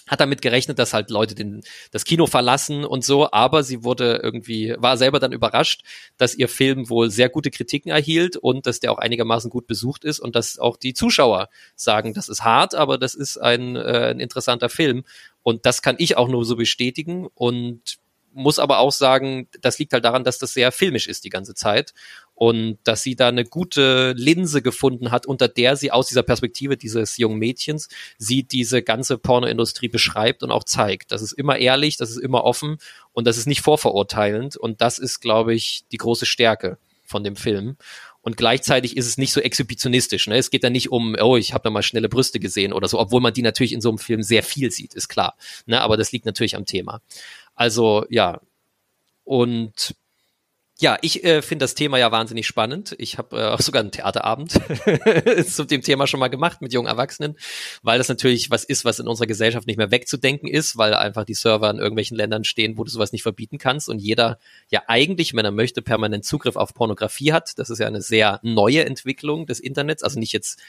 hat 0.09 0.19
damit 0.19 0.41
gerechnet, 0.41 0.79
dass 0.79 0.93
halt 0.93 1.09
Leute 1.09 1.35
den, 1.35 1.61
das 1.91 2.03
Kino 2.03 2.25
verlassen 2.25 2.83
und 2.83 3.05
so, 3.05 3.31
aber 3.31 3.63
sie 3.63 3.83
wurde 3.83 4.19
irgendwie, 4.21 4.75
war 4.77 4.97
selber 4.97 5.19
dann 5.19 5.31
überrascht, 5.31 5.83
dass 6.17 6.35
ihr 6.35 6.49
Film 6.49 6.89
wohl 6.89 7.11
sehr 7.11 7.29
gute 7.29 7.51
Kritiken 7.51 7.91
erhielt 7.91 8.35
und 8.35 8.65
dass 8.65 8.79
der 8.79 8.91
auch 8.91 8.97
einigermaßen 8.97 9.49
gut 9.49 9.67
besucht 9.67 10.03
ist 10.03 10.19
und 10.19 10.35
dass 10.35 10.57
auch 10.59 10.77
die 10.77 10.93
Zuschauer 10.93 11.49
sagen, 11.75 12.13
das 12.13 12.27
ist 12.27 12.43
hart, 12.43 12.73
aber 12.73 12.97
das 12.97 13.13
ist 13.13 13.37
ein, 13.37 13.75
äh, 13.75 14.09
ein 14.09 14.19
interessanter 14.19 14.69
Film. 14.69 15.03
Und 15.43 15.65
das 15.65 15.81
kann 15.81 15.95
ich 15.99 16.17
auch 16.17 16.27
nur 16.27 16.43
so 16.43 16.55
bestätigen 16.55 17.27
und 17.33 17.99
muss 18.33 18.59
aber 18.59 18.79
auch 18.79 18.91
sagen, 18.91 19.47
das 19.61 19.79
liegt 19.79 19.93
halt 19.93 20.05
daran, 20.05 20.23
dass 20.23 20.37
das 20.37 20.53
sehr 20.53 20.71
filmisch 20.71 21.07
ist 21.07 21.23
die 21.23 21.29
ganze 21.29 21.53
Zeit 21.55 21.93
und 22.39 22.77
dass 22.85 23.03
sie 23.03 23.17
da 23.17 23.27
eine 23.27 23.43
gute 23.43 24.13
Linse 24.13 24.61
gefunden 24.61 25.11
hat, 25.11 25.25
unter 25.25 25.49
der 25.49 25.75
sie 25.75 25.91
aus 25.91 26.07
dieser 26.07 26.23
Perspektive 26.23 26.77
dieses 26.77 27.17
jungen 27.17 27.37
Mädchens 27.37 27.89
sie 28.17 28.43
diese 28.43 28.81
ganze 28.81 29.17
Pornoindustrie 29.17 29.89
beschreibt 29.89 30.41
und 30.41 30.49
auch 30.49 30.63
zeigt. 30.63 31.11
Das 31.11 31.21
ist 31.21 31.33
immer 31.33 31.57
ehrlich, 31.57 31.97
das 31.97 32.11
ist 32.11 32.15
immer 32.15 32.45
offen 32.45 32.77
und 33.11 33.27
das 33.27 33.35
ist 33.35 33.45
nicht 33.45 33.59
vorverurteilend 33.59 34.55
und 34.55 34.79
das 34.79 34.99
ist, 34.99 35.19
glaube 35.19 35.53
ich, 35.53 35.83
die 35.91 35.97
große 35.97 36.25
Stärke 36.25 36.77
von 37.03 37.25
dem 37.25 37.35
Film. 37.35 37.75
Und 38.21 38.37
gleichzeitig 38.37 38.95
ist 38.95 39.07
es 39.07 39.17
nicht 39.17 39.33
so 39.33 39.41
exhibitionistisch. 39.41 40.27
Ne? 40.27 40.37
Es 40.37 40.49
geht 40.49 40.63
da 40.63 40.69
nicht 40.69 40.93
um, 40.93 41.17
oh, 41.19 41.35
ich 41.35 41.53
habe 41.53 41.63
da 41.65 41.69
mal 41.69 41.83
schnelle 41.83 42.07
Brüste 42.07 42.39
gesehen 42.39 42.71
oder 42.71 42.87
so, 42.87 42.99
obwohl 42.99 43.19
man 43.19 43.33
die 43.33 43.41
natürlich 43.41 43.73
in 43.73 43.81
so 43.81 43.89
einem 43.89 43.97
Film 43.97 44.23
sehr 44.23 44.43
viel 44.43 44.71
sieht, 44.71 44.93
ist 44.93 45.09
klar. 45.09 45.35
Ne? 45.65 45.81
Aber 45.81 45.97
das 45.97 46.13
liegt 46.13 46.25
natürlich 46.25 46.55
am 46.55 46.65
Thema. 46.65 47.01
Also 47.53 48.05
ja. 48.09 48.39
Und 49.25 49.93
ja, 50.81 50.97
ich 51.01 51.25
äh, 51.25 51.41
finde 51.41 51.63
das 51.63 51.75
Thema 51.75 51.97
ja 51.97 52.09
wahnsinnig 52.09 52.47
spannend. 52.47 52.95
Ich 52.99 53.17
habe 53.17 53.37
äh, 53.37 53.43
auch 53.49 53.59
sogar 53.59 53.81
einen 53.81 53.91
Theaterabend 53.91 54.53
zu 55.45 55.65
dem 55.65 55.81
Thema 55.81 56.07
schon 56.07 56.21
mal 56.21 56.29
gemacht 56.29 56.61
mit 56.61 56.71
jungen 56.71 56.87
Erwachsenen, 56.87 57.37
weil 57.83 57.97
das 57.97 58.07
natürlich 58.07 58.49
was 58.49 58.63
ist, 58.63 58.85
was 58.85 58.99
in 58.99 59.07
unserer 59.09 59.27
Gesellschaft 59.27 59.67
nicht 59.67 59.75
mehr 59.75 59.91
wegzudenken 59.91 60.47
ist, 60.47 60.77
weil 60.77 60.93
einfach 60.93 61.25
die 61.25 61.33
Server 61.33 61.69
in 61.69 61.79
irgendwelchen 61.79 62.15
Ländern 62.15 62.45
stehen, 62.45 62.77
wo 62.77 62.85
du 62.85 62.91
sowas 62.91 63.11
nicht 63.11 63.23
verbieten 63.23 63.57
kannst 63.57 63.89
und 63.89 63.99
jeder 63.99 64.39
ja 64.69 64.83
eigentlich, 64.87 65.33
wenn 65.33 65.43
er 65.43 65.51
möchte, 65.51 65.81
permanent 65.81 66.23
Zugriff 66.23 66.55
auf 66.55 66.73
Pornografie 66.73 67.33
hat. 67.33 67.59
Das 67.59 67.69
ist 67.69 67.79
ja 67.79 67.87
eine 67.87 68.01
sehr 68.01 68.39
neue 68.41 68.85
Entwicklung 68.85 69.47
des 69.47 69.59
Internets, 69.59 70.01
also 70.01 70.17
nicht 70.17 70.31
jetzt 70.31 70.61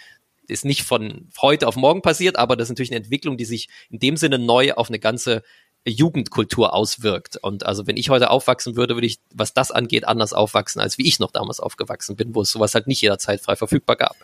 ist 0.49 0.65
nicht 0.65 0.83
von 0.83 1.29
heute 1.41 1.69
auf 1.69 1.77
morgen 1.77 2.03
passiert, 2.03 2.37
aber 2.37 2.57
das 2.57 2.67
ist 2.67 2.71
natürlich 2.71 2.91
eine 2.91 3.05
Entwicklung, 3.05 3.37
die 3.37 3.45
sich 3.45 3.69
in 3.91 4.01
dem 4.01 4.17
Sinne 4.17 4.41
neu 4.41 4.73
auf 4.73 4.89
eine 4.89 4.99
ganze 4.99 5.45
Jugendkultur 5.87 6.75
auswirkt. 6.75 7.39
Und 7.39 7.65
also 7.65 7.87
wenn 7.87 7.97
ich 7.97 8.11
heute 8.11 8.31
aufwachsen 8.31 8.77
würde, 8.77 8.95
würde 8.95 9.07
ich, 9.07 9.19
was 9.33 9.55
das 9.55 9.71
angeht, 9.71 10.07
anders 10.07 10.33
aufwachsen, 10.33 10.81
als 10.81 10.99
wie 10.99 11.07
ich 11.07 11.19
noch 11.19 11.31
damals 11.31 11.61
aufgewachsen 11.61 12.17
bin, 12.17 12.35
wo 12.35 12.43
es 12.43 12.51
sowas 12.51 12.75
halt 12.75 12.87
nicht 12.87 13.01
jederzeit 13.01 13.41
frei 13.41 13.57
verfügbar 13.57 13.97
gab. 13.97 14.17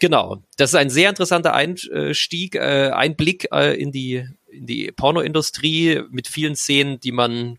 Genau. 0.00 0.42
Das 0.56 0.70
ist 0.70 0.76
ein 0.76 0.90
sehr 0.90 1.08
interessanter 1.08 1.54
Einstieg, 1.54 2.54
äh, 2.56 2.90
Einblick 2.90 3.48
äh, 3.52 3.80
in 3.80 3.90
die, 3.90 4.28
in 4.48 4.66
die 4.66 4.92
Pornoindustrie 4.92 6.02
mit 6.10 6.28
vielen 6.28 6.56
Szenen, 6.56 7.00
die 7.00 7.12
man 7.12 7.56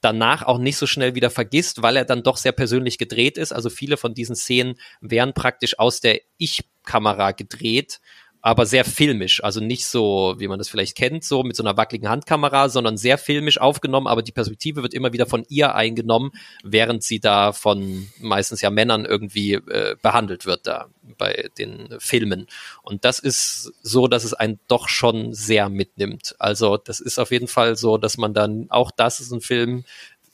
danach 0.00 0.42
auch 0.42 0.58
nicht 0.58 0.76
so 0.76 0.86
schnell 0.86 1.14
wieder 1.14 1.30
vergisst, 1.30 1.82
weil 1.82 1.96
er 1.96 2.04
dann 2.04 2.22
doch 2.22 2.36
sehr 2.36 2.52
persönlich 2.52 2.98
gedreht 2.98 3.38
ist. 3.38 3.52
Also 3.52 3.70
viele 3.70 3.96
von 3.96 4.14
diesen 4.14 4.36
Szenen 4.36 4.74
wären 5.00 5.34
praktisch 5.34 5.78
aus 5.78 6.00
der 6.00 6.20
Ich-Kamera 6.36 7.32
gedreht 7.32 8.00
aber 8.46 8.64
sehr 8.64 8.84
filmisch. 8.84 9.42
Also 9.42 9.58
nicht 9.58 9.86
so, 9.86 10.36
wie 10.38 10.46
man 10.46 10.60
das 10.60 10.68
vielleicht 10.68 10.96
kennt, 10.96 11.24
so 11.24 11.42
mit 11.42 11.56
so 11.56 11.64
einer 11.64 11.76
wackeligen 11.76 12.08
Handkamera, 12.08 12.68
sondern 12.68 12.96
sehr 12.96 13.18
filmisch 13.18 13.58
aufgenommen, 13.58 14.06
aber 14.06 14.22
die 14.22 14.30
Perspektive 14.30 14.84
wird 14.84 14.94
immer 14.94 15.12
wieder 15.12 15.26
von 15.26 15.44
ihr 15.48 15.74
eingenommen, 15.74 16.30
während 16.62 17.02
sie 17.02 17.18
da 17.18 17.52
von 17.52 18.06
meistens 18.20 18.60
ja 18.60 18.70
Männern 18.70 19.04
irgendwie 19.04 19.54
äh, 19.54 19.96
behandelt 20.00 20.46
wird 20.46 20.64
da 20.68 20.86
bei 21.18 21.50
den 21.58 21.96
Filmen. 21.98 22.46
Und 22.84 23.04
das 23.04 23.18
ist 23.18 23.72
so, 23.82 24.06
dass 24.06 24.22
es 24.22 24.32
einen 24.32 24.60
doch 24.68 24.88
schon 24.88 25.34
sehr 25.34 25.68
mitnimmt. 25.68 26.36
Also 26.38 26.76
das 26.76 27.00
ist 27.00 27.18
auf 27.18 27.32
jeden 27.32 27.48
Fall 27.48 27.74
so, 27.74 27.98
dass 27.98 28.16
man 28.16 28.32
dann, 28.32 28.66
auch 28.68 28.92
das 28.92 29.18
ist 29.18 29.32
ein 29.32 29.40
Film, 29.40 29.82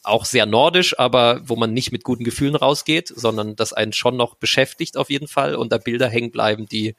auch 0.02 0.26
sehr 0.26 0.44
nordisch, 0.44 0.98
aber 0.98 1.40
wo 1.44 1.56
man 1.56 1.72
nicht 1.72 1.92
mit 1.92 2.04
guten 2.04 2.24
Gefühlen 2.24 2.56
rausgeht, 2.56 3.08
sondern 3.08 3.56
das 3.56 3.72
einen 3.72 3.94
schon 3.94 4.16
noch 4.16 4.34
beschäftigt 4.34 4.98
auf 4.98 5.08
jeden 5.08 5.28
Fall 5.28 5.54
und 5.54 5.72
da 5.72 5.78
Bilder 5.78 6.08
hängen 6.08 6.32
bleiben, 6.32 6.66
die 6.66 6.94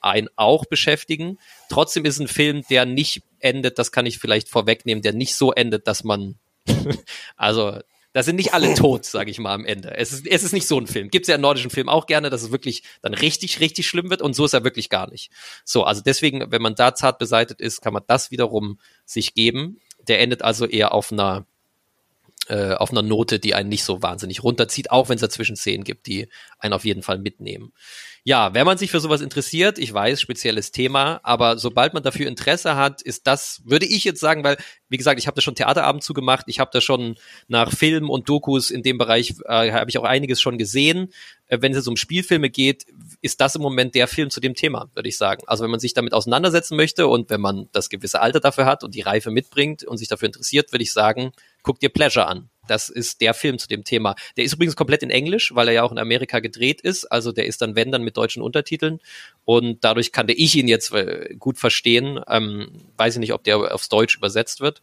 einen 0.00 0.28
auch 0.36 0.64
beschäftigen. 0.66 1.38
Trotzdem 1.68 2.04
ist 2.04 2.18
ein 2.18 2.28
Film, 2.28 2.62
der 2.70 2.86
nicht 2.86 3.22
endet, 3.38 3.78
das 3.78 3.92
kann 3.92 4.06
ich 4.06 4.18
vielleicht 4.18 4.48
vorwegnehmen, 4.48 5.02
der 5.02 5.12
nicht 5.12 5.34
so 5.34 5.52
endet, 5.52 5.86
dass 5.86 6.04
man, 6.04 6.38
also 7.36 7.78
da 8.12 8.22
sind 8.22 8.36
nicht 8.36 8.54
alle 8.54 8.74
tot, 8.74 9.04
sage 9.04 9.30
ich 9.30 9.38
mal 9.38 9.54
am 9.54 9.64
Ende. 9.64 9.96
Es 9.96 10.12
ist, 10.12 10.26
es 10.26 10.42
ist 10.42 10.52
nicht 10.52 10.66
so 10.66 10.78
ein 10.78 10.86
Film. 10.86 11.10
Gibt 11.10 11.24
es 11.24 11.28
ja 11.28 11.36
in 11.36 11.40
nordischen 11.40 11.70
Filmen 11.70 11.88
auch 11.88 12.06
gerne, 12.06 12.30
dass 12.30 12.42
es 12.42 12.50
wirklich 12.50 12.82
dann 13.02 13.14
richtig, 13.14 13.60
richtig 13.60 13.86
schlimm 13.86 14.10
wird 14.10 14.22
und 14.22 14.34
so 14.34 14.44
ist 14.44 14.54
er 14.54 14.64
wirklich 14.64 14.88
gar 14.88 15.08
nicht. 15.10 15.30
So, 15.64 15.84
also 15.84 16.02
deswegen, 16.04 16.50
wenn 16.50 16.62
man 16.62 16.74
da 16.74 16.94
zart 16.94 17.18
beseitigt 17.18 17.60
ist, 17.60 17.80
kann 17.80 17.92
man 17.92 18.02
das 18.06 18.30
wiederum 18.30 18.78
sich 19.04 19.34
geben. 19.34 19.80
Der 20.08 20.20
endet 20.20 20.42
also 20.42 20.66
eher 20.66 20.92
auf 20.92 21.12
einer 21.12 21.46
äh, 22.48 22.72
auf 22.72 22.90
einer 22.90 23.02
Note, 23.02 23.38
die 23.38 23.54
einen 23.54 23.68
nicht 23.68 23.84
so 23.84 24.02
wahnsinnig 24.02 24.42
runterzieht, 24.42 24.90
auch 24.90 25.08
wenn 25.08 25.16
es 25.16 25.20
dazwischen 25.20 25.56
Szenen 25.56 25.84
gibt, 25.84 26.06
die 26.06 26.28
einen 26.58 26.72
auf 26.72 26.84
jeden 26.84 27.02
Fall 27.02 27.18
mitnehmen. 27.18 27.72
Ja, 28.22 28.52
wenn 28.52 28.66
man 28.66 28.76
sich 28.76 28.90
für 28.90 29.00
sowas 29.00 29.22
interessiert, 29.22 29.78
ich 29.78 29.94
weiß, 29.94 30.20
spezielles 30.20 30.72
Thema, 30.72 31.20
aber 31.22 31.56
sobald 31.56 31.94
man 31.94 32.02
dafür 32.02 32.26
Interesse 32.26 32.76
hat, 32.76 33.00
ist 33.00 33.26
das, 33.26 33.62
würde 33.64 33.86
ich 33.86 34.04
jetzt 34.04 34.20
sagen, 34.20 34.44
weil, 34.44 34.58
wie 34.90 34.98
gesagt, 34.98 35.18
ich 35.18 35.26
habe 35.26 35.36
da 35.36 35.40
schon 35.40 35.54
Theaterabend 35.54 36.02
zugemacht, 36.02 36.44
ich 36.48 36.60
habe 36.60 36.70
da 36.72 36.82
schon 36.82 37.16
nach 37.48 37.72
Filmen 37.72 38.10
und 38.10 38.28
Dokus 38.28 38.70
in 38.70 38.82
dem 38.82 38.98
Bereich, 38.98 39.34
äh, 39.46 39.72
habe 39.72 39.88
ich 39.88 39.96
auch 39.96 40.04
einiges 40.04 40.38
schon 40.38 40.58
gesehen. 40.58 41.12
Äh, 41.46 41.58
wenn 41.62 41.72
es 41.72 41.78
jetzt 41.78 41.88
um 41.88 41.96
Spielfilme 41.96 42.50
geht, 42.50 42.84
ist 43.22 43.40
das 43.40 43.54
im 43.54 43.62
Moment 43.62 43.94
der 43.94 44.06
Film 44.06 44.28
zu 44.28 44.40
dem 44.40 44.54
Thema, 44.54 44.90
würde 44.94 45.08
ich 45.08 45.16
sagen. 45.16 45.42
Also 45.46 45.64
wenn 45.64 45.70
man 45.70 45.80
sich 45.80 45.94
damit 45.94 46.12
auseinandersetzen 46.12 46.76
möchte 46.76 47.06
und 47.06 47.30
wenn 47.30 47.40
man 47.40 47.68
das 47.72 47.88
gewisse 47.88 48.20
Alter 48.20 48.40
dafür 48.40 48.66
hat 48.66 48.84
und 48.84 48.94
die 48.94 49.00
Reife 49.00 49.30
mitbringt 49.30 49.82
und 49.84 49.96
sich 49.96 50.08
dafür 50.08 50.26
interessiert, 50.26 50.72
würde 50.72 50.82
ich 50.82 50.92
sagen, 50.92 51.32
guck 51.62 51.80
dir 51.80 51.88
Pleasure 51.88 52.26
an. 52.26 52.48
Das 52.68 52.88
ist 52.88 53.20
der 53.20 53.34
Film 53.34 53.58
zu 53.58 53.66
dem 53.66 53.82
Thema. 53.82 54.14
Der 54.36 54.44
ist 54.44 54.52
übrigens 54.52 54.76
komplett 54.76 55.02
in 55.02 55.10
Englisch, 55.10 55.52
weil 55.54 55.66
er 55.66 55.74
ja 55.74 55.82
auch 55.82 55.90
in 55.90 55.98
Amerika 55.98 56.38
gedreht 56.38 56.80
ist. 56.80 57.04
Also 57.04 57.32
der 57.32 57.46
ist 57.46 57.60
dann, 57.62 57.74
wenn, 57.74 57.90
dann 57.90 58.04
mit 58.04 58.16
deutschen 58.16 58.42
Untertiteln. 58.42 59.00
Und 59.44 59.82
dadurch 59.82 60.12
kannte 60.12 60.34
ich 60.34 60.54
ihn 60.54 60.68
jetzt 60.68 60.92
äh, 60.92 61.34
gut 61.36 61.58
verstehen. 61.58 62.20
Ähm, 62.28 62.70
weiß 62.96 63.14
ich 63.14 63.20
nicht, 63.20 63.32
ob 63.32 63.42
der 63.42 63.74
aufs 63.74 63.88
Deutsch 63.88 64.16
übersetzt 64.16 64.60
wird. 64.60 64.80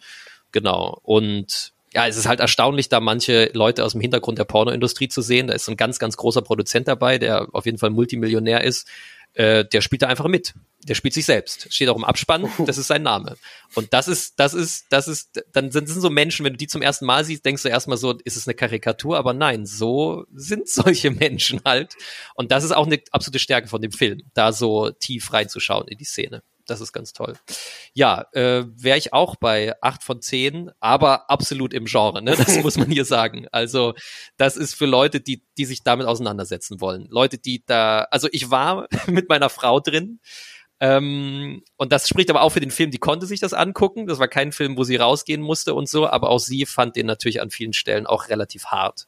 Genau. 0.52 1.00
Und 1.04 1.72
ja, 1.98 2.08
es 2.08 2.16
ist 2.16 2.28
halt 2.28 2.40
erstaunlich, 2.40 2.90
da 2.90 3.00
manche 3.00 3.50
Leute 3.54 3.84
aus 3.84 3.94
dem 3.94 4.02
Hintergrund 4.02 4.38
der 4.38 4.46
Pornoindustrie 4.46 5.08
zu 5.08 5.22
sehen. 5.22 5.48
Da 5.48 5.54
ist 5.54 5.66
so 5.66 5.72
ein 5.72 5.78
ganz, 5.78 5.98
ganz 5.98 6.16
großer 6.16 6.44
Produzent 6.44 6.88
dabei, 6.88 7.18
der 7.18 7.48
auf 7.54 7.66
jeden 7.66 7.80
Fall 7.80 7.90
Multimillionär 7.90 8.64
ist. 8.64 8.88
Äh, 9.34 9.66
der 9.66 9.82
spielt 9.82 10.04
da 10.04 10.08
einfach 10.08 10.28
mit 10.28 10.54
der 10.88 10.96
spielt 10.96 11.14
sich 11.14 11.26
selbst. 11.26 11.74
Steht 11.74 11.90
auch 11.90 11.98
im 11.98 12.06
Abspann, 12.06 12.50
das 12.66 12.78
ist 12.78 12.88
sein 12.88 13.02
Name. 13.02 13.36
Und 13.76 13.94
das 13.94 14.08
ist, 14.08 14.40
das 14.40 14.54
ist, 14.54 14.86
das 14.90 15.08
ist, 15.08 15.44
dann 15.52 15.72
sind, 15.72 15.88
sind 15.88 16.02
so 16.02 16.10
Menschen, 16.10 16.46
wenn 16.46 16.54
du 16.54 16.58
die 16.58 16.68
zum 16.68 16.82
ersten 16.82 17.06
Mal 17.06 17.26
siehst, 17.26 17.46
denkst 17.46 17.64
du 17.64 17.70
erstmal 17.70 17.98
so, 17.98 18.14
ist 18.24 18.38
es 18.38 18.48
eine 18.48 18.54
Karikatur? 18.54 19.18
Aber 19.18 19.34
nein, 19.34 19.66
so 19.66 20.26
sind 20.34 20.70
solche 20.70 21.12
Menschen 21.12 21.62
halt. 21.66 21.96
Und 22.36 22.52
das 22.52 22.64
ist 22.64 22.72
auch 22.72 22.86
eine 22.86 23.02
absolute 23.12 23.40
Stärke 23.40 23.68
von 23.68 23.82
dem 23.82 23.92
Film, 23.92 24.22
da 24.34 24.54
so 24.54 24.92
tief 24.92 25.34
reinzuschauen 25.34 25.88
in 25.88 25.98
die 25.98 26.06
Szene. 26.06 26.44
Das 26.68 26.82
ist 26.82 26.94
ganz 26.94 27.14
toll. 27.14 27.36
Ja, 27.94 28.28
äh, 28.34 28.66
wäre 28.76 28.98
ich 28.98 29.14
auch 29.14 29.36
bei 29.36 29.74
acht 29.82 30.04
von 30.04 30.22
zehn, 30.22 30.72
aber 30.80 31.30
absolut 31.30 31.74
im 31.74 31.86
Genre, 31.86 32.22
ne? 32.22 32.36
Das 32.36 32.58
muss 32.64 32.78
man 32.78 32.92
hier 32.92 33.06
sagen. 33.06 33.48
Also, 33.52 33.94
das 34.38 34.58
ist 34.58 34.76
für 34.76 34.86
Leute, 34.86 35.20
die, 35.20 35.44
die 35.58 35.66
sich 35.66 35.84
damit 35.84 36.08
auseinandersetzen 36.08 36.80
wollen. 36.82 37.08
Leute, 37.10 37.38
die 37.38 37.64
da, 37.66 38.08
also 38.12 38.28
ich 38.32 38.52
war 38.52 38.88
mit 39.08 39.30
meiner 39.30 39.50
Frau 39.50 39.80
drin, 39.80 40.20
ähm, 40.80 41.64
und 41.78 41.92
das 41.92 42.08
spricht 42.08 42.30
aber 42.30 42.42
auch 42.42 42.52
für 42.52 42.60
den 42.60 42.72
Film, 42.72 42.92
die 42.92 43.00
konnte 43.00 43.26
sich 43.26 43.40
das 43.40 43.54
angucken. 43.54 44.06
Das 44.06 44.20
war 44.20 44.28
kein 44.28 44.52
Film, 44.52 44.78
wo 44.78 44.84
sie 44.84 44.96
rausgehen 44.98 45.42
musste 45.42 45.74
und 45.74 45.90
so, 45.90 46.08
aber 46.08 46.30
auch 46.30 46.40
sie 46.40 46.66
fand 46.66 46.96
den 46.96 47.08
natürlich 47.08 47.42
an 47.42 47.50
vielen 47.50 47.74
Stellen 47.74 48.06
auch 48.06 48.30
relativ 48.30 48.66
hart. 48.66 49.08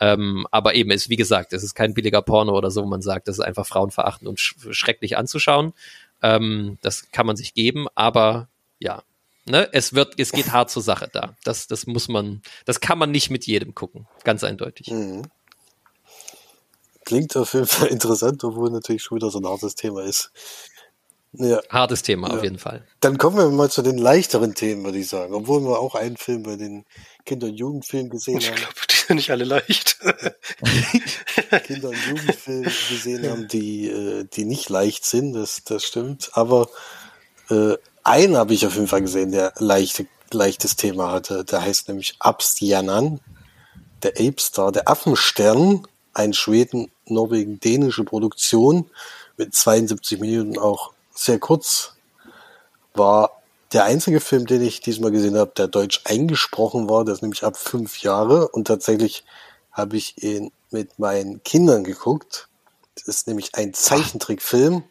Ähm, 0.00 0.46
aber 0.50 0.74
eben 0.74 0.90
ist, 0.90 1.10
wie 1.10 1.16
gesagt, 1.16 1.52
es 1.52 1.62
ist 1.62 1.74
kein 1.74 1.94
billiger 1.94 2.22
Porno 2.22 2.56
oder 2.56 2.70
so, 2.70 2.82
wo 2.82 2.86
man 2.86 3.02
sagt, 3.02 3.28
das 3.28 3.38
ist 3.38 3.44
einfach 3.44 3.66
frauenverachtend 3.66 4.28
und 4.28 4.40
sch 4.40 4.56
schrecklich 4.70 5.16
anzuschauen. 5.16 5.74
Ähm, 6.22 6.78
das 6.82 7.10
kann 7.10 7.26
man 7.26 7.36
sich 7.36 7.54
geben, 7.54 7.86
aber 7.94 8.48
ja, 8.78 9.02
ne, 9.46 9.68
es 9.72 9.92
wird, 9.92 10.14
es 10.18 10.32
geht 10.32 10.52
hart 10.52 10.70
zur 10.70 10.82
Sache 10.82 11.08
da. 11.12 11.36
Das, 11.44 11.66
das 11.66 11.86
muss 11.86 12.08
man, 12.08 12.42
das 12.64 12.80
kann 12.80 12.98
man 12.98 13.10
nicht 13.10 13.30
mit 13.30 13.46
jedem 13.46 13.74
gucken. 13.74 14.06
Ganz 14.24 14.44
eindeutig. 14.44 14.88
Mhm. 14.88 15.22
Klingt 17.04 17.36
auf 17.36 17.54
jeden 17.54 17.66
Fall 17.66 17.88
interessant, 17.88 18.44
obwohl 18.44 18.70
natürlich 18.70 19.02
schon 19.02 19.16
wieder 19.16 19.30
so 19.30 19.38
ein 19.38 19.46
hartes 19.46 19.74
Thema 19.74 20.02
ist. 20.02 20.30
Ja. 21.34 21.60
Hartes 21.70 22.02
Thema 22.02 22.28
ja. 22.28 22.36
auf 22.36 22.42
jeden 22.42 22.58
Fall. 22.58 22.84
Dann 23.00 23.16
kommen 23.16 23.38
wir 23.38 23.48
mal 23.48 23.70
zu 23.70 23.82
den 23.82 23.96
leichteren 23.96 24.54
Themen, 24.54 24.84
würde 24.84 24.98
ich 24.98 25.08
sagen. 25.08 25.32
Obwohl 25.34 25.62
wir 25.62 25.78
auch 25.78 25.94
einen 25.94 26.18
Film 26.18 26.42
bei 26.42 26.56
den 26.56 26.84
Kinder- 27.24 27.46
und 27.46 27.56
Jugendfilmen 27.56 28.10
gesehen 28.10 28.38
ich 28.38 28.48
haben. 28.48 28.56
Ich 28.56 28.62
glaube, 28.62 28.74
die 28.90 28.96
sind 28.96 29.16
nicht 29.16 29.30
alle 29.30 29.44
leicht. 29.44 29.98
Kinder- 31.64 31.88
und 31.88 32.06
Jugendfilme 32.06 32.64
gesehen 32.64 33.30
haben, 33.30 33.48
die, 33.48 33.88
äh, 33.88 34.24
die 34.30 34.44
nicht 34.44 34.68
leicht 34.68 35.06
sind, 35.06 35.32
das, 35.32 35.64
das 35.64 35.84
stimmt. 35.84 36.30
Aber 36.34 36.68
äh, 37.48 37.76
einen 38.04 38.36
habe 38.36 38.52
ich 38.52 38.66
auf 38.66 38.74
jeden 38.74 38.88
Fall 38.88 39.02
gesehen, 39.02 39.32
der 39.32 39.54
leichte, 39.56 40.06
leichtes 40.32 40.76
Thema 40.76 41.12
hatte. 41.12 41.44
Der 41.44 41.62
heißt 41.62 41.88
nämlich 41.88 42.16
Abstjanan, 42.18 43.20
der 44.02 44.12
Ape 44.12 44.40
Star, 44.40 44.70
der 44.70 44.88
Affenstern, 44.88 45.86
ein 46.12 46.34
Schweden-Norwegen-dänische 46.34 48.04
Produktion 48.04 48.90
mit 49.38 49.54
72 49.54 50.20
Minuten 50.20 50.58
auch 50.58 50.91
sehr 51.14 51.38
kurz, 51.38 51.96
war 52.94 53.42
der 53.72 53.84
einzige 53.84 54.20
Film, 54.20 54.46
den 54.46 54.62
ich 54.62 54.80
diesmal 54.80 55.10
gesehen 55.10 55.36
habe, 55.36 55.52
der 55.56 55.68
deutsch 55.68 56.02
eingesprochen 56.04 56.88
war. 56.88 57.06
Ist 57.08 57.22
nämlich 57.22 57.44
ab 57.44 57.56
fünf 57.56 58.02
Jahre 58.02 58.48
und 58.48 58.66
tatsächlich 58.66 59.24
habe 59.70 59.96
ich 59.96 60.22
ihn 60.22 60.52
mit 60.70 60.98
meinen 60.98 61.42
Kindern 61.42 61.84
geguckt. 61.84 62.48
Das 62.94 63.08
ist 63.08 63.26
nämlich 63.26 63.54
ein 63.54 63.72
Zeichentrickfilm. 63.72 64.84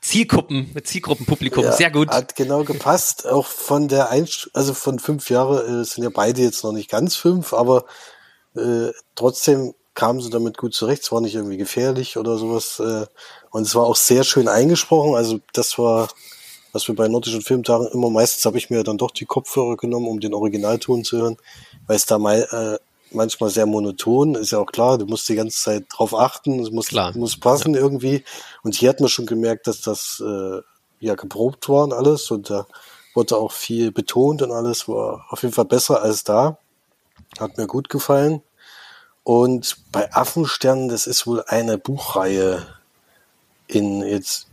Zielgruppen, 0.00 0.70
mit 0.72 0.86
Zielgruppenpublikum, 0.86 1.62
ja, 1.64 1.72
sehr 1.72 1.90
gut. 1.90 2.08
Hat 2.08 2.34
genau 2.34 2.64
gepasst. 2.64 3.26
Auch 3.28 3.46
von 3.46 3.88
der 3.88 4.08
Einst 4.08 4.50
also 4.54 4.72
von 4.72 4.98
fünf 4.98 5.28
Jahre 5.28 5.62
äh, 5.66 5.84
sind 5.84 6.04
ja 6.04 6.10
beide 6.10 6.40
jetzt 6.40 6.64
noch 6.64 6.72
nicht 6.72 6.88
ganz 6.88 7.16
fünf, 7.16 7.52
aber 7.52 7.84
äh, 8.56 8.92
trotzdem 9.14 9.74
kamen 9.94 10.20
sie 10.20 10.30
damit 10.30 10.56
gut 10.56 10.74
zurecht. 10.74 11.02
Es 11.02 11.12
war 11.12 11.20
nicht 11.20 11.34
irgendwie 11.34 11.56
gefährlich 11.56 12.16
oder 12.16 12.38
sowas. 12.38 12.80
Äh, 12.80 13.06
und 13.50 13.62
es 13.62 13.74
war 13.74 13.84
auch 13.84 13.96
sehr 13.96 14.24
schön 14.24 14.48
eingesprochen. 14.48 15.14
Also 15.14 15.40
das 15.52 15.78
war, 15.78 16.08
was 16.72 16.86
wir 16.88 16.94
bei 16.94 17.08
nordischen 17.08 17.42
Filmtagen 17.42 17.88
immer 17.88 18.10
meistens 18.10 18.44
habe 18.44 18.58
ich 18.58 18.70
mir 18.70 18.84
dann 18.84 18.98
doch 18.98 19.10
die 19.10 19.26
Kopfhörer 19.26 19.76
genommen, 19.76 20.08
um 20.08 20.20
den 20.20 20.34
Originalton 20.34 21.04
zu 21.04 21.18
hören, 21.18 21.36
weil 21.86 21.96
es 21.96 22.06
da 22.06 22.18
mal 22.18 22.46
äh, 22.50 22.78
manchmal 23.12 23.50
sehr 23.50 23.66
monoton 23.66 24.34
ist 24.36 24.52
ja 24.52 24.58
auch 24.58 24.70
klar. 24.70 24.98
Du 24.98 25.06
musst 25.06 25.28
die 25.28 25.34
ganze 25.34 25.58
Zeit 25.58 25.86
drauf 25.92 26.14
achten, 26.14 26.60
es 26.60 26.70
muss 26.70 26.88
klar. 26.88 27.16
muss 27.16 27.38
passen 27.38 27.74
ja. 27.74 27.80
irgendwie. 27.80 28.24
Und 28.62 28.74
hier 28.74 28.88
hat 28.90 29.00
man 29.00 29.08
schon 29.08 29.26
gemerkt, 29.26 29.66
dass 29.66 29.80
das 29.80 30.22
äh, 30.24 30.60
ja 31.00 31.14
geprobt 31.14 31.68
war 31.68 31.84
und 31.84 31.92
alles 31.92 32.30
und 32.30 32.50
da 32.50 32.66
wurde 33.14 33.36
auch 33.36 33.52
viel 33.52 33.90
betont 33.90 34.42
und 34.42 34.52
alles 34.52 34.86
war 34.86 35.26
auf 35.30 35.42
jeden 35.42 35.54
Fall 35.54 35.64
besser 35.64 36.02
als 36.02 36.24
da. 36.24 36.58
Hat 37.38 37.58
mir 37.58 37.66
gut 37.66 37.88
gefallen. 37.88 38.42
Und 39.30 39.76
bei 39.92 40.12
Affensternen, 40.12 40.88
das 40.88 41.06
ist 41.06 41.24
wohl 41.24 41.44
eine 41.46 41.78
Buchreihe 41.78 42.66
in 43.68 44.02
jetzt 44.02 44.48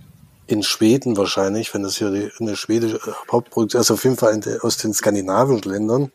in 0.46 0.62
Schweden 0.62 1.18
wahrscheinlich, 1.18 1.74
wenn 1.74 1.82
das 1.82 1.98
hier 1.98 2.32
eine 2.40 2.56
schwedische 2.56 3.00
Hauptproduktion 3.32 3.82
ist, 3.82 3.90
also 3.90 3.96
auf 3.96 4.04
jeden 4.04 4.18
Fall 4.18 4.40
aus 4.62 4.78
den 4.78 4.94
skandinavischen 4.94 5.72
Ländern. 5.72 6.12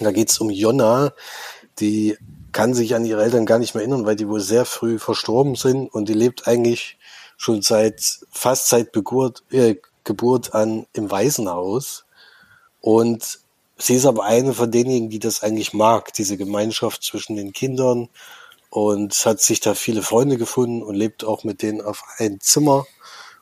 da 0.00 0.12
geht 0.12 0.30
es 0.30 0.38
um 0.38 0.48
Jonna, 0.48 1.12
die 1.78 2.16
kann 2.52 2.72
sich 2.72 2.94
an 2.94 3.04
ihre 3.04 3.22
Eltern 3.22 3.44
gar 3.44 3.58
nicht 3.58 3.74
mehr 3.74 3.82
erinnern, 3.82 4.06
weil 4.06 4.16
die 4.16 4.30
wohl 4.30 4.40
sehr 4.40 4.64
früh 4.64 4.98
verstorben 4.98 5.54
sind 5.54 5.92
und 5.92 6.08
die 6.08 6.14
lebt 6.14 6.48
eigentlich 6.48 6.96
schon 7.36 7.60
seit 7.60 8.00
fast 8.30 8.70
seit 8.70 8.94
Geburt, 8.94 9.42
äh, 9.50 9.76
Geburt 10.04 10.54
an 10.54 10.86
im 10.94 11.10
Waisenhaus. 11.10 12.06
Und 12.80 13.43
sie 13.76 13.94
ist 13.94 14.06
aber 14.06 14.24
eine 14.24 14.54
von 14.54 14.70
denjenigen, 14.70 15.10
die 15.10 15.18
das 15.18 15.42
eigentlich 15.42 15.72
mag, 15.72 16.12
diese 16.14 16.36
Gemeinschaft 16.36 17.02
zwischen 17.02 17.36
den 17.36 17.52
Kindern 17.52 18.08
und 18.70 19.14
hat 19.24 19.40
sich 19.40 19.60
da 19.60 19.74
viele 19.74 20.02
Freunde 20.02 20.36
gefunden 20.36 20.82
und 20.82 20.94
lebt 20.94 21.24
auch 21.24 21.44
mit 21.44 21.62
denen 21.62 21.80
auf 21.80 22.02
ein 22.18 22.40
Zimmer. 22.40 22.86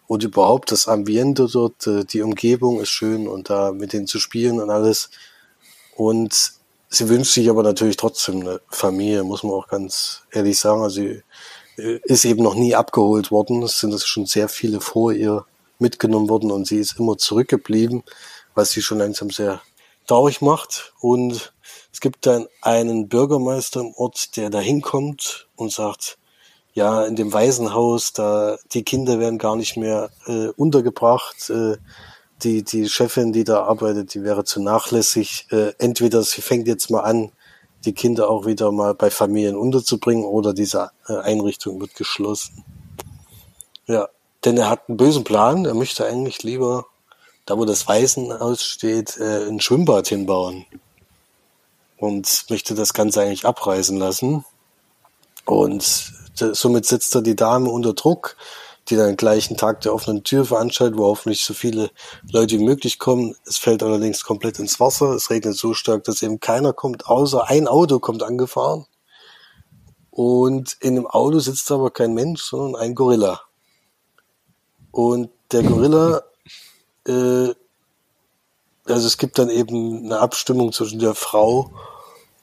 Und 0.07 0.25
überhaupt 0.25 0.71
das 0.73 0.89
Ambiente 0.89 1.49
dort, 1.51 1.87
äh, 1.87 2.05
die 2.05 2.21
Umgebung 2.21 2.81
ist 2.81 2.91
schön 2.91 3.27
und 3.27 3.49
da 3.49 3.73
mit 3.73 3.95
denen 3.95 4.07
zu 4.07 4.19
spielen 4.19 4.61
und 4.61 4.69
alles. 4.69 5.09
Und 5.97 6.53
sie 6.91 7.09
wünscht 7.09 7.33
sich 7.33 7.49
aber 7.49 7.63
natürlich 7.63 7.97
trotzdem 7.97 8.41
eine 8.41 8.61
Familie, 8.69 9.25
muss 9.25 9.43
man 9.43 9.53
auch 9.53 9.69
ganz 9.69 10.25
ehrlich 10.33 10.59
sagen. 10.59 10.83
Also 10.83 10.97
sie 10.97 11.23
äh, 11.79 12.01
ist 12.05 12.27
eben 12.27 12.43
noch 12.43 12.55
nie 12.55 12.75
abgeholt 12.75 13.31
worden. 13.31 13.63
Es 13.63 13.79
sind 13.79 13.99
schon 14.03 14.27
sehr 14.27 14.51
viele 14.51 14.83
vor 14.83 15.13
ihr 15.13 15.47
mitgenommen 15.79 16.29
worden 16.29 16.51
und 16.51 16.67
sie 16.67 16.79
ist 16.79 16.99
immer 16.99 17.17
zurückgeblieben, 17.17 18.03
was 18.55 18.71
sie 18.71 18.83
schon 18.83 18.99
langsam 18.99 19.31
sehr 19.31 19.63
traurig 20.07 20.41
macht. 20.41 20.93
Und 21.01 21.53
es 21.93 22.01
gibt 22.01 22.27
dann 22.27 22.47
einen 22.61 23.09
Bürgermeister 23.09 23.81
im 23.81 23.93
Ort, 23.95 24.37
der 24.37 24.51
da 24.51 24.59
hinkommt 24.59 25.49
und 25.57 25.73
sagt, 25.73 26.19
ja, 26.75 27.05
in 27.05 27.17
dem 27.17 27.33
Waisenhaus, 27.33 28.13
da 28.13 28.57
die 28.73 28.83
Kinder 28.83 29.21
werden 29.21 29.39
gar 29.39 29.57
nicht 29.57 29.77
mehr 29.77 30.11
äh, 30.27 30.49
untergebracht. 30.57 31.51
Äh, 31.51 31.77
die, 32.43 32.63
die 32.65 32.89
Chefin, 32.89 33.33
die 33.33 33.45
da 33.45 33.65
arbeitet, 33.65 34.15
die 34.15 34.23
wäre 34.23 34.45
zu 34.45 34.61
nachlässig. 34.61 35.47
Äh, 35.51 35.75
entweder 35.79 36.23
sie 36.23 36.41
fängt 36.41 36.67
jetzt 36.67 36.91
mal 36.91 37.01
an, 37.01 37.31
die 37.85 37.93
Kinder 37.93 38.31
auch 38.31 38.47
wieder 38.47 38.73
mal 38.73 38.95
bei 38.95 39.11
Familien 39.11 39.57
unterzubringen 39.57 40.25
oder 40.25 40.55
diese 40.55 40.91
äh, 41.09 41.17
Einrichtung 41.19 41.81
wird 41.81 41.95
geschlossen. 41.95 42.65
Ja, 43.87 44.09
denn 44.45 44.57
er 44.57 44.71
hat 44.71 44.89
einen 44.89 44.97
bösen 44.97 45.25
Plan. 45.25 45.65
Er 45.65 45.75
möchte 45.75 46.07
eigentlich 46.07 46.43
lieber, 46.43 46.87
da 47.47 47.59
wo 47.59 47.65
das 47.65 47.89
Waisenhaus 47.89 48.63
steht, 48.63 49.19
äh, 49.19 49.49
ein 49.49 49.61
Schwimmbad 49.61 50.09
hinbauen. 50.09 50.67
Und 51.97 52.47
möchte 52.51 52.75
das 52.75 52.95
Ganze 52.95 53.23
eigentlich 53.23 53.47
abreißen 53.47 53.97
lassen. 53.97 54.45
Und 55.45 56.13
somit 56.35 56.87
setzt 56.87 57.15
er 57.15 57.23
die 57.23 57.37
Dame 57.37 57.71
unter 57.71 57.95
Druck, 57.95 58.37
die 58.89 58.97
dann 58.97 59.17
gleichen 59.17 59.57
Tag 59.57 59.81
der 59.83 59.95
offenen 59.95 60.25
Tür 60.25 60.45
veranstaltet, 60.45 60.99
wo 60.99 61.05
hoffentlich 61.05 61.45
so 61.45 61.55
viele 61.55 61.91
Leute 62.31 62.59
wie 62.59 62.65
möglich 62.65 62.99
kommen. 62.99 63.37
Es 63.47 63.57
fällt 63.57 63.83
allerdings 63.83 64.25
komplett 64.25 64.59
ins 64.59 64.81
Wasser. 64.81 65.11
Es 65.11 65.31
regnet 65.31 65.57
so 65.57 65.75
stark, 65.75 66.05
dass 66.05 66.23
eben 66.23 66.41
keiner 66.41 66.73
kommt, 66.73 67.07
außer 67.07 67.49
ein 67.49 67.69
Auto 67.69 68.01
kommt 68.01 68.23
angefahren. 68.23 68.87
Und 70.11 70.77
in 70.81 70.97
dem 70.97 71.07
Auto 71.07 71.39
sitzt 71.39 71.71
aber 71.71 71.91
kein 71.91 72.13
Mensch, 72.13 72.43
sondern 72.43 72.81
ein 72.81 72.95
Gorilla. 72.95 73.43
Und 74.91 75.31
der 75.53 75.63
Gorilla, 75.63 76.23
äh, 77.07 77.55
also 78.85 79.07
es 79.07 79.19
gibt 79.19 79.39
dann 79.39 79.49
eben 79.49 80.05
eine 80.05 80.19
Abstimmung 80.19 80.73
zwischen 80.73 80.99
der 80.99 81.15
Frau 81.15 81.71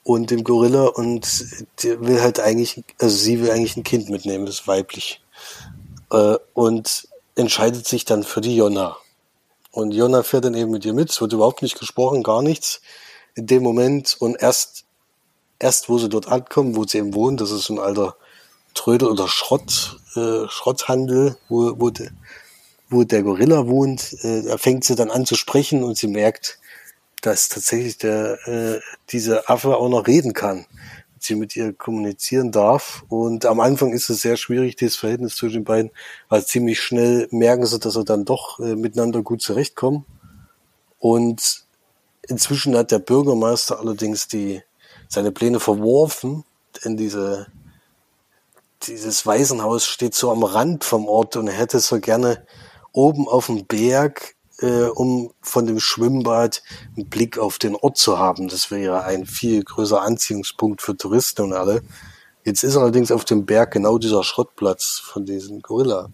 und 0.02 0.30
dem 0.30 0.44
Gorilla 0.44 0.86
und 0.86 1.44
der 1.82 2.00
will 2.00 2.20
halt 2.20 2.40
eigentlich, 2.40 2.82
also 2.98 3.16
sie 3.16 3.40
will 3.40 3.50
eigentlich 3.50 3.76
ein 3.76 3.84
Kind 3.84 4.08
mitnehmen, 4.08 4.46
das 4.46 4.60
ist 4.60 4.68
weiblich. 4.68 5.22
Äh, 6.10 6.36
und 6.54 7.08
entscheidet 7.36 7.86
sich 7.86 8.04
dann 8.04 8.24
für 8.24 8.40
die 8.40 8.56
Jonna. 8.56 8.96
Und 9.72 9.92
Jonna 9.92 10.22
fährt 10.22 10.44
dann 10.44 10.54
eben 10.54 10.70
mit 10.70 10.84
ihr 10.84 10.94
mit, 10.94 11.10
es 11.10 11.20
wird 11.20 11.32
überhaupt 11.32 11.62
nicht 11.62 11.78
gesprochen, 11.78 12.22
gar 12.22 12.42
nichts 12.42 12.80
in 13.34 13.46
dem 13.46 13.62
Moment. 13.62 14.16
Und 14.18 14.40
erst, 14.40 14.84
erst 15.58 15.88
wo 15.88 15.98
sie 15.98 16.08
dort 16.08 16.28
ankommen, 16.28 16.76
wo 16.76 16.84
sie 16.84 16.98
eben 16.98 17.14
wohnen, 17.14 17.36
das 17.36 17.50
ist 17.50 17.64
so 17.64 17.74
ein 17.74 17.78
alter 17.78 18.16
Trödel 18.74 19.08
oder 19.08 19.28
Schrott, 19.28 19.98
äh, 20.16 20.48
Schrotthandel, 20.48 21.36
wo, 21.48 21.74
wo, 21.78 21.90
de, 21.90 22.10
wo 22.90 23.04
der 23.04 23.22
Gorilla 23.22 23.66
wohnt, 23.66 24.16
äh, 24.24 24.42
da 24.42 24.58
fängt 24.58 24.84
sie 24.84 24.96
dann 24.96 25.10
an 25.10 25.26
zu 25.26 25.36
sprechen 25.36 25.82
und 25.84 25.96
sie 25.96 26.08
merkt, 26.08 26.58
dass 27.22 27.48
tatsächlich 27.48 27.98
der, 27.98 28.38
äh, 28.46 28.80
dieser 29.10 29.50
Affe 29.50 29.76
auch 29.76 29.88
noch 29.88 30.06
reden 30.06 30.32
kann 30.32 30.66
sie 31.22 31.34
mit 31.34 31.54
ihr 31.56 31.72
kommunizieren 31.72 32.50
darf. 32.50 33.04
Und 33.08 33.46
am 33.46 33.60
Anfang 33.60 33.92
ist 33.92 34.10
es 34.10 34.22
sehr 34.22 34.36
schwierig, 34.36 34.76
das 34.76 34.96
Verhältnis 34.96 35.36
zwischen 35.36 35.60
den 35.60 35.64
beiden, 35.64 35.90
weil 36.28 36.44
ziemlich 36.44 36.80
schnell 36.80 37.28
merken 37.30 37.66
sie, 37.66 37.78
dass 37.78 37.94
sie 37.94 38.04
dann 38.04 38.24
doch 38.24 38.58
äh, 38.58 38.74
miteinander 38.74 39.22
gut 39.22 39.42
zurechtkommen. 39.42 40.04
Und 40.98 41.64
inzwischen 42.26 42.76
hat 42.76 42.90
der 42.90 42.98
Bürgermeister 42.98 43.78
allerdings 43.78 44.28
die, 44.28 44.62
seine 45.08 45.32
Pläne 45.32 45.60
verworfen, 45.60 46.44
denn 46.84 46.96
diese, 46.96 47.46
dieses 48.82 49.26
Waisenhaus 49.26 49.86
steht 49.86 50.14
so 50.14 50.30
am 50.30 50.42
Rand 50.42 50.84
vom 50.84 51.06
Ort 51.06 51.36
und 51.36 51.48
er 51.48 51.54
hätte 51.54 51.80
so 51.80 52.00
gerne 52.00 52.46
oben 52.92 53.28
auf 53.28 53.46
dem 53.46 53.66
Berg 53.66 54.34
äh, 54.60 54.84
um 54.84 55.32
von 55.40 55.66
dem 55.66 55.80
Schwimmbad 55.80 56.62
einen 56.96 57.08
Blick 57.08 57.38
auf 57.38 57.58
den 57.58 57.76
Ort 57.76 57.96
zu 57.96 58.18
haben. 58.18 58.48
Das 58.48 58.70
wäre 58.70 58.82
ja 58.82 59.00
ein 59.00 59.26
viel 59.26 59.62
größer 59.62 60.00
Anziehungspunkt 60.00 60.82
für 60.82 60.96
Touristen 60.96 61.42
und 61.42 61.52
alle. 61.52 61.82
Jetzt 62.44 62.62
ist 62.62 62.76
allerdings 62.76 63.12
auf 63.12 63.24
dem 63.24 63.46
Berg 63.46 63.72
genau 63.72 63.98
dieser 63.98 64.24
Schrottplatz 64.24 65.00
von 65.02 65.26
diesen 65.26 65.62
Gorilla. 65.62 66.08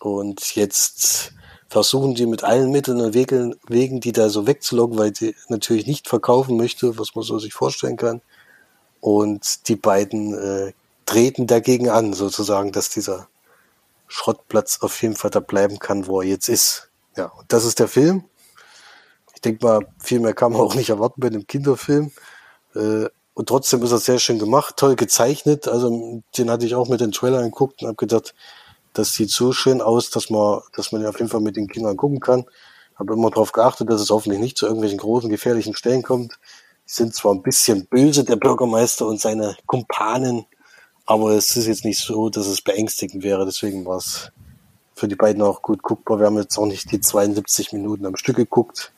Und 0.00 0.54
jetzt 0.54 1.32
versuchen 1.68 2.14
die 2.14 2.26
mit 2.26 2.44
allen 2.44 2.70
Mitteln 2.70 3.00
und 3.00 3.14
Wegen, 3.14 3.56
Wegen 3.66 4.00
die 4.00 4.12
da 4.12 4.28
so 4.28 4.46
wegzulocken, 4.46 4.98
weil 4.98 5.10
die 5.10 5.34
natürlich 5.48 5.86
nicht 5.86 6.08
verkaufen 6.08 6.56
möchte, 6.56 6.98
was 6.98 7.14
man 7.14 7.24
so 7.24 7.38
sich 7.38 7.52
vorstellen 7.52 7.96
kann. 7.96 8.20
Und 9.00 9.68
die 9.68 9.76
beiden 9.76 10.34
äh, 10.34 10.72
treten 11.04 11.46
dagegen 11.46 11.90
an, 11.90 12.12
sozusagen, 12.12 12.72
dass 12.72 12.90
dieser 12.90 13.28
Schrottplatz 14.14 14.78
auf 14.80 15.02
jeden 15.02 15.16
Fall 15.16 15.30
da 15.30 15.40
bleiben 15.40 15.80
kann, 15.80 16.06
wo 16.06 16.20
er 16.20 16.28
jetzt 16.28 16.48
ist. 16.48 16.88
Ja, 17.16 17.26
und 17.26 17.52
das 17.52 17.64
ist 17.64 17.80
der 17.80 17.88
Film. 17.88 18.24
Ich 19.34 19.40
denke 19.40 19.66
mal, 19.66 19.80
viel 19.98 20.20
mehr 20.20 20.34
kann 20.34 20.52
man 20.52 20.60
auch 20.60 20.76
nicht 20.76 20.90
erwarten 20.90 21.20
bei 21.20 21.26
einem 21.26 21.48
Kinderfilm. 21.48 22.12
Äh, 22.76 23.06
und 23.34 23.48
trotzdem 23.48 23.82
ist 23.82 23.90
er 23.90 23.98
sehr 23.98 24.20
schön 24.20 24.38
gemacht, 24.38 24.76
toll 24.76 24.94
gezeichnet. 24.94 25.66
Also 25.66 26.22
den 26.38 26.48
hatte 26.48 26.64
ich 26.64 26.76
auch 26.76 26.88
mit 26.88 27.00
den 27.00 27.10
Trailer 27.10 27.38
angeguckt 27.38 27.82
und 27.82 27.88
habe 27.88 27.96
gedacht, 27.96 28.34
das 28.92 29.14
sieht 29.14 29.30
so 29.30 29.52
schön 29.52 29.82
aus, 29.82 30.10
dass 30.10 30.30
man, 30.30 30.60
dass 30.76 30.92
man 30.92 31.00
den 31.00 31.10
auf 31.10 31.18
jeden 31.18 31.30
Fall 31.30 31.40
mit 31.40 31.56
den 31.56 31.66
Kindern 31.66 31.96
gucken 31.96 32.20
kann. 32.20 32.44
Habe 32.94 33.14
immer 33.14 33.30
darauf 33.30 33.50
geachtet, 33.50 33.90
dass 33.90 34.00
es 34.00 34.10
hoffentlich 34.10 34.40
nicht 34.40 34.56
zu 34.56 34.66
irgendwelchen 34.66 34.98
großen 34.98 35.28
gefährlichen 35.28 35.74
Stellen 35.74 36.04
kommt. 36.04 36.38
Die 36.86 36.92
sind 36.92 37.14
zwar 37.16 37.34
ein 37.34 37.42
bisschen 37.42 37.86
böse, 37.86 38.22
der 38.22 38.36
Bürgermeister 38.36 39.06
und 39.06 39.20
seine 39.20 39.56
Kumpanen, 39.66 40.46
aber 41.06 41.32
es 41.32 41.56
ist 41.56 41.66
jetzt 41.66 41.84
nicht 41.84 41.98
so, 41.98 42.30
dass 42.30 42.46
es 42.46 42.62
beängstigend 42.62 43.22
wäre. 43.22 43.44
Deswegen 43.44 43.84
war 43.84 43.98
es 43.98 44.30
für 44.94 45.08
die 45.08 45.16
beiden 45.16 45.42
auch 45.42 45.62
gut 45.62 45.82
guckbar. 45.82 46.18
Wir 46.18 46.26
haben 46.26 46.38
jetzt 46.38 46.56
auch 46.58 46.66
nicht 46.66 46.90
die 46.92 47.00
72 47.00 47.72
Minuten 47.72 48.06
am 48.06 48.16
Stück 48.16 48.36
geguckt. 48.36 48.92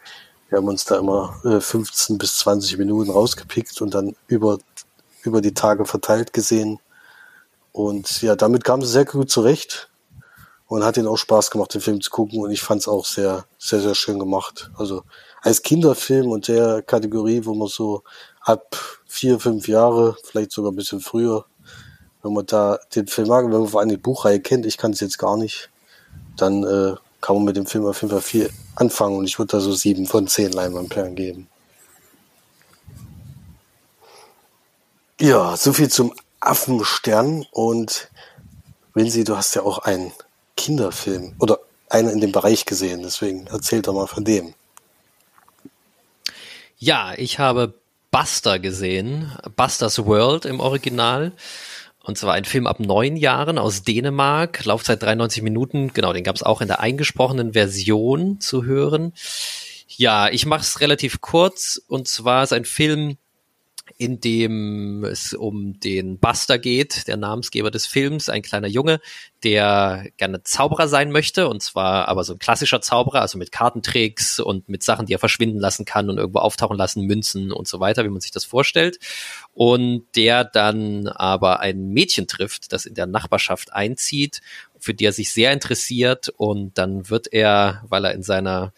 Wir 0.49 0.59
haben 0.59 0.69
uns 0.69 0.85
da 0.85 0.99
immer 0.99 1.41
äh, 1.45 1.61
15 1.61 2.19
bis 2.19 2.39
20 2.39 2.79
Minuten 2.79 3.11
rausgepickt 3.11 3.81
und 3.81 3.95
dann 3.95 4.15
über, 4.29 4.59
über 5.23 5.41
die 5.41 5.55
Tage 5.55 5.85
verteilt 5.85 6.33
gesehen. 6.33 6.79
Und 7.73 8.23
ja, 8.23 8.37
damit 8.37 8.63
kam 8.63 8.83
sie 8.83 8.93
sehr 8.93 9.05
gut 9.05 9.31
zurecht 9.31 9.91
und 10.69 10.85
hat 10.85 10.97
ihnen 10.97 11.09
auch 11.09 11.17
Spaß 11.17 11.51
gemacht, 11.51 11.75
den 11.75 11.81
Film 11.81 12.01
zu 12.01 12.11
gucken. 12.11 12.41
Und 12.41 12.51
ich 12.53 12.63
fand 12.63 12.83
es 12.83 12.89
auch 12.89 13.05
sehr, 13.05 13.47
sehr, 13.59 13.81
sehr 13.81 13.95
schön 13.97 14.19
gemacht. 14.19 14.71
Also 14.77 15.03
als 15.43 15.63
Kinderfilm 15.63 16.31
und 16.31 16.47
der 16.47 16.83
Kategorie, 16.83 17.45
wo 17.45 17.55
man 17.55 17.69
so 17.69 18.03
ab 18.41 18.77
vier, 19.07 19.41
fünf 19.41 19.67
Jahre, 19.67 20.17
vielleicht 20.23 20.53
sogar 20.53 20.71
ein 20.71 20.77
bisschen 20.77 21.01
früher, 21.01 21.47
wenn 22.27 22.35
man 22.35 22.47
da 22.47 22.81
den 22.95 23.07
Film 23.07 23.29
mag, 23.29 23.45
wenn 23.45 23.53
man 23.53 23.69
vor 23.69 23.81
allem 23.81 23.89
die 23.89 23.97
Buchreihe 23.97 24.41
kennt, 24.41 24.67
ich 24.67 24.79
kann 24.79 24.91
es 24.91 25.01
jetzt 25.01 25.19
gar 25.19 25.37
nicht, 25.37 25.71
dann 26.37 26.65
äh, 26.65 26.97
kann 27.21 27.37
man 27.37 27.45
mit 27.45 27.57
dem 27.57 27.67
Film 27.67 27.87
auf 27.87 28.03
jeden 28.03 28.11
Fall 28.11 28.21
viel 28.21 28.51
anfangen 28.75 29.17
und 29.17 29.27
ich 29.27 29.39
würde 29.39 29.53
da 29.53 29.61
so 29.61 29.73
sieben 29.73 30.07
von 30.07 30.27
zehn 30.27 30.51
Leinwandperlen 30.51 31.15
geben. 31.15 31.49
Ja, 35.21 35.57
so 35.57 35.73
viel 35.73 35.89
zum 35.89 36.13
Affenstern 36.41 37.47
und 37.53 38.11
Winzi, 38.93 39.25
du 39.25 39.37
hast 39.37 39.55
ja 39.55 39.63
auch 39.63 39.79
einen 39.79 40.13
Kinderfilm 40.57 41.35
oder 41.39 41.61
einen 41.89 42.09
in 42.09 42.21
dem 42.21 42.33
Bereich 42.33 42.67
gesehen, 42.67 43.03
deswegen 43.03 43.47
erzähl 43.47 43.83
doch 43.83 43.95
mal 43.95 44.09
von 44.09 44.25
dem. 44.25 44.55
Ja, 46.79 47.15
ich 47.17 47.39
habe 47.39 47.73
Buster 48.11 48.59
gesehen, 48.59 49.31
Busters 49.57 50.05
World 50.05 50.45
im 50.45 50.61
Original. 50.61 51.33
Und 52.07 52.17
zwar 52.17 52.35
ein 52.35 52.45
Film 52.45 52.69
ab 52.69 52.79
neun 52.79 53.17
Jahren 53.17 53.59
aus 53.59 53.83
Dänemark, 53.83 54.65
Laufzeit 54.65 55.03
93 55.03 55.43
Minuten. 55.43 55.93
Genau, 55.93 56.13
den 56.13 56.23
gab 56.23 56.37
es 56.37 56.45
auch 56.45 56.61
in 56.61 56.69
der 56.69 56.79
eingesprochenen 56.79 57.55
Version 57.55 58.39
zu 58.39 58.65
hören. 58.65 59.13
Ja, 59.89 60.29
ich 60.29 60.47
mache 60.47 60.61
es 60.61 60.81
relativ 60.81 61.21
kurz. 61.21 61.83
Und 61.89 62.07
zwar 62.07 62.45
ist 62.45 62.53
ein 62.53 62.65
Film, 62.65 63.19
in 63.99 64.21
dem 64.21 65.05
es 65.05 65.33
um 65.33 65.79
den 65.81 66.19
Buster 66.19 66.59
geht, 66.59 67.07
der 67.07 67.17
Namensgeber 67.17 67.71
des 67.71 67.87
Films, 67.87 68.29
ein 68.29 68.43
kleiner 68.43 68.69
Junge, 68.69 69.01
der 69.43 70.09
gerne 70.17 70.43
Zauberer 70.43 70.89
sein 70.89 71.13
möchte, 71.13 71.49
und 71.49 71.63
zwar 71.63 72.09
aber 72.09 72.25
so 72.25 72.35
ein 72.35 72.39
klassischer 72.39 72.81
Zauberer, 72.81 73.21
also 73.21 73.39
mit 73.39 73.53
Kartentricks 73.53 74.41
und 74.41 74.69
mit 74.69 74.83
Sachen, 74.83 75.07
die 75.07 75.13
er 75.13 75.19
verschwinden 75.19 75.61
lassen 75.61 75.85
kann 75.85 76.11
und 76.11 76.19
irgendwo 76.19 76.41
auftauchen 76.41 76.77
lassen, 76.77 77.07
Münzen 77.07 77.53
und 77.53 77.69
so 77.69 77.81
weiter, 77.81 78.05
wie 78.05 78.09
man 78.09 78.21
sich 78.21 78.33
das 78.33 78.45
vorstellt. 78.45 78.99
Und 79.55 80.05
der 80.17 80.45
dann 80.45 81.09
aber 81.09 81.61
ein 81.61 81.89
Mädchen 81.91 82.27
trifft, 82.27 82.73
das 82.73 82.87
in 82.87 82.95
der 82.95 83.07
Nachbarschaft 83.07 83.73
einzieht, 83.73 84.41
für 84.79 84.95
die 84.95 85.07
er 85.07 85.13
sich 85.13 85.33
sehr 85.33 85.53
interessiert, 85.53 86.29
und 86.37 86.77
dann 86.77 87.09
wird 87.09 87.33
er, 87.33 87.85
weil 87.89 88.05
er 88.05 88.15
in 88.15 88.23
seiner 88.23 88.73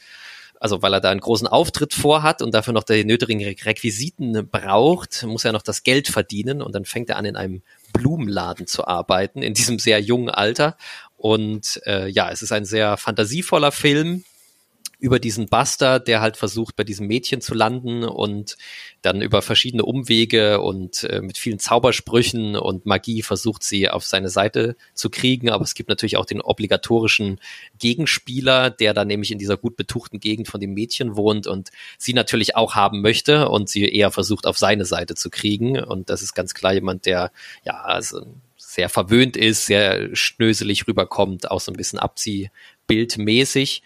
also 0.61 0.83
weil 0.83 0.93
er 0.93 1.01
da 1.01 1.11
einen 1.11 1.21
großen 1.21 1.47
Auftritt 1.47 1.95
vorhat 1.95 2.43
und 2.43 2.53
dafür 2.53 2.73
noch 2.73 2.85
die 2.85 3.05
nötigen 3.05 3.43
Requisiten 3.43 4.49
braucht, 4.49 5.23
muss 5.25 5.45
er 5.45 5.53
noch 5.53 5.63
das 5.63 5.83
Geld 5.83 6.09
verdienen 6.09 6.63
und 6.63 6.75
dann 6.75 6.85
fängt 6.85 7.11
er 7.11 7.17
an, 7.17 7.25
in 7.25 7.37
einem 7.37 7.63
Blumenladen 7.93 8.67
zu 8.67 8.87
arbeiten, 8.87 9.43
in 9.43 9.55
diesem 9.55 9.79
sehr 9.79 10.01
jungen 10.01 10.31
Alter. 10.31 10.77
Und 11.17 11.81
äh, 11.87 12.09
ja, 12.09 12.31
es 12.31 12.43
ist 12.43 12.53
ein 12.53 12.65
sehr 12.65 12.97
fantasievoller 12.97 13.73
Film, 13.73 14.25
über 14.99 15.20
diesen 15.20 15.47
Buster, 15.49 16.01
der 16.01 16.20
halt 16.20 16.37
versucht, 16.37 16.75
bei 16.75 16.83
diesem 16.83 17.07
Mädchen 17.07 17.41
zu 17.41 17.55
landen 17.55 18.03
und 18.03 18.57
dann 19.01 19.23
über 19.23 19.43
verschiedene 19.43 19.85
Umwege 19.85 20.61
und 20.61 21.05
äh, 21.05 21.20
mit 21.20 21.39
vielen 21.39 21.61
Zaubersprüchen 21.61 22.57
und 22.57 22.85
Magie 22.85 23.23
versucht 23.23 23.62
sie 23.62 23.89
auf 23.89 24.05
seine 24.05 24.29
Seite 24.29 24.77
zu 24.95 25.09
kriegen. 25.09 25.51
Aber 25.51 25.62
es 25.62 25.75
gibt 25.75 25.89
natürlich 25.89 26.16
auch 26.16 26.27
den 26.27 26.41
obligatorischen 26.41 27.41
Gegenspieler, 27.79 28.70
der 28.70 28.93
dann 28.93 29.07
nämlich 29.07 29.31
in 29.31 29.39
dieser 29.39 29.57
gut 29.57 29.77
betuchten 29.77 30.19
Gegend 30.19 30.49
von 30.49 30.61
dem 30.61 30.75
Mädchen 30.75 31.16
wohnt 31.16 31.47
und 31.47 31.70
sie 31.97 32.12
natürlich 32.12 32.57
auch 32.57 32.75
haben 32.75 33.01
möchte 33.01 33.49
und 33.49 33.69
sie 33.69 33.85
eher 33.85 34.11
versucht, 34.11 34.47
auf 34.47 34.59
seine 34.59 34.85
Seite 34.85 35.15
zu 35.15 35.31
kriegen. 35.31 35.79
Und 35.79 36.11
das 36.11 36.23
ist 36.23 36.35
ganz 36.35 36.55
klar 36.55 36.73
jemand, 36.73 37.07
der 37.07 37.31
ja 37.65 37.83
also 37.83 38.27
sehr 38.57 38.89
verwöhnt 38.89 39.37
ist, 39.37 39.66
sehr 39.66 40.15
schnöselig 40.16 40.89
rüberkommt, 40.89 41.53
auch 41.53 41.61
so 41.61 41.70
ein 41.70 41.77
bisschen 41.77 42.01
abziehbildmäßig. 42.01 43.83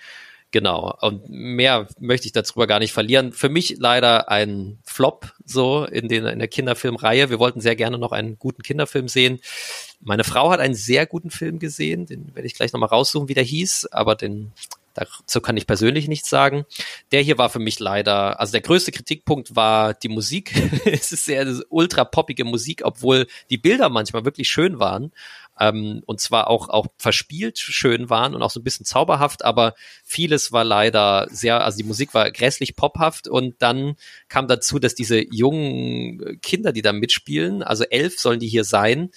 Genau. 0.53 0.95
Und 1.01 1.31
mehr 1.31 1.89
möchte 1.99 2.27
ich 2.27 2.33
darüber 2.33 2.67
gar 2.67 2.79
nicht 2.79 2.93
verlieren. 2.93 3.33
Für 3.33 3.49
mich 3.49 3.77
leider 3.79 4.29
ein 4.29 4.79
Flop 4.85 5.33
so 5.47 5.87
in, 5.87 6.09
den, 6.09 6.27
in 6.27 6.39
der 6.39 6.49
Kinderfilmreihe. 6.49 7.31
Wir 7.31 7.39
wollten 7.39 7.63
sehr 7.63 7.75
gerne 7.75 7.99
noch 7.99 8.13
einen 8.13 8.39
guten 8.39 8.63
Kinderfilm 8.63 9.09
sehen. 9.09 9.41
Meine 10.01 10.25
Frau 10.25 10.51
hat 10.51 10.61
einen 10.61 10.75
sehr 10.75 11.07
guten 11.07 11.31
Film 11.31 11.59
gesehen. 11.59 12.05
Den 12.05 12.35
werde 12.35 12.47
ich 12.47 12.55
gleich 12.55 12.73
nochmal 12.75 12.91
raussuchen, 12.91 13.29
wie 13.29 13.35
der 13.35 13.45
hieß. 13.45 13.87
Aber 13.93 14.15
den, 14.15 14.53
dazu 14.93 15.41
kann 15.41 15.57
ich 15.57 15.67
persönlich 15.67 16.07
nichts 16.07 16.29
sagen. 16.29 16.67
Der 17.13 17.23
hier 17.23 17.39
war 17.39 17.49
für 17.49 17.59
mich 17.59 17.81
leider, 17.81 18.39
also 18.39 18.53
der 18.53 18.61
größte 18.61 18.93
Kritikpunkt 18.93 19.57
war 19.57 19.95
die 19.95 20.11
Musik. 20.11 20.53
es 20.85 21.13
ist 21.13 21.25
sehr 21.25 21.47
ultra 21.71 22.05
poppige 22.05 22.45
Musik, 22.45 22.83
obwohl 22.85 23.27
die 23.49 23.59
Bilder 23.59 23.89
manchmal 23.89 24.27
wirklich 24.27 24.51
schön 24.51 24.79
waren 24.79 25.13
ähm, 25.59 26.03
und 26.07 26.21
zwar 26.21 26.49
auch, 26.49 26.69
auch 26.69 26.87
verspielt 26.97 27.59
schön 27.59 28.11
waren 28.11 28.35
und 28.35 28.43
auch 28.43 28.51
so 28.51 28.61
ein 28.61 28.65
bisschen 28.65 28.87
zauberhaft, 28.87 29.45
aber 29.45 29.75
vieles 30.05 30.53
war 30.53 30.65
leider 30.65 31.27
sehr, 31.31 31.65
also 31.65 31.79
die 31.79 31.85
Musik 31.85 32.15
war 32.15 32.31
grässlich 32.31 32.77
pophaft 32.77 33.29
und 33.29 33.61
dann 33.61 33.97
kam 34.29 34.49
dazu, 34.49 34.79
dass 34.79 34.95
diese 34.95 35.21
jungen 35.33 36.41
Kinder, 36.41 36.73
die 36.73 36.83
da 36.83 36.93
mitspielen, 36.93 37.63
also 37.63 37.85
elf 37.85 38.19
sollen 38.19 38.41
die 38.41 38.49
hier 38.49 38.65
sein, 38.65 39.11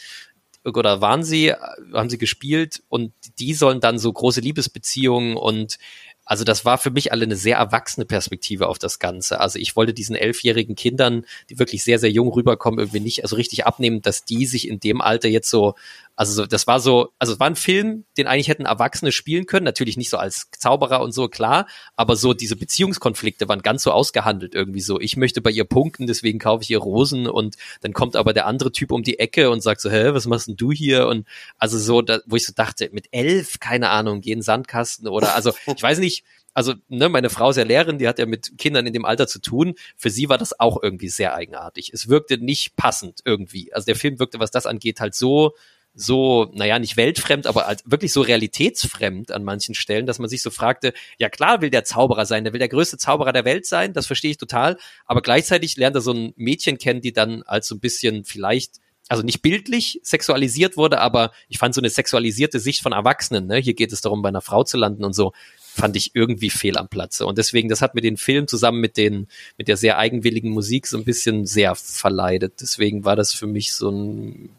oder 0.66 1.00
waren 1.00 1.24
sie, 1.24 1.54
haben 1.94 2.10
sie 2.10 2.18
gespielt 2.18 2.82
und 2.90 3.14
die 3.38 3.54
sollen 3.54 3.82
dann 3.82 4.00
so 4.00 4.12
große 4.12 4.42
Liebesbeziehungen 4.42 5.38
und 5.38 5.78
also 6.26 6.44
das 6.44 6.66
war 6.66 6.80
für 6.80 6.90
mich 6.90 7.12
alle 7.12 7.26
eine 7.26 7.36
sehr 7.36 7.58
erwachsene 7.58 8.06
Perspektive 8.06 8.68
auf 8.68 8.80
das 8.80 8.98
Ganze. 8.98 9.40
Also 9.40 9.60
ich 9.60 9.76
wollte 9.76 9.94
diesen 9.94 10.16
elfjährigen 10.16 10.76
Kindern, 10.76 11.24
die 11.52 11.60
wirklich 11.60 11.84
sehr, 11.84 12.00
sehr 12.00 12.10
jung 12.10 12.30
rüberkommen, 12.30 12.80
irgendwie 12.80 13.00
nicht 13.00 13.22
also 13.22 13.36
richtig 13.36 13.68
abnehmen, 13.68 14.02
dass 14.02 14.26
die 14.26 14.48
sich 14.48 14.68
in 14.68 14.80
dem 14.80 15.02
Alter 15.02 15.30
jetzt 15.30 15.52
so 15.52 15.76
also 16.16 16.46
das 16.46 16.66
war 16.66 16.80
so, 16.80 17.14
also 17.20 17.34
es 17.34 17.40
war 17.40 17.48
ein 17.48 17.56
Film, 17.56 18.06
den 18.18 18.28
eigentlich 18.28 18.48
hätten 18.48 18.66
Erwachsene 18.66 19.12
spielen 19.12 19.46
können, 19.46 19.66
natürlich 19.66 19.98
nicht 19.98 20.10
so 20.10 20.18
als 20.18 20.50
Zauberer 20.58 21.02
und 21.02 21.12
so, 21.12 21.28
klar, 21.28 21.68
aber 21.96 22.16
so 22.16 22.34
diese 22.34 22.56
Beziehungskonflikte 22.56 23.50
waren 23.50 23.62
ganz 23.62 23.84
so 23.84 23.92
ausgehandelt 23.92 24.56
irgendwie 24.56 24.82
so. 24.82 25.00
Ich 25.00 25.18
möchte 25.18 25.42
bei 25.42 25.52
ihr 25.52 25.66
punkten, 25.66 26.08
deswegen 26.08 26.40
kaufe 26.40 26.64
ich 26.64 26.70
ihr 26.70 26.80
Rosen 26.80 27.28
und 27.28 27.56
dann 27.82 27.94
kommt 27.94 28.16
aber 28.16 28.34
der 28.34 28.46
andere 28.46 28.72
Typ 28.72 28.92
um 28.92 29.04
die 29.04 29.20
Ecke 29.20 29.50
und 29.50 29.62
sagt 29.62 29.82
so, 29.82 29.90
hä, 29.90 30.14
was 30.14 30.26
machst 30.26 30.48
denn 30.48 30.56
du 30.56 30.72
hier? 30.72 31.08
Und 31.08 31.28
also 31.58 31.78
so, 31.78 32.02
da, 32.02 32.20
wo 32.26 32.38
ich 32.38 32.46
so 32.46 32.54
dachte, 32.54 32.90
mit 32.94 33.08
elf, 33.12 33.60
keine 33.60 33.90
Ahnung, 33.90 34.22
gehen 34.22 34.42
Sandkasten 34.42 35.08
oder 35.08 35.36
also 35.36 35.54
ich 35.76 35.84
weiß 35.84 36.00
nicht, 36.00 36.24
also 36.54 36.74
ne, 36.88 37.10
meine 37.10 37.30
Frau 37.30 37.50
ist 37.50 37.58
ja 37.58 37.66
Lehrerin, 37.66 37.98
die 37.98 38.08
hat 38.08 38.18
ja 38.18 38.26
mit 38.26 38.58
Kindern 38.58 38.88
in 38.88 38.94
dem 38.94 39.04
Alter 39.04 39.28
zu 39.28 39.40
tun. 39.40 39.76
Für 39.98 40.10
sie 40.10 40.30
war 40.30 40.38
das 40.38 40.58
auch 40.58 40.82
irgendwie 40.82 41.10
sehr 41.10 41.36
eigenartig. 41.36 41.92
Es 41.94 42.08
wirkte 42.08 42.38
nicht 42.38 42.78
passend 42.78 43.20
irgendwie. 43.26 43.74
Also 43.74 43.86
der 43.86 43.98
Film 43.98 44.20
wirkte, 44.20 44.40
was 44.40 44.52
das 44.52 44.66
angeht, 44.66 45.02
halt 45.02 45.16
so 45.16 45.54
so, 45.96 46.52
naja, 46.54 46.78
nicht 46.78 46.98
weltfremd, 46.98 47.48
aber 47.48 47.68
halt 47.68 47.82
wirklich 47.86 48.12
so 48.12 48.22
realitätsfremd 48.22 49.32
an 49.32 49.44
manchen 49.44 49.76
Stellen, 49.76 50.06
dass 50.06 50.20
man 50.20 50.30
sich 50.30 50.42
so 50.42 50.50
fragte, 50.50 50.94
ja 51.18 51.30
klar 51.30 51.62
will 51.62 51.70
der 51.70 51.86
Zauberer 51.86 52.26
sein, 52.26 52.44
der 52.44 52.54
will 52.54 52.60
der 52.60 52.70
größte 52.70 52.98
Zauberer 52.98 53.32
der 53.32 53.46
Welt 53.46 53.66
sein, 53.66 53.94
das 53.94 54.06
verstehe 54.06 54.32
ich 54.32 54.38
total, 54.38 54.78
aber 55.06 55.22
gleichzeitig 55.22 55.78
lernt 55.78 55.96
er 55.96 56.02
so 56.02 56.14
ein 56.14 56.34
Mädchen 56.36 56.78
kennen, 56.78 57.02
die 57.02 57.14
dann 57.14 57.44
als 57.44 57.68
so 57.68 57.76
ein 57.76 57.80
bisschen 57.80 58.26
vielleicht 58.26 58.74
also 59.08 59.24
nicht 59.24 59.42
bildlich 59.42 60.00
sexualisiert 60.04 60.78
wurde, 60.78 61.00
aber 61.00 61.32
ich 61.48 61.60
fand 61.60 61.76
so 61.76 61.82
eine 61.82 61.90
sexualisierte 61.90 62.60
Sicht 62.60 62.82
von 62.82 62.92
Erwachsenen, 62.92 63.48
ne? 63.48 63.58
hier 63.58 63.76
geht 63.76 63.94
es 63.94 64.02
darum, 64.02 64.22
bei 64.22 64.30
einer 64.30 64.42
Frau 64.42 64.64
zu 64.64 64.78
landen 64.78 65.04
und 65.06 65.14
so, 65.14 65.32
fand 65.76 65.96
ich 65.96 66.16
irgendwie 66.16 66.50
fehl 66.50 66.78
am 66.78 66.88
Platze. 66.88 67.26
Und 67.26 67.38
deswegen, 67.38 67.68
das 67.68 67.82
hat 67.82 67.96
mir 67.96 68.02
den 68.02 68.18
Film 68.18 68.48
zusammen 68.48 68.80
mit 68.80 68.96
den, 68.96 69.28
mit 69.58 69.68
der 69.68 69.76
sehr 69.76 69.98
eigenwilligen 69.98 70.52
Musik 70.52 70.88
so 70.88 70.98
ein 70.98 71.04
bisschen 71.04 71.46
sehr 71.46 71.76
verleidet. 71.76 72.62
Deswegen 72.62 73.04
war 73.04 73.18
das 73.18 73.34
für 73.34 73.46
mich 73.46 73.74
so 73.74 73.92
ein, 73.92 74.50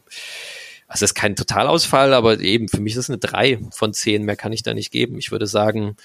also 0.88 1.04
es 1.04 1.10
ist 1.10 1.14
kein 1.14 1.36
Totalausfall, 1.36 2.14
aber 2.14 2.40
eben 2.40 2.68
für 2.68 2.80
mich 2.80 2.92
ist 2.92 3.00
es 3.00 3.10
eine 3.10 3.18
drei 3.18 3.58
von 3.70 3.92
zehn. 3.92 4.22
Mehr 4.22 4.36
kann 4.36 4.52
ich 4.52 4.62
da 4.62 4.72
nicht 4.72 4.92
geben. 4.92 5.18
Ich 5.18 5.32
würde 5.32 5.46
sagen, 5.46 5.96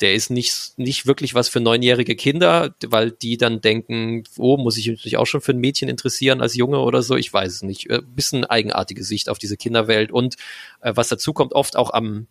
der 0.00 0.14
ist 0.14 0.30
nicht, 0.30 0.78
nicht 0.78 1.06
wirklich 1.06 1.34
was 1.34 1.48
für 1.48 1.60
neunjährige 1.60 2.14
Kinder, 2.14 2.74
weil 2.86 3.10
die 3.10 3.36
dann 3.36 3.60
denken, 3.60 4.22
oh, 4.36 4.56
muss 4.56 4.76
ich 4.76 4.88
mich 4.88 5.16
auch 5.16 5.26
schon 5.26 5.40
für 5.40 5.52
ein 5.52 5.58
Mädchen 5.58 5.88
interessieren 5.88 6.40
als 6.40 6.54
Junge 6.54 6.78
oder 6.78 7.02
so? 7.02 7.16
Ich 7.16 7.32
weiß 7.32 7.52
es 7.52 7.62
nicht. 7.62 7.90
Ein 7.90 7.98
äh, 7.98 8.02
bisschen 8.02 8.44
eigenartige 8.44 9.02
Sicht 9.02 9.28
auf 9.28 9.38
diese 9.38 9.56
Kinderwelt 9.56 10.12
und 10.12 10.36
äh, 10.82 10.92
was 10.94 11.08
dazu 11.08 11.32
kommt, 11.32 11.52
oft 11.52 11.74
auch 11.74 11.92
am, 11.92 12.28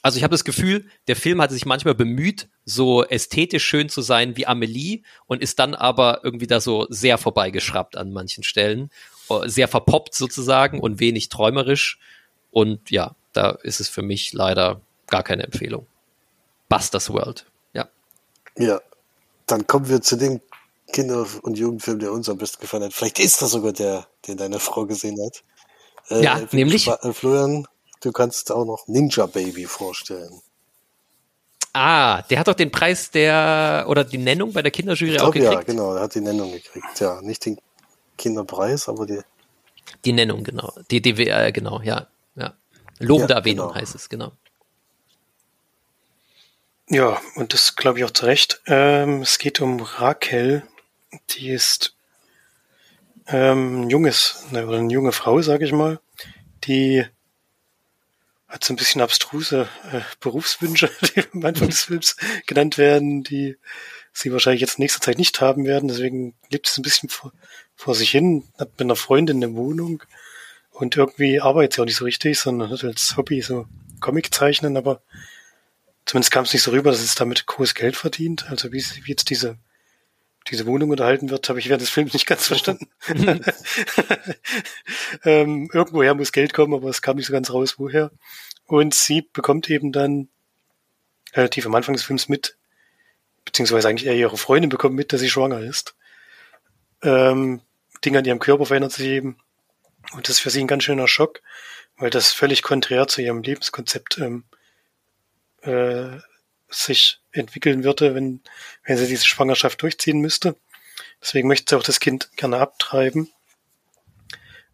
also 0.00 0.16
ich 0.16 0.24
habe 0.24 0.32
das 0.32 0.44
Gefühl, 0.44 0.86
der 1.06 1.16
Film 1.16 1.42
hatte 1.42 1.52
sich 1.52 1.66
manchmal 1.66 1.94
bemüht, 1.94 2.48
so 2.64 3.04
ästhetisch 3.04 3.64
schön 3.64 3.90
zu 3.90 4.00
sein 4.00 4.36
wie 4.38 4.46
Amelie 4.46 5.02
und 5.26 5.42
ist 5.42 5.58
dann 5.58 5.74
aber 5.74 6.20
irgendwie 6.22 6.46
da 6.46 6.60
so 6.60 6.86
sehr 6.88 7.18
vorbeigeschraubt 7.18 7.96
an 7.96 8.12
manchen 8.12 8.42
Stellen 8.42 8.90
sehr 9.44 9.68
verpoppt 9.68 10.14
sozusagen 10.14 10.80
und 10.80 11.00
wenig 11.00 11.28
träumerisch. 11.28 11.98
Und 12.50 12.90
ja, 12.90 13.14
da 13.32 13.50
ist 13.50 13.80
es 13.80 13.88
für 13.88 14.02
mich 14.02 14.32
leider 14.32 14.80
gar 15.08 15.22
keine 15.22 15.44
Empfehlung. 15.44 15.86
Busters 16.68 17.10
World, 17.10 17.46
ja. 17.72 17.88
Ja, 18.56 18.80
dann 19.46 19.66
kommen 19.66 19.88
wir 19.88 20.02
zu 20.02 20.16
dem 20.16 20.40
Kinder- 20.92 21.26
und 21.42 21.58
Jugendfilm, 21.58 21.98
der 21.98 22.12
uns 22.12 22.28
am 22.28 22.38
besten 22.38 22.60
gefallen 22.60 22.84
hat. 22.84 22.92
Vielleicht 22.92 23.18
ist 23.18 23.42
das 23.42 23.50
sogar 23.50 23.72
der, 23.72 24.06
den 24.26 24.36
deine 24.36 24.58
Frau 24.58 24.86
gesehen 24.86 25.18
hat. 25.24 25.42
Äh, 26.10 26.22
ja, 26.22 26.40
nämlich. 26.52 26.86
Äh, 26.88 27.12
Florian, 27.12 27.66
du 28.00 28.12
kannst 28.12 28.50
auch 28.52 28.64
noch 28.64 28.86
Ninja 28.88 29.26
Baby 29.26 29.66
vorstellen. 29.66 30.40
Ah, 31.72 32.22
der 32.22 32.38
hat 32.38 32.48
doch 32.48 32.54
den 32.54 32.70
Preis 32.70 33.10
der 33.10 33.84
oder 33.88 34.02
die 34.02 34.16
Nennung 34.16 34.52
bei 34.52 34.62
der 34.62 34.70
Kinderjury 34.70 35.12
glaub, 35.12 35.28
auch 35.28 35.32
gekriegt. 35.32 35.52
Ja, 35.52 35.62
genau, 35.62 35.92
der 35.92 36.04
hat 36.04 36.14
die 36.14 36.22
Nennung 36.22 36.50
gekriegt. 36.50 36.98
Ja, 37.00 37.20
nicht 37.20 37.44
den 37.44 37.58
Kinderpreis, 38.16 38.88
aber 38.88 39.06
die. 39.06 39.20
Die 40.04 40.12
Nennung, 40.12 40.44
genau. 40.44 40.72
Die 40.90 41.00
DWR, 41.00 41.52
genau, 41.52 41.80
ja. 41.82 42.08
ja. 42.34 42.54
Lobende 42.98 43.34
ja, 43.34 43.38
Erwähnung 43.38 43.68
genau. 43.68 43.80
heißt 43.80 43.94
es, 43.94 44.08
genau. 44.08 44.32
Ja, 46.88 47.20
und 47.34 47.52
das 47.52 47.74
glaube 47.76 47.98
ich 47.98 48.04
auch 48.04 48.10
zu 48.10 48.26
Recht. 48.26 48.62
Ähm, 48.66 49.22
es 49.22 49.38
geht 49.38 49.60
um 49.60 49.80
Raquel, 49.80 50.62
die 51.30 51.50
ist 51.50 51.96
ähm, 53.26 53.82
ein 53.82 53.90
junges, 53.90 54.44
ne, 54.50 54.66
oder 54.66 54.78
eine 54.78 54.92
junge 54.92 55.12
Frau, 55.12 55.42
sage 55.42 55.64
ich 55.64 55.72
mal, 55.72 56.00
die 56.64 57.04
hat 58.48 58.62
so 58.62 58.72
ein 58.72 58.76
bisschen 58.76 59.00
abstruse 59.00 59.68
äh, 59.92 60.00
Berufswünsche, 60.20 60.90
die 61.16 61.24
am 61.32 61.44
Anfang 61.44 61.68
des 61.68 61.82
Films 61.82 62.16
genannt 62.46 62.78
werden, 62.78 63.24
die 63.24 63.56
sie 64.12 64.32
wahrscheinlich 64.32 64.60
jetzt 64.60 64.78
in 64.78 64.82
nächster 64.82 65.00
Zeit 65.00 65.18
nicht 65.18 65.40
haben 65.40 65.64
werden. 65.64 65.88
Deswegen 65.88 66.34
lebt 66.50 66.68
es 66.68 66.78
ein 66.78 66.82
bisschen 66.82 67.08
vor, 67.08 67.32
vor 67.76 67.94
sich 67.94 68.10
hin, 68.10 68.44
hat 68.58 68.70
mit 68.72 68.82
einer 68.82 68.96
Freundin 68.96 69.42
eine 69.42 69.54
Wohnung 69.54 70.02
und 70.70 70.96
irgendwie 70.96 71.40
arbeitet 71.40 71.74
sie 71.74 71.80
auch 71.82 71.86
nicht 71.86 71.96
so 71.96 72.04
richtig, 72.04 72.38
sondern 72.38 72.70
hat 72.70 72.84
als 72.84 73.16
Hobby 73.16 73.40
so 73.42 73.66
Comic 74.00 74.34
zeichnen, 74.34 74.76
aber 74.76 75.00
zumindest 76.04 76.32
kam 76.32 76.44
es 76.44 76.52
nicht 76.52 76.62
so 76.62 76.70
rüber, 76.72 76.90
dass 76.90 77.00
es 77.00 77.14
damit 77.14 77.46
großes 77.46 77.74
Geld 77.74 77.96
verdient. 77.96 78.50
Also 78.50 78.72
wie, 78.72 78.82
wie 78.82 79.10
jetzt 79.10 79.30
diese 79.30 79.58
diese 80.50 80.66
Wohnung 80.66 80.90
unterhalten 80.90 81.30
wird, 81.30 81.48
habe 81.48 81.58
ich 81.58 81.68
während 81.68 81.82
des 81.82 81.90
Films 81.90 82.12
nicht 82.12 82.26
ganz 82.26 82.46
verstanden. 82.46 82.88
ähm, 85.24 85.68
irgendwoher 85.72 86.14
muss 86.14 86.32
Geld 86.32 86.54
kommen, 86.54 86.74
aber 86.74 86.88
es 86.88 87.02
kam 87.02 87.16
nicht 87.16 87.26
so 87.26 87.32
ganz 87.32 87.50
raus, 87.50 87.78
woher. 87.78 88.12
Und 88.66 88.94
sie 88.94 89.22
bekommt 89.22 89.68
eben 89.70 89.92
dann 89.92 90.28
relativ 91.34 91.66
am 91.66 91.74
Anfang 91.74 91.94
des 91.94 92.04
Films 92.04 92.28
mit, 92.28 92.56
beziehungsweise 93.44 93.88
eigentlich 93.88 94.06
eher 94.06 94.14
ihre 94.14 94.36
Freundin 94.36 94.68
bekommt 94.68 94.94
mit, 94.94 95.12
dass 95.12 95.20
sie 95.20 95.30
schwanger 95.30 95.60
ist. 95.60 95.96
Ähm, 97.02 97.60
Ding 98.06 98.16
an 98.16 98.24
ihrem 98.24 98.38
Körper 98.38 98.66
verändert 98.66 98.92
sich 98.92 99.06
eben. 99.06 99.36
Und 100.12 100.28
das 100.28 100.36
ist 100.36 100.40
für 100.40 100.50
sie 100.50 100.60
ein 100.60 100.68
ganz 100.68 100.84
schöner 100.84 101.08
Schock, 101.08 101.42
weil 101.96 102.10
das 102.10 102.32
völlig 102.32 102.62
konträr 102.62 103.08
zu 103.08 103.20
ihrem 103.20 103.42
Lebenskonzept 103.42 104.18
ähm, 104.18 104.44
äh, 105.62 106.18
sich 106.68 107.20
entwickeln 107.32 107.82
würde, 107.82 108.14
wenn, 108.14 108.42
wenn 108.84 108.96
sie 108.96 109.08
diese 109.08 109.26
Schwangerschaft 109.26 109.82
durchziehen 109.82 110.20
müsste. 110.20 110.56
Deswegen 111.20 111.48
möchte 111.48 111.66
sie 111.68 111.76
auch 111.76 111.82
das 111.82 111.98
Kind 111.98 112.30
gerne 112.36 112.58
abtreiben. 112.58 113.28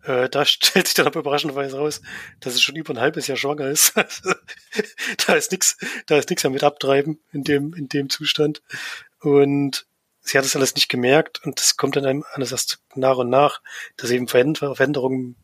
Äh, 0.05 0.29
da 0.29 0.45
stellt 0.45 0.87
sich 0.87 0.95
dann 0.95 1.07
aber 1.07 1.21
überraschenderweise 1.21 1.79
raus, 1.79 2.03
dass 2.41 2.53
es 2.53 2.61
schon 2.61 2.77
über 2.77 2.93
ein 2.93 3.01
halbes 3.01 3.27
Jahr 3.29 3.39
schwanger 3.39 3.69
ist. 3.69 3.95
da 5.27 5.35
ist 5.35 5.53
nichts, 5.53 5.79
da 6.07 6.19
ist 6.19 6.29
nichts 6.29 6.45
mehr 6.45 6.51
mit 6.51 6.65
abtreiben 6.65 7.19
in 7.33 7.45
dem, 7.45 7.73
in 7.73 7.89
dem 7.89 8.11
Zustand. 8.11 8.63
Und 9.21 9.87
sie 10.23 10.39
hat 10.39 10.45
das 10.45 10.57
alles 10.57 10.75
nicht 10.75 10.89
gemerkt 10.89 11.45
und 11.45 11.61
das 11.61 11.77
kommt 11.77 11.97
dann 11.97 12.23
alles 12.33 12.53
erst 12.53 12.81
nach 12.95 13.17
und 13.17 13.29
nach, 13.29 13.61
dass 13.97 14.09
sie 14.09 14.17
eben 14.17 14.29
Veränderungen 14.29 15.37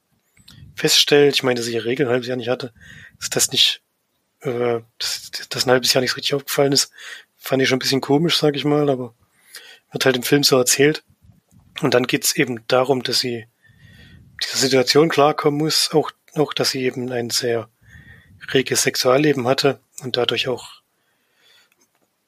feststellt. 0.74 1.34
Ich 1.34 1.42
meine, 1.42 1.56
dass 1.56 1.66
sie 1.66 1.74
ihre 1.74 1.84
Regeln 1.84 2.08
ein 2.08 2.12
halbes 2.12 2.28
Jahr 2.28 2.36
nicht 2.36 2.48
hatte, 2.48 2.72
dass 3.18 3.30
das 3.30 3.50
nicht, 3.50 3.82
äh, 4.40 4.80
dass, 4.98 5.30
dass 5.48 5.66
ein 5.66 5.72
halbes 5.72 5.92
Jahr 5.92 6.00
nicht 6.00 6.12
so 6.12 6.16
richtig 6.16 6.34
aufgefallen 6.34 6.72
ist, 6.72 6.90
fand 7.36 7.62
ich 7.62 7.68
schon 7.68 7.76
ein 7.76 7.80
bisschen 7.80 8.00
komisch, 8.00 8.38
sag 8.38 8.56
ich 8.56 8.64
mal, 8.64 8.88
aber 8.88 9.14
wird 9.92 10.04
halt 10.04 10.16
im 10.16 10.22
Film 10.22 10.44
so 10.44 10.56
erzählt. 10.56 11.04
Und 11.80 11.94
dann 11.94 12.06
geht's 12.06 12.36
eben 12.36 12.66
darum, 12.68 13.02
dass 13.02 13.20
sie 13.20 13.46
dieser 14.42 14.58
Situation 14.58 15.08
klarkommen 15.08 15.58
muss, 15.58 15.90
auch, 15.92 16.10
auch, 16.34 16.52
dass 16.52 16.70
sie 16.70 16.82
eben 16.82 17.10
ein 17.10 17.30
sehr 17.30 17.68
reges 18.52 18.82
Sexualleben 18.82 19.46
hatte 19.46 19.80
und 20.02 20.16
dadurch 20.16 20.48
auch 20.48 20.82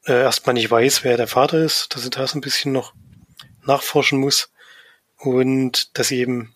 äh, 0.07 0.23
erstmal 0.23 0.55
nicht 0.55 0.71
weiß, 0.71 1.05
wer 1.05 1.17
der 1.17 1.29
Vater 1.29 1.59
ist, 1.59 1.95
dass 1.95 2.03
sie 2.03 2.11
da 2.11 2.27
so 2.27 2.39
ein 2.39 2.41
bisschen 2.41 2.73
noch 2.73 2.95
nachforschen 3.65 4.19
muss 4.19 4.51
und 5.19 5.97
dass 5.99 6.09
sie 6.09 6.19
eben 6.19 6.55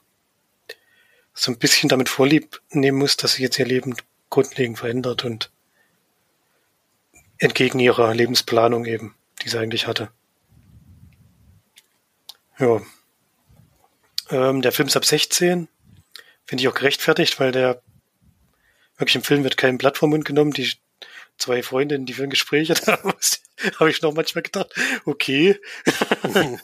so 1.34 1.50
ein 1.50 1.58
bisschen 1.58 1.88
damit 1.88 2.08
vorlieb 2.08 2.60
nehmen 2.70 2.98
muss, 2.98 3.16
dass 3.16 3.34
sie 3.34 3.42
jetzt 3.42 3.58
ihr 3.58 3.66
Leben 3.66 3.96
grundlegend 4.30 4.78
verändert 4.78 5.24
und 5.24 5.50
entgegen 7.38 7.80
ihrer 7.80 8.14
Lebensplanung 8.14 8.84
eben, 8.86 9.14
die 9.42 9.48
sie 9.48 9.58
eigentlich 9.58 9.86
hatte. 9.86 10.10
Ja. 12.58 12.80
Ähm, 14.30 14.62
der 14.62 14.72
Film 14.72 14.88
ist 14.88 14.96
ab 14.96 15.04
16. 15.04 15.68
Finde 16.46 16.62
ich 16.62 16.68
auch 16.68 16.74
gerechtfertigt, 16.74 17.40
weil 17.40 17.52
der 17.52 17.82
wirklich 18.96 19.16
im 19.16 19.22
Film 19.22 19.42
wird 19.44 19.56
kein 19.56 19.78
Blatt 19.78 19.98
vom 19.98 20.10
Mund 20.10 20.24
genommen. 20.24 20.52
Die 20.52 20.70
zwei 21.38 21.62
Freundinnen, 21.62 22.06
die 22.06 22.14
für 22.14 22.24
ein 22.24 22.30
Gespräch 22.30 22.70
haben, 22.86 23.12
habe 23.78 23.90
ich 23.90 24.02
noch 24.02 24.14
manchmal 24.14 24.42
gedacht, 24.42 24.74
okay. 25.04 25.58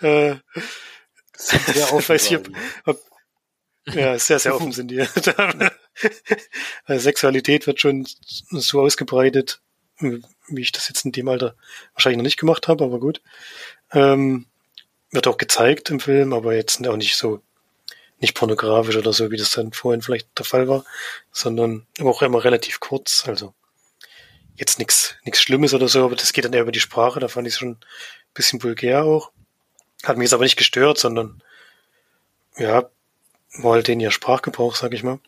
äh, 0.00 0.36
sehr 1.38 1.92
offen 1.92 2.08
weiß 2.08 2.26
ich, 2.30 2.36
ob, 2.36 2.48
ob, 2.84 3.00
ja, 3.86 4.18
sehr, 4.18 4.38
sehr 4.38 4.54
offen 4.54 4.72
sind 4.72 4.90
die. 4.90 5.00
also 6.84 7.02
Sexualität 7.02 7.66
wird 7.66 7.80
schon 7.80 8.06
so 8.50 8.80
ausgebreitet, 8.82 9.60
wie 9.98 10.60
ich 10.60 10.72
das 10.72 10.88
jetzt 10.88 11.04
in 11.04 11.12
dem 11.12 11.28
Alter 11.28 11.56
wahrscheinlich 11.94 12.18
noch 12.18 12.24
nicht 12.24 12.38
gemacht 12.38 12.68
habe, 12.68 12.84
aber 12.84 13.00
gut. 13.00 13.22
Ähm, 13.92 14.46
wird 15.10 15.26
auch 15.26 15.38
gezeigt 15.38 15.88
im 15.88 16.00
Film, 16.00 16.34
aber 16.34 16.54
jetzt 16.54 16.86
auch 16.86 16.96
nicht 16.96 17.16
so, 17.16 17.40
nicht 18.18 18.34
pornografisch 18.34 18.96
oder 18.96 19.14
so, 19.14 19.30
wie 19.30 19.38
das 19.38 19.52
dann 19.52 19.72
vorhin 19.72 20.02
vielleicht 20.02 20.28
der 20.36 20.44
Fall 20.44 20.68
war, 20.68 20.84
sondern 21.32 21.86
auch 22.00 22.20
immer 22.20 22.44
relativ 22.44 22.80
kurz, 22.80 23.26
also 23.26 23.54
jetzt 24.58 24.78
nichts 24.78 25.16
nichts 25.24 25.40
Schlimmes 25.40 25.72
oder 25.74 25.88
so, 25.88 26.04
aber 26.04 26.16
das 26.16 26.32
geht 26.32 26.44
dann 26.44 26.52
eher 26.52 26.62
über 26.62 26.72
die 26.72 26.80
Sprache, 26.80 27.20
da 27.20 27.28
fand 27.28 27.46
ich 27.46 27.54
es 27.54 27.58
schon 27.58 27.72
ein 27.72 27.80
bisschen 28.34 28.62
vulgär 28.62 29.04
auch. 29.04 29.32
Hat 30.04 30.16
mich 30.16 30.26
jetzt 30.26 30.34
aber 30.34 30.44
nicht 30.44 30.56
gestört, 30.56 30.98
sondern 30.98 31.42
ja, 32.56 32.90
war 33.58 33.72
halt 33.72 33.88
den 33.88 34.00
ihr 34.00 34.10
Sprachgebrauch, 34.10 34.76
sag 34.76 34.92
ich 34.92 35.02
mal. 35.02 35.20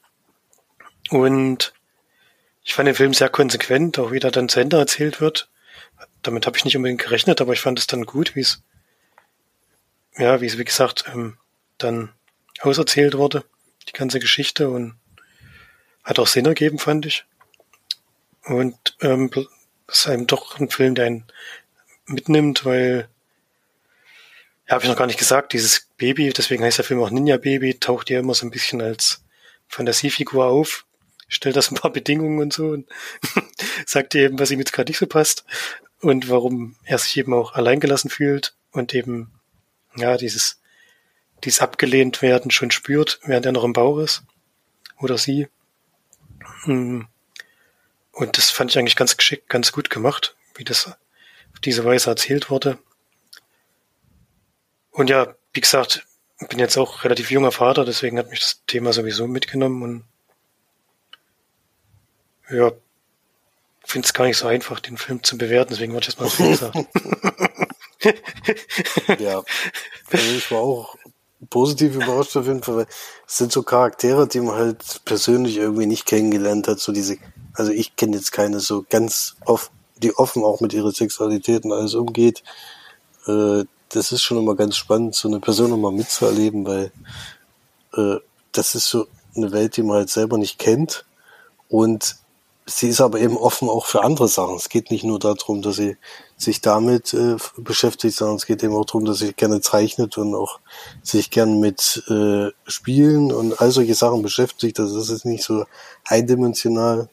Und 1.11 1.73
ich 2.63 2.75
fand 2.75 2.87
den 2.87 2.95
Film 2.95 3.15
sehr 3.15 3.29
konsequent, 3.29 3.99
auch 3.99 4.13
wie 4.13 4.21
der 4.21 4.31
dann 4.31 4.49
zu 4.49 4.61
Ende 4.61 4.79
erzählt 4.79 5.21
wird. 5.21 5.49
Damit 6.23 6.47
habe 6.47 6.57
ich 6.57 6.65
nicht 6.65 6.77
unbedingt 6.77 7.01
gerechnet, 7.01 7.41
aber 7.41 7.53
ich 7.53 7.61
fand 7.61 7.79
es 7.79 7.87
dann 7.87 8.05
gut, 8.05 8.35
wie 8.35 8.41
es 8.41 8.63
ja, 10.17 10.41
wie 10.41 10.47
es, 10.47 10.59
wie 10.59 10.65
gesagt, 10.65 11.05
ähm, 11.13 11.39
dann 11.79 12.13
auserzählt 12.61 13.17
wurde, 13.17 13.45
die 13.89 13.93
ganze 13.93 14.21
Geschichte 14.21 14.69
und 14.69 14.97
hat 16.05 16.19
auch 16.19 16.27
Sinn 16.27 16.47
ergeben, 16.47 16.79
fand 16.79 17.07
ich. 17.07 17.25
Und 18.51 18.97
ähm, 19.01 19.31
ist 19.87 20.09
einem 20.09 20.27
doch 20.27 20.59
ein 20.59 20.71
Film, 20.71 20.97
der 20.97 21.07
einen 21.07 21.25
mitnimmt, 22.07 22.65
weil, 22.65 23.09
ja, 24.67 24.75
habe 24.75 24.83
ich 24.83 24.91
noch 24.91 24.97
gar 24.97 25.07
nicht 25.07 25.21
gesagt, 25.21 25.53
dieses 25.53 25.89
Baby, 25.97 26.33
deswegen 26.33 26.65
heißt 26.65 26.79
der 26.79 26.85
Film 26.85 27.01
auch 27.01 27.11
Ninja 27.11 27.37
Baby, 27.37 27.79
taucht 27.79 28.11
ja 28.11 28.19
immer 28.19 28.35
so 28.35 28.45
ein 28.45 28.51
bisschen 28.51 28.83
als 28.83 29.23
Fantasiefigur 29.69 30.47
auf, 30.47 30.85
stellt 31.29 31.55
das 31.55 31.71
ein 31.71 31.77
paar 31.77 31.93
Bedingungen 31.93 32.41
und 32.41 32.53
so 32.53 32.71
und 32.71 32.89
sagt 33.87 34.17
ihr 34.17 34.23
eben, 34.23 34.41
was 34.41 34.51
ihm 34.51 34.59
jetzt 34.59 34.73
gerade 34.73 34.91
nicht 34.91 34.99
so 34.99 35.07
passt 35.07 35.45
und 36.01 36.29
warum 36.29 36.75
er 36.83 36.99
sich 36.99 37.17
eben 37.19 37.33
auch 37.33 37.53
alleingelassen 37.53 38.11
fühlt 38.11 38.57
und 38.73 38.93
eben 38.95 39.31
ja, 39.95 40.17
dieses, 40.17 40.61
dieses 41.45 41.61
abgelehnt 41.61 42.21
werden 42.21 42.51
schon 42.51 42.73
spürt, 42.73 43.21
während 43.23 43.47
er 43.47 43.53
noch 43.53 43.65
im 43.65 43.75
Bauch 43.75 43.99
ist. 43.99 44.25
Oder 44.99 45.19
sie. 45.19 45.47
Hm. 46.65 47.07
Und 48.21 48.37
das 48.37 48.51
fand 48.51 48.71
ich 48.71 48.79
eigentlich 48.79 48.97
ganz 48.97 49.17
geschickt, 49.17 49.49
ganz 49.49 49.73
gut 49.73 49.89
gemacht, 49.89 50.37
wie 50.55 50.65
das 50.65 50.89
auf 50.89 51.61
diese 51.65 51.87
Weise 51.87 52.11
erzählt 52.11 52.51
wurde. 52.51 52.77
Und 54.91 55.09
ja, 55.09 55.35
wie 55.55 55.63
gesagt, 55.63 56.07
bin 56.51 56.59
jetzt 56.59 56.77
auch 56.77 57.05
relativ 57.05 57.31
junger 57.31 57.51
Vater, 57.51 57.87
deswegen 57.87 58.19
hat 58.19 58.29
mich 58.29 58.41
das 58.41 58.61
Thema 58.67 58.93
sowieso 58.93 59.27
mitgenommen 59.27 59.83
und 59.83 60.05
ja, 62.55 62.73
finde 63.87 64.05
es 64.05 64.13
gar 64.13 64.27
nicht 64.27 64.37
so 64.37 64.47
einfach, 64.47 64.81
den 64.81 64.99
Film 64.99 65.23
zu 65.23 65.39
bewerten, 65.39 65.71
deswegen 65.71 65.95
wollte 65.95 66.11
ich 66.11 66.15
es 66.15 66.21
mal 66.21 66.29
so 66.29 66.45
gesagt. 66.45 66.77
ja, 69.19 69.43
also 70.11 70.37
ich 70.37 70.51
war 70.51 70.61
auch 70.61 70.95
positiv 71.49 71.95
überrascht 71.95 72.37
auf 72.37 72.47
jeden 72.47 72.63
Fall, 72.63 72.77
weil 72.77 72.87
es 73.27 73.39
sind 73.39 73.51
so 73.51 73.63
Charaktere, 73.63 74.29
die 74.29 74.41
man 74.41 74.57
halt 74.57 75.01
persönlich 75.07 75.57
irgendwie 75.57 75.87
nicht 75.87 76.05
kennengelernt 76.05 76.69
hat. 76.69 76.81
So 76.81 76.93
diese, 76.93 77.17
also 77.61 77.73
ich 77.73 77.95
kenne 77.95 78.17
jetzt 78.17 78.33
keine 78.33 78.59
so 78.59 78.87
ganz 78.89 79.37
offen, 79.45 79.71
die 79.99 80.17
offen 80.17 80.43
auch 80.45 80.61
mit 80.61 80.73
ihrer 80.73 80.93
Sexualität 80.93 81.65
und 81.65 81.73
alles 81.73 81.95
umgeht. 81.95 82.43
Äh, 83.27 83.65
das 83.91 84.13
ist 84.13 84.23
schon 84.23 84.39
immer 84.39 84.55
ganz 84.55 84.77
spannend, 84.77 85.15
so 85.15 85.29
eine 85.29 85.41
Person 85.41 85.69
nochmal 85.69 85.93
mitzuerleben, 85.93 86.65
weil 86.65 86.91
äh, 87.95 88.17
das 88.53 88.75
ist 88.75 88.87
so 88.87 89.07
eine 89.37 89.53
Welt, 89.53 89.77
die 89.77 89.83
man 89.83 89.99
halt 89.99 90.09
selber 90.11 90.39
nicht 90.39 90.59
kennt. 90.59 91.05
Und 91.69 92.17
sie 92.67 92.89
ist 92.89 93.03
aber 93.03 93.21
eben 93.21 93.37
offen 93.37 93.69
auch 93.69 93.85
für 93.85 94.03
andere 94.03 94.29
Sachen. 94.29 94.57
Es 94.57 94.71
geht 94.71 94.91
nicht 94.91 95.05
nur 95.05 95.19
darum, 95.19 95.61
dass 95.61 95.77
sie 95.77 95.99
sich 96.39 96.63
damit 96.63 97.13
äh, 97.13 97.37
beschäftigt, 97.59 98.17
sondern 98.17 98.37
es 98.37 98.47
geht 98.47 98.63
eben 98.63 98.75
auch 98.75 98.87
darum, 98.87 99.05
dass 99.05 99.19
sie 99.19 99.35
gerne 99.35 99.61
zeichnet 99.61 100.17
und 100.17 100.35
auch 100.35 100.61
sich 101.03 101.31
gern 101.31 101.61
mit 101.61 102.03
äh, 102.09 102.49
Spielen 102.67 103.33
und 103.33 103.61
all 103.61 103.71
solche 103.71 103.95
Sachen 103.95 104.23
beschäftigt. 104.23 104.81
Also 104.81 104.99
das 104.99 105.11
ist 105.11 105.27
nicht 105.27 105.45
so 105.45 105.67
eindimensional. 106.07 107.11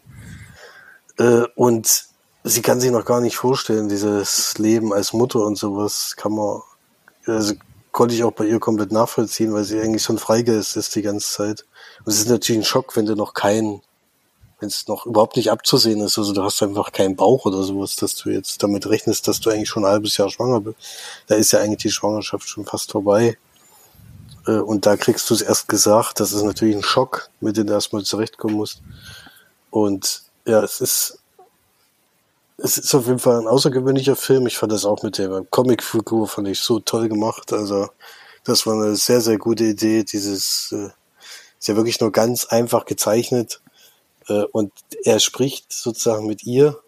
Äh, 1.18 1.44
und 1.56 2.06
sie 2.44 2.61
kann 2.61 2.80
sich 2.80 2.91
noch 2.91 3.06
gar 3.06 3.22
nicht 3.22 3.38
vorstellen, 3.38 3.89
dieses 3.89 4.57
Leben 4.57 4.94
als 4.94 5.14
Mutter 5.14 5.45
und 5.45 5.57
sowas 5.57 6.15
kann 6.15 6.34
man, 6.34 6.61
also 7.26 7.53
konnte 7.91 8.15
ich 8.15 8.23
auch 8.23 8.31
bei 8.31 8.45
ihr 8.45 8.60
komplett 8.60 8.91
nachvollziehen, 8.91 9.53
weil 9.53 9.64
sie 9.64 9.80
eigentlich 9.80 10.03
so 10.03 10.14
ein 10.14 10.19
Freigeist 10.19 10.77
ist 10.77 10.95
die 10.95 11.02
ganze 11.02 11.30
Zeit. 11.30 11.65
Und 12.06 12.14
es 12.14 12.19
ist 12.19 12.30
natürlich 12.30 12.61
ein 12.61 12.65
Schock, 12.65 12.95
wenn 12.95 13.06
du 13.06 13.15
noch 13.15 13.34
kein 13.34 13.81
wenn 14.60 14.69
es 14.69 14.88
noch 14.88 15.06
überhaupt 15.06 15.38
nicht 15.38 15.52
abzusehen 15.52 16.02
ist, 16.02 16.18
also 16.18 16.34
du 16.34 16.44
hast 16.44 16.61
einfach 16.64 16.91
keinen 16.91 17.15
Bauch 17.15 17.45
oder 17.45 17.61
sowas, 17.61 17.95
dass 17.95 18.15
du 18.15 18.30
jetzt 18.30 18.64
damit 18.64 18.88
rechnest, 18.88 19.27
dass 19.27 19.39
du 19.39 19.52
eigentlich 19.52 19.69
schon 19.69 19.85
ein 19.85 19.91
halbes 19.91 20.18
Jahr 20.18 20.30
schwanger 20.30 20.61
bist. 20.61 20.77
Da 21.27 21.35
ist 21.35 21.52
ja 21.52 21.60
eigentlich 21.60 21.84
die 21.84 21.91
Schwangerschaft 21.91 22.49
schon 22.49 22.65
fast 22.65 22.91
vorbei. 22.91 23.38
Äh, 24.48 24.57
und 24.57 24.85
da 24.85 24.98
kriegst 24.98 25.30
du 25.30 25.35
es 25.35 25.41
erst 25.41 25.68
gesagt, 25.68 26.19
das 26.19 26.34
ist 26.34 26.44
natürlich 26.44 26.76
ein 26.76 26.84
Schock, 26.84 27.30
mit 27.39 27.57
dem 27.57 27.68
du 27.68 27.73
erstmal 27.73 28.03
zurechtkommen 28.03 28.56
musst. 28.56 28.81
Und 29.69 30.23
ja, 30.48 30.64
es 30.64 30.82
ist, 30.82 31.19
es 32.57 32.78
ist 32.78 32.95
auf 32.95 33.06
jeden 33.06 33.19
Fall 33.19 33.40
ein 33.40 33.48
außergewöhnlicher 33.48 34.15
Film. 34.15 34.48
Ich 34.48 34.57
fand 34.57 34.72
das 34.72 34.86
auch 34.86 35.03
mit 35.03 35.18
der 35.18 35.45
Comicfigur, 35.52 36.28
fand 36.28 36.48
ich 36.48 36.60
so 36.60 36.80
toll 36.80 37.10
gemacht. 37.10 37.53
Also, 37.53 37.90
das 38.44 38.65
war 38.65 38.76
eine 38.76 38.95
sehr, 38.95 39.22
sehr 39.22 39.38
gute 39.38 39.65
Idee. 39.65 40.03
Dieses, 40.03 40.72
äh, 40.72 40.90
ist 41.60 41.68
ja 41.68 41.76
wirklich 41.76 41.99
nur 41.99 42.11
ganz 42.11 42.45
einfach 42.45 42.86
gezeichnet 42.86 43.61
äh, 44.28 44.44
und 44.52 44.72
er 45.03 45.19
spricht 45.19 45.74
sozusagen 45.74 46.28
mit 46.28 46.44
ihr 46.44 46.80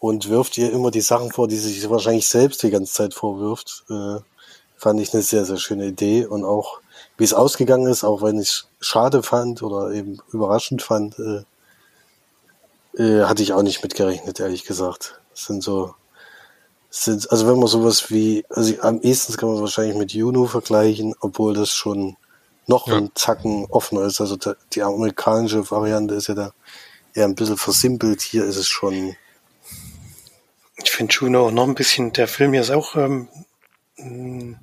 und 0.00 0.28
wirft 0.28 0.58
ihr 0.58 0.72
immer 0.72 0.90
die 0.90 1.00
Sachen 1.00 1.30
vor, 1.30 1.46
die 1.46 1.56
sie 1.56 1.72
sich 1.72 1.88
wahrscheinlich 1.88 2.28
selbst 2.28 2.62
die 2.64 2.70
ganze 2.70 2.92
Zeit 2.92 3.14
vorwirft. 3.14 3.84
Äh, 3.88 4.18
fand 4.76 5.00
ich 5.00 5.14
eine 5.14 5.22
sehr, 5.22 5.44
sehr 5.44 5.58
schöne 5.58 5.86
Idee. 5.86 6.26
Und 6.26 6.44
auch, 6.44 6.80
wie 7.16 7.24
es 7.24 7.34
ausgegangen 7.34 7.86
ist, 7.86 8.02
auch 8.02 8.22
wenn 8.22 8.40
ich 8.40 8.48
es 8.48 8.66
schade 8.80 9.22
fand 9.22 9.62
oder 9.62 9.92
eben 9.92 10.18
überraschend 10.32 10.82
fand, 10.82 11.16
äh, 11.20 11.44
äh, 12.96 13.22
hatte 13.22 13.42
ich 13.42 13.52
auch 13.52 13.62
nicht 13.62 13.82
mitgerechnet, 13.82 14.40
ehrlich 14.40 14.64
gesagt. 14.64 15.20
Das 15.30 15.44
sind 15.44 15.62
so 15.62 15.94
sind, 16.94 17.30
also 17.32 17.48
wenn 17.48 17.58
man 17.58 17.68
sowas 17.68 18.10
wie, 18.10 18.44
also 18.50 18.74
am 18.82 19.00
ehesten 19.00 19.36
kann 19.36 19.48
man 19.48 19.56
es 19.56 19.62
wahrscheinlich 19.62 19.96
mit 19.96 20.12
Juno 20.12 20.46
vergleichen, 20.46 21.14
obwohl 21.20 21.54
das 21.54 21.70
schon 21.70 22.16
noch 22.66 22.86
ja. 22.86 22.96
einen 22.96 23.10
Zacken 23.14 23.66
offener 23.70 24.02
ist. 24.02 24.20
Also 24.20 24.36
die 24.72 24.82
amerikanische 24.82 25.70
Variante 25.70 26.14
ist 26.14 26.28
ja 26.28 26.34
da 26.34 26.52
eher 27.14 27.24
ein 27.24 27.34
bisschen 27.34 27.56
versimpelt. 27.56 28.20
Hier 28.20 28.44
ist 28.44 28.56
es 28.56 28.68
schon. 28.68 29.16
Ich 30.76 30.90
finde 30.90 31.14
Juno 31.14 31.50
noch 31.50 31.66
ein 31.66 31.74
bisschen, 31.74 32.12
der 32.12 32.28
Film 32.28 32.52
hier 32.52 32.60
ist 32.60 32.70
auch 32.70 32.94
ähm, 32.96 33.28
ein 33.98 34.58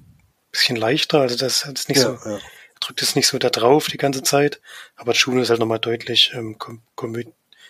bisschen 0.51 0.75
leichter, 0.75 1.21
also 1.21 1.35
das 1.35 1.65
ist 1.65 1.89
nicht 1.89 2.01
ja, 2.01 2.17
so, 2.17 2.29
ja. 2.29 2.39
drückt 2.79 3.01
es 3.01 3.15
nicht 3.15 3.27
so 3.27 3.37
da 3.37 3.49
drauf 3.49 3.87
die 3.87 3.97
ganze 3.97 4.23
Zeit, 4.23 4.59
aber 4.95 5.13
Juno 5.13 5.41
ist 5.41 5.49
halt 5.49 5.59
nochmal 5.59 5.79
deutlich 5.79 6.31
ähm, 6.33 6.57
kom 6.57 6.81
komö 6.95 7.23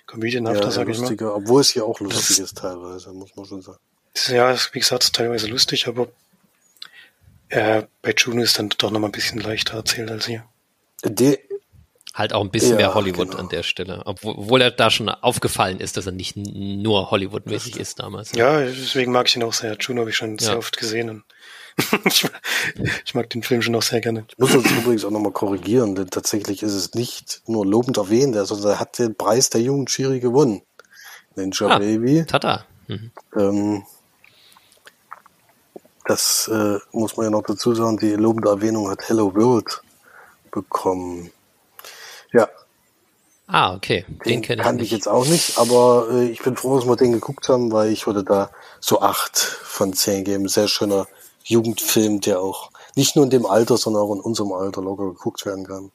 komödienhafter, 0.09 0.65
ja, 0.65 0.71
sag 0.71 0.89
ich 0.89 0.99
mal. 0.99 1.15
Obwohl 1.29 1.61
es 1.61 1.69
hier 1.69 1.85
auch 1.85 1.99
lustig 1.99 2.37
das, 2.37 2.39
ist 2.39 2.57
teilweise, 2.57 3.13
muss 3.13 3.35
man 3.35 3.45
schon 3.45 3.61
sagen. 3.61 3.79
Ja, 4.27 4.55
wie 4.73 4.79
gesagt, 4.79 5.13
teilweise 5.13 5.47
lustig, 5.47 5.87
aber 5.87 6.07
äh, 7.49 7.83
bei 8.01 8.13
Juno 8.17 8.41
ist 8.41 8.57
dann 8.57 8.69
doch 8.69 8.91
nochmal 8.91 9.09
ein 9.09 9.13
bisschen 9.13 9.39
leichter 9.39 9.75
erzählt 9.75 10.09
als 10.09 10.25
hier. 10.25 10.43
Die, 11.03 11.37
halt 12.13 12.33
auch 12.33 12.41
ein 12.41 12.49
bisschen 12.49 12.71
ja, 12.71 12.77
mehr 12.77 12.93
Hollywood 12.95 13.29
genau. 13.29 13.39
an 13.39 13.49
der 13.49 13.63
Stelle. 13.63 14.01
Obwohl, 14.05 14.33
obwohl 14.35 14.61
er 14.61 14.71
da 14.71 14.89
schon 14.89 15.09
aufgefallen 15.09 15.79
ist, 15.79 15.95
dass 15.95 16.05
er 16.05 16.11
nicht 16.11 16.35
nur 16.35 17.11
Hollywood-mäßig 17.11 17.77
ist 17.77 17.99
damals. 17.99 18.33
Ja, 18.33 18.61
deswegen 18.61 19.11
mag 19.11 19.27
ich 19.27 19.35
ihn 19.35 19.43
auch 19.43 19.53
sehr. 19.53 19.77
Juno 19.79 20.01
habe 20.01 20.09
ich 20.09 20.17
schon 20.17 20.37
ja. 20.37 20.45
sehr 20.45 20.57
oft 20.57 20.77
gesehen. 20.77 21.09
Und 21.09 21.23
ich, 22.05 22.27
ich, 23.05 23.15
mag 23.15 23.29
den 23.29 23.43
Film 23.43 23.61
schon 23.61 23.75
auch 23.75 23.81
sehr 23.81 24.01
gerne. 24.01 24.25
Ich 24.27 24.37
muss 24.37 24.55
uns 24.55 24.69
übrigens 24.71 25.05
auch 25.05 25.11
nochmal 25.11 25.31
korrigieren, 25.31 25.95
denn 25.95 26.09
tatsächlich 26.09 26.63
ist 26.63 26.73
es 26.73 26.93
nicht 26.93 27.41
nur 27.47 27.65
lobend 27.65 27.97
erwähnt, 27.97 28.35
sondern 28.35 28.71
er 28.71 28.79
hat 28.79 28.99
den 28.99 29.15
Preis 29.15 29.49
der 29.49 29.61
jungen 29.61 29.85
Jury 29.87 30.19
gewonnen. 30.19 30.61
Ninja 31.35 31.67
ah, 31.67 31.79
Baby. 31.79 32.25
Tata. 32.25 32.65
Mhm. 32.87 33.11
Ähm, 33.35 33.83
das 36.05 36.49
äh, 36.51 36.79
muss 36.91 37.17
man 37.17 37.25
ja 37.25 37.29
noch 37.29 37.43
dazu 37.43 37.75
sagen, 37.75 37.97
die 37.97 38.13
lobende 38.13 38.49
Erwähnung 38.49 38.89
hat 38.89 39.07
Hello 39.07 39.33
World 39.35 39.81
bekommen. 40.51 41.31
Ja. 42.31 42.49
Ah, 43.45 43.75
okay. 43.75 44.05
Den, 44.07 44.17
den 44.17 44.41
kenne 44.41 44.61
ich 44.61 44.65
kannte 44.65 44.83
ich 44.83 44.91
jetzt 44.91 45.07
auch 45.07 45.25
nicht, 45.25 45.57
aber 45.57 46.07
äh, 46.11 46.29
ich 46.29 46.41
bin 46.41 46.55
froh, 46.55 46.75
dass 46.75 46.87
wir 46.87 46.95
den 46.95 47.11
geguckt 47.11 47.47
haben, 47.49 47.71
weil 47.71 47.91
ich 47.91 48.07
würde 48.07 48.23
da 48.23 48.49
so 48.79 49.01
acht 49.01 49.37
von 49.37 49.93
zehn 49.93 50.23
geben. 50.23 50.47
Sehr 50.47 50.67
schöner 50.67 51.07
Jugendfilm, 51.49 52.21
der 52.21 52.39
auch 52.39 52.71
nicht 52.95 53.15
nur 53.15 53.25
in 53.25 53.31
dem 53.31 53.45
Alter, 53.45 53.77
sondern 53.77 54.03
auch 54.03 54.13
in 54.13 54.21
unserem 54.21 54.51
Alter 54.51 54.81
locker 54.81 55.05
geguckt 55.05 55.45
werden 55.45 55.65
kann. 55.65 55.91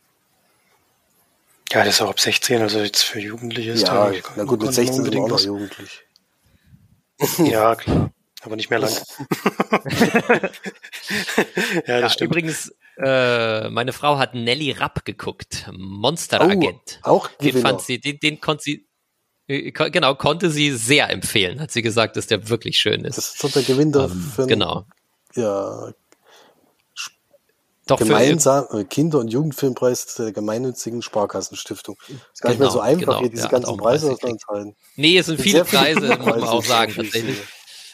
Ja, 1.72 1.84
das 1.84 1.94
ist 1.94 2.02
auch 2.02 2.10
ab 2.10 2.20
16, 2.20 2.62
also 2.62 2.78
jetzt 2.78 3.02
für 3.02 3.20
Jugendliche 3.20 3.72
ist 3.72 3.82
Ja, 3.82 4.12
na 4.36 4.44
gut, 4.44 4.62
mit 4.62 4.72
16 4.72 5.04
sind 5.04 5.12
wir 5.12 5.22
auch 5.22 5.28
noch 5.28 5.40
jugendlich. 5.40 6.02
Ja, 7.38 7.74
klar 7.74 8.10
aber 8.44 8.56
nicht 8.56 8.70
mehr 8.70 8.78
lang. 8.78 8.92
ja, 8.92 9.00
das 11.86 11.86
ja, 11.86 12.08
stimmt. 12.10 12.30
Übrigens, 12.30 12.74
äh, 12.98 13.68
meine 13.70 13.92
Frau 13.92 14.18
hat 14.18 14.34
Nelly 14.34 14.72
Rapp 14.72 15.04
geguckt, 15.04 15.68
Monsteragent. 15.72 17.00
Oh, 17.04 17.08
auch 17.08 17.28
den 17.28 17.56
fand 17.58 17.80
sie, 17.80 18.00
den, 18.00 18.18
den 18.20 18.40
konnte 18.40 18.62
sie, 18.62 18.86
äh, 19.48 19.72
genau, 19.72 20.14
konnte 20.14 20.50
sie 20.50 20.72
sehr 20.72 21.10
empfehlen, 21.10 21.60
hat 21.60 21.70
sie 21.70 21.82
gesagt, 21.82 22.16
dass 22.16 22.26
der 22.26 22.48
wirklich 22.48 22.78
schön 22.78 23.04
ist. 23.04 23.16
Das 23.16 23.28
ist 23.30 23.38
so 23.38 23.48
der 23.48 23.62
Gewinner 23.62 24.04
um, 24.04 24.32
für 24.34 24.46
genau. 24.46 24.86
Ja, 25.34 25.92
doch 27.86 27.98
gemeinsam 27.98 28.66
äh, 28.72 28.84
Kinder- 28.84 29.18
und 29.18 29.28
Jugendfilmpreis 29.28 30.14
der 30.14 30.32
gemeinnützigen 30.32 31.02
Sparkassenstiftung. 31.02 31.96
Ist 32.32 32.40
gar 32.40 32.52
genau, 32.52 32.52
nicht 32.52 32.58
mehr 32.60 32.70
so 32.70 32.78
genau, 32.78 32.88
einfach, 32.88 33.00
genau, 33.00 33.20
hier 33.20 33.30
diese 33.30 33.48
ganzen 33.48 33.76
Preise 33.76 34.12
auszahlen. 34.12 34.74
Nee, 34.96 35.18
es 35.18 35.26
sind 35.26 35.40
viele 35.40 35.64
Preise, 35.64 36.00
viele 36.00 36.16
muss 36.16 36.26
man 36.26 36.42
auch 36.44 36.64
sagen, 36.64 36.94
tatsächlich. 36.94 37.36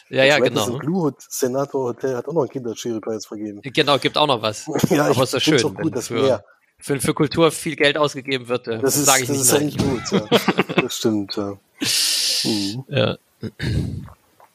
Ja, 0.09 0.23
ja, 0.23 0.39
genau. 0.39 0.69
Das 0.69 0.79
Blue 0.79 1.13
Senator 1.29 1.83
Hotel 1.89 2.15
hat 2.15 2.27
auch 2.27 2.33
noch 2.33 2.41
einen 2.41 2.49
Kinderjurypreis 2.49 3.25
vergeben. 3.25 3.61
Genau, 3.61 3.97
gibt 3.97 4.17
auch 4.17 4.27
noch 4.27 4.41
was. 4.41 4.65
ja, 4.89 5.07
Aber 5.07 5.23
ist 5.23 5.33
das 5.33 5.43
schön, 5.43 5.63
auch 5.63 5.73
gut, 5.73 5.95
dass 5.95 6.07
für, 6.07 6.21
mehr. 6.21 6.43
Für, 6.79 6.99
für 6.99 7.13
Kultur 7.13 7.51
viel 7.51 7.75
Geld 7.75 7.97
ausgegeben 7.97 8.47
wird. 8.47 8.67
Äh, 8.67 8.79
das, 8.79 8.97
ist, 8.97 9.05
sage 9.05 9.23
ich 9.23 9.27
das 9.29 9.37
ist 9.37 9.53
eigentlich 9.53 9.77
gut, 9.77 10.01
ja. 10.11 10.81
Das 10.81 10.95
stimmt, 10.95 11.35
ja. 11.35 11.57
Mhm. 12.43 12.83
Ja. 12.87 13.17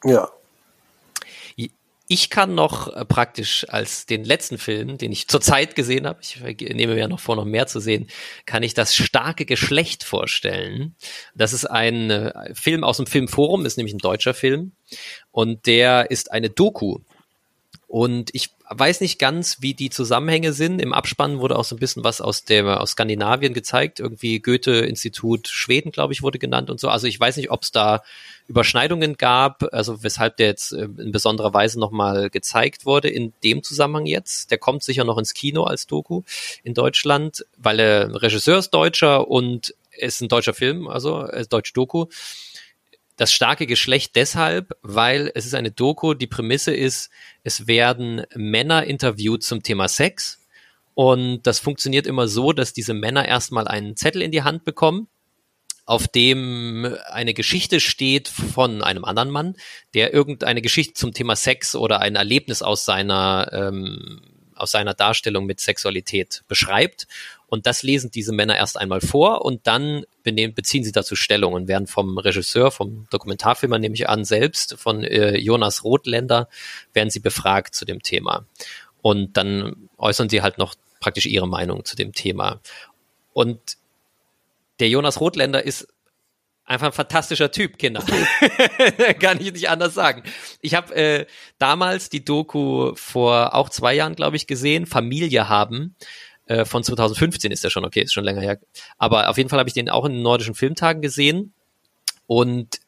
Ja. 0.05 0.29
Ich 2.09 2.31
kann 2.31 2.55
noch 2.55 2.95
äh, 2.95 3.05
praktisch 3.05 3.66
als 3.69 4.07
den 4.07 4.24
letzten 4.24 4.59
Film, 4.59 4.97
den 4.97 5.11
ich 5.11 5.27
zurzeit 5.27 5.74
gesehen 5.74 6.07
habe, 6.07 6.20
ich 6.20 6.41
nehme 6.41 6.95
mir 6.95 7.01
ja 7.01 7.09
noch 7.09 7.20
vor, 7.20 7.35
noch 7.35 7.45
mehr 7.45 7.66
zu 7.66 7.81
sehen, 7.81 8.07
kann 8.45 8.62
ich 8.62 8.74
das 8.74 8.95
starke 8.95 9.45
Geschlecht 9.45 10.05
vorstellen. 10.05 10.95
Das 11.35 11.53
ist 11.53 11.65
ein 11.65 12.11
äh, 12.11 12.55
Film 12.55 12.85
aus 12.85 12.99
dem 12.99 13.07
Filmforum, 13.07 13.66
ist 13.66 13.77
nämlich 13.77 13.95
ein 13.95 13.99
deutscher 13.99 14.35
Film 14.35 14.73
und 15.33 15.66
der 15.66 16.11
ist 16.11 16.31
eine 16.31 16.49
Doku. 16.49 17.01
Und 17.89 18.31
ich 18.35 18.51
weiß 18.69 19.01
nicht 19.01 19.19
ganz, 19.19 19.59
wie 19.61 19.74
die 19.74 19.91
Zusammenhänge 19.91 20.53
sind. 20.53 20.81
Im 20.83 20.93
Abspann 20.93 21.39
wurde 21.39 21.57
auch 21.57 21.65
so 21.65 21.77
ein 21.77 21.78
bisschen 21.78 22.03
was 22.03 22.20
aus 22.20 22.45
der 22.45 22.81
aus 22.81 22.93
Skandinavien 22.93 23.55
gezeigt, 23.55 24.01
irgendwie 24.01 24.41
Goethe-Institut 24.41 25.47
Schweden, 25.49 25.93
glaube 25.93 26.12
ich, 26.12 26.23
wurde 26.23 26.39
genannt 26.39 26.69
und 26.69 26.81
so. 26.81 26.89
Also 26.89 27.07
ich 27.07 27.19
weiß 27.19 27.37
nicht, 27.37 27.51
ob 27.51 27.62
es 27.62 27.70
da 27.70 28.03
Überschneidungen 28.48 29.16
gab, 29.16 29.64
also 29.73 30.02
weshalb 30.02 30.36
der 30.36 30.47
jetzt 30.48 30.73
äh, 30.73 30.85
in 30.85 31.12
besonderer 31.12 31.52
Weise 31.52 31.81
nochmal 31.81 32.31
gezeigt 32.31 32.86
wurde 32.86 33.09
in 33.09 33.32
dem 33.43 33.62
Zusammenhang 33.62 34.06
jetzt. 34.06 34.51
Der 34.51 34.59
kommt 34.59 34.82
sicher 34.82 35.05
noch 35.05 35.18
ins 35.18 35.35
Kino 35.35 35.64
als 35.64 35.86
Doku 35.86 36.23
in 36.62 36.74
Deutschland, 36.74 37.44
weil 37.56 37.81
er 37.81 38.23
Regisseur 38.23 38.59
ist 38.59 38.70
Deutscher 38.70 39.28
und 39.28 39.74
ist 39.97 40.20
ein 40.20 40.28
deutscher 40.28 40.55
Film, 40.55 40.89
also 40.89 41.24
äh, 41.27 41.47
deutsch 41.47 41.73
Doku. 41.73 42.06
Das 43.16 43.32
starke 43.32 43.66
Geschlecht 43.66 44.14
deshalb, 44.14 44.77
weil 44.82 45.32
es 45.35 45.47
ist 45.47 45.55
eine 45.55 45.70
Doku, 45.70 46.14
die 46.14 46.27
Prämisse 46.27 46.74
ist, 46.74 47.10
es 47.44 47.66
werden 47.66 48.24
Männer 48.35 48.85
interviewt 48.85 49.43
zum 49.43 49.62
Thema 49.62 49.89
Sex. 49.89 50.39
Und 50.94 51.43
das 51.47 51.59
funktioniert 51.59 52.06
immer 52.06 52.28
so, 52.28 52.52
dass 52.52 52.73
diese 52.73 52.94
Männer 52.94 53.27
erstmal 53.27 53.68
einen 53.68 53.97
Zettel 53.97 54.23
in 54.23 54.32
die 54.32 54.43
Hand 54.43 54.64
bekommen 54.64 55.09
auf 55.87 56.09
dem 56.09 56.97
eine 57.11 57.33
Geschichte 57.33 57.81
steht 57.81 58.29
von 58.29 58.83
einem 58.83 59.05
anderen 59.05 59.31
Mann, 59.31 59.57
der 59.95 60.13
irgendeine 60.13 60.61
Geschichte 60.61 60.95
zum 60.95 61.13
Thema 61.15 61.37
Sex 61.37 61.77
oder 61.77 62.01
ein 62.01 62.17
Erlebnis 62.17 62.61
aus 62.61 62.85
seiner 62.85 63.49
ähm, 63.53 64.21
aus 64.57 64.71
seiner 64.71 64.95
Darstellung 64.95 65.47
mit 65.47 65.61
Sexualität 65.61 66.43
beschreibt. 66.49 67.07
Und 67.47 67.67
das 67.67 67.83
lesen 67.83 68.11
diese 68.11 68.33
Männer 68.33 68.57
erst 68.57 68.79
einmal 68.79 69.01
vor 69.01 69.45
und 69.45 69.67
dann 69.67 70.05
beziehen 70.23 70.83
sie 70.83 70.93
dazu 70.93 71.15
Stellung 71.15 71.53
und 71.53 71.69
werden 71.69 71.87
vom 71.87 72.19
Regisseur, 72.19 72.71
vom 72.73 73.07
Dokumentarfilmer 73.11 73.79
nehme 73.79 73.95
ich 73.95 74.09
an, 74.09 74.25
selbst, 74.25 74.75
von 74.79 75.05
äh, 75.05 75.37
Jonas 75.37 75.85
Rothländer, 75.85 76.49
werden 76.93 77.11
sie 77.11 77.21
befragt 77.21 77.75
zu 77.75 77.85
dem 77.85 78.03
Thema. 78.03 78.47
Und 79.03 79.37
dann 79.37 79.89
äußern 79.99 80.29
sie 80.29 80.43
halt 80.43 80.59
noch 80.59 80.75
praktisch 80.99 81.27
ihre 81.27 81.47
Meinung 81.47 81.85
zu 81.85 81.95
dem 81.95 82.13
Thema. 82.13 82.61
Und 83.33 83.61
der 84.81 84.89
Jonas 84.89 85.20
Rothländer 85.20 85.65
ist 85.65 85.89
einfach 86.65 86.89
ein 86.89 86.93
fantastischer 86.93 87.51
Typ, 87.51 87.78
Kinder. 87.78 88.03
Kann 89.20 89.40
ich 89.40 89.53
nicht 89.53 89.69
anders 89.69 89.94
sagen. 89.94 90.23
Ich 90.61 90.74
habe 90.74 90.94
äh, 90.94 91.27
damals 91.59 92.11
die 92.11 92.24
Doku 92.24 92.93
vor 92.97 93.55
auch 93.55 93.69
zwei 93.69 93.94
Jahren, 93.94 94.16
glaube 94.16 94.36
ich, 94.36 94.47
gesehen, 94.47 94.86
Familie 94.86 95.48
haben. 95.48 95.94
Äh, 96.47 96.65
von 96.65 96.82
2015 96.82 97.53
ist 97.53 97.65
der 97.65 97.70
schon, 97.70 97.85
okay, 97.85 98.03
ist 98.03 98.12
schon 98.12 98.24
länger 98.24 98.40
her. 98.40 98.59
Aber 98.98 99.31
auf 99.31 99.39
jeden 99.39 99.48
Fall 99.48 99.59
habe 99.59 99.69
ich 99.69 99.74
den 99.74 99.89
auch 99.89 100.05
in 100.05 100.12
den 100.12 100.23
nordischen 100.23 100.55
Filmtagen 100.55 101.03
gesehen. 101.03 101.55
Und 102.27 102.81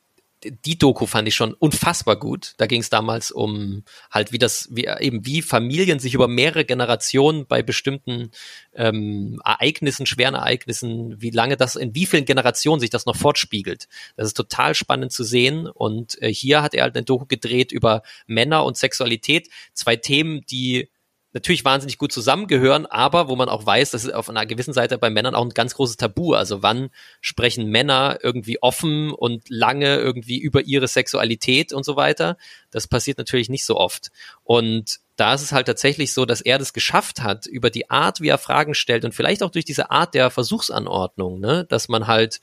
die 0.44 0.78
Doku 0.78 1.06
fand 1.06 1.27
ich 1.27 1.35
schon 1.35 1.55
unfassbar 1.55 2.16
gut. 2.16 2.55
Da 2.59 2.66
ging 2.66 2.81
es 2.81 2.90
damals 2.90 3.31
um 3.31 3.82
halt 4.10 4.32
wie 4.32 4.39
das, 4.39 4.69
wie 4.70 4.86
eben 5.01 5.27
wie 5.27 5.43
Familien 5.43 5.98
sich 5.98 6.15
über 6.15 6.28
mehrere 6.28 6.65
Generationen 6.65 7.47
bei 7.47 7.62
bestimmten 7.62 8.31
ähm, 8.74 9.40
Ereignissen, 9.44 10.06
schweren 10.06 10.35
Ereignissen, 10.35 11.20
wie 11.20 11.31
lange 11.31 11.56
das, 11.56 11.77
in 11.77 11.94
wie 11.94 12.06
vielen 12.06 12.24
Generationen 12.24 12.81
sich 12.81 12.90
das 12.90 13.06
noch 13.06 13.16
fortspiegelt. 13.16 13.89
Das 14.16 14.28
ist 14.28 14.36
total 14.36 14.74
spannend 14.74 15.12
zu 15.12 15.24
sehen. 15.24 15.66
Und 15.66 16.20
äh, 16.23 16.32
hier 16.32 16.62
hat 16.62 16.74
er 16.74 16.85
halt 16.85 16.97
eine 16.97 17.05
Doku 17.05 17.27
gedreht 17.27 17.73
über 17.73 18.02
Männer 18.27 18.65
und 18.65 18.77
Sexualität. 18.77 19.48
Zwei 19.73 19.97
Themen, 19.97 20.44
die 20.51 20.89
natürlich 21.32 21.64
wahnsinnig 21.64 21.98
gut 21.98 22.12
zusammengehören, 22.12 22.86
aber 22.86 23.28
wo 23.28 23.36
man 23.36 23.48
auch 23.48 23.64
weiß, 23.64 23.90
dass 23.90 24.05
es 24.05 24.12
auf 24.12 24.30
einer 24.30 24.46
gewissen 24.46 24.72
Seite 24.72 24.98
bei 24.98 25.10
Männern 25.10 25.34
auch 25.34 25.44
ein 25.44 25.50
ganz 25.50 25.74
großes 25.74 25.96
Tabu. 25.96 26.34
Also 26.34 26.62
wann 26.62 26.90
sprechen 27.20 27.66
Männer 27.66 28.18
irgendwie 28.22 28.62
offen 28.62 29.12
und 29.12 29.48
lange 29.48 29.96
irgendwie 29.96 30.38
über 30.38 30.62
ihre 30.62 30.88
Sexualität 30.88 31.72
und 31.72 31.84
so 31.84 31.96
weiter? 31.96 32.36
Das 32.70 32.86
passiert 32.86 33.18
natürlich 33.18 33.48
nicht 33.50 33.64
so 33.64 33.76
oft. 33.76 34.10
Und 34.42 35.00
da 35.16 35.34
ist 35.34 35.42
es 35.42 35.52
halt 35.52 35.66
tatsächlich 35.66 36.12
so, 36.12 36.24
dass 36.24 36.40
er 36.40 36.59
das 36.59 36.72
geschafft 36.72 37.22
hat, 37.22 37.46
über 37.46 37.70
die 37.70 37.90
Art, 37.90 38.20
wie 38.20 38.28
er 38.28 38.38
Fragen 38.38 38.74
stellt 38.74 39.05
und 39.05 39.14
vielleicht 39.14 39.42
auch 39.42 39.50
durch 39.50 39.64
diese 39.64 39.90
Art 39.90 40.14
der 40.14 40.30
Versuchsanordnung, 40.30 41.40
ne, 41.40 41.66
dass 41.68 41.88
man 41.88 42.06
halt, 42.06 42.40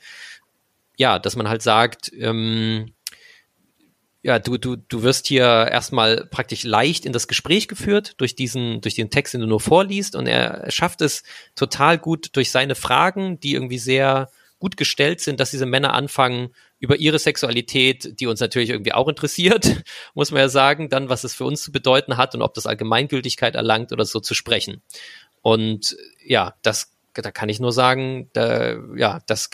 ja, 0.96 1.18
dass 1.18 1.36
man 1.36 1.48
halt 1.48 1.62
sagt, 1.62 2.12
ähm, 2.12 2.92
ja, 4.26 4.40
du, 4.40 4.58
du, 4.58 4.74
du 4.74 5.04
wirst 5.04 5.28
hier 5.28 5.44
erstmal 5.44 6.26
praktisch 6.26 6.64
leicht 6.64 7.06
in 7.06 7.12
das 7.12 7.28
Gespräch 7.28 7.68
geführt 7.68 8.14
durch 8.16 8.34
diesen, 8.34 8.80
durch 8.80 8.96
den 8.96 9.08
Text, 9.08 9.34
den 9.34 9.40
du 9.40 9.46
nur 9.46 9.60
vorliest. 9.60 10.16
Und 10.16 10.26
er 10.26 10.68
schafft 10.68 11.00
es 11.00 11.22
total 11.54 11.96
gut 11.96 12.34
durch 12.34 12.50
seine 12.50 12.74
Fragen, 12.74 13.38
die 13.38 13.54
irgendwie 13.54 13.78
sehr 13.78 14.28
gut 14.58 14.76
gestellt 14.76 15.20
sind, 15.20 15.38
dass 15.38 15.52
diese 15.52 15.64
Männer 15.64 15.94
anfangen, 15.94 16.48
über 16.80 16.96
ihre 16.96 17.20
Sexualität, 17.20 18.18
die 18.18 18.26
uns 18.26 18.40
natürlich 18.40 18.70
irgendwie 18.70 18.92
auch 18.92 19.06
interessiert, 19.06 19.84
muss 20.14 20.32
man 20.32 20.40
ja 20.40 20.48
sagen, 20.48 20.88
dann, 20.88 21.08
was 21.08 21.22
es 21.22 21.32
für 21.32 21.44
uns 21.44 21.62
zu 21.62 21.70
bedeuten 21.70 22.16
hat 22.16 22.34
und 22.34 22.42
ob 22.42 22.52
das 22.52 22.66
Allgemeingültigkeit 22.66 23.54
erlangt 23.54 23.92
oder 23.92 24.04
so 24.04 24.18
zu 24.18 24.34
sprechen. 24.34 24.82
Und 25.40 25.96
ja, 26.24 26.56
das 26.62 26.95
da 27.22 27.30
kann 27.30 27.48
ich 27.48 27.60
nur 27.60 27.72
sagen, 27.72 28.30
da, 28.32 28.76
ja, 28.96 29.20
das 29.26 29.50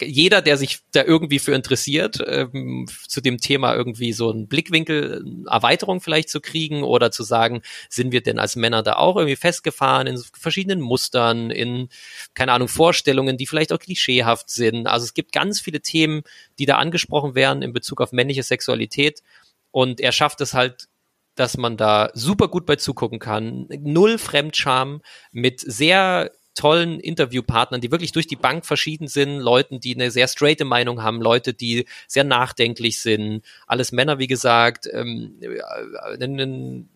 jeder, 0.00 0.42
der 0.42 0.56
sich 0.56 0.80
da 0.92 1.04
irgendwie 1.04 1.38
für 1.38 1.54
interessiert, 1.54 2.22
ähm, 2.26 2.86
zu 3.08 3.20
dem 3.20 3.38
Thema 3.38 3.74
irgendwie 3.74 4.12
so 4.12 4.30
einen 4.30 4.48
Blickwinkel, 4.48 5.24
Erweiterung 5.48 6.00
vielleicht 6.00 6.28
zu 6.28 6.40
kriegen 6.40 6.82
oder 6.82 7.10
zu 7.10 7.22
sagen, 7.22 7.62
sind 7.88 8.12
wir 8.12 8.22
denn 8.22 8.38
als 8.38 8.56
Männer 8.56 8.82
da 8.82 8.94
auch 8.94 9.16
irgendwie 9.16 9.36
festgefahren 9.36 10.06
in 10.06 10.22
verschiedenen 10.32 10.80
Mustern, 10.80 11.50
in 11.50 11.88
keine 12.34 12.52
Ahnung 12.52 12.68
Vorstellungen, 12.68 13.36
die 13.36 13.46
vielleicht 13.46 13.72
auch 13.72 13.78
klischeehaft 13.78 14.50
sind. 14.50 14.86
Also 14.86 15.04
es 15.04 15.14
gibt 15.14 15.32
ganz 15.32 15.60
viele 15.60 15.80
Themen, 15.80 16.22
die 16.58 16.66
da 16.66 16.78
angesprochen 16.78 17.34
werden 17.34 17.62
in 17.62 17.72
Bezug 17.72 18.00
auf 18.00 18.12
männliche 18.12 18.42
Sexualität 18.42 19.22
und 19.70 20.00
er 20.00 20.12
schafft 20.12 20.40
es 20.40 20.54
halt 20.54 20.88
dass 21.34 21.56
man 21.56 21.76
da 21.76 22.10
super 22.14 22.48
gut 22.48 22.66
bei 22.66 22.76
zugucken 22.76 23.18
kann. 23.18 23.66
Null 23.80 24.18
Fremdscham 24.18 25.00
mit 25.30 25.60
sehr 25.60 26.30
tollen 26.54 27.00
Interviewpartnern, 27.00 27.80
die 27.80 27.90
wirklich 27.90 28.12
durch 28.12 28.26
die 28.26 28.36
Bank 28.36 28.66
verschieden 28.66 29.08
sind, 29.08 29.38
Leuten, 29.38 29.80
die 29.80 29.94
eine 29.94 30.10
sehr 30.10 30.28
straighte 30.28 30.64
Meinung 30.64 31.02
haben, 31.02 31.20
Leute, 31.20 31.54
die 31.54 31.86
sehr 32.06 32.24
nachdenklich 32.24 33.00
sind, 33.00 33.42
alles 33.66 33.92
Männer, 33.92 34.18
wie 34.18 34.26
gesagt, 34.26 34.88
ähm, 34.92 35.38
äh, 35.40 36.22
ein, 36.22 36.88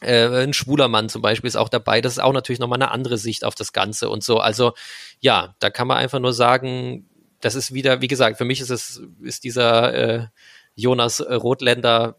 äh, 0.00 0.44
ein 0.44 0.52
schwuler 0.52 0.88
Mann 0.88 1.08
zum 1.08 1.22
Beispiel 1.22 1.48
ist 1.48 1.56
auch 1.56 1.68
dabei. 1.68 2.00
Das 2.00 2.14
ist 2.14 2.18
auch 2.18 2.32
natürlich 2.32 2.58
nochmal 2.58 2.82
eine 2.82 2.90
andere 2.90 3.18
Sicht 3.18 3.44
auf 3.44 3.54
das 3.54 3.72
Ganze 3.72 4.08
und 4.08 4.24
so. 4.24 4.38
Also 4.38 4.72
ja, 5.20 5.54
da 5.60 5.70
kann 5.70 5.86
man 5.86 5.98
einfach 5.98 6.18
nur 6.18 6.32
sagen, 6.32 7.08
das 7.40 7.54
ist 7.54 7.72
wieder, 7.72 8.00
wie 8.00 8.08
gesagt, 8.08 8.38
für 8.38 8.44
mich 8.44 8.60
ist 8.60 8.70
es, 8.70 9.02
ist 9.22 9.44
dieser 9.44 9.94
äh, 9.94 10.26
Jonas 10.74 11.20
Rotländer 11.20 12.16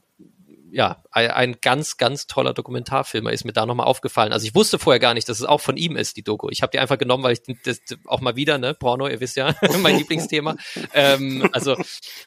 ja, 0.71 1.03
ein, 1.11 1.57
ganz, 1.61 1.97
ganz 1.97 2.27
toller 2.27 2.53
Dokumentarfilm. 2.53 3.25
Er 3.27 3.33
ist 3.33 3.45
mir 3.45 3.53
da 3.53 3.65
nochmal 3.65 3.87
aufgefallen. 3.87 4.31
Also 4.31 4.47
ich 4.47 4.55
wusste 4.55 4.79
vorher 4.79 4.99
gar 4.99 5.13
nicht, 5.13 5.27
dass 5.27 5.39
es 5.39 5.45
auch 5.45 5.61
von 5.61 5.77
ihm 5.77 5.95
ist, 5.95 6.17
die 6.17 6.23
Doku. 6.23 6.49
Ich 6.49 6.61
habe 6.61 6.71
die 6.71 6.79
einfach 6.79 6.97
genommen, 6.97 7.23
weil 7.23 7.33
ich 7.33 7.41
das 7.63 7.81
auch 8.05 8.21
mal 8.21 8.35
wieder, 8.35 8.57
ne, 8.57 8.73
Porno, 8.73 9.07
ihr 9.07 9.19
wisst 9.19 9.35
ja, 9.35 9.53
mein 9.79 9.97
Lieblingsthema. 9.97 10.55
Ähm, 10.93 11.49
also, 11.51 11.77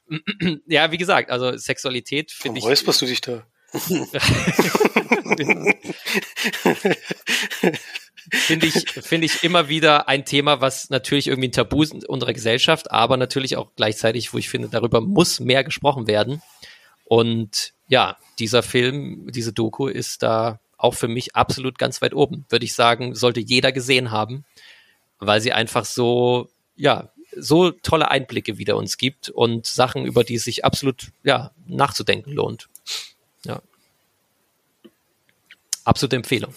ja, 0.67 0.93
wie 0.93 0.99
gesagt, 0.99 1.31
also 1.31 1.57
Sexualität 1.57 2.33
finde 2.33 2.59
ich. 2.59 2.65
Räusperst 2.65 3.03
du 3.03 3.07
dich 3.07 3.21
da? 3.21 3.47
finde 8.31 8.67
ich, 8.67 8.89
finde 8.91 9.27
ich 9.27 9.43
immer 9.43 9.69
wieder 9.69 10.09
ein 10.09 10.25
Thema, 10.25 10.61
was 10.61 10.91
natürlich 10.91 11.27
irgendwie 11.27 11.49
ein 11.49 11.53
Tabu 11.53 11.83
ist 11.83 11.93
in 11.93 12.05
unserer 12.07 12.33
Gesellschaft, 12.33 12.91
aber 12.93 13.17
natürlich 13.17 13.57
auch 13.57 13.73
gleichzeitig, 13.75 14.33
wo 14.33 14.39
ich 14.39 14.49
finde, 14.49 14.69
darüber 14.69 15.01
muss 15.01 15.41
mehr 15.41 15.65
gesprochen 15.65 16.07
werden. 16.07 16.41
Und 17.15 17.75
ja, 17.87 18.17
dieser 18.41 18.65
Film, 18.65 19.31
diese 19.31 19.53
Doku 19.53 19.87
ist 19.87 20.25
da 20.25 20.59
auch 20.77 20.95
für 20.95 21.07
mich 21.07 21.37
absolut 21.37 21.79
ganz 21.79 22.03
weit 22.03 22.13
oben. 22.13 22.45
Würde 22.49 22.65
ich 22.65 22.75
sagen, 22.75 23.15
sollte 23.15 23.39
jeder 23.39 23.71
gesehen 23.71 24.11
haben, 24.11 24.45
weil 25.21 25.41
sie 25.41 25.53
einfach 25.53 25.85
so, 25.85 26.49
ja, 26.75 27.11
so 27.37 27.71
tolle 27.71 28.11
Einblicke 28.11 28.59
wieder 28.59 28.77
uns 28.77 28.97
gibt 28.97 29.29
und 29.29 29.65
Sachen, 29.65 30.07
über 30.07 30.25
die 30.25 30.35
es 30.35 30.43
sich 30.43 30.65
absolut, 30.65 31.13
ja, 31.23 31.53
nachzudenken 31.69 32.33
lohnt. 32.33 32.69
Ja. 33.45 33.63
Absolute 35.85 36.17
Empfehlung. 36.17 36.53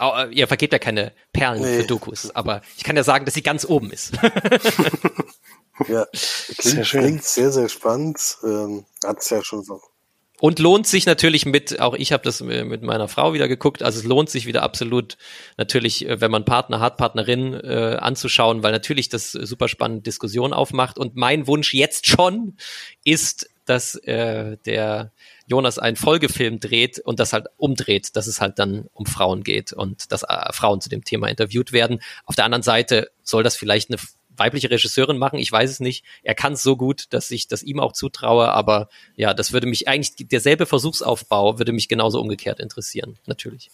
Äh, 0.00 0.32
ihr 0.32 0.46
vergebt 0.46 0.72
ja 0.72 0.78
keine 0.78 1.10
Perlen 1.32 1.62
nee. 1.62 1.80
für 1.80 1.86
Dokus, 1.88 2.30
aber 2.30 2.62
ich 2.76 2.84
kann 2.84 2.94
ja 2.94 3.02
sagen, 3.02 3.24
dass 3.24 3.34
sie 3.34 3.42
ganz 3.42 3.64
oben 3.64 3.90
ist. 3.90 4.12
ja, 5.86 6.06
klingt 6.58 6.62
sehr, 6.62 6.82
klingt 6.84 7.24
sehr, 7.24 7.52
sehr 7.52 7.68
spannend. 7.68 8.38
Ähm, 8.42 8.84
Hat 9.04 9.18
es 9.20 9.30
ja 9.30 9.44
schon 9.44 9.62
so 9.62 9.80
und 10.40 10.58
lohnt 10.60 10.86
sich 10.86 11.06
natürlich 11.06 11.46
mit, 11.46 11.80
auch 11.80 11.94
ich 11.94 12.12
habe 12.12 12.22
das 12.22 12.40
mit 12.40 12.82
meiner 12.82 13.08
Frau 13.08 13.32
wieder 13.32 13.48
geguckt, 13.48 13.82
also 13.82 13.98
es 13.98 14.04
lohnt 14.04 14.30
sich 14.30 14.46
wieder 14.46 14.62
absolut 14.62 15.16
natürlich, 15.56 16.08
äh, 16.08 16.20
wenn 16.20 16.30
man 16.30 16.44
Partner 16.44 16.80
hat, 16.80 16.96
Partnerin 16.96 17.54
äh, 17.54 17.96
anzuschauen, 17.98 18.62
weil 18.62 18.72
natürlich 18.72 19.08
das 19.08 19.32
super 19.32 19.68
spannende 19.68 20.02
Diskussion 20.02 20.52
aufmacht. 20.52 20.98
Und 20.98 21.16
mein 21.16 21.46
Wunsch 21.46 21.74
jetzt 21.74 22.06
schon 22.06 22.56
ist, 23.04 23.50
dass 23.64 23.96
äh, 23.96 24.56
der 24.64 25.12
Jonas 25.46 25.78
einen 25.78 25.96
Folgefilm 25.96 26.60
dreht 26.60 27.00
und 27.00 27.20
das 27.20 27.32
halt 27.32 27.46
umdreht, 27.56 28.16
dass 28.16 28.26
es 28.26 28.40
halt 28.40 28.58
dann 28.58 28.86
um 28.92 29.06
Frauen 29.06 29.42
geht 29.42 29.72
und 29.72 30.12
dass 30.12 30.22
äh, 30.22 30.52
Frauen 30.52 30.80
zu 30.80 30.88
dem 30.88 31.04
Thema 31.04 31.28
interviewt 31.28 31.72
werden. 31.72 32.00
Auf 32.24 32.36
der 32.36 32.44
anderen 32.44 32.62
Seite 32.62 33.10
soll 33.22 33.42
das 33.42 33.56
vielleicht 33.56 33.90
eine 33.90 33.98
weibliche 34.38 34.70
Regisseurin 34.70 35.18
machen. 35.18 35.38
Ich 35.38 35.50
weiß 35.50 35.70
es 35.70 35.80
nicht. 35.80 36.04
Er 36.22 36.34
kann 36.34 36.54
es 36.54 36.62
so 36.62 36.76
gut, 36.76 37.06
dass 37.10 37.30
ich 37.30 37.48
das 37.48 37.62
ihm 37.62 37.80
auch 37.80 37.92
zutraue. 37.92 38.48
Aber 38.48 38.88
ja, 39.16 39.34
das 39.34 39.52
würde 39.52 39.66
mich 39.66 39.88
eigentlich, 39.88 40.28
derselbe 40.28 40.66
Versuchsaufbau 40.66 41.58
würde 41.58 41.72
mich 41.72 41.88
genauso 41.88 42.20
umgekehrt 42.20 42.60
interessieren. 42.60 43.18
Natürlich. 43.26 43.70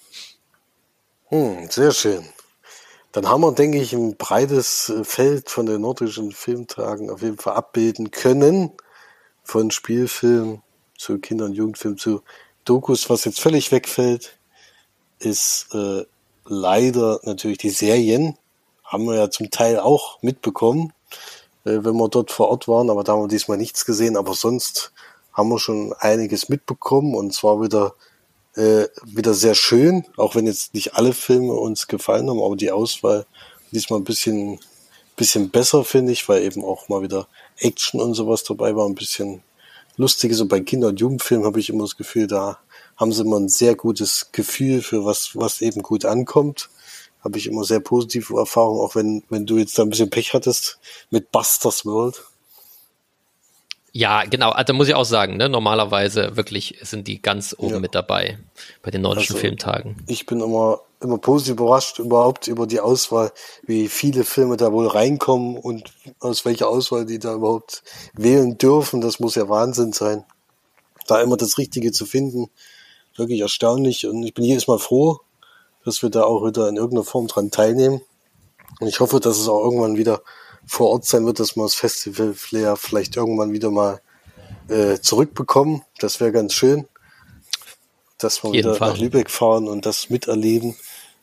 Hm, 1.29 1.69
sehr 1.71 1.93
schön. 1.93 2.25
Dann 3.13 3.29
haben 3.29 3.43
wir, 3.43 3.53
denke 3.53 3.79
ich, 3.79 3.93
ein 3.93 4.17
breites 4.17 4.89
äh, 4.89 5.05
Feld 5.05 5.49
von 5.49 5.67
den 5.67 5.83
nordischen 5.83 6.33
Filmtagen 6.33 7.11
auf 7.11 7.23
jeden 7.23 7.39
Fall 7.39 7.55
abbilden 7.55 8.11
können. 8.11 8.73
Von 9.45 9.71
Spielfilm 9.71 10.63
zu 10.99 11.19
Kinder- 11.19 11.45
und 11.45 11.53
Jugendfilm 11.53 11.97
zu 11.97 12.23
Dokus. 12.65 13.09
Was 13.11 13.25
jetzt 13.25 13.41
völlig 13.41 13.71
wegfällt, 13.73 14.37
ist 15.19 15.69
äh, 15.75 16.05
leider 16.45 17.21
natürlich 17.23 17.59
die 17.59 17.71
Serien 17.71 18.37
haben 18.95 19.07
wir 19.07 19.17
ja 19.17 19.29
zum 19.29 19.51
Teil 19.51 19.81
auch 19.81 20.23
mitbekommen, 20.23 20.93
äh, 21.65 21.79
wenn 21.83 21.97
wir 21.97 22.09
dort 22.09 22.31
vor 22.31 22.49
Ort 22.49 22.69
waren, 22.69 22.91
aber 22.91 23.03
da 23.03 23.13
haben 23.13 23.23
wir 23.23 23.29
diesmal 23.29 23.59
nichts 23.59 23.85
gesehen, 23.85 24.17
aber 24.17 24.35
sonst 24.35 24.93
haben 25.33 25.49
wir 25.49 25.59
schon 25.59 25.93
einiges 25.99 26.49
mitbekommen 26.49 27.15
und 27.15 27.35
zwar 27.35 27.61
wieder 27.61 27.95
äh, 28.55 28.87
wieder 29.05 29.35
sehr 29.35 29.57
schön, 29.57 30.05
auch 30.17 30.37
wenn 30.37 30.47
jetzt 30.47 30.75
nicht 30.75 30.95
alle 30.95 31.13
Filme 31.13 31.55
uns 31.55 31.89
gefallen 31.89 32.31
haben, 32.31 32.41
aber 32.41 32.55
die 32.55 32.71
Auswahl 32.71 33.27
diesmal 33.73 33.99
ein 33.99 34.05
bisschen 34.05 34.61
bisschen 35.17 35.51
besser 35.51 35.85
finde 35.85 36.13
ich, 36.13 36.29
weil 36.29 36.43
eben 36.45 36.65
auch 36.65 36.89
mal 36.89 37.03
wieder 37.03 37.27
Action 37.59 38.01
und 38.01 38.15
sowas 38.15 38.45
dabei 38.45 38.77
war, 38.77 38.87
ein 38.89 38.95
bisschen 38.95 39.43
lustiges 39.97 40.41
und 40.41 40.49
bei 40.49 40.61
Kinder- 40.61 40.89
und 40.89 41.01
Jugendfilmen 41.01 41.47
habe 41.47 41.59
ich 41.59 41.69
immer 41.69 41.83
das 41.83 41.97
Gefühl, 41.97 42.29
da 42.29 42.59
haben 42.97 43.13
sie 43.13 43.23
immer 43.23 43.41
ein 43.41 43.49
sehr 43.49 43.75
gutes 43.75 44.31
Gefühl 44.31 44.83
für 44.83 45.05
was 45.05 45.31
was 45.35 45.61
eben 45.63 45.83
gut 45.83 46.05
ankommt 46.05 46.71
habe 47.25 47.39
ich 47.39 47.47
immer 47.47 47.65
sehr 47.65 47.81
positive 47.81 48.37
Erfahrungen, 48.37 48.81
auch 48.81 48.95
wenn, 48.95 49.25
wenn 49.31 49.47
du 49.47 49.57
jetzt 49.59 49.79
da 49.79 49.83
ein 49.83 49.91
bisschen 49.91 50.11
Pech 50.11 50.35
hattest 50.35 50.79
mit 51.11 51.33
Busters 51.33 51.87
World. 51.87 52.23
Ja, 53.97 54.25
genau. 54.25 54.51
Also 54.51 54.75
muss 54.75 54.89
ich 54.89 54.95
auch 54.95 55.05
sagen, 55.05 55.37
ne, 55.37 55.49
normalerweise 55.49 56.37
wirklich 56.37 56.79
sind 56.83 57.07
die 57.07 57.23
ganz 57.23 57.55
oben 57.57 57.75
ja. 57.75 57.79
mit 57.79 57.95
dabei 57.95 58.39
bei 58.83 58.91
den 58.91 59.03
nordischen 59.03 59.37
also, 59.37 59.41
Filmtagen. 59.47 59.97
Ich 60.09 60.27
bin 60.27 60.41
immer, 60.41 60.81
immer 61.01 61.19
positiv 61.19 61.53
überrascht 61.53 62.01
überhaupt 62.01 62.49
über 62.49 62.67
die 62.67 62.81
Auswahl, 62.81 63.33
wie 63.63 63.87
viele 63.89 64.25
Filme 64.25 64.57
da 64.57 64.73
wohl 64.73 64.89
reinkommen 64.89 65.57
und 65.57 65.93
aus 66.19 66.45
welcher 66.45 66.69
Auswahl 66.69 67.07
die 67.07 67.21
da 67.21 67.35
überhaupt 67.35 67.85
wählen 68.15 68.59
dürfen. 68.59 69.01
Das 69.01 69.21
muss 69.21 69.37
ja 69.37 69.49
Wahnsinn 69.49 69.93
sein. 69.93 70.25
Da 71.07 71.23
immer 71.23 71.37
das 71.37 71.57
Richtige 71.57 71.93
zu 71.93 72.05
finden. 72.05 72.51
Wirklich 73.15 73.41
erstaunlich. 73.43 74.09
Und 74.09 74.25
ich 74.25 74.35
bin 74.35 74.45
jedes 74.45 74.67
Mal 74.67 74.81
froh, 74.81 75.21
dass 75.85 76.03
wir 76.03 76.11
da 76.11 76.25
auch 76.25 76.47
wieder 76.47 76.69
in 76.69 76.77
irgendeiner 76.77 77.05
Form 77.05 77.27
dran 77.27 77.51
teilnehmen. 77.51 78.01
Und 78.81 78.87
ich 78.89 79.01
hoffe, 79.01 79.21
dass 79.21 79.39
es 79.39 79.49
auch 79.49 79.65
irgendwann 79.65 79.97
wieder 79.97 80.23
vor 80.67 80.91
Ort 80.91 81.05
sein 81.05 81.27
wird, 81.27 81.41
dass 81.41 81.57
wir 81.57 81.63
das 81.63 81.75
Festival 81.75 82.35
Flair 82.35 82.77
vielleicht 82.77 83.17
irgendwann 83.17 83.53
wieder 83.53 83.71
mal 83.71 84.01
äh, 84.69 84.99
zurückbekommen. 84.99 85.83
Das 85.99 86.21
wäre 86.21 86.33
ganz 86.33 86.55
schön, 86.55 86.89
dass 88.19 88.43
wir 88.43 88.53
wieder 88.53 88.75
Fall. 88.75 88.91
nach 88.91 88.99
Lübeck 88.99 89.31
fahren 89.31 89.69
und 89.69 89.87
das 89.87 90.11
miterleben 90.11 90.75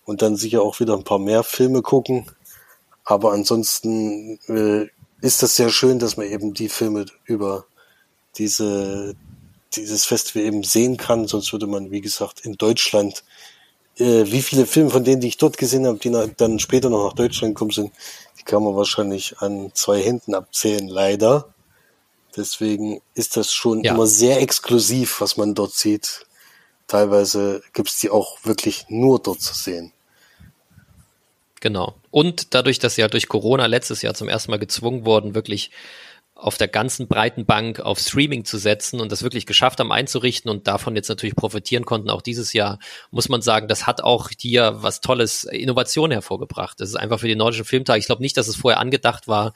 und 0.06 0.22
dann 0.22 0.36
sicher 0.36 0.62
auch 0.62 0.80
wieder 0.80 0.96
ein 0.96 1.04
paar 1.04 1.20
mehr 1.20 1.44
Filme 1.44 1.82
gucken. 1.82 2.28
Aber 3.04 3.34
ansonsten 3.34 4.40
äh, 4.48 4.88
ist 5.26 5.44
das 5.44 5.56
sehr 5.56 5.70
schön, 5.70 6.00
dass 6.00 6.18
man 6.18 6.28
eben 6.28 6.54
die 6.54 6.70
Filme 6.70 7.06
über 7.26 7.66
diese 8.38 9.16
dieses 9.76 10.06
Festival 10.06 10.44
eben 10.44 10.64
sehen 10.64 10.98
kann. 10.98 11.28
Sonst 11.28 11.52
würde 11.54 11.68
man, 11.68 11.92
wie 11.92 12.02
gesagt, 12.02 12.42
in 12.42 12.58
Deutschland 12.58 13.24
äh, 14.02 14.32
wie 14.32 14.42
viele 14.42 14.66
Filme 14.66 14.90
von 14.90 15.04
denen, 15.04 15.22
die 15.22 15.28
ich 15.28 15.38
dort 15.38 15.58
gesehen 15.58 15.86
habe, 15.86 16.00
die 16.00 16.12
dann 16.38 16.60
später 16.60 16.90
noch 16.90 17.06
nach 17.06 17.14
Deutschland 17.14 17.56
gekommen 17.56 17.72
sind, 17.72 17.92
die 18.40 18.44
kann 18.44 18.64
man 18.64 18.76
wahrscheinlich 18.76 19.38
an 19.40 19.72
zwei 19.74 20.02
Händen 20.02 20.34
abzählen, 20.34 20.88
leider. 20.88 21.54
Deswegen 22.36 23.02
ist 23.14 23.38
das 23.38 23.54
schon 23.54 23.84
ja. 23.84 23.94
immer 23.94 24.08
sehr 24.08 24.42
exklusiv, 24.42 25.22
was 25.22 25.38
man 25.38 25.54
dort 25.54 25.74
sieht. 25.74 26.26
Teilweise 26.88 27.62
gibt's 27.74 28.00
die 28.00 28.10
auch 28.10 28.38
wirklich 28.44 28.86
nur 28.90 29.20
dort 29.20 29.42
zu 29.42 29.54
sehen. 29.54 29.94
Genau. 31.60 31.94
Und 32.10 32.54
dadurch, 32.56 32.80
dass 32.80 32.96
sie 32.96 33.04
halt 33.04 33.14
durch 33.14 33.28
Corona 33.28 33.68
letztes 33.68 34.02
Jahr 34.02 34.16
zum 34.16 34.28
ersten 34.28 34.52
Mal 34.52 34.58
gezwungen 34.58 35.06
wurden, 35.06 35.36
wirklich 35.36 35.72
auf 36.42 36.58
der 36.58 36.68
ganzen 36.68 37.08
breiten 37.08 37.46
Bank 37.46 37.80
auf 37.80 38.00
Streaming 38.00 38.46
zu 38.46 38.58
setzen 38.58 39.00
und 39.00 39.12
das 39.12 39.22
wirklich 39.22 39.46
geschafft 39.46 39.80
haben 39.80 39.92
einzurichten 39.92 40.50
und 40.50 40.66
davon 40.66 40.96
jetzt 40.96 41.08
natürlich 41.08 41.36
profitieren 41.36 41.86
konnten, 41.86 42.10
auch 42.10 42.24
dieses 42.24 42.52
Jahr, 42.54 42.80
muss 43.12 43.30
man 43.30 43.44
sagen, 43.44 43.68
das 43.68 43.86
hat 43.86 44.02
auch 44.02 44.30
hier 44.36 44.74
was 44.78 45.02
Tolles, 45.02 45.44
Innovation 45.44 46.10
hervorgebracht. 46.10 46.80
Das 46.80 46.90
ist 46.90 46.96
einfach 46.96 47.20
für 47.20 47.28
die 47.28 47.36
nordischen 47.36 47.66
Filmtage. 47.66 48.00
Ich 48.00 48.08
glaube 48.08 48.24
nicht, 48.24 48.38
dass 48.38 48.48
es 48.48 48.56
vorher 48.56 48.80
angedacht 48.80 49.28
war 49.28 49.54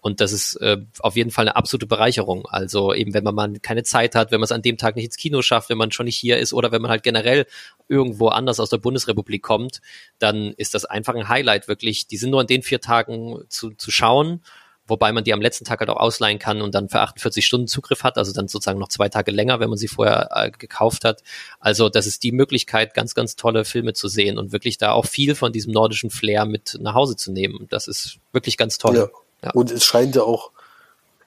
Und 0.00 0.20
das 0.20 0.32
ist 0.32 0.54
äh, 0.56 0.76
auf 1.00 1.16
jeden 1.16 1.32
Fall 1.32 1.46
eine 1.46 1.56
absolute 1.56 1.86
Bereicherung. 1.86 2.46
Also 2.46 2.94
eben, 2.94 3.14
wenn 3.14 3.24
man 3.24 3.34
mal 3.34 3.52
keine 3.60 3.82
Zeit 3.82 4.14
hat, 4.14 4.30
wenn 4.30 4.38
man 4.38 4.44
es 4.44 4.52
an 4.52 4.62
dem 4.62 4.78
Tag 4.78 4.94
nicht 4.94 5.06
ins 5.06 5.16
Kino 5.16 5.42
schafft, 5.42 5.70
wenn 5.70 5.78
man 5.78 5.90
schon 5.90 6.06
nicht 6.06 6.16
hier 6.16 6.38
ist 6.38 6.52
oder 6.52 6.70
wenn 6.70 6.80
man 6.80 6.90
halt 6.90 7.02
generell 7.02 7.46
irgendwo 7.88 8.28
anders 8.28 8.60
aus 8.60 8.70
der 8.70 8.78
Bundesrepublik 8.78 9.42
kommt, 9.42 9.80
dann 10.20 10.52
ist 10.52 10.74
das 10.74 10.84
einfach 10.84 11.14
ein 11.14 11.28
Highlight 11.28 11.66
wirklich. 11.66 12.06
Die 12.06 12.16
sind 12.16 12.30
nur 12.30 12.40
an 12.40 12.46
den 12.46 12.62
vier 12.62 12.80
Tagen 12.80 13.40
zu, 13.48 13.70
zu 13.70 13.90
schauen 13.90 14.40
wobei 14.88 15.12
man 15.12 15.24
die 15.24 15.32
am 15.32 15.40
letzten 15.40 15.64
Tag 15.64 15.80
halt 15.80 15.90
auch 15.90 15.96
ausleihen 15.96 16.38
kann 16.38 16.62
und 16.62 16.74
dann 16.74 16.88
für 16.88 17.00
48 17.00 17.44
Stunden 17.44 17.66
Zugriff 17.68 18.02
hat, 18.02 18.18
also 18.18 18.32
dann 18.32 18.48
sozusagen 18.48 18.78
noch 18.78 18.88
zwei 18.88 19.08
Tage 19.08 19.30
länger, 19.30 19.60
wenn 19.60 19.68
man 19.68 19.78
sie 19.78 19.88
vorher 19.88 20.30
äh, 20.32 20.50
gekauft 20.50 21.04
hat. 21.04 21.22
Also 21.60 21.88
das 21.88 22.06
ist 22.06 22.22
die 22.22 22.32
Möglichkeit, 22.32 22.94
ganz, 22.94 23.14
ganz 23.14 23.36
tolle 23.36 23.64
Filme 23.64 23.92
zu 23.92 24.08
sehen 24.08 24.38
und 24.38 24.52
wirklich 24.52 24.78
da 24.78 24.92
auch 24.92 25.06
viel 25.06 25.34
von 25.34 25.52
diesem 25.52 25.72
nordischen 25.72 26.10
Flair 26.10 26.44
mit 26.44 26.78
nach 26.80 26.94
Hause 26.94 27.16
zu 27.16 27.30
nehmen. 27.30 27.66
Das 27.70 27.86
ist 27.86 28.18
wirklich 28.32 28.56
ganz 28.56 28.78
toll. 28.78 28.96
Ja. 28.96 29.08
Ja. 29.42 29.50
Und 29.52 29.70
es 29.70 29.84
scheint 29.84 30.16
ja 30.16 30.22
auch, 30.22 30.50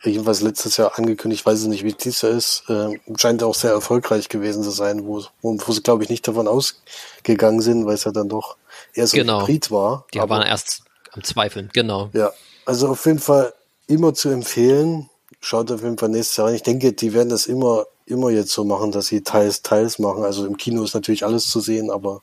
jedenfalls 0.04 0.42
letztes 0.42 0.78
Jahr 0.78 0.98
angekündigt, 0.98 1.42
ich 1.42 1.46
weiß 1.46 1.64
nicht, 1.66 1.84
wie 1.84 1.94
dies 1.94 2.22
Jahr 2.22 2.32
ist, 2.32 2.64
äh, 2.70 3.00
scheint 3.18 3.42
ja 3.42 3.48
auch 3.48 3.56
sehr 3.56 3.72
erfolgreich 3.72 4.30
gewesen 4.30 4.64
zu 4.64 4.72
sein, 4.72 5.06
wo, 5.06 5.24
wo, 5.42 5.58
wo 5.66 5.72
sie, 5.72 5.82
glaube 5.82 6.04
ich, 6.04 6.10
nicht 6.10 6.28
davon 6.28 6.48
ausgegangen 6.48 7.62
sind, 7.62 7.86
weil 7.86 7.96
es 7.96 8.04
ja 8.04 8.12
dann 8.12 8.30
doch 8.30 8.58
eher 8.94 9.08
so 9.08 9.18
genau. 9.18 9.40
ein 9.40 9.48
Hybrid 9.48 9.72
war. 9.72 10.06
Die 10.14 10.20
waren 10.20 10.46
erst 10.46 10.84
am 11.12 11.24
Zweifeln, 11.24 11.70
genau. 11.74 12.10
Ja, 12.14 12.32
also 12.66 12.90
auf 12.90 13.06
jeden 13.06 13.20
Fall 13.20 13.54
immer 13.88 14.14
zu 14.14 14.30
empfehlen. 14.30 15.10
Schaut 15.40 15.72
auf 15.72 15.82
jeden 15.82 15.98
Fall 15.98 16.10
nächstes 16.10 16.38
Jahr 16.38 16.48
rein. 16.48 16.56
Ich 16.56 16.64
denke, 16.64 16.94
die 16.94 17.14
werden 17.14 17.30
das 17.30 17.48
immer, 17.48 17.86
immer 18.06 18.30
jetzt 18.30 18.52
so 18.52 18.64
machen, 18.64 18.92
dass 18.92 19.08
sie 19.08 19.22
teils, 19.22 19.62
teils 19.62 20.00
machen. 20.00 20.24
Also 20.24 20.46
im 20.46 20.58
Kino 20.58 20.84
ist 20.84 20.94
natürlich 20.94 21.26
alles 21.26 21.48
zu 21.48 21.60
sehen, 21.60 21.90
aber 21.90 22.22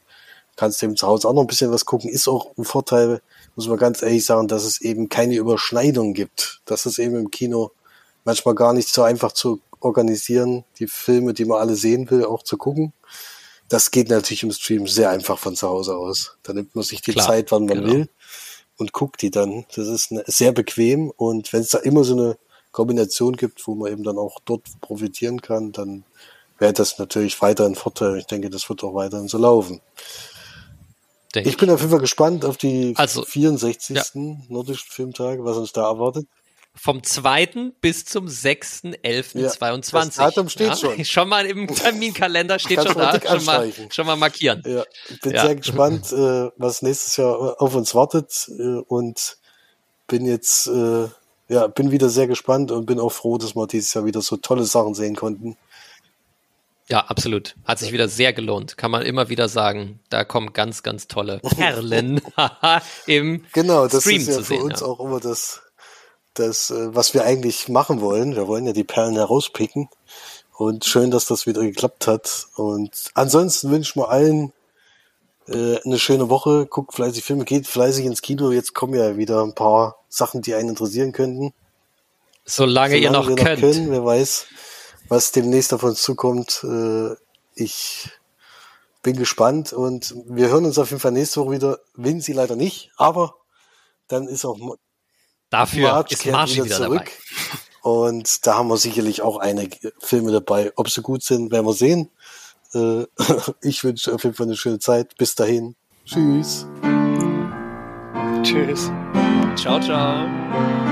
kannst 0.56 0.82
eben 0.82 0.96
zu 0.96 1.06
Hause 1.06 1.28
auch 1.28 1.32
noch 1.32 1.42
ein 1.42 1.46
bisschen 1.46 1.70
was 1.70 1.84
gucken. 1.84 2.10
Ist 2.10 2.28
auch 2.28 2.56
ein 2.56 2.64
Vorteil, 2.64 3.20
muss 3.56 3.68
man 3.68 3.78
ganz 3.78 4.02
ehrlich 4.02 4.24
sagen, 4.24 4.48
dass 4.48 4.64
es 4.64 4.80
eben 4.80 5.08
keine 5.08 5.36
Überschneidung 5.36 6.14
gibt. 6.14 6.60
Das 6.64 6.86
ist 6.86 6.98
eben 6.98 7.16
im 7.16 7.30
Kino 7.30 7.72
manchmal 8.24 8.54
gar 8.54 8.72
nicht 8.72 8.88
so 8.88 9.02
einfach 9.02 9.32
zu 9.32 9.60
organisieren, 9.80 10.64
die 10.78 10.86
Filme, 10.86 11.34
die 11.34 11.44
man 11.44 11.60
alle 11.60 11.76
sehen 11.76 12.10
will, 12.10 12.24
auch 12.24 12.42
zu 12.42 12.56
gucken. 12.56 12.92
Das 13.68 13.90
geht 13.90 14.08
natürlich 14.08 14.42
im 14.42 14.52
Stream 14.52 14.86
sehr 14.86 15.10
einfach 15.10 15.38
von 15.38 15.54
zu 15.54 15.68
Hause 15.68 15.96
aus. 15.96 16.36
Da 16.42 16.52
nimmt 16.52 16.74
man 16.74 16.84
sich 16.84 17.02
die 17.02 17.12
Klar, 17.12 17.26
Zeit, 17.26 17.52
wann 17.52 17.66
man 17.66 17.78
genau. 17.78 17.92
will 17.92 18.08
und 18.78 18.92
guckt 18.92 19.20
die 19.20 19.30
dann. 19.30 19.66
Das 19.74 19.88
ist 19.88 20.10
eine, 20.10 20.24
sehr 20.26 20.52
bequem 20.52 21.10
und 21.10 21.52
wenn 21.52 21.60
es 21.60 21.70
da 21.70 21.78
immer 21.78 22.04
so 22.04 22.14
eine 22.14 22.38
Kombination 22.72 23.36
gibt, 23.36 23.66
wo 23.66 23.74
man 23.74 23.92
eben 23.92 24.04
dann 24.04 24.18
auch 24.18 24.40
dort 24.44 24.62
profitieren 24.80 25.42
kann, 25.42 25.72
dann 25.72 26.04
wäre 26.58 26.72
das 26.72 26.98
natürlich 26.98 27.40
weiter 27.42 27.66
ein 27.66 27.74
Vorteil. 27.74 28.16
Ich 28.16 28.26
denke, 28.26 28.50
das 28.50 28.68
wird 28.68 28.82
auch 28.84 28.94
weiterhin 28.94 29.28
so 29.28 29.38
laufen. 29.38 29.80
Denk 31.34 31.46
ich 31.46 31.56
bin 31.56 31.70
auf 31.70 31.80
jeden 31.80 31.90
Fall 31.90 32.00
gespannt 32.00 32.44
auf 32.44 32.56
die 32.56 32.94
also, 32.96 33.22
64. 33.22 33.96
Ja. 33.96 34.04
nordischen 34.48 34.88
Filmtage, 34.90 35.44
was 35.44 35.56
uns 35.56 35.72
da 35.72 35.86
erwartet. 35.86 36.26
Vom 36.80 37.02
2. 37.02 37.72
bis 37.80 38.04
zum 38.04 38.26
6.11.22. 38.26 39.36
Ja, 39.38 40.04
das 40.04 40.14
Datum 40.14 40.48
steht 40.48 40.68
ja, 40.68 40.76
schon. 40.76 41.04
Schon 41.04 41.28
mal 41.28 41.46
im 41.46 41.66
Terminkalender 41.66 42.58
steht 42.58 42.82
schon 42.82 42.96
da. 42.96 43.20
Schon 43.20 43.44
mal, 43.44 43.72
schon 43.90 44.06
mal 44.06 44.16
markieren. 44.16 44.62
Ja, 44.64 44.84
ich 45.08 45.20
bin 45.20 45.32
ja. 45.32 45.46
sehr 45.46 45.56
gespannt, 45.56 46.12
äh, 46.12 46.50
was 46.56 46.82
nächstes 46.82 47.16
Jahr 47.16 47.60
auf 47.60 47.74
uns 47.74 47.94
wartet 47.94 48.48
äh, 48.58 48.80
und 48.86 49.38
bin 50.06 50.24
jetzt, 50.24 50.68
äh, 50.68 51.08
ja, 51.48 51.66
bin 51.66 51.90
wieder 51.90 52.08
sehr 52.08 52.26
gespannt 52.26 52.70
und 52.70 52.86
bin 52.86 53.00
auch 53.00 53.12
froh, 53.12 53.38
dass 53.38 53.56
wir 53.56 53.66
dieses 53.66 53.94
Jahr 53.94 54.04
wieder 54.04 54.22
so 54.22 54.36
tolle 54.36 54.64
Sachen 54.64 54.94
sehen 54.94 55.16
konnten. 55.16 55.56
Ja, 56.88 57.00
absolut. 57.00 57.54
Hat 57.64 57.78
sich 57.78 57.92
wieder 57.92 58.08
sehr 58.08 58.32
gelohnt. 58.32 58.78
Kann 58.78 58.90
man 58.90 59.02
immer 59.02 59.28
wieder 59.28 59.48
sagen. 59.48 60.00
Da 60.08 60.24
kommen 60.24 60.54
ganz, 60.54 60.82
ganz 60.82 61.06
tolle 61.06 61.38
Perlen 61.40 62.20
im 63.06 63.44
genau, 63.52 63.86
das 63.86 64.02
Stream 64.02 64.22
ist 64.22 64.28
ja 64.28 64.36
für 64.36 64.44
sehen, 64.44 64.62
uns 64.62 64.82
auch 64.82 65.00
immer 65.00 65.20
das, 65.20 65.60
das, 66.38 66.70
äh, 66.70 66.94
was 66.94 67.14
wir 67.14 67.24
eigentlich 67.24 67.68
machen 67.68 68.00
wollen. 68.00 68.36
Wir 68.36 68.46
wollen 68.46 68.66
ja 68.66 68.72
die 68.72 68.84
Perlen 68.84 69.16
herauspicken. 69.16 69.88
Und 70.56 70.84
schön, 70.84 71.10
dass 71.10 71.26
das 71.26 71.46
wieder 71.46 71.62
geklappt 71.62 72.06
hat. 72.06 72.46
Und 72.56 73.10
ansonsten 73.14 73.70
wünschen 73.70 74.00
wir 74.00 74.10
allen 74.10 74.52
äh, 75.46 75.78
eine 75.84 75.98
schöne 75.98 76.28
Woche. 76.30 76.66
Guckt 76.66 76.94
fleißig 76.94 77.24
Filme, 77.24 77.44
geht 77.44 77.66
fleißig 77.66 78.04
ins 78.04 78.22
Kino. 78.22 78.50
Jetzt 78.50 78.74
kommen 78.74 78.94
ja 78.94 79.16
wieder 79.16 79.42
ein 79.42 79.54
paar 79.54 79.98
Sachen, 80.08 80.42
die 80.42 80.54
einen 80.54 80.70
interessieren 80.70 81.12
könnten. 81.12 81.52
Solange, 82.44 82.94
Solange 82.94 82.96
ihr 82.96 83.10
noch, 83.10 83.28
noch 83.28 83.36
könnt. 83.36 83.60
Können, 83.60 83.90
wer 83.90 84.04
weiß 84.04 84.46
was 85.08 85.32
demnächst 85.32 85.72
auf 85.72 85.82
uns 85.82 86.02
zukommt. 86.02 86.64
Äh, 86.64 87.14
ich 87.54 88.10
bin 89.02 89.16
gespannt 89.16 89.72
und 89.72 90.14
wir 90.26 90.48
hören 90.48 90.64
uns 90.64 90.78
auf 90.78 90.90
jeden 90.90 91.00
Fall 91.00 91.12
nächste 91.12 91.40
Woche 91.40 91.52
wieder. 91.52 91.78
Wenn 91.94 92.20
sie 92.20 92.32
leider 92.32 92.56
nicht, 92.56 92.90
aber 92.96 93.36
dann 94.06 94.28
ist 94.28 94.44
auch 94.44 94.58
dafür 95.50 95.90
March 95.90 96.12
ist 96.12 96.26
March 96.26 96.54
wieder, 96.54 96.64
wieder 96.64 96.76
zurück. 96.76 97.04
Dabei. 97.04 97.90
Und 97.90 98.46
da 98.46 98.56
haben 98.56 98.68
wir 98.68 98.76
sicherlich 98.76 99.22
auch 99.22 99.38
einige 99.38 99.92
Filme 99.98 100.32
dabei. 100.32 100.72
Ob 100.76 100.90
sie 100.90 101.00
gut 101.00 101.22
sind, 101.22 101.50
werden 101.50 101.66
wir 101.66 101.72
sehen. 101.72 102.10
Äh, 102.74 103.06
ich 103.62 103.84
wünsche 103.84 104.14
auf 104.14 104.24
jeden 104.24 104.34
Fall 104.34 104.46
eine 104.46 104.56
schöne 104.56 104.78
Zeit. 104.78 105.16
Bis 105.16 105.34
dahin. 105.34 105.74
Tschüss. 106.04 106.66
Tschüss. 108.42 108.90
Ciao, 109.56 109.80
ciao. 109.80 110.87